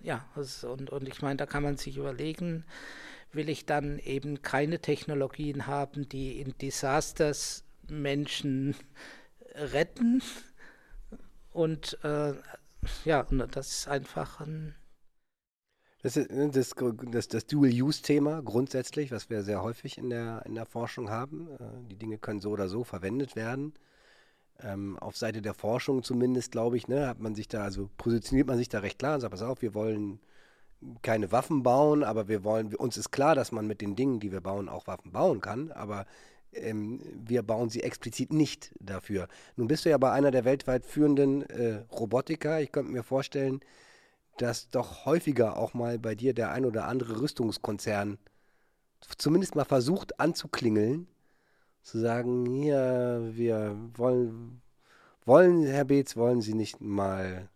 ja, 0.02 0.24
und, 0.62 0.90
und 0.90 1.08
ich 1.08 1.22
meine, 1.22 1.36
da 1.36 1.46
kann 1.46 1.62
man 1.62 1.76
sich 1.76 1.96
überlegen, 1.96 2.64
will 3.32 3.48
ich 3.48 3.66
dann 3.66 3.98
eben 3.98 4.42
keine 4.42 4.78
Technologien 4.80 5.66
haben, 5.66 6.08
die 6.08 6.40
in 6.40 6.56
Disasters 6.58 7.64
Menschen 7.88 8.76
retten, 9.54 10.22
und 11.54 11.98
äh, 12.02 12.34
ja, 13.04 13.22
das 13.22 13.70
ist 13.70 13.88
einfach 13.88 14.40
ein. 14.40 14.74
Das 16.02 16.16
ist 16.16 16.30
ne, 16.30 16.50
das, 16.50 16.74
das, 17.10 17.28
das 17.28 17.46
Dual-Use-Thema 17.46 18.42
grundsätzlich, 18.42 19.10
was 19.10 19.30
wir 19.30 19.42
sehr 19.42 19.62
häufig 19.62 19.96
in 19.96 20.10
der, 20.10 20.42
in 20.44 20.54
der 20.54 20.66
Forschung 20.66 21.08
haben. 21.08 21.48
Äh, 21.58 21.88
die 21.90 21.96
Dinge 21.96 22.18
können 22.18 22.40
so 22.40 22.50
oder 22.50 22.68
so 22.68 22.84
verwendet 22.84 23.36
werden. 23.36 23.72
Ähm, 24.60 24.98
auf 24.98 25.16
Seite 25.16 25.42
der 25.42 25.54
Forschung 25.54 26.02
zumindest, 26.02 26.52
glaube 26.52 26.76
ich, 26.76 26.88
ne, 26.88 27.06
hat 27.06 27.20
man 27.20 27.34
sich 27.34 27.48
da, 27.48 27.62
also 27.62 27.88
positioniert 27.96 28.48
man 28.48 28.58
sich 28.58 28.68
da 28.68 28.80
recht 28.80 28.98
klar 28.98 29.14
und 29.14 29.20
sagt, 29.20 29.30
pass 29.30 29.42
auf, 29.42 29.62
wir 29.62 29.74
wollen 29.74 30.20
keine 31.02 31.32
Waffen 31.32 31.62
bauen, 31.62 32.02
aber 32.02 32.28
wir 32.28 32.44
wollen, 32.44 32.74
uns 32.74 32.96
ist 32.96 33.10
klar, 33.10 33.34
dass 33.34 33.52
man 33.52 33.66
mit 33.66 33.80
den 33.80 33.96
Dingen, 33.96 34.20
die 34.20 34.32
wir 34.32 34.40
bauen, 34.40 34.68
auch 34.68 34.86
Waffen 34.86 35.12
bauen 35.12 35.40
kann, 35.40 35.72
aber 35.72 36.04
ähm, 36.56 37.00
wir 37.26 37.42
bauen 37.42 37.68
sie 37.68 37.82
explizit 37.82 38.32
nicht 38.32 38.74
dafür. 38.80 39.28
Nun 39.56 39.68
bist 39.68 39.84
du 39.84 39.90
ja 39.90 39.98
bei 39.98 40.12
einer 40.12 40.30
der 40.30 40.44
weltweit 40.44 40.86
führenden 40.86 41.42
äh, 41.50 41.84
Robotiker. 41.92 42.60
Ich 42.60 42.72
könnte 42.72 42.92
mir 42.92 43.02
vorstellen, 43.02 43.60
dass 44.38 44.68
doch 44.68 45.04
häufiger 45.06 45.56
auch 45.56 45.74
mal 45.74 45.98
bei 45.98 46.14
dir 46.14 46.34
der 46.34 46.50
ein 46.50 46.64
oder 46.64 46.86
andere 46.86 47.20
Rüstungskonzern 47.20 48.18
zumindest 49.18 49.54
mal 49.54 49.64
versucht 49.64 50.18
anzuklingeln, 50.20 51.06
zu 51.82 51.98
sagen, 51.98 52.62
ja, 52.62 53.36
wir 53.36 53.76
wollen, 53.94 54.62
wollen, 55.24 55.64
Herr 55.64 55.84
Beetz, 55.84 56.16
wollen 56.16 56.40
Sie 56.40 56.54
nicht 56.54 56.80
mal 56.80 57.48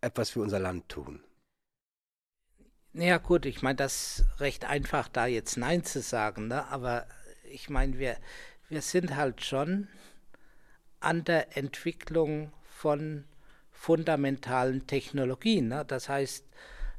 etwas 0.00 0.30
für 0.30 0.40
unser 0.40 0.58
Land 0.58 0.88
tun? 0.88 1.22
Ja 2.92 3.18
gut, 3.18 3.46
ich 3.46 3.62
meine, 3.62 3.76
das 3.76 4.18
ist 4.20 4.40
recht 4.40 4.64
einfach, 4.64 5.08
da 5.08 5.26
jetzt 5.26 5.56
Nein 5.56 5.84
zu 5.84 6.00
sagen, 6.02 6.48
ne? 6.48 6.66
aber 6.68 7.06
ich 7.50 7.68
meine, 7.68 7.98
wir, 7.98 8.16
wir 8.68 8.82
sind 8.82 9.16
halt 9.16 9.44
schon 9.44 9.88
an 11.00 11.24
der 11.24 11.56
Entwicklung 11.56 12.52
von 12.62 13.24
fundamentalen 13.70 14.86
Technologien. 14.86 15.68
Ne? 15.68 15.84
Das 15.86 16.08
heißt, 16.08 16.44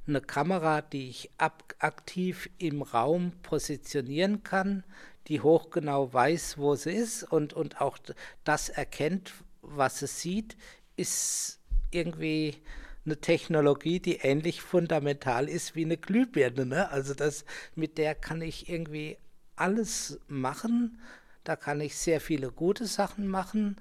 eine 0.07 0.21
Kamera, 0.21 0.81
die 0.81 1.09
ich 1.09 1.29
ab, 1.37 1.75
aktiv 1.79 2.49
im 2.57 2.81
Raum 2.81 3.33
positionieren 3.43 4.43
kann, 4.43 4.83
die 5.27 5.41
hochgenau 5.41 6.11
weiß, 6.11 6.57
wo 6.57 6.75
sie 6.75 6.91
ist 6.91 7.23
und, 7.23 7.53
und 7.53 7.79
auch 7.79 7.99
das 8.43 8.69
erkennt, 8.69 9.33
was 9.61 10.01
es 10.01 10.21
sieht, 10.21 10.57
ist 10.95 11.59
irgendwie 11.91 12.57
eine 13.05 13.17
Technologie, 13.17 13.99
die 13.99 14.17
ähnlich 14.17 14.61
fundamental 14.61 15.49
ist 15.49 15.75
wie 15.75 15.85
eine 15.85 15.97
Glühbirne. 15.97 16.65
Ne? 16.65 16.91
Also 16.91 17.13
das, 17.13 17.45
mit 17.75 17.97
der 17.97 18.15
kann 18.15 18.41
ich 18.41 18.69
irgendwie 18.69 19.17
alles 19.61 20.19
machen. 20.27 20.99
Da 21.43 21.55
kann 21.55 21.81
ich 21.81 21.97
sehr 21.97 22.21
viele 22.21 22.51
gute 22.51 22.85
Sachen 22.85 23.27
machen 23.27 23.77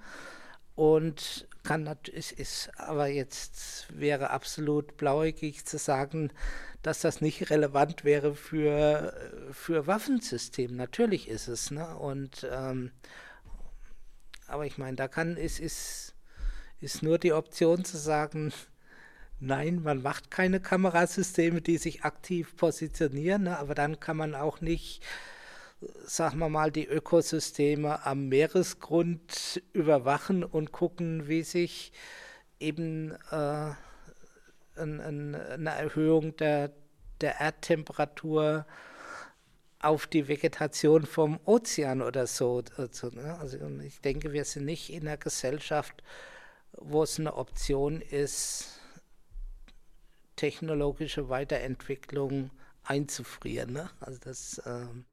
und 0.77 1.49
kann 1.63 1.83
natürlich, 1.83 2.39
ist 2.39 2.71
aber 2.79 3.09
jetzt 3.09 3.87
wäre 3.99 4.31
absolut 4.31 4.97
blauäugig 4.97 5.67
zu 5.67 5.77
sagen, 5.77 6.33
dass 6.83 7.01
das 7.01 7.21
nicht 7.21 7.51
relevant 7.51 8.05
wäre 8.05 8.35
für, 8.35 9.13
für 9.53 9.87
Waffensystem. 9.87 10.77
Natürlich 10.77 11.29
ist 11.29 11.49
es, 11.49 11.71
ne? 11.71 11.97
Und 11.97 12.47
ähm, 12.51 12.93
aber 14.47 14.67
ich 14.67 14.79
meine, 14.79 14.97
da 14.97 15.07
kann 15.07 15.37
es 15.37 15.61
ist, 15.61 16.15
ist 16.81 17.03
nur 17.03 17.19
die 17.19 17.33
Option 17.33 17.85
zu 17.85 17.99
sagen, 17.99 18.53
nein, 19.39 19.83
man 19.83 20.03
macht 20.03 20.31
keine 20.31 20.61
Kamerasysteme, 20.61 21.61
die 21.61 21.79
sich 21.79 22.05
aktiv 22.05 22.57
positionieren, 22.57 23.45
ne? 23.45 23.59
aber 23.59 23.75
dann 23.75 24.01
kann 24.01 24.17
man 24.17 24.35
auch 24.35 24.61
nicht 24.61 25.03
sagen 26.05 26.39
wir 26.39 26.49
mal, 26.49 26.71
die 26.71 26.87
Ökosysteme 26.87 28.05
am 28.05 28.29
Meeresgrund 28.29 29.63
überwachen 29.73 30.45
und 30.45 30.73
gucken, 30.73 31.29
wie 31.29 31.43
sich 31.43 31.93
eben 32.59 33.13
äh, 33.31 33.71
ein, 34.77 35.01
ein, 35.01 35.35
eine 35.35 35.71
Erhöhung 35.71 36.37
der, 36.37 36.73
der 37.21 37.41
Erdtemperatur 37.41 38.67
auf 39.81 40.07
die 40.07 40.29
Vegetation 40.29 41.07
vom 41.07 41.41
Ozean 41.45 42.03
oder 42.03 42.27
so. 42.27 42.63
Also, 42.77 43.09
ne? 43.09 43.39
also 43.39 43.59
ich 43.83 44.01
denke, 44.01 44.33
wir 44.33 44.45
sind 44.45 44.67
nicht 44.67 44.93
in 44.93 45.09
einer 45.09 45.17
Gesellschaft, 45.17 46.03
wo 46.73 47.03
es 47.03 47.19
eine 47.19 47.35
Option 47.35 48.03
ist, 48.03 48.79
technologische 50.37 51.31
Weiterentwicklung 51.31 52.51
einzufrieren. 52.85 53.73
Ne? 53.73 53.91
Also 54.01 54.19
das 54.23 54.61
ähm 54.67 55.07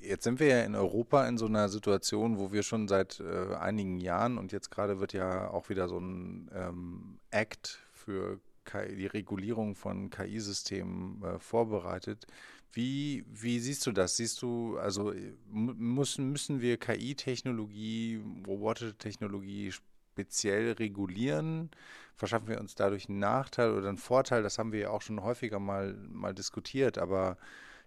Jetzt 0.00 0.24
sind 0.24 0.40
wir 0.40 0.48
ja 0.48 0.62
in 0.62 0.74
Europa 0.74 1.28
in 1.28 1.38
so 1.38 1.46
einer 1.46 1.68
Situation, 1.68 2.38
wo 2.38 2.50
wir 2.50 2.64
schon 2.64 2.88
seit 2.88 3.20
äh, 3.20 3.54
einigen 3.54 3.98
Jahren 3.98 4.36
und 4.36 4.50
jetzt 4.50 4.70
gerade 4.70 4.98
wird 4.98 5.12
ja 5.12 5.48
auch 5.50 5.68
wieder 5.68 5.88
so 5.88 5.98
ein 5.98 6.50
ähm, 6.52 7.18
Act 7.30 7.78
für 7.92 8.40
KI, 8.64 8.96
die 8.96 9.06
Regulierung 9.06 9.76
von 9.76 10.10
KI-Systemen 10.10 11.22
äh, 11.22 11.38
vorbereitet. 11.38 12.26
Wie, 12.72 13.24
wie 13.28 13.60
siehst 13.60 13.86
du 13.86 13.92
das? 13.92 14.16
Siehst 14.16 14.42
du, 14.42 14.76
also 14.78 15.12
müssen, 15.50 16.30
müssen 16.30 16.60
wir 16.60 16.76
KI-Technologie, 16.76 18.20
robotische 18.46 18.96
Technologie 18.96 19.72
speziell 19.72 20.72
regulieren? 20.72 21.70
Verschaffen 22.16 22.48
wir 22.48 22.60
uns 22.60 22.74
dadurch 22.74 23.08
einen 23.08 23.18
Nachteil 23.18 23.72
oder 23.72 23.88
einen 23.88 23.98
Vorteil? 23.98 24.42
Das 24.42 24.58
haben 24.58 24.72
wir 24.72 24.80
ja 24.80 24.90
auch 24.90 25.02
schon 25.02 25.22
häufiger 25.22 25.58
mal, 25.58 25.94
mal 26.10 26.34
diskutiert, 26.34 26.98
aber 26.98 27.38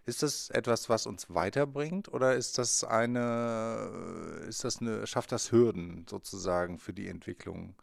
ist 0.05 0.23
das 0.23 0.49
etwas, 0.49 0.89
was 0.89 1.05
uns 1.05 1.33
weiterbringt 1.33 2.11
oder 2.11 2.35
ist 2.35 2.57
das 2.57 2.83
eine, 2.83 4.43
ist 4.47 4.63
das 4.63 4.81
eine, 4.81 5.07
schafft 5.07 5.31
das 5.31 5.51
Hürden 5.51 6.05
sozusagen 6.09 6.77
für 6.77 6.93
die 6.93 7.07
Entwicklung? 7.07 7.75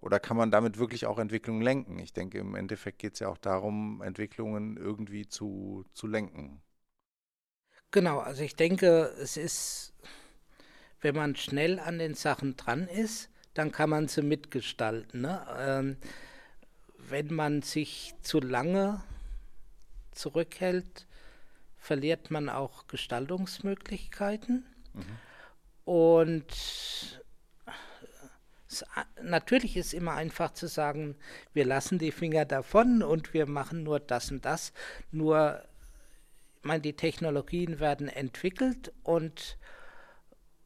Oder 0.00 0.20
kann 0.20 0.36
man 0.36 0.50
damit 0.50 0.78
wirklich 0.78 1.06
auch 1.06 1.18
Entwicklungen 1.18 1.62
lenken? 1.62 1.98
Ich 1.98 2.12
denke, 2.12 2.38
im 2.38 2.54
Endeffekt 2.54 2.98
geht 2.98 3.14
es 3.14 3.20
ja 3.20 3.28
auch 3.28 3.38
darum, 3.38 4.02
Entwicklungen 4.02 4.76
irgendwie 4.76 5.26
zu, 5.26 5.86
zu 5.94 6.06
lenken. 6.06 6.60
Genau, 7.90 8.18
also 8.18 8.42
ich 8.42 8.54
denke, 8.54 9.14
es 9.18 9.38
ist, 9.38 9.94
wenn 11.00 11.14
man 11.14 11.36
schnell 11.36 11.78
an 11.78 11.98
den 11.98 12.14
Sachen 12.14 12.56
dran 12.56 12.86
ist, 12.86 13.30
dann 13.54 13.72
kann 13.72 13.88
man 13.88 14.08
sie 14.08 14.20
mitgestalten. 14.20 15.22
Ne? 15.22 15.46
Ähm, 15.58 15.96
wenn 16.98 17.32
man 17.32 17.62
sich 17.62 18.14
zu 18.20 18.40
lange 18.40 19.02
zurückhält, 20.10 21.06
verliert 21.84 22.30
man 22.30 22.48
auch 22.48 22.86
Gestaltungsmöglichkeiten. 22.86 24.64
Mhm. 24.94 25.02
Und 25.84 26.50
es, 28.66 28.84
natürlich 29.22 29.76
ist 29.76 29.92
immer 29.92 30.14
einfach 30.14 30.54
zu 30.54 30.66
sagen, 30.66 31.14
wir 31.52 31.66
lassen 31.66 31.98
die 31.98 32.10
Finger 32.10 32.46
davon 32.46 33.02
und 33.02 33.34
wir 33.34 33.46
machen 33.46 33.82
nur 33.82 34.00
das 34.00 34.30
und 34.30 34.46
das. 34.46 34.72
Nur, 35.12 35.62
ich 36.56 36.64
meine, 36.64 36.80
die 36.80 36.96
Technologien 36.96 37.80
werden 37.80 38.08
entwickelt 38.08 38.90
und 39.02 39.58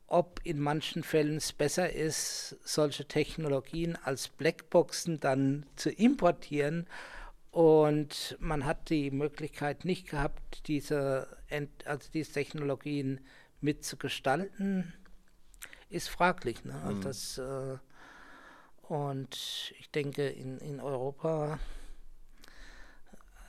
ob 0.07 0.40
in 0.45 0.61
manchen 0.61 1.03
Fällen 1.03 1.36
es 1.36 1.53
besser 1.53 1.93
ist, 1.93 2.57
solche 2.65 3.07
Technologien 3.07 3.97
als 3.97 4.28
Blackboxen 4.28 5.19
dann 5.19 5.66
zu 5.74 5.90
importieren. 5.90 6.86
Und 7.50 8.36
man 8.40 8.64
hat 8.66 8.90
die 8.90 9.10
Möglichkeit 9.10 9.84
nicht 9.84 10.08
gehabt, 10.08 10.68
diese, 10.68 11.38
also 11.84 12.10
diese 12.12 12.32
Technologien 12.32 13.20
mitzugestalten, 13.60 14.92
ist 15.88 16.08
fraglich. 16.08 16.64
Ne? 16.64 16.74
Mhm. 16.74 17.00
das, 17.00 17.38
äh, 17.38 17.78
und 18.82 19.72
ich 19.78 19.90
denke, 19.90 20.28
in, 20.28 20.58
in 20.58 20.80
Europa, 20.80 21.58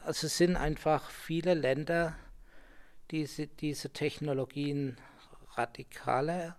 also 0.03 0.27
es 0.27 0.37
sind 0.37 0.55
einfach 0.55 1.09
viele 1.09 1.53
Länder, 1.53 2.15
die 3.11 3.21
diese, 3.21 3.47
diese 3.47 3.91
Technologien 3.91 4.97
radikaler 5.55 6.55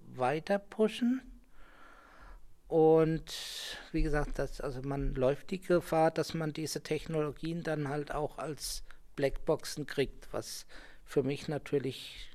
weiter 0.00 0.58
pushen. 0.58 1.22
Und 2.74 3.78
wie 3.92 4.02
gesagt, 4.02 4.40
das, 4.40 4.60
also 4.60 4.82
man 4.82 5.14
läuft 5.14 5.52
die 5.52 5.60
Gefahr, 5.60 6.10
dass 6.10 6.34
man 6.34 6.52
diese 6.52 6.82
Technologien 6.82 7.62
dann 7.62 7.88
halt 7.88 8.12
auch 8.12 8.38
als 8.38 8.82
Blackboxen 9.14 9.86
kriegt, 9.86 10.32
was 10.32 10.66
für 11.04 11.22
mich 11.22 11.46
natürlich 11.46 12.32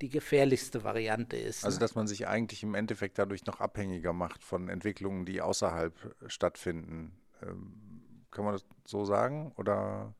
die 0.00 0.08
gefährlichste 0.08 0.82
Variante 0.82 1.36
ist. 1.36 1.66
Also, 1.66 1.76
ne? 1.76 1.80
dass 1.80 1.94
man 1.94 2.06
sich 2.06 2.26
eigentlich 2.26 2.62
im 2.62 2.74
Endeffekt 2.74 3.18
dadurch 3.18 3.44
noch 3.44 3.60
abhängiger 3.60 4.14
macht 4.14 4.42
von 4.42 4.70
Entwicklungen, 4.70 5.26
die 5.26 5.42
außerhalb 5.42 6.16
stattfinden. 6.26 7.12
Ähm, 7.42 8.24
kann 8.30 8.46
man 8.46 8.54
das 8.54 8.64
so 8.86 9.04
sagen? 9.04 9.52
Oder 9.58 10.14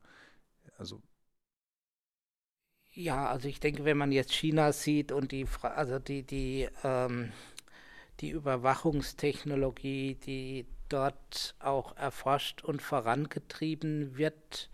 also 0.77 1.01
ja, 2.95 3.27
also 3.27 3.47
ich 3.47 3.59
denke, 3.59 3.85
wenn 3.85 3.97
man 3.97 4.11
jetzt 4.11 4.33
China 4.33 4.71
sieht 4.71 5.11
und 5.11 5.31
die, 5.31 5.47
also 5.63 5.97
die, 5.97 6.21
die, 6.21 6.69
ähm, 6.83 7.31
die 8.19 8.29
Überwachungstechnologie, 8.29 10.15
die 10.15 10.65
dort 10.89 11.55
auch 11.59 11.97
erforscht 11.97 12.63
und 12.63 12.81
vorangetrieben 12.81 14.17
wird, 14.17 14.69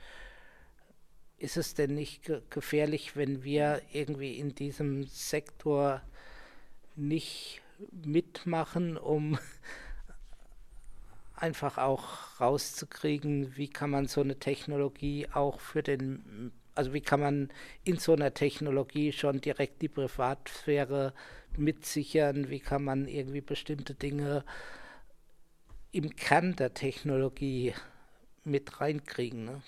ist 1.38 1.58
es 1.58 1.74
denn 1.74 1.96
nicht 1.96 2.24
ge 2.24 2.42
gefährlich, 2.50 3.16
wenn 3.16 3.44
wir 3.44 3.82
irgendwie 3.94 4.38
in 4.38 4.54
diesem 4.54 5.06
Sektor 5.06 6.02
nicht 6.96 7.62
mitmachen, 8.04 8.98
um 8.98 9.40
einfach 11.36 11.78
auch 11.78 12.40
rauszukriegen, 12.42 13.56
wie 13.56 13.70
kann 13.70 13.90
man 13.90 14.08
so 14.08 14.20
eine 14.22 14.38
Technologie 14.38 15.28
auch 15.32 15.62
für 15.62 15.82
den, 15.82 16.52
also 16.76 16.94
wie 16.94 17.02
kann 17.02 17.22
man 17.22 17.50
in 17.86 17.98
so 17.98 18.14
einer 18.14 18.34
Technologie 18.34 19.14
schon 19.14 19.40
direkt 19.40 19.82
die 19.82 19.88
Privatsphäre 19.88 21.14
mitsichern, 21.60 22.50
wie 22.50 22.60
kann 22.60 22.84
man 22.84 23.08
irgendwie 23.08 23.42
bestimmte 23.42 23.94
Dinge 23.94 24.44
im 25.92 26.16
Kern 26.16 26.56
der 26.56 26.74
Technologie 26.74 27.74
mit 28.44 28.80
reinkriegen. 28.82 29.46
Ne? 29.46 29.62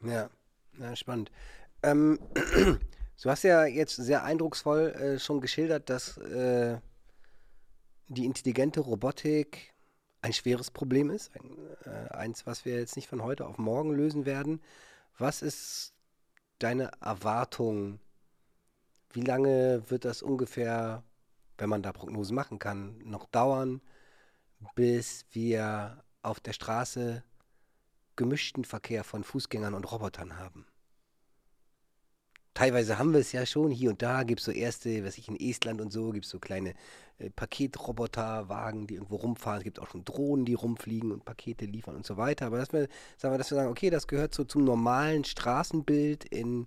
Mhm. 0.00 0.10
Ja, 0.10 0.30
ja 0.78 0.96
spannend. 0.96 1.30
Ähm, 1.82 2.18
du 3.22 3.30
hast 3.30 3.44
ja 3.44 3.64
jetzt 3.64 3.96
sehr 3.96 4.24
eindrucksvoll 4.24 4.90
äh, 4.92 5.18
schon 5.18 5.40
geschildert, 5.40 5.90
dass 5.90 6.18
äh, 6.18 6.78
die 8.08 8.24
intelligente 8.24 8.80
Robotik 8.80 9.74
ein 10.20 10.32
schweres 10.32 10.70
Problem 10.70 11.10
ist. 11.10 11.30
Ein, 11.36 11.56
äh, 11.84 12.14
eins, 12.14 12.46
was 12.46 12.64
wir 12.64 12.78
jetzt 12.78 12.96
nicht 12.96 13.08
von 13.08 13.22
heute 13.22 13.46
auf 13.46 13.58
morgen 13.58 13.90
lösen 13.90 14.26
werden. 14.26 14.62
Was 15.18 15.42
ist 15.42 15.94
deine 16.58 16.90
Erwartung? 17.00 18.00
Wie 19.14 19.22
lange 19.22 19.88
wird 19.90 20.04
das 20.04 20.22
ungefähr, 20.22 21.04
wenn 21.56 21.68
man 21.68 21.82
da 21.82 21.92
Prognosen 21.92 22.34
machen 22.34 22.58
kann, 22.58 22.98
noch 23.04 23.26
dauern, 23.26 23.80
bis 24.74 25.24
wir 25.30 26.02
auf 26.22 26.40
der 26.40 26.52
Straße 26.52 27.22
gemischten 28.16 28.64
Verkehr 28.64 29.04
von 29.04 29.22
Fußgängern 29.22 29.74
und 29.74 29.90
Robotern 29.90 30.36
haben. 30.36 30.66
Teilweise 32.54 32.98
haben 32.98 33.12
wir 33.12 33.20
es 33.20 33.30
ja 33.30 33.46
schon, 33.46 33.70
hier 33.70 33.90
und 33.90 34.02
da 34.02 34.24
gibt 34.24 34.40
es 34.40 34.46
so 34.46 34.52
erste, 34.52 35.04
was 35.04 35.16
ich 35.16 35.28
in 35.28 35.38
Estland 35.38 35.80
und 35.80 35.92
so, 35.92 36.10
gibt 36.10 36.24
es 36.24 36.30
so 36.30 36.40
kleine 36.40 36.74
äh, 37.18 37.30
Paketroboterwagen, 37.30 38.88
die 38.88 38.94
irgendwo 38.94 39.16
rumfahren. 39.16 39.58
Es 39.58 39.64
gibt 39.64 39.78
auch 39.78 39.90
schon 39.90 40.04
Drohnen, 40.04 40.44
die 40.44 40.54
rumfliegen 40.54 41.12
und 41.12 41.24
Pakete 41.24 41.66
liefern 41.66 41.94
und 41.94 42.06
so 42.06 42.16
weiter. 42.16 42.46
Aber 42.46 42.58
dass 42.58 42.72
wir, 42.72 42.88
sagen 43.16 43.34
wir, 43.34 43.38
dass 43.38 43.50
wir 43.50 43.56
sagen, 43.56 43.70
okay, 43.70 43.90
das 43.90 44.08
gehört 44.08 44.34
so 44.34 44.42
zum 44.42 44.64
normalen 44.64 45.24
Straßenbild 45.24 46.24
in 46.24 46.66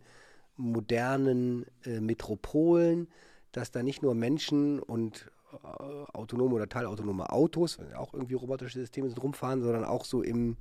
modernen 0.57 1.65
äh, 1.85 1.99
Metropolen, 1.99 3.07
dass 3.51 3.71
da 3.71 3.84
nicht 3.84 4.01
nur 4.01 4.13
Menschen 4.15 4.79
und 4.79 5.31
äh, 5.53 5.55
autonome 6.13 6.55
oder 6.55 6.67
teilautonome 6.67 7.31
Autos, 7.31 7.79
auch 7.95 8.13
irgendwie 8.13 8.35
robotische 8.35 8.79
Systeme 8.79 9.07
sind, 9.07 9.21
rumfahren, 9.21 9.61
sondern 9.61 9.85
auch 9.85 10.05
so 10.05 10.21
im 10.21 10.57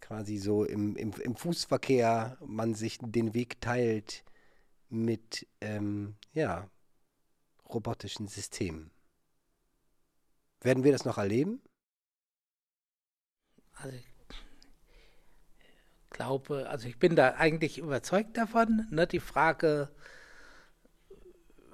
quasi 0.00 0.36
so 0.36 0.64
im, 0.64 0.96
im, 0.96 1.12
im 1.12 1.34
Fußverkehr 1.34 2.36
man 2.44 2.74
sich 2.74 2.98
den 3.00 3.32
Weg 3.32 3.60
teilt 3.62 4.22
mit 4.90 5.46
ähm, 5.62 6.16
ja, 6.34 6.68
robotischen 7.72 8.28
Systemen. 8.28 8.90
Werden 10.60 10.84
wir 10.84 10.92
das 10.92 11.06
noch 11.06 11.16
erleben? 11.16 11.62
Also 13.72 13.96
glaube, 16.14 16.70
also 16.70 16.88
ich 16.88 16.98
bin 16.98 17.14
da 17.14 17.34
eigentlich 17.34 17.78
überzeugt 17.78 18.38
davon. 18.38 18.86
Ne? 18.90 19.06
Die 19.06 19.20
Frage, 19.20 19.90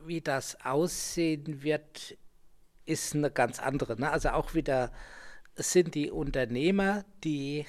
wie 0.04 0.20
das 0.20 0.64
aussehen 0.64 1.62
wird, 1.62 2.16
ist 2.86 3.14
eine 3.14 3.30
ganz 3.30 3.60
andere. 3.60 4.00
Ne? 4.00 4.10
Also 4.10 4.30
auch 4.30 4.54
wieder, 4.54 4.90
es 5.54 5.70
sind 5.70 5.94
die 5.94 6.10
Unternehmer, 6.10 7.04
die 7.22 7.66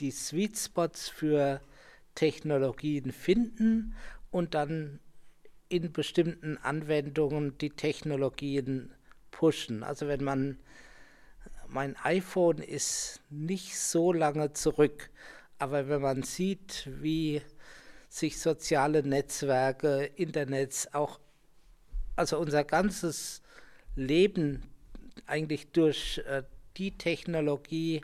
die 0.00 0.10
Sweet 0.10 0.56
Spots 0.56 1.08
für 1.08 1.60
Technologien 2.14 3.12
finden 3.12 3.94
und 4.30 4.54
dann 4.54 5.00
in 5.68 5.92
bestimmten 5.92 6.56
Anwendungen 6.58 7.58
die 7.58 7.70
Technologien 7.70 8.92
pushen. 9.30 9.82
Also 9.82 10.08
wenn 10.08 10.22
man 10.22 10.58
mein 11.68 11.96
iPhone 12.02 12.58
ist 12.58 13.22
nicht 13.30 13.78
so 13.78 14.12
lange 14.12 14.52
zurück. 14.52 15.10
Aber 15.62 15.88
wenn 15.88 16.02
man 16.02 16.24
sieht, 16.24 16.88
wie 16.90 17.40
sich 18.08 18.40
soziale 18.40 19.04
Netzwerke, 19.04 20.10
Internets, 20.16 20.92
auch, 20.92 21.20
also 22.16 22.40
unser 22.40 22.64
ganzes 22.64 23.42
Leben 23.94 24.64
eigentlich 25.26 25.70
durch 25.70 26.20
äh, 26.26 26.42
die 26.78 26.98
Technologie 26.98 28.02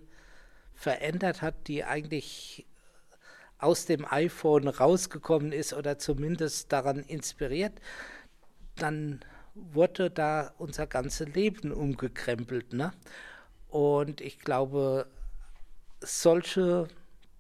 verändert 0.72 1.42
hat, 1.42 1.66
die 1.66 1.82
eigentlich 1.82 2.64
aus 3.58 3.86
dem 3.86 4.06
iPhone 4.08 4.68
rausgekommen 4.68 5.50
ist 5.50 5.72
oder 5.72 5.98
zumindest 5.98 6.70
daran 6.70 7.00
inspiriert, 7.00 7.72
dann 8.76 9.18
wurde 9.56 10.12
da 10.12 10.54
unser 10.58 10.86
ganzes 10.86 11.26
Leben 11.26 11.72
umgekrempelt. 11.72 12.72
Ne? 12.72 12.92
Und 13.68 14.20
ich 14.20 14.38
glaube, 14.38 15.08
solche 16.00 16.86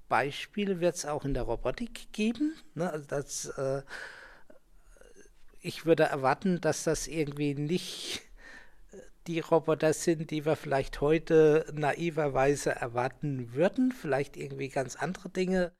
Beispiele 0.08 0.80
wird 0.80 0.96
es 0.96 1.06
auch 1.06 1.24
in 1.24 1.34
der 1.34 1.44
Robotik 1.44 2.12
geben. 2.12 2.54
Ne? 2.74 2.90
Also 2.90 3.06
das, 3.06 3.46
äh, 3.46 3.82
ich 5.60 5.86
würde 5.86 6.04
erwarten, 6.04 6.60
dass 6.60 6.84
das 6.84 7.06
irgendwie 7.06 7.54
nicht 7.54 8.22
die 9.28 9.40
Roboter 9.40 9.92
sind, 9.92 10.30
die 10.30 10.46
wir 10.46 10.56
vielleicht 10.56 11.00
heute 11.00 11.66
naiverweise 11.72 12.70
erwarten 12.70 13.52
würden. 13.52 13.92
Vielleicht 13.92 14.36
irgendwie 14.36 14.70
ganz 14.70 14.96
andere 14.96 15.28
Dinge. 15.28 15.72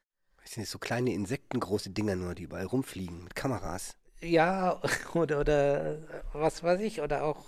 Das 0.42 0.52
sind 0.52 0.66
so 0.66 0.78
kleine 0.78 1.12
insektengroße 1.12 1.90
Dinger 1.90 2.16
nur, 2.16 2.34
die 2.34 2.44
überall 2.44 2.66
rumfliegen 2.66 3.24
mit 3.24 3.34
Kameras. 3.34 3.96
Ja, 4.20 4.80
oder, 5.14 5.40
oder 5.40 5.98
was 6.32 6.62
weiß 6.62 6.80
ich, 6.80 7.00
oder 7.00 7.24
auch 7.24 7.44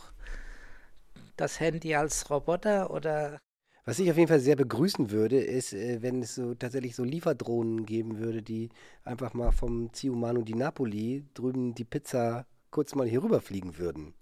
das 1.37 1.61
Handy 1.61 1.95
als 1.95 2.29
Roboter 2.31 2.91
oder. 2.91 3.39
Was 3.85 3.99
ich 3.99 4.11
auf 4.11 4.17
jeden 4.17 4.29
Fall 4.29 4.41
sehr 4.41 4.57
begrüßen 4.57 5.11
würde, 5.11 5.41
ist, 5.41 5.73
äh, 5.73 6.03
wenn 6.03 6.23
es 6.23 6.35
so 6.35 6.55
tatsächlich 6.55 6.95
so 6.95 7.05
Lieferdrohnen 7.05 7.87
geben 7.87 8.19
würde, 8.19 8.43
die 8.43 8.69
einfach 9.05 9.33
mal 9.35 9.53
vom 9.53 9.93
Ciumano 9.93 10.43
di 10.43 10.55
Napoli 10.55 11.25
drüben 11.35 11.75
die 11.75 11.85
Pizza 11.85 12.47
kurz 12.71 12.95
mal 12.95 13.09
hier 13.09 13.23
rüberfliegen 13.23 13.79
würden. 13.79 14.15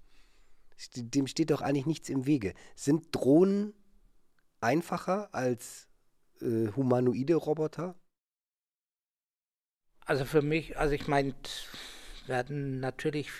Dem 0.94 1.26
steht 1.26 1.50
doch 1.50 1.60
eigentlich 1.60 1.86
nichts 1.86 2.08
im 2.08 2.24
Wege. 2.26 2.54
Sind 2.76 3.08
Drohnen 3.10 3.74
einfacher 4.60 5.34
als 5.34 5.88
äh, 6.40 6.68
humanoide 6.76 7.34
Roboter? 7.34 7.96
Also 10.00 10.24
für 10.24 10.40
mich, 10.40 10.78
also 10.78 10.94
ich 10.94 11.08
meine, 11.08 11.34
werden 12.26 12.80
natürlich 12.80 13.30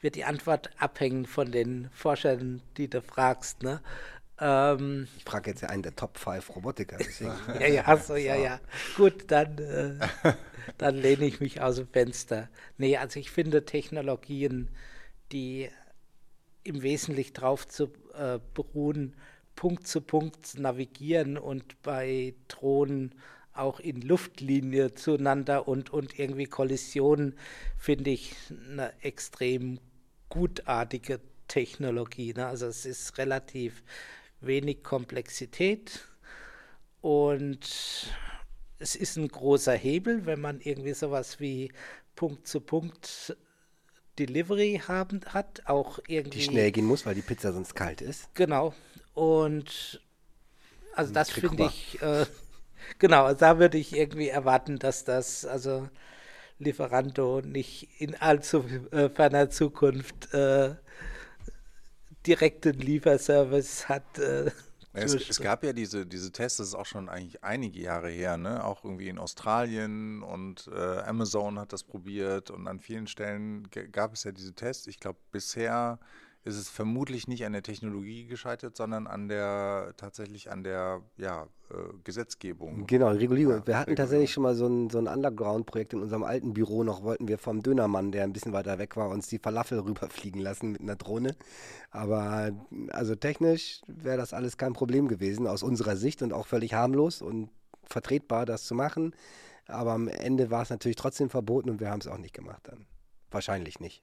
wird 0.00 0.16
die 0.16 0.24
Antwort 0.24 0.70
abhängen 0.78 1.26
von 1.26 1.50
den 1.50 1.88
Forschern, 1.90 2.60
die 2.76 2.88
du 2.88 3.00
fragst. 3.00 3.62
Ne? 3.62 3.80
Ähm, 4.40 5.08
ich 5.16 5.24
frage 5.24 5.50
jetzt 5.50 5.62
ja 5.62 5.68
einen 5.68 5.82
der 5.82 5.94
Top 5.94 6.18
5 6.18 6.56
Robotiker. 6.56 6.98
ja, 7.60 7.66
ja, 7.66 7.86
achso, 7.86 8.16
ja, 8.16 8.36
ja. 8.36 8.60
Gut, 8.96 9.30
dann, 9.30 9.58
äh, 9.58 9.94
dann 10.78 10.96
lehne 10.96 11.24
ich 11.26 11.40
mich 11.40 11.60
aus 11.60 11.76
dem 11.76 11.88
Fenster. 11.88 12.48
Nee, 12.78 12.96
also 12.96 13.20
ich 13.20 13.30
finde 13.30 13.64
Technologien, 13.64 14.68
die 15.32 15.68
im 16.64 16.82
Wesentlichen 16.82 17.34
darauf 17.34 17.66
zu 17.68 17.92
äh, 18.14 18.38
beruhen, 18.54 19.16
Punkt 19.54 19.86
zu 19.86 20.00
Punkt 20.00 20.58
navigieren 20.58 21.36
und 21.36 21.80
bei 21.82 22.34
Drohnen 22.48 23.14
auch 23.54 23.80
in 23.80 24.00
Luftlinie 24.00 24.94
zueinander 24.94 25.68
und, 25.68 25.90
und 25.90 26.18
irgendwie 26.18 26.46
Kollisionen, 26.46 27.34
finde 27.76 28.10
ich 28.10 28.34
eine 28.50 28.92
extrem 29.02 29.78
gutartige 30.30 31.20
Technologie. 31.48 32.32
Ne? 32.34 32.46
Also 32.46 32.66
es 32.66 32.86
ist 32.86 33.18
relativ 33.18 33.82
wenig 34.46 34.82
Komplexität 34.82 36.06
und 37.00 37.60
es 38.78 38.96
ist 38.96 39.16
ein 39.16 39.28
großer 39.28 39.74
Hebel, 39.74 40.26
wenn 40.26 40.40
man 40.40 40.60
irgendwie 40.60 40.94
sowas 40.94 41.40
wie 41.40 41.72
Punkt 42.16 42.46
zu 42.46 42.60
Punkt 42.60 43.36
Delivery 44.18 44.82
haben, 44.86 45.20
hat, 45.26 45.62
auch 45.66 45.98
irgendwie. 46.06 46.38
Die 46.38 46.44
schnell 46.44 46.70
gehen 46.70 46.84
muss, 46.84 47.06
weil 47.06 47.14
die 47.14 47.22
Pizza 47.22 47.52
sonst 47.52 47.74
kalt 47.74 48.00
ist. 48.00 48.34
Genau. 48.34 48.74
Und 49.14 50.00
also 50.94 51.12
das 51.12 51.30
finde 51.30 51.66
ich, 51.66 52.00
äh, 52.02 52.26
genau, 52.98 53.32
da 53.32 53.58
würde 53.58 53.78
ich 53.78 53.96
irgendwie 53.96 54.28
erwarten, 54.28 54.78
dass 54.78 55.04
das, 55.04 55.44
also 55.44 55.88
Lieferando 56.58 57.40
nicht 57.40 57.88
in 57.98 58.14
allzu 58.14 58.64
äh, 58.92 59.08
ferner 59.08 59.50
Zukunft 59.50 60.32
äh, 60.34 60.74
direkten 62.26 62.78
Lieferservice 62.78 63.88
hat. 63.88 64.18
Äh, 64.18 64.50
es, 64.94 65.14
es, 65.14 65.40
gab 65.40 65.64
ja 65.64 65.72
diese, 65.72 66.04
diese 66.04 66.32
Tests, 66.32 66.58
das 66.58 66.68
ist 66.68 66.74
auch 66.74 66.86
schon 66.86 67.08
eigentlich 67.08 67.42
einige 67.42 67.80
Jahre 67.80 68.10
her, 68.10 68.36
ne? 68.36 68.62
auch 68.62 68.84
irgendwie 68.84 69.08
in 69.08 69.18
Australien 69.18 70.22
und 70.22 70.68
äh, 70.70 70.98
Amazon 71.00 71.58
hat 71.58 71.72
das 71.72 71.82
probiert 71.82 72.50
und 72.50 72.68
an 72.68 72.78
vielen 72.78 73.06
Stellen 73.06 73.68
gab 73.90 74.12
es 74.12 74.24
ja 74.24 74.32
diese 74.32 74.52
Tests. 74.52 74.86
Ich 74.86 75.00
glaube, 75.00 75.18
bisher 75.30 75.98
ist 76.44 76.56
es 76.56 76.68
vermutlich 76.68 77.28
nicht 77.28 77.44
an 77.44 77.52
der 77.52 77.62
Technologie 77.62 78.26
gescheitert, 78.26 78.76
sondern 78.76 79.06
an 79.06 79.28
der 79.28 79.94
tatsächlich 79.96 80.50
an 80.50 80.64
der 80.64 81.02
ja, 81.16 81.44
äh, 81.70 81.74
Gesetzgebung. 82.02 82.86
Genau, 82.86 83.10
Regulierung. 83.10 83.58
Ja, 83.58 83.66
wir 83.66 83.78
hatten 83.78 83.90
Regulierung. 83.90 83.96
tatsächlich 83.96 84.32
schon 84.32 84.42
mal 84.42 84.56
so 84.56 84.66
ein, 84.66 84.90
so 84.90 84.98
ein 84.98 85.06
Underground-Projekt 85.06 85.92
in 85.92 86.02
unserem 86.02 86.24
alten 86.24 86.52
Büro 86.52 86.82
noch, 86.82 87.04
wollten 87.04 87.28
wir 87.28 87.38
vom 87.38 87.62
Dönermann, 87.62 88.10
der 88.10 88.24
ein 88.24 88.32
bisschen 88.32 88.52
weiter 88.52 88.78
weg 88.78 88.96
war, 88.96 89.08
uns 89.08 89.28
die 89.28 89.38
Falafel 89.38 89.78
rüberfliegen 89.80 90.40
lassen 90.40 90.72
mit 90.72 90.80
einer 90.80 90.96
Drohne. 90.96 91.36
Aber 91.90 92.50
also 92.90 93.14
technisch 93.14 93.82
wäre 93.86 94.16
das 94.16 94.32
alles 94.32 94.56
kein 94.56 94.72
Problem 94.72 95.06
gewesen, 95.06 95.46
aus 95.46 95.62
unserer 95.62 95.96
Sicht 95.96 96.22
und 96.22 96.32
auch 96.32 96.46
völlig 96.46 96.74
harmlos 96.74 97.22
und 97.22 97.50
vertretbar, 97.84 98.46
das 98.46 98.64
zu 98.64 98.74
machen. 98.74 99.14
Aber 99.68 99.92
am 99.92 100.08
Ende 100.08 100.50
war 100.50 100.62
es 100.62 100.70
natürlich 100.70 100.96
trotzdem 100.96 101.30
verboten 101.30 101.70
und 101.70 101.78
wir 101.78 101.90
haben 101.90 102.00
es 102.00 102.08
auch 102.08 102.18
nicht 102.18 102.34
gemacht 102.34 102.62
dann. 102.64 102.86
Wahrscheinlich 103.30 103.78
nicht. 103.78 104.02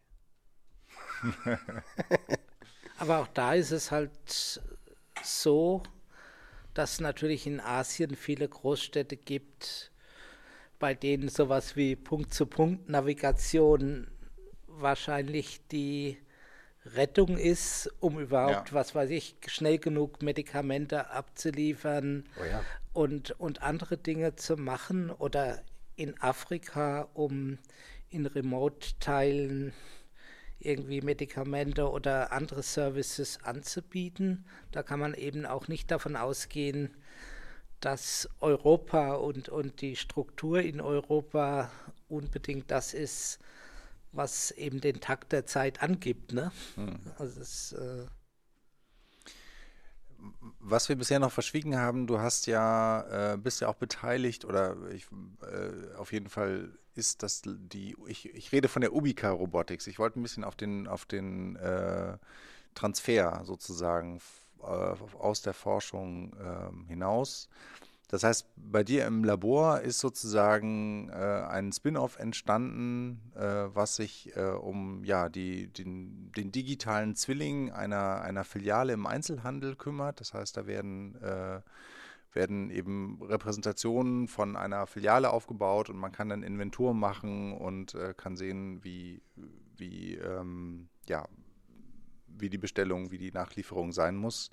Aber 2.98 3.20
auch 3.20 3.28
da 3.28 3.54
ist 3.54 3.72
es 3.72 3.92
halt 3.92 4.62
so, 5.24 5.84
dass 6.74 7.00
natürlich 7.00 7.48
in 7.48 7.60
Asien 7.60 8.16
viele 8.16 8.48
Großstädte 8.48 9.18
gibt, 9.18 9.92
bei 10.80 10.94
denen 10.94 11.30
sowas 11.30 11.76
wie 11.76 11.96
Punkt-zu-Punkt-Navigation 11.96 14.08
wahrscheinlich 14.68 15.62
die 15.72 16.18
Rettung 16.86 17.38
ist, 17.38 17.92
um 18.00 18.20
überhaupt, 18.20 18.70
ja. 18.70 18.74
was 18.74 18.96
weiß 18.96 19.10
ich, 19.10 19.36
schnell 19.48 19.78
genug 19.78 20.22
Medikamente 20.22 21.10
abzuliefern 21.10 22.24
oh 22.40 22.46
ja. 22.46 22.64
und, 22.94 23.32
und 23.32 23.62
andere 23.62 23.98
Dinge 23.98 24.36
zu 24.36 24.56
machen 24.56 25.12
oder 25.12 25.62
in 25.96 26.20
Afrika, 26.22 27.10
um 27.14 27.58
in 28.10 28.26
Remote-Teilen 28.26 29.74
irgendwie 30.60 31.02
Medikamente 31.02 31.90
oder 31.90 32.32
andere 32.32 32.64
Services 32.64 33.40
anzubieten. 33.44 34.46
Da 34.72 34.84
kann 34.84 35.00
man 35.00 35.14
eben 35.14 35.46
auch 35.46 35.68
nicht 35.68 35.90
davon 35.92 36.16
ausgehen, 36.16 36.94
dass 37.80 38.30
Europa 38.42 39.14
und, 39.14 39.50
und 39.50 39.82
die 39.82 39.96
Struktur 39.96 40.62
in 40.62 40.82
Europa 40.82 41.72
unbedingt 42.10 42.70
das 42.72 42.94
ist, 42.94 43.40
was 44.12 44.52
eben 44.52 44.82
den 44.82 45.00
Takt 45.00 45.32
der 45.32 45.46
Zeit 45.46 45.82
angibt. 45.82 46.34
Ne? 46.34 46.52
Hm. 46.76 47.00
Also 47.18 47.40
es, 47.40 47.74
äh 47.74 48.06
was 50.60 50.90
wir 50.90 50.98
bisher 50.98 51.20
noch 51.20 51.32
verschwiegen 51.32 51.78
haben, 51.78 52.08
du 52.08 52.20
hast 52.20 52.46
ja, 52.46 53.34
äh, 53.34 53.38
bist 53.38 53.62
ja 53.62 53.68
auch 53.70 53.76
beteiligt 53.76 54.46
oder 54.46 54.76
ich, 54.92 55.08
äh, 55.42 55.96
auf 55.96 56.12
jeden 56.12 56.30
Fall 56.30 56.78
ist 57.00 57.24
das 57.24 57.42
die, 57.46 57.96
ich, 58.06 58.34
ich 58.36 58.52
rede 58.52 58.68
von 58.68 58.82
der 58.82 58.94
Ubica 58.94 59.32
Robotics. 59.32 59.88
Ich 59.88 59.98
wollte 59.98 60.20
ein 60.20 60.24
bisschen 60.24 60.44
auf 60.44 60.56
den, 60.56 60.88
auf 60.88 61.06
den 61.06 61.56
äh, 61.56 62.18
Transfer 62.76 63.42
sozusagen 63.46 64.20
äh, 64.62 64.66
aus 64.66 65.42
der 65.42 65.54
Forschung 65.54 66.36
ähm, 66.40 66.86
hinaus. 66.88 67.50
Das 68.10 68.24
heißt, 68.24 68.48
bei 68.56 68.84
dir 68.84 69.06
im 69.06 69.24
Labor 69.24 69.82
ist 69.82 70.00
sozusagen 70.00 71.10
äh, 71.10 71.14
ein 71.14 71.72
Spin-off 71.72 72.18
entstanden, 72.18 73.22
äh, 73.36 73.68
was 73.74 73.98
sich 73.98 74.36
äh, 74.36 74.46
um 74.46 75.04
ja, 75.06 75.30
die, 75.30 75.68
den, 75.68 76.32
den, 76.36 76.52
digitalen 76.52 77.16
Zwilling 77.16 77.72
einer, 77.72 78.22
einer 78.22 78.44
Filiale 78.44 78.94
im 78.94 79.06
Einzelhandel 79.06 79.76
kümmert. 79.76 80.22
Das 80.22 80.34
heißt, 80.34 80.58
da 80.58 80.66
werden, 80.66 81.22
äh, 81.22 81.62
werden 82.34 82.70
eben 82.70 83.22
Repräsentationen 83.22 84.28
von 84.28 84.56
einer 84.56 84.86
Filiale 84.88 85.32
aufgebaut 85.32 85.90
und 85.90 85.98
man 85.98 86.12
kann 86.12 86.30
dann 86.30 86.44
Inventur 86.44 86.94
machen 86.94 87.54
und 87.54 87.96
äh, 87.96 88.14
kann 88.16 88.36
sehen, 88.36 88.84
wie, 88.84 89.22
wie, 89.78 90.16
ähm, 90.16 90.90
ja, 91.08 91.28
wie 92.28 92.50
die 92.50 92.58
Bestellung, 92.58 93.12
wie 93.12 93.18
die 93.18 93.32
Nachlieferung 93.32 93.92
sein 93.92 94.16
muss. 94.16 94.52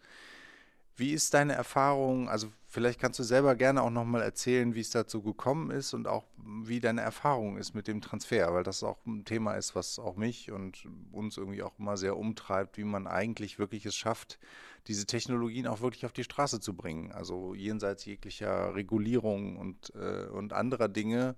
Wie 0.98 1.12
ist 1.12 1.34
deine 1.34 1.52
Erfahrung? 1.52 2.30
Also 2.30 2.50
vielleicht 2.66 2.98
kannst 2.98 3.18
du 3.18 3.22
selber 3.22 3.54
gerne 3.54 3.82
auch 3.82 3.90
nochmal 3.90 4.22
erzählen, 4.22 4.74
wie 4.74 4.80
es 4.80 4.88
dazu 4.88 5.22
gekommen 5.22 5.70
ist 5.70 5.92
und 5.92 6.08
auch 6.08 6.24
wie 6.38 6.80
deine 6.80 7.02
Erfahrung 7.02 7.58
ist 7.58 7.74
mit 7.74 7.86
dem 7.86 8.00
Transfer, 8.00 8.54
weil 8.54 8.62
das 8.62 8.82
auch 8.82 9.04
ein 9.04 9.26
Thema 9.26 9.54
ist, 9.54 9.74
was 9.74 9.98
auch 9.98 10.16
mich 10.16 10.52
und 10.52 10.88
uns 11.12 11.36
irgendwie 11.36 11.62
auch 11.62 11.78
immer 11.78 11.98
sehr 11.98 12.16
umtreibt, 12.16 12.78
wie 12.78 12.84
man 12.84 13.06
eigentlich 13.06 13.58
wirklich 13.58 13.84
es 13.84 13.94
schafft, 13.94 14.38
diese 14.86 15.04
Technologien 15.04 15.66
auch 15.66 15.82
wirklich 15.82 16.06
auf 16.06 16.12
die 16.12 16.24
Straße 16.24 16.60
zu 16.60 16.74
bringen. 16.74 17.12
Also 17.12 17.54
jenseits 17.54 18.06
jeglicher 18.06 18.74
Regulierung 18.74 19.58
und, 19.58 19.92
äh, 19.94 20.28
und 20.28 20.54
anderer 20.54 20.88
Dinge 20.88 21.34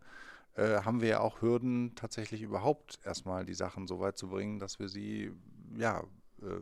äh, 0.55 0.82
haben 0.82 1.01
wir 1.01 1.09
ja 1.09 1.20
auch 1.20 1.43
Hürden, 1.43 1.97
tatsächlich 1.97 2.43
überhaupt 2.43 3.01
erstmal 3.05 3.44
die 3.44 3.55
Sachen 3.55 3.89
so 3.89 3.98
weit 3.98 4.18
zu 4.18 4.28
bringen, 4.28 4.60
dass 4.60 4.78
wir 4.78 4.89
sie 4.89 5.32
ja 5.76 6.05
äh, 6.43 6.60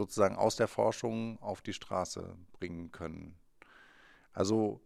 sozusagen 0.00 0.36
aus 0.36 0.56
der 0.56 0.66
Forschung 0.66 1.38
auf 1.42 1.60
die 1.60 1.74
Straße 1.74 2.34
bringen 2.58 2.90
können. 2.90 3.36
Also 4.32 4.80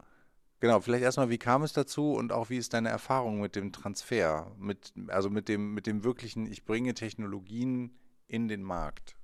genau, 0.58 0.80
vielleicht 0.80 1.04
erstmal, 1.04 1.30
wie 1.30 1.38
kam 1.38 1.62
es 1.62 1.72
dazu 1.72 2.14
und 2.14 2.32
auch 2.32 2.50
wie 2.50 2.56
ist 2.56 2.74
deine 2.74 2.88
Erfahrung 2.88 3.40
mit 3.40 3.54
dem 3.54 3.70
Transfer, 3.70 4.50
mit, 4.58 4.92
also 5.06 5.30
mit 5.30 5.48
dem, 5.48 5.72
mit 5.72 5.86
dem 5.86 6.02
wirklichen, 6.02 6.46
ich 6.46 6.64
bringe 6.64 6.94
Technologien 6.94 7.96
in 8.26 8.48
den 8.48 8.64
Markt? 8.64 9.14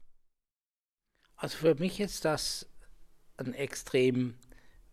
Also 1.35 1.57
für 1.57 1.75
mich 1.75 1.99
ist 1.99 2.25
das 2.25 2.69
ein 3.37 3.53
extrem 3.53 4.35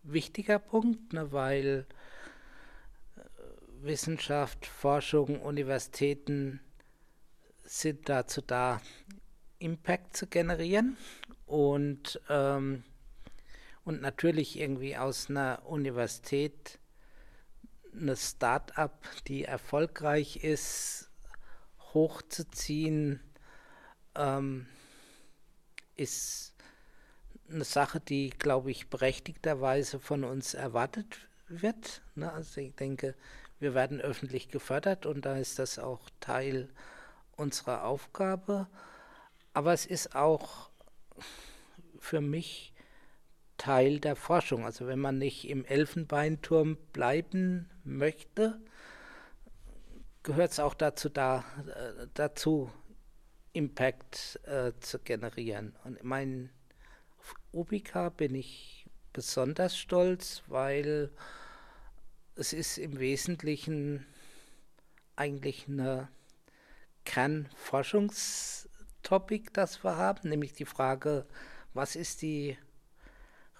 wichtiger 0.02 0.58
Punkt, 0.58 1.12
ne, 1.12 1.30
weil 1.30 1.86
äh, 3.14 3.20
Wissenschaft, 3.84 4.66
Forschung, 4.66 5.40
Universitäten 5.42 6.58
sind 7.62 8.08
dazu 8.08 8.40
da, 8.40 8.80
Impact 9.58 10.16
zu 10.16 10.26
generieren 10.26 10.96
und, 11.46 12.20
ähm, 12.28 12.84
und 13.84 14.00
natürlich 14.00 14.58
irgendwie 14.58 14.96
aus 14.96 15.30
einer 15.30 15.62
Universität 15.64 16.78
eine 17.92 18.16
Start-up, 18.16 19.06
die 19.26 19.44
erfolgreich 19.44 20.44
ist, 20.44 21.10
hochzuziehen, 21.94 23.20
ähm, 24.14 24.66
ist 25.96 26.54
eine 27.50 27.64
Sache, 27.64 27.98
die, 27.98 28.30
glaube 28.30 28.70
ich, 28.70 28.88
berechtigterweise 28.88 29.98
von 29.98 30.24
uns 30.24 30.54
erwartet 30.54 31.28
wird. 31.48 32.02
Ne? 32.14 32.30
Also 32.32 32.60
ich 32.60 32.74
denke, 32.74 33.14
wir 33.58 33.74
werden 33.74 34.00
öffentlich 34.00 34.50
gefördert 34.50 35.06
und 35.06 35.24
da 35.24 35.36
ist 35.36 35.58
das 35.58 35.78
auch 35.78 36.10
Teil 36.20 36.68
unserer 37.36 37.84
Aufgabe 37.84 38.68
aber 39.58 39.72
es 39.72 39.86
ist 39.86 40.14
auch 40.14 40.70
für 41.98 42.20
mich 42.20 42.72
Teil 43.56 43.98
der 43.98 44.14
Forschung. 44.14 44.64
Also 44.64 44.86
wenn 44.86 45.00
man 45.00 45.18
nicht 45.18 45.48
im 45.48 45.64
Elfenbeinturm 45.64 46.76
bleiben 46.92 47.68
möchte, 47.82 48.60
gehört 50.22 50.52
es 50.52 50.60
auch 50.60 50.74
dazu, 50.74 51.08
da, 51.08 51.44
äh, 51.74 52.06
dazu 52.14 52.70
Impact 53.52 54.38
äh, 54.44 54.74
zu 54.78 55.00
generieren. 55.00 55.74
Und 55.82 56.04
mein 56.04 56.50
auf 57.18 57.34
Ubica 57.50 58.10
bin 58.10 58.36
ich 58.36 58.86
besonders 59.12 59.76
stolz, 59.76 60.44
weil 60.46 61.10
es 62.36 62.52
ist 62.52 62.78
im 62.78 63.00
Wesentlichen 63.00 64.06
eigentlich 65.16 65.66
eine 65.66 66.06
Kernforschungs- 67.04 68.67
Topic, 69.02 69.50
das 69.52 69.82
wir 69.84 69.96
haben, 69.96 70.28
nämlich 70.28 70.52
die 70.52 70.64
Frage, 70.64 71.26
was 71.74 71.96
ist 71.96 72.22
die 72.22 72.56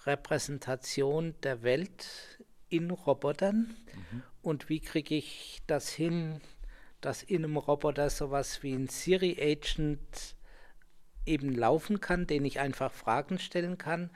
Repräsentation 0.05 1.35
der 1.43 1.63
Welt 1.63 2.43
in 2.69 2.91
Robotern 2.91 3.75
mhm. 4.11 4.23
und 4.41 4.69
wie 4.69 4.79
kriege 4.79 5.15
ich 5.15 5.61
das 5.67 5.89
hin, 5.89 6.41
dass 7.01 7.23
in 7.23 7.43
einem 7.43 7.57
Roboter 7.57 8.09
sowas 8.09 8.63
wie 8.63 8.73
ein 8.73 8.87
Siri-Agent 8.87 10.35
eben 11.25 11.53
laufen 11.53 11.99
kann, 12.01 12.27
den 12.27 12.45
ich 12.45 12.59
einfach 12.59 12.91
Fragen 12.91 13.39
stellen 13.39 13.77
kann 13.77 14.09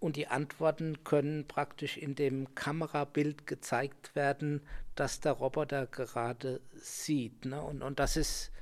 und 0.00 0.16
die 0.16 0.26
Antworten 0.26 1.02
können 1.04 1.46
praktisch 1.46 1.96
in 1.96 2.14
dem 2.14 2.54
Kamerabild 2.54 3.46
gezeigt 3.46 4.14
werden, 4.14 4.60
das 4.94 5.20
der 5.20 5.32
Roboter 5.32 5.86
gerade 5.86 6.60
sieht. 6.74 7.44
Ne? 7.46 7.62
Und, 7.62 7.82
und 7.82 7.98
das 7.98 8.16
ist 8.16 8.52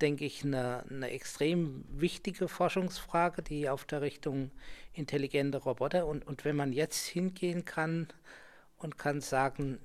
denke 0.00 0.24
ich, 0.24 0.44
eine, 0.44 0.84
eine 0.90 1.10
extrem 1.10 1.84
wichtige 1.88 2.48
Forschungsfrage, 2.48 3.42
die 3.42 3.68
auf 3.68 3.84
der 3.84 4.02
Richtung 4.02 4.50
intelligente 4.92 5.58
Roboter. 5.58 6.06
Und, 6.06 6.26
und 6.26 6.44
wenn 6.44 6.56
man 6.56 6.72
jetzt 6.72 7.06
hingehen 7.06 7.64
kann 7.64 8.08
und 8.76 8.98
kann 8.98 9.20
sagen, 9.20 9.78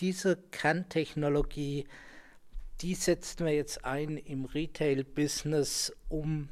diese 0.00 0.36
Kerntechnologie, 0.36 1.86
die 2.80 2.94
setzen 2.94 3.46
wir 3.46 3.54
jetzt 3.54 3.84
ein 3.84 4.16
im 4.16 4.44
Retail-Business, 4.44 5.92
um 6.08 6.48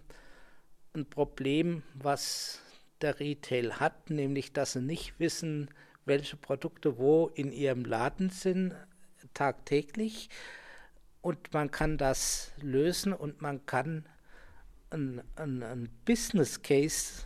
ein 0.94 1.06
Problem, 1.06 1.82
was 1.94 2.60
der 3.00 3.20
Retail 3.20 3.78
hat, 3.78 4.10
nämlich 4.10 4.52
dass 4.52 4.72
sie 4.72 4.80
nicht 4.80 5.18
wissen, 5.20 5.70
welche 6.04 6.36
Produkte 6.36 6.98
wo 6.98 7.28
in 7.34 7.52
ihrem 7.52 7.84
Laden 7.84 8.30
sind 8.30 8.74
tagtäglich, 9.34 10.28
und 11.26 11.52
man 11.52 11.72
kann 11.72 11.98
das 11.98 12.52
lösen 12.62 13.12
und 13.12 13.42
man 13.42 13.66
kann 13.66 14.06
ein, 14.90 15.20
ein, 15.34 15.60
ein 15.64 15.88
Business 16.04 16.62
Case 16.62 17.24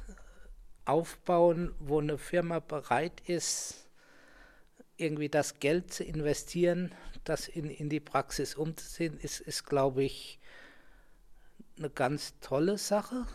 aufbauen, 0.86 1.74
wo 1.81 2.01
eine 2.01 2.16
Firma 2.16 2.60
bereit 2.60 3.20
ist, 3.28 3.90
irgendwie 4.97 5.28
das 5.28 5.60
Geld 5.60 5.93
zu 5.93 6.02
investieren, 6.02 6.94
das 7.24 7.47
in, 7.47 7.68
in 7.68 7.90
die 7.90 8.01
Praxis 8.01 8.55
umzuziehen, 8.55 9.18
ist, 9.20 9.40
ist 9.40 9.66
glaube 9.66 10.02
ich, 10.02 10.40
eine 11.77 11.90
ganz 11.90 12.32
tolle 12.40 12.78
Sache. 12.78 13.27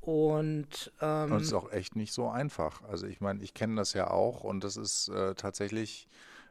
Und, 0.00 0.90
ähm, 1.00 1.32
es 1.34 1.44
ist 1.44 1.52
auch 1.52 1.70
echt 1.70 1.94
nicht 1.94 2.12
so 2.12 2.28
einfach. 2.28 2.82
Also 2.82 3.06
ich 3.06 3.20
meine, 3.20 3.40
ich 3.44 3.54
kenne 3.54 3.76
das 3.76 3.92
ja 3.92 4.10
auch 4.10 4.42
und 4.42 4.64
das 4.64 4.76
ist 4.76 5.10
äh, 5.10 5.36
tatsächlich 5.36 6.08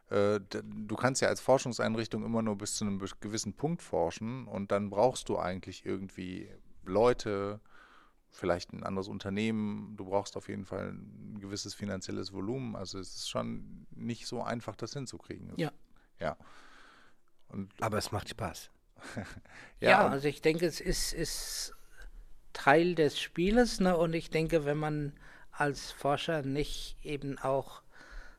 du 0.09 0.95
kannst 0.95 1.21
ja 1.21 1.27
als 1.27 1.41
Forschungseinrichtung 1.41 2.23
immer 2.23 2.41
nur 2.41 2.57
bis 2.57 2.75
zu 2.75 2.85
einem 2.85 3.03
gewissen 3.19 3.53
Punkt 3.53 3.81
forschen 3.81 4.47
und 4.47 4.71
dann 4.71 4.89
brauchst 4.89 5.27
du 5.27 5.37
eigentlich 5.37 5.85
irgendwie 5.85 6.49
Leute, 6.85 7.59
vielleicht 8.29 8.71
ein 8.71 8.83
anderes 8.83 9.07
Unternehmen, 9.07 9.95
du 9.97 10.05
brauchst 10.05 10.37
auf 10.37 10.47
jeden 10.47 10.65
Fall 10.65 10.93
ein 10.93 11.39
gewisses 11.39 11.73
finanzielles 11.73 12.31
Volumen. 12.31 12.75
Also 12.75 12.99
es 12.99 13.15
ist 13.15 13.29
schon 13.29 13.85
nicht 13.91 14.27
so 14.27 14.41
einfach, 14.41 14.75
das 14.75 14.93
hinzukriegen. 14.93 15.51
Ja. 15.57 15.71
Ja. 16.19 16.37
Und 17.49 17.71
Aber 17.81 17.97
es 17.97 18.11
macht 18.11 18.29
Spaß. 18.29 18.69
ja, 19.79 19.89
ja, 19.89 20.07
also 20.07 20.27
ich 20.27 20.41
denke, 20.41 20.65
es 20.65 20.81
ist, 20.81 21.13
ist 21.13 21.73
Teil 22.53 22.95
des 22.95 23.19
Spieles, 23.19 23.79
ne? 23.79 23.95
Und 23.95 24.13
ich 24.13 24.29
denke, 24.29 24.65
wenn 24.65 24.77
man 24.77 25.13
als 25.51 25.91
Forscher 25.91 26.41
nicht 26.43 26.97
eben 27.03 27.37
auch 27.39 27.81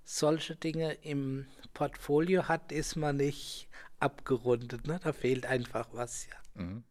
solche 0.08 0.56
Dinge 0.56 0.94
im 1.02 1.46
Portfolio 1.74 2.48
hat, 2.48 2.72
ist 2.72 2.96
man 2.96 3.18
nicht 3.18 3.68
abgerundet. 4.00 4.86
Ne? 4.86 4.98
Da 5.02 5.12
fehlt 5.12 5.44
einfach 5.44 5.88
was, 5.92 6.26
ja. 6.26 6.62
Mhm. 6.62 6.82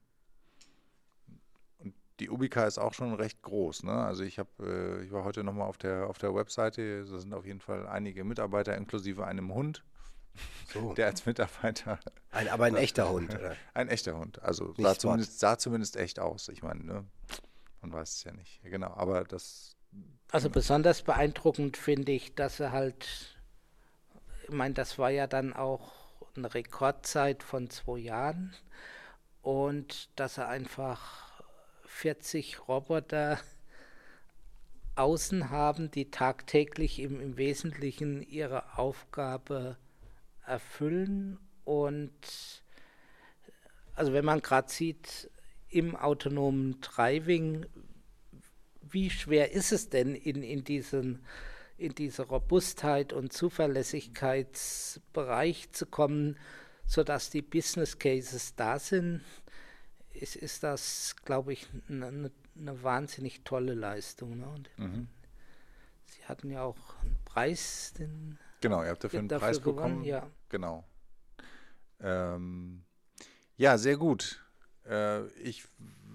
Und 1.80 1.95
die 2.19 2.30
Ubica 2.30 2.65
ist 2.65 2.77
auch 2.77 2.94
schon 2.94 3.15
recht 3.15 3.41
groß. 3.41 3.84
Ne? 3.84 3.91
Also 3.91 4.23
ich 4.23 4.38
habe, 4.38 4.49
äh, 4.60 5.03
ich 5.03 5.11
war 5.11 5.23
heute 5.23 5.44
nochmal 5.44 5.68
auf 5.68 5.77
der 5.80 6.07
auf 6.07 6.19
der 6.19 6.35
Webseite, 6.35 7.06
da 7.06 7.18
sind 7.18 7.34
auf 7.34 7.45
jeden 7.45 7.60
Fall 7.60 7.88
einige 7.88 8.23
Mitarbeiter 8.23 8.77
inklusive 8.77 9.26
einem 9.26 9.52
Hund. 9.52 9.84
So. 10.72 10.94
Der 10.98 11.07
als 11.07 11.26
Mitarbeiter. 11.26 11.99
Ein, 12.30 12.49
aber 12.49 12.65
ein 12.65 12.76
echter 12.85 13.10
Hund, 13.10 13.34
oder? 13.34 13.56
Ein 13.73 13.88
echter 13.88 14.15
Hund. 14.15 14.39
Also 14.44 14.76
sah 14.77 14.95
zumindest, 14.95 15.39
sah 15.39 15.57
zumindest, 15.57 15.95
echt 15.95 16.19
aus. 16.19 16.49
Ich 16.49 16.61
meine, 16.61 16.84
ne? 16.84 17.06
man 17.81 17.94
weiß 17.94 18.14
es 18.14 18.23
ja 18.23 18.31
nicht. 18.31 18.61
Genau, 18.64 18.94
aber 18.94 19.23
das 19.23 19.76
also 20.31 20.49
besonders 20.49 21.01
beeindruckend 21.01 21.77
finde 21.77 22.11
ich, 22.11 22.35
dass 22.35 22.59
er 22.59 22.72
halt, 22.72 23.38
ich 24.43 24.49
meine, 24.49 24.73
das 24.73 24.99
war 24.99 25.09
ja 25.09 25.27
dann 25.27 25.53
auch 25.53 25.93
eine 26.35 26.53
Rekordzeit 26.53 27.43
von 27.43 27.69
zwei 27.69 27.99
Jahren 27.99 28.53
und 29.41 30.09
dass 30.19 30.38
er 30.38 30.49
einfach 30.49 31.41
40 31.85 32.68
Roboter 32.68 33.39
außen 34.95 35.49
haben, 35.49 35.91
die 35.91 36.11
tagtäglich 36.11 36.99
im, 36.99 37.22
im 37.22 37.38
Wesentlichen 37.38 38.22
ihre 38.22 38.77
Aufgabe 38.77 39.77
erfüllen 40.45 41.39
und 41.65 42.11
also 43.95 44.14
wenn 44.14 44.26
man 44.26 44.41
gerade 44.41 44.69
sieht, 44.69 45.30
im 45.69 45.95
autonomen 45.95 46.80
Driving 46.81 47.65
wie 48.91 49.09
schwer 49.09 49.51
ist 49.51 49.72
es 49.72 49.89
denn 49.89 50.15
in, 50.15 50.43
in 50.43 50.64
diesen 50.64 51.23
in 51.77 51.93
diese 51.93 52.23
Robustheit 52.23 53.14
und 53.14 53.31
Zuverlässigkeitsbereich 53.31 55.72
zu 55.72 55.85
kommen, 55.85 56.38
sodass 56.88 57.30
die 57.30 57.43
Business 57.43 57.99
Cases 57.99 58.55
da 58.55 58.80
sind, 58.80 59.22
ist, 60.14 60.35
ist 60.35 60.64
das, 60.64 61.15
glaube 61.23 61.53
ich, 61.53 61.68
eine, 61.88 62.31
eine 62.57 62.84
wahnsinnig 62.84 63.43
tolle 63.43 63.76
Leistung. 63.76 64.39
Ne? 64.39 64.64
Mhm. 64.77 65.07
Sie 66.05 66.26
hatten 66.26 66.49
ja 66.49 66.64
auch 66.64 66.95
einen 67.01 67.18
Preis. 67.26 67.93
Den 67.97 68.39
genau, 68.61 68.84
ihr 68.84 68.89
habt 68.89 69.03
dafür 69.03 69.19
einen 69.19 69.27
dafür 69.27 69.47
Preis 69.47 69.61
gewonnen, 69.61 69.76
bekommen. 69.76 70.03
ja. 70.03 70.27
Genau. 70.49 70.84
Ähm, 71.99 72.84
ja, 73.57 73.77
sehr 73.77 73.97
gut. 73.97 74.43
Äh, 74.88 75.26
ich, 75.41 75.65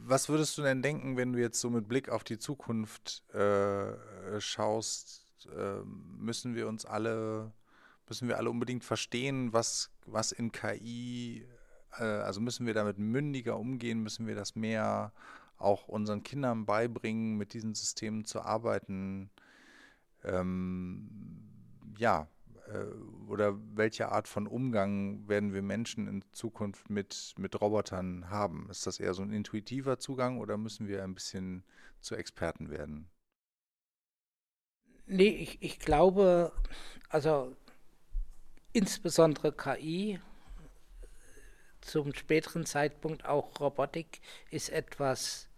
was 0.04 0.28
würdest 0.28 0.56
du 0.58 0.62
denn 0.62 0.82
denken, 0.82 1.16
wenn 1.16 1.32
du 1.32 1.40
jetzt 1.40 1.60
so 1.60 1.70
mit 1.70 1.88
Blick 1.88 2.08
auf 2.08 2.24
die 2.24 2.38
Zukunft 2.38 3.22
äh, 3.34 3.92
schaust? 4.40 5.26
Äh, 5.46 5.80
müssen 6.18 6.54
wir 6.54 6.68
uns 6.68 6.84
alle, 6.84 7.52
müssen 8.08 8.28
wir 8.28 8.38
alle 8.38 8.50
unbedingt 8.50 8.84
verstehen, 8.84 9.52
was, 9.52 9.90
was 10.06 10.32
in 10.32 10.52
KI, 10.52 11.46
äh, 11.98 12.04
also 12.04 12.40
müssen 12.40 12.66
wir 12.66 12.74
damit 12.74 12.98
mündiger 12.98 13.58
umgehen, 13.58 14.02
müssen 14.02 14.26
wir 14.26 14.34
das 14.34 14.54
mehr 14.54 15.12
auch 15.58 15.88
unseren 15.88 16.22
Kindern 16.22 16.66
beibringen, 16.66 17.36
mit 17.36 17.54
diesen 17.54 17.74
Systemen 17.74 18.24
zu 18.24 18.40
arbeiten? 18.42 19.30
Ähm, 20.24 21.08
ja, 21.98 22.28
oder 23.28 23.58
welche 23.74 24.10
Art 24.10 24.28
von 24.28 24.46
Umgang 24.46 25.28
werden 25.28 25.52
wir 25.52 25.62
Menschen 25.62 26.06
in 26.06 26.24
Zukunft 26.32 26.90
mit, 26.90 27.34
mit 27.36 27.60
Robotern 27.60 28.30
haben? 28.30 28.68
Ist 28.70 28.86
das 28.86 29.00
eher 29.00 29.14
so 29.14 29.22
ein 29.22 29.32
intuitiver 29.32 29.98
Zugang 29.98 30.38
oder 30.38 30.56
müssen 30.56 30.86
wir 30.86 31.02
ein 31.02 31.14
bisschen 31.14 31.64
zu 32.00 32.14
Experten 32.14 32.70
werden? 32.70 33.10
Nee, 35.06 35.28
ich, 35.28 35.62
ich 35.62 35.78
glaube, 35.78 36.52
also 37.08 37.56
insbesondere 38.72 39.52
KI, 39.52 40.20
zum 41.80 42.14
späteren 42.14 42.64
Zeitpunkt 42.64 43.24
auch 43.24 43.60
Robotik, 43.60 44.20
ist 44.50 44.70
etwas, 44.70 45.48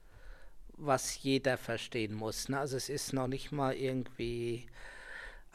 was 0.69 1.23
jeder 1.23 1.59
verstehen 1.59 2.15
muss. 2.15 2.49
Ne? 2.49 2.59
Also 2.59 2.77
es 2.77 2.89
ist 2.89 3.13
noch 3.13 3.29
nicht 3.29 3.53
mal 3.53 3.75
irgendwie 3.75 4.67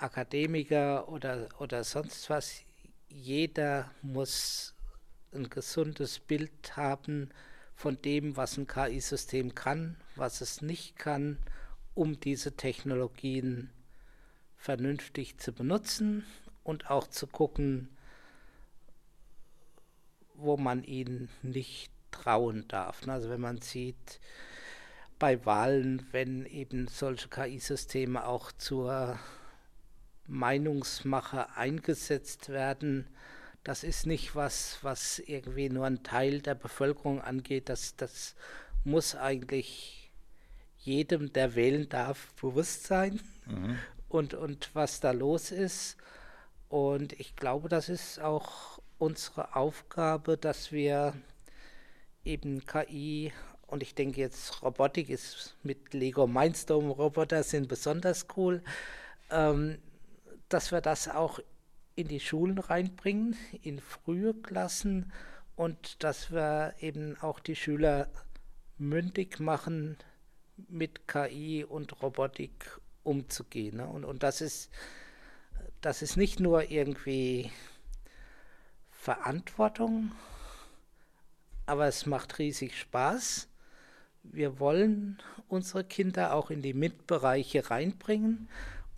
Akademiker 0.02 1.10
oder, 1.10 1.50
oder 1.60 1.84
sonst 1.84 2.30
was. 2.30 2.64
Jeder 3.10 3.92
muss 4.02 4.74
ein 5.34 5.50
gesundes 5.50 6.20
Bild 6.20 6.76
haben 6.76 7.30
von 7.76 8.02
dem, 8.02 8.36
was 8.36 8.58
ein 8.58 8.68
KI-System 8.68 9.56
kann, 9.56 9.98
was 10.16 10.42
es 10.42 10.62
nicht 10.62 10.98
kann, 10.98 11.38
um 11.94 12.20
diese 12.20 12.56
Technologien 12.56 13.70
vernünftig 14.58 15.38
zu 15.38 15.54
benutzen 15.54 16.26
und 16.64 16.90
auch 16.90 17.08
zu 17.08 17.28
gucken, 17.28 17.90
wo 20.34 20.58
man 20.58 20.84
ihnen 20.84 21.30
nicht 21.42 21.92
trauen 22.12 22.68
darf. 22.68 23.08
Also 23.08 23.30
wenn 23.30 23.42
man 23.42 23.62
sieht, 23.62 24.20
bei 25.18 25.46
Wahlen, 25.46 26.08
wenn 26.12 26.46
eben 26.46 26.88
solche 26.88 27.28
KI-Systeme 27.28 28.26
auch 28.26 28.52
zur 28.54 29.20
Meinungsmache 30.30 31.56
eingesetzt 31.56 32.50
werden, 32.50 33.08
das 33.64 33.84
ist 33.84 34.06
nicht 34.06 34.36
was, 34.36 34.80
was 34.82 35.20
irgendwie 35.20 35.70
nur 35.70 35.86
ein 35.86 36.04
Teil 36.04 36.42
der 36.42 36.56
Bevölkerung 36.56 37.22
angeht. 37.22 37.70
Das, 37.70 37.96
das 37.96 38.36
muss 38.84 39.16
eigentlich 39.16 40.12
jedem, 40.78 41.34
der 41.34 41.56
wählen 41.56 41.90
darf, 41.90 42.34
bewusst 42.36 42.88
sein 42.88 43.20
mhm. 43.46 43.78
und, 44.08 44.34
und 44.34 44.70
was 44.74 45.02
da 45.02 45.12
los 45.12 45.52
ist. 45.52 45.98
Und 46.70 47.20
ich 47.20 47.36
glaube, 47.36 47.68
das 47.68 47.90
ist 47.90 48.20
auch 48.20 48.80
unsere 48.98 49.56
Aufgabe, 49.56 50.38
dass 50.38 50.72
wir 50.72 51.14
eben 52.24 52.66
KI 52.66 53.34
und 53.68 53.84
ich 53.84 53.96
denke 53.96 54.20
jetzt 54.20 54.62
Robotik 54.62 55.10
ist 55.10 55.56
mit 55.64 55.94
Lego 55.94 56.28
Mindstorm 56.28 56.90
Roboter 56.90 57.44
sind 57.44 57.68
besonders 57.68 58.26
cool, 58.36 58.64
ähm, 59.30 59.78
dass 60.50 60.72
wir 60.72 60.82
das 60.82 61.08
auch 61.08 61.40
in 61.96 62.08
die 62.08 62.20
Schulen 62.20 62.58
reinbringen, 62.58 63.36
in 63.62 63.80
frühe 63.80 64.34
Klassen 64.34 65.12
und 65.56 66.04
dass 66.04 66.32
wir 66.32 66.74
eben 66.80 67.18
auch 67.22 67.40
die 67.40 67.56
Schüler 67.56 68.10
mündig 68.78 69.40
machen, 69.40 69.98
mit 70.68 71.08
KI 71.08 71.64
und 71.64 72.02
Robotik 72.02 72.80
umzugehen. 73.04 73.78
Ne? 73.78 73.88
Und, 73.88 74.06
und 74.06 74.24
das 74.24 74.42
ist 74.42 74.70
das 75.82 76.02
ist 76.02 76.18
nicht 76.18 76.40
nur 76.40 76.70
irgendwie 76.72 77.52
Verantwortung, 78.92 80.12
aber 81.66 81.88
es 81.88 82.06
macht 82.06 82.38
riesig 82.38 82.78
Spaß. 82.78 83.48
Wir 84.24 84.60
wollen 84.60 85.20
unsere 85.48 85.86
Kinder 85.86 86.34
auch 86.34 86.52
in 86.52 86.62
die 86.62 86.74
Mitbereiche 86.74 87.70
reinbringen 87.70 88.50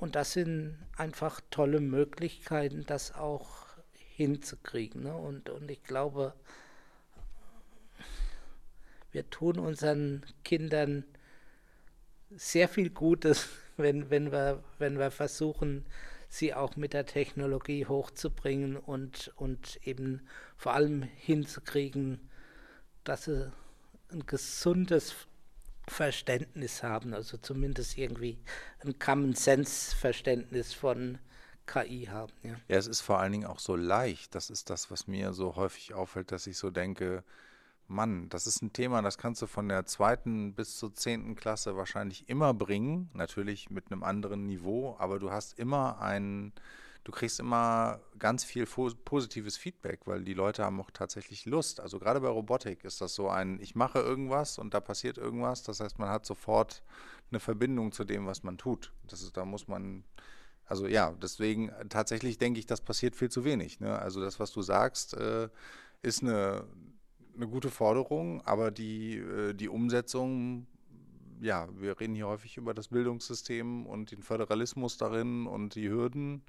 und 0.02 0.16
das 0.16 0.34
sind 0.34 0.80
einfach 0.98 1.42
tolle 1.52 1.80
Möglichkeiten, 1.80 2.86
das 2.88 3.14
auch 3.14 3.68
hinzukriegen. 3.94 5.04
Ne? 5.04 5.16
Und, 5.16 5.52
und 5.52 5.70
ich 5.70 5.84
glaube, 5.84 6.34
wir 9.12 9.30
tun 9.30 9.60
unseren 9.60 10.26
Kindern 10.44 11.04
sehr 12.32 12.68
viel 12.68 12.90
Gutes, 12.90 13.48
wenn, 13.78 14.10
wenn, 14.10 14.32
wir, 14.32 14.64
wenn 14.80 14.98
wir 14.98 15.12
versuchen, 15.12 15.86
sie 16.30 16.56
auch 16.56 16.78
mit 16.78 16.94
der 16.94 17.06
Technologie 17.06 17.86
hochzubringen 17.86 18.78
und, 18.78 19.32
und 19.36 19.80
eben 19.86 20.28
vor 20.58 20.74
allem 20.74 21.04
hinzukriegen, 21.04 22.20
dass 23.04 23.26
sie 23.26 23.52
ein 24.12 24.26
gesundes 24.26 25.14
Verständnis 25.88 26.84
haben, 26.84 27.14
also 27.14 27.38
zumindest 27.38 27.98
irgendwie 27.98 28.38
ein 28.84 28.98
Common 29.00 29.34
Sense 29.34 29.96
Verständnis 29.96 30.74
von 30.74 31.18
KI 31.66 32.08
haben. 32.10 32.34
Ja. 32.44 32.56
ja, 32.68 32.78
es 32.78 32.88
ist 32.88 33.02
vor 33.02 33.20
allen 33.20 33.32
Dingen 33.32 33.46
auch 33.46 33.60
so 33.60 33.76
leicht. 33.76 34.36
Das 34.36 34.50
ist 34.50 34.70
das, 34.70 34.92
was 34.92 35.08
mir 35.08 35.34
so 35.34 35.56
häufig 35.56 35.94
auffällt, 35.94 36.32
dass 36.32 36.48
ich 36.48 36.58
so 36.58 36.70
denke, 36.70 37.24
Mann, 37.88 38.30
das 38.30 38.48
ist 38.48 38.62
ein 38.62 38.74
Thema, 38.74 39.02
das 39.02 39.18
kannst 39.18 39.42
du 39.42 39.48
von 39.48 39.68
der 39.68 39.86
zweiten 39.86 40.54
bis 40.54 40.78
zur 40.78 40.94
zehnten 40.94 41.36
Klasse 41.36 41.76
wahrscheinlich 41.76 42.30
immer 42.30 42.54
bringen. 42.54 43.10
Natürlich 43.14 43.70
mit 43.70 43.92
einem 43.92 44.04
anderen 44.04 44.46
Niveau, 44.46 44.96
aber 44.98 45.20
du 45.20 45.32
hast 45.32 45.60
immer 45.60 46.02
ein, 46.02 46.54
du 47.04 47.12
kriegst 47.12 47.40
immer 47.40 48.00
ganz 48.20 48.44
viel 48.44 48.66
positives 48.66 49.58
Feedback, 49.58 50.02
weil 50.06 50.24
die 50.24 50.34
Leute 50.34 50.64
haben 50.64 50.80
auch 50.80 50.92
tatsächlich 50.92 51.46
Lust. 51.46 51.80
Also 51.80 52.00
gerade 52.00 52.22
bei 52.22 52.28
Robotik 52.28 52.84
ist 52.84 53.02
das 53.02 53.16
so 53.16 53.30
ein, 53.30 53.60
ich 53.60 53.76
mache 53.76 54.00
irgendwas 54.00 54.58
und 54.60 54.74
da 54.74 54.80
passiert 54.80 55.18
irgendwas. 55.18 55.64
Das 55.64 55.80
heißt, 55.80 55.98
man 56.00 56.10
hat 56.10 56.26
sofort 56.26 56.84
eine 57.32 57.40
Verbindung 57.40 57.92
zu 57.92 58.04
dem, 58.04 58.28
was 58.28 58.44
man 58.44 58.58
tut. 58.58 58.94
Das 59.08 59.22
ist, 59.24 59.36
da 59.36 59.46
muss 59.46 59.68
man, 59.68 60.04
also 60.66 60.86
ja, 60.88 61.14
deswegen 61.22 61.72
tatsächlich 61.90 62.38
denke 62.38 62.60
ich, 62.60 62.68
das 62.68 62.82
passiert 62.82 63.16
viel 63.16 63.30
zu 63.30 63.44
wenig. 63.44 63.80
Ne? 63.80 63.98
Also 63.98 64.22
das, 64.22 64.40
was 64.40 64.52
du 64.52 64.62
sagst, 64.62 65.16
äh, 65.16 65.50
ist 66.04 66.22
eine, 66.22 66.68
eine 67.36 67.48
gute 67.48 67.72
Forderung, 67.72 68.42
aber 68.46 68.70
die, 68.70 69.18
äh, 69.18 69.54
die 69.54 69.70
Umsetzung 69.70 70.68
ja, 71.42 71.68
wir 71.76 72.00
reden 72.00 72.14
hier 72.14 72.28
häufig 72.28 72.58
über 72.58 72.76
das 72.76 72.90
Bildungssystem 72.90 73.88
und 73.88 74.12
den 74.12 74.22
Föderalismus 74.22 74.98
darin 74.98 75.48
und 75.48 75.74
die 75.74 75.90
Hürden. 75.90 76.44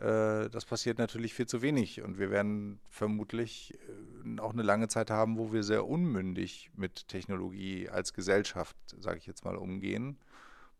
Äh, 0.00 0.48
das 0.48 0.64
passiert 0.64 0.98
natürlich 0.98 1.34
viel 1.34 1.46
zu 1.46 1.60
wenig 1.60 2.00
und 2.00 2.18
wir 2.18 2.30
werden 2.30 2.80
vermutlich 2.88 3.78
äh, 4.24 4.40
auch 4.40 4.52
eine 4.52 4.62
lange 4.62 4.88
Zeit 4.88 5.10
haben, 5.10 5.36
wo 5.36 5.52
wir 5.52 5.62
sehr 5.62 5.86
unmündig 5.86 6.70
mit 6.74 7.06
Technologie 7.08 7.88
als 7.88 8.14
Gesellschaft, 8.14 8.76
sage 8.98 9.18
ich 9.18 9.26
jetzt 9.26 9.44
mal, 9.44 9.56
umgehen, 9.56 10.18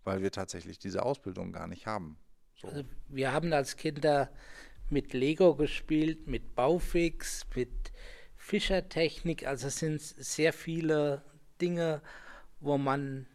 weil 0.04 0.22
wir 0.22 0.30
tatsächlich 0.30 0.78
diese 0.78 1.04
Ausbildung 1.04 1.52
gar 1.52 1.66
nicht 1.66 1.86
haben. 1.86 2.16
So. 2.56 2.68
Also 2.68 2.84
wir 3.08 3.32
haben 3.32 3.52
als 3.52 3.76
Kinder 3.76 4.30
mit 4.88 5.12
Lego 5.12 5.54
gespielt, 5.54 6.26
mit 6.26 6.54
Baufix, 6.54 7.46
mit 7.54 7.92
Fischertechnik, 8.36 9.46
also 9.46 9.66
es 9.66 9.78
sind 9.78 10.00
sehr 10.00 10.54
viele 10.54 11.22
Dinge, 11.60 12.00
wo 12.58 12.78
man 12.78 13.26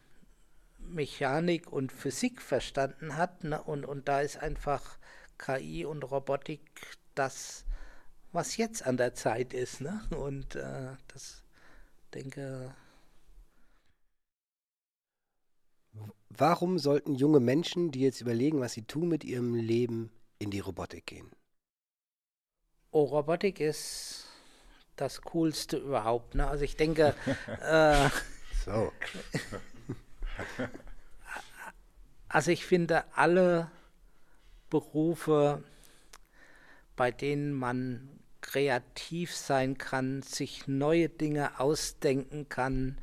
Mechanik 0.79 1.71
und 1.71 1.91
Physik 1.91 2.41
verstanden 2.41 3.17
hat 3.17 3.43
ne? 3.43 3.61
und, 3.61 3.85
und 3.85 4.07
da 4.07 4.21
ist 4.21 4.37
einfach 4.37 4.97
KI 5.37 5.85
und 5.85 6.03
Robotik 6.03 6.61
das, 7.15 7.65
was 8.31 8.57
jetzt 8.57 8.85
an 8.85 8.97
der 8.97 9.13
Zeit 9.13 9.53
ist. 9.53 9.81
Ne? 9.81 10.01
Und 10.17 10.55
äh, 10.55 10.95
das 11.07 11.43
denke. 12.13 12.73
Warum 16.29 16.79
sollten 16.79 17.15
junge 17.15 17.39
Menschen, 17.39 17.91
die 17.91 18.01
jetzt 18.01 18.21
überlegen, 18.21 18.59
was 18.59 18.73
sie 18.73 18.83
tun 18.83 19.07
mit 19.07 19.23
ihrem 19.23 19.55
Leben, 19.55 20.11
in 20.39 20.51
die 20.51 20.59
Robotik 20.59 21.05
gehen? 21.05 21.31
Oh, 22.91 23.03
Robotik 23.03 23.59
ist 23.59 24.25
das 24.95 25.21
Coolste 25.21 25.77
überhaupt. 25.77 26.35
Ne? 26.35 26.47
Also 26.47 26.63
ich 26.63 26.75
denke. 26.75 27.15
äh, 27.61 28.09
so. 28.65 28.91
also 32.27 32.51
ich 32.51 32.65
finde 32.65 33.05
alle 33.15 33.71
Berufe, 34.69 35.63
bei 36.95 37.11
denen 37.11 37.53
man 37.53 38.09
kreativ 38.41 39.35
sein 39.35 39.77
kann, 39.77 40.21
sich 40.21 40.67
neue 40.67 41.09
Dinge 41.09 41.59
ausdenken 41.59 42.47
kann. 42.47 42.99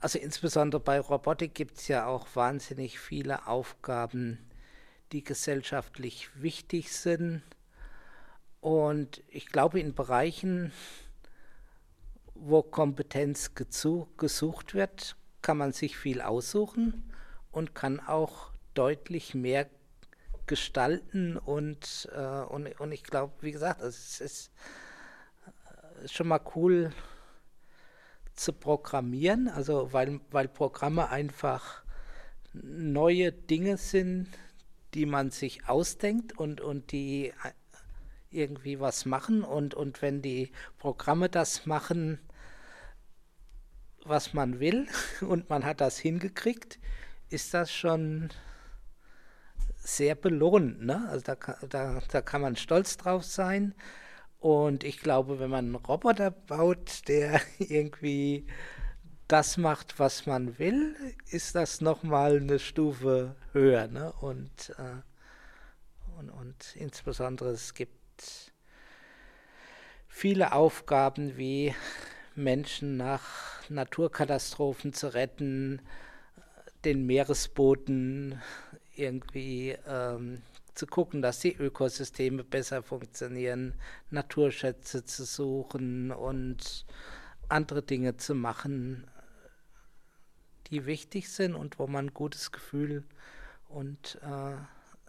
Also 0.00 0.18
insbesondere 0.18 0.80
bei 0.80 1.00
Robotik 1.00 1.54
gibt 1.54 1.78
es 1.78 1.88
ja 1.88 2.06
auch 2.06 2.26
wahnsinnig 2.34 2.98
viele 2.98 3.46
Aufgaben, 3.46 4.38
die 5.12 5.22
gesellschaftlich 5.22 6.28
wichtig 6.34 6.92
sind. 6.92 7.42
Und 8.60 9.22
ich 9.28 9.46
glaube, 9.46 9.80
in 9.80 9.94
Bereichen, 9.94 10.72
wo 12.34 12.62
Kompetenz 12.62 13.52
gesucht 13.54 14.74
wird, 14.74 15.16
kann 15.40 15.56
man 15.56 15.72
sich 15.72 15.96
viel 15.96 16.20
aussuchen 16.20 17.12
und 17.52 17.74
kann 17.74 18.00
auch 18.00 18.50
deutlich 18.76 19.34
mehr 19.34 19.68
gestalten 20.46 21.36
und, 21.36 22.08
äh, 22.14 22.20
und, 22.20 22.80
und 22.80 22.92
ich 22.92 23.02
glaube, 23.02 23.32
wie 23.40 23.52
gesagt, 23.52 23.82
es 23.82 24.20
ist, 24.20 24.52
ist 26.04 26.14
schon 26.14 26.28
mal 26.28 26.40
cool 26.54 26.92
zu 28.34 28.52
programmieren, 28.52 29.48
also 29.48 29.92
weil, 29.92 30.20
weil 30.30 30.46
Programme 30.46 31.08
einfach 31.08 31.82
neue 32.52 33.32
Dinge 33.32 33.76
sind, 33.76 34.28
die 34.94 35.06
man 35.06 35.30
sich 35.30 35.68
ausdenkt 35.68 36.38
und, 36.38 36.60
und 36.60 36.92
die 36.92 37.32
irgendwie 38.30 38.78
was 38.78 39.04
machen 39.06 39.42
und, 39.42 39.74
und 39.74 40.02
wenn 40.02 40.22
die 40.22 40.52
Programme 40.78 41.28
das 41.28 41.66
machen, 41.66 42.18
was 44.04 44.34
man 44.34 44.60
will 44.60 44.86
und 45.20 45.48
man 45.50 45.64
hat 45.64 45.80
das 45.80 45.98
hingekriegt, 45.98 46.78
ist 47.28 47.54
das 47.54 47.72
schon 47.72 48.30
sehr 49.86 50.14
belohnt. 50.14 50.84
Ne? 50.84 51.06
Also 51.08 51.24
da, 51.24 51.36
da, 51.68 52.00
da 52.10 52.20
kann 52.22 52.40
man 52.40 52.56
stolz 52.56 52.96
drauf 52.96 53.24
sein. 53.24 53.74
Und 54.38 54.84
ich 54.84 54.98
glaube, 54.98 55.38
wenn 55.38 55.50
man 55.50 55.66
einen 55.66 55.74
Roboter 55.76 56.30
baut, 56.30 57.08
der 57.08 57.40
irgendwie 57.58 58.46
das 59.28 59.56
macht, 59.56 59.98
was 59.98 60.26
man 60.26 60.58
will, 60.58 60.94
ist 61.30 61.54
das 61.54 61.80
nochmal 61.80 62.36
eine 62.36 62.58
Stufe 62.58 63.36
höher. 63.52 63.88
Ne? 63.88 64.12
Und, 64.20 64.74
äh, 64.78 66.18
und, 66.18 66.30
und 66.30 66.76
insbesondere 66.76 67.50
es 67.50 67.74
gibt 67.74 68.52
viele 70.08 70.52
Aufgaben 70.52 71.36
wie 71.36 71.74
Menschen 72.34 72.96
nach 72.96 73.68
Naturkatastrophen 73.68 74.92
zu 74.92 75.14
retten, 75.14 75.80
den 76.84 77.04
Meeresboden 77.06 78.40
irgendwie 78.98 79.76
ähm, 79.86 80.42
zu 80.74 80.86
gucken, 80.86 81.22
dass 81.22 81.40
die 81.40 81.54
Ökosysteme 81.54 82.44
besser 82.44 82.82
funktionieren, 82.82 83.74
Naturschätze 84.10 85.04
zu 85.04 85.24
suchen 85.24 86.10
und 86.10 86.86
andere 87.48 87.82
Dinge 87.82 88.16
zu 88.16 88.34
machen, 88.34 89.06
die 90.70 90.86
wichtig 90.86 91.30
sind 91.30 91.54
und 91.54 91.78
wo 91.78 91.86
man 91.86 92.06
ein 92.06 92.14
gutes 92.14 92.52
Gefühl 92.52 93.04
und 93.68 94.18
äh, 94.22 94.56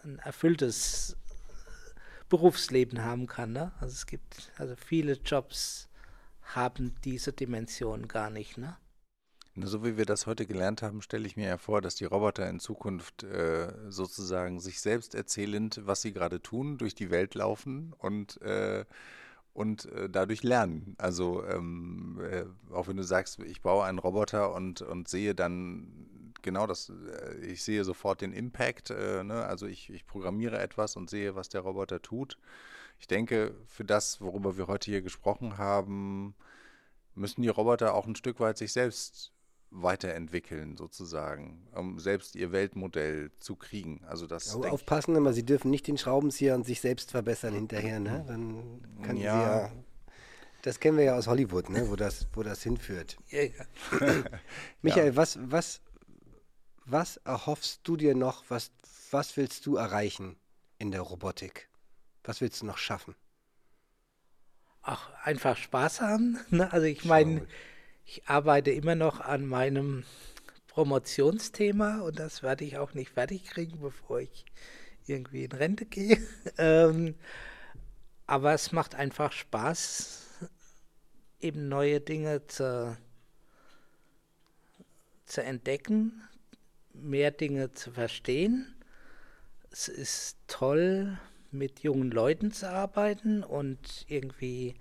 ein 0.04 0.18
erfülltes 0.24 1.16
Berufsleben 2.28 3.04
haben 3.04 3.26
kann. 3.26 3.52
Ne? 3.52 3.72
Also 3.80 3.92
es 3.94 4.06
gibt 4.06 4.52
also 4.58 4.76
viele 4.76 5.14
Jobs 5.14 5.88
haben 6.42 6.94
diese 7.04 7.32
Dimension 7.32 8.08
gar 8.08 8.30
nicht. 8.30 8.58
Ne? 8.58 8.76
So 9.64 9.84
wie 9.84 9.96
wir 9.96 10.06
das 10.06 10.26
heute 10.26 10.46
gelernt 10.46 10.82
haben, 10.82 11.02
stelle 11.02 11.26
ich 11.26 11.36
mir 11.36 11.48
ja 11.48 11.58
vor, 11.58 11.80
dass 11.80 11.94
die 11.94 12.04
Roboter 12.04 12.48
in 12.48 12.60
Zukunft 12.60 13.22
äh, 13.24 13.72
sozusagen 13.88 14.60
sich 14.60 14.80
selbst 14.80 15.14
erzählend, 15.14 15.80
was 15.84 16.02
sie 16.02 16.12
gerade 16.12 16.42
tun, 16.42 16.78
durch 16.78 16.94
die 16.94 17.10
Welt 17.10 17.34
laufen 17.34 17.94
und, 17.98 18.40
äh, 18.42 18.84
und 19.54 19.86
äh, 19.86 20.08
dadurch 20.10 20.42
lernen. 20.42 20.94
Also 20.98 21.44
ähm, 21.44 22.20
äh, 22.30 22.44
auch 22.72 22.88
wenn 22.88 22.96
du 22.96 23.04
sagst, 23.04 23.38
ich 23.40 23.62
baue 23.62 23.84
einen 23.84 23.98
Roboter 23.98 24.54
und, 24.54 24.82
und 24.82 25.08
sehe 25.08 25.34
dann 25.34 26.32
genau 26.42 26.66
das, 26.66 26.90
äh, 26.90 27.38
ich 27.46 27.62
sehe 27.62 27.84
sofort 27.84 28.20
den 28.20 28.32
Impact, 28.32 28.90
äh, 28.90 29.24
ne? 29.24 29.44
also 29.44 29.66
ich, 29.66 29.90
ich 29.90 30.06
programmiere 30.06 30.58
etwas 30.58 30.96
und 30.96 31.10
sehe, 31.10 31.34
was 31.34 31.48
der 31.48 31.62
Roboter 31.62 32.02
tut. 32.02 32.38
Ich 33.00 33.06
denke, 33.06 33.54
für 33.66 33.84
das, 33.84 34.20
worüber 34.20 34.56
wir 34.56 34.66
heute 34.66 34.90
hier 34.90 35.02
gesprochen 35.02 35.58
haben, 35.58 36.34
müssen 37.14 37.42
die 37.42 37.48
Roboter 37.48 37.94
auch 37.94 38.06
ein 38.06 38.16
Stück 38.16 38.40
weit 38.40 38.58
sich 38.58 38.72
selbst 38.72 39.32
weiterentwickeln, 39.70 40.76
sozusagen, 40.76 41.66
um 41.74 41.98
selbst 41.98 42.36
ihr 42.36 42.52
Weltmodell 42.52 43.30
zu 43.38 43.56
kriegen. 43.56 44.00
Also 44.06 44.26
das 44.26 44.54
oh, 44.54 44.64
aufpassen 44.64 45.14
immer, 45.14 45.32
sie 45.32 45.44
dürfen 45.44 45.70
nicht 45.70 45.86
den 45.86 45.98
Schraubenzieher 45.98 46.54
und 46.54 46.64
sich 46.64 46.80
selbst 46.80 47.10
verbessern 47.10 47.54
hinterher, 47.54 48.00
ne? 48.00 48.24
Dann 48.26 48.80
können 49.02 49.18
ja. 49.18 49.32
sie 49.34 49.42
ja. 49.42 49.72
Das 50.62 50.80
kennen 50.80 50.98
wir 50.98 51.04
ja 51.04 51.16
aus 51.16 51.28
Hollywood, 51.28 51.70
ne? 51.70 51.88
wo, 51.88 51.96
das, 51.96 52.26
wo 52.32 52.42
das 52.42 52.62
hinführt. 52.62 53.16
Ja, 53.28 53.42
ja. 53.42 53.64
Michael, 54.82 55.08
ja. 55.08 55.16
was, 55.16 55.38
was, 55.40 55.80
was 56.84 57.18
erhoffst 57.18 57.80
du 57.84 57.96
dir 57.96 58.14
noch, 58.14 58.44
was, 58.48 58.72
was 59.10 59.36
willst 59.36 59.66
du 59.66 59.76
erreichen 59.76 60.36
in 60.78 60.90
der 60.90 61.02
Robotik? 61.02 61.68
Was 62.24 62.40
willst 62.40 62.62
du 62.62 62.66
noch 62.66 62.78
schaffen? 62.78 63.14
Ach, 64.82 65.10
einfach 65.22 65.56
Spaß 65.56 66.00
haben. 66.00 66.38
Ne? 66.50 66.72
Also 66.72 66.86
ich 66.86 67.04
meine, 67.04 67.46
ich 68.08 68.26
arbeite 68.26 68.70
immer 68.70 68.94
noch 68.94 69.20
an 69.20 69.44
meinem 69.44 70.04
Promotionsthema 70.68 72.00
und 72.00 72.18
das 72.18 72.42
werde 72.42 72.64
ich 72.64 72.78
auch 72.78 72.94
nicht 72.94 73.10
fertig 73.10 73.44
kriegen, 73.44 73.80
bevor 73.80 74.20
ich 74.20 74.46
irgendwie 75.06 75.44
in 75.44 75.52
Rente 75.52 75.84
gehe. 75.84 76.18
ähm, 76.58 77.14
aber 78.26 78.54
es 78.54 78.72
macht 78.72 78.94
einfach 78.94 79.32
Spaß, 79.32 80.26
eben 81.40 81.68
neue 81.68 82.00
Dinge 82.00 82.46
zu, 82.46 82.96
zu 85.26 85.42
entdecken, 85.42 86.22
mehr 86.94 87.30
Dinge 87.30 87.72
zu 87.72 87.92
verstehen. 87.92 88.74
Es 89.70 89.88
ist 89.88 90.38
toll, 90.46 91.18
mit 91.50 91.80
jungen 91.80 92.10
Leuten 92.10 92.52
zu 92.52 92.70
arbeiten 92.70 93.44
und 93.44 94.06
irgendwie 94.08 94.76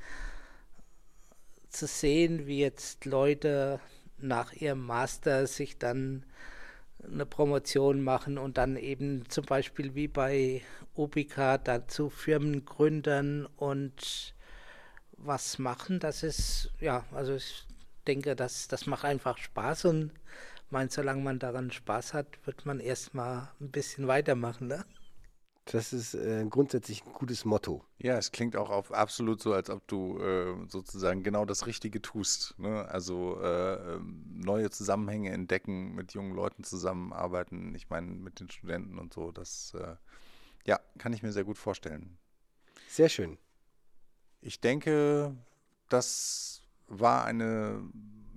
zu 1.78 1.88
sehen, 1.88 2.48
wie 2.48 2.60
jetzt 2.60 3.06
Leute 3.06 3.80
nach 4.18 4.54
ihrem 4.54 4.86
Master 4.86 5.48
sich 5.48 5.78
dann 5.78 6.26
eine 7.04 7.26
Promotion 7.26 8.02
machen 8.02 8.38
und 8.38 8.58
dann 8.58 8.76
eben 8.76 9.30
zum 9.30 9.46
Beispiel 9.46 9.94
wie 9.94 10.08
bei 10.08 10.62
Ubica 10.96 11.58
dazu 11.58 12.10
Firmen 12.10 12.66
gründern 12.66 13.48
und 13.58 14.34
was 15.12 15.60
machen. 15.60 16.00
Das 16.00 16.24
ist, 16.24 16.72
ja, 16.80 17.06
also 17.12 17.36
ich 17.36 17.66
denke, 18.08 18.36
das, 18.36 18.68
das 18.68 18.88
macht 18.88 19.06
einfach 19.06 19.38
Spaß 19.38 19.86
und 19.86 20.12
meint, 20.70 20.92
solange 20.92 21.22
man 21.22 21.40
daran 21.40 21.72
Spaß 21.72 22.14
hat, 22.14 22.28
wird 22.46 22.66
man 22.66 22.80
erstmal 22.80 23.50
ein 23.62 23.72
bisschen 23.72 24.08
weitermachen. 24.08 24.68
Ne? 24.68 24.84
Das 25.72 25.92
ist 25.92 26.14
äh, 26.14 26.46
grundsätzlich 26.50 27.06
ein 27.06 27.12
gutes 27.14 27.44
Motto. 27.44 27.84
Ja, 27.98 28.18
es 28.18 28.32
klingt 28.32 28.56
auch 28.56 28.70
auf, 28.70 28.92
absolut 28.94 29.42
so, 29.42 29.54
als 29.54 29.70
ob 29.70 29.86
du 29.88 30.18
äh, 30.20 30.56
sozusagen 30.70 31.24
genau 31.24 31.46
das 31.46 31.68
Richtige 31.68 32.02
tust. 32.02 32.56
Ne? 32.58 32.88
Also 32.88 33.42
äh, 33.42 33.96
ähm, 33.96 34.24
neue 34.34 34.70
Zusammenhänge 34.70 35.32
entdecken, 35.32 35.94
mit 35.94 36.14
jungen 36.14 36.34
Leuten 36.34 36.64
zusammenarbeiten. 36.64 37.76
Ich 37.76 37.90
meine, 37.90 38.08
mit 38.08 38.40
den 38.40 38.50
Studenten 38.50 38.98
und 38.98 39.14
so. 39.14 39.32
Das 39.32 39.74
äh, 39.74 39.96
ja, 40.66 40.80
kann 40.98 41.12
ich 41.12 41.22
mir 41.22 41.34
sehr 41.34 41.44
gut 41.44 41.58
vorstellen. 41.58 42.18
Sehr 42.88 43.10
schön. 43.10 43.38
Ich 44.40 44.62
denke, 44.62 45.36
das 45.90 46.62
war 46.88 47.26
eine 47.26 47.84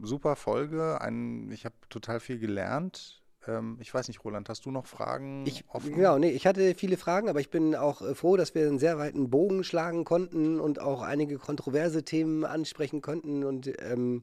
super 0.03 0.35
Folge. 0.35 1.01
Ein, 1.01 1.51
ich 1.53 1.65
habe 1.65 1.77
total 1.89 2.19
viel 2.19 2.39
gelernt. 2.39 3.20
Ähm, 3.47 3.79
ich 3.81 3.93
weiß 3.93 4.09
nicht, 4.09 4.25
Roland, 4.25 4.49
hast 4.49 4.67
du 4.67 4.71
noch 4.71 4.87
Fragen 4.87 5.45
ich, 5.47 5.65
offen? 5.69 5.95
Genau, 5.95 6.19
nee, 6.19 6.31
ich 6.31 6.47
hatte 6.47 6.75
viele 6.75 6.97
Fragen, 6.97 7.29
aber 7.29 7.41
ich 7.41 7.51
bin 7.51 7.75
auch 7.75 8.03
äh, 8.03 8.15
froh, 8.15 8.37
dass 8.37 8.55
wir 8.55 8.67
einen 8.67 8.79
sehr 8.79 8.99
weiten 8.99 9.31
Bogen 9.31 9.65
schlagen 9.65 10.05
konnten 10.05 10.61
und 10.61 10.81
auch 10.81 11.03
einige 11.03 11.39
kontroverse 11.39 12.05
Themen 12.05 12.45
ansprechen 12.45 13.01
konnten. 13.01 13.45
Und 13.45 13.73
ähm, 13.83 14.23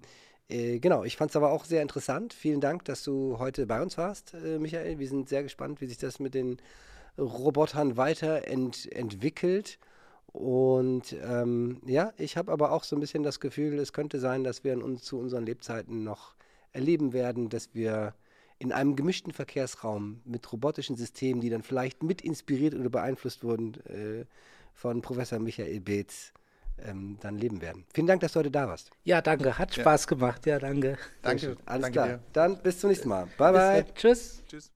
äh, 0.49 0.80
genau, 0.80 1.03
ich 1.03 1.18
fand 1.18 1.31
es 1.31 1.35
aber 1.35 1.52
auch 1.52 1.65
sehr 1.65 1.81
interessant. 1.81 2.34
Vielen 2.34 2.61
Dank, 2.61 2.85
dass 2.85 3.03
du 3.03 3.38
heute 3.39 3.65
bei 3.65 3.81
uns 3.81 3.98
warst, 3.98 4.34
äh, 4.34 4.60
Michael. 4.60 4.99
Wir 4.99 5.07
sind 5.07 5.30
sehr 5.30 5.44
gespannt, 5.44 5.81
wie 5.81 5.88
sich 5.88 5.98
das 5.98 6.19
mit 6.19 6.34
den 6.34 6.57
Robotern 7.18 7.98
weiterentwickelt. 7.98 9.80
Und 10.27 11.15
ähm, 11.23 11.81
ja, 11.85 12.14
ich 12.18 12.38
habe 12.38 12.52
aber 12.52 12.72
auch 12.72 12.84
so 12.84 12.95
ein 12.95 12.99
bisschen 12.99 13.23
das 13.23 13.39
Gefühl, 13.39 13.80
es 13.80 13.91
könnte 13.91 14.19
sein, 14.19 14.44
dass 14.44 14.64
wir 14.64 14.77
uns 14.84 15.03
zu 15.03 15.18
unseren 15.18 15.45
Lebzeiten 15.45 16.03
noch 16.03 16.35
erleben 16.73 17.11
werden, 17.11 17.49
dass 17.49 17.73
wir 17.73 18.14
in 18.60 18.72
einem 18.72 18.96
gemischten 18.96 19.34
Verkehrsraum 19.34 20.22
mit 20.26 20.52
robotischen 20.52 20.96
Systemen, 20.96 21.42
die 21.42 21.50
dann 21.50 21.64
vielleicht 21.64 22.04
mit 22.04 22.22
inspiriert 22.22 22.74
oder 22.74 22.90
beeinflusst 22.90 23.44
wurden 23.44 23.74
äh, 23.86 24.26
von 24.74 25.02
Professor 25.02 25.40
Michael 25.40 25.80
Beetz, 25.80 26.34
ähm, 26.80 27.18
dann 27.22 27.38
leben 27.38 27.62
werden. 27.62 27.86
Vielen 27.94 28.08
Dank, 28.08 28.22
dass 28.22 28.34
du 28.34 28.40
heute 28.40 28.52
da 28.52 28.68
warst. 28.68 28.92
Ja, 29.04 29.22
danke. 29.22 29.58
Hat 29.58 29.74
Spaß 29.74 30.04
ja. 30.04 30.10
gemacht. 30.10 30.46
Ja, 30.46 30.60
danke. 30.60 30.98
Danke. 31.22 31.58
Alles 31.66 31.82
danke 31.82 31.92
klar. 31.92 32.08
Dir. 32.08 32.20
Dann 32.34 32.62
bis 32.62 32.80
zum 32.80 32.90
nächsten 32.90 33.10
Mal. 33.10 33.28
Bye, 33.38 33.52
bye. 33.52 33.86
Tschüss. 33.96 34.44
Tschüss. 34.48 34.72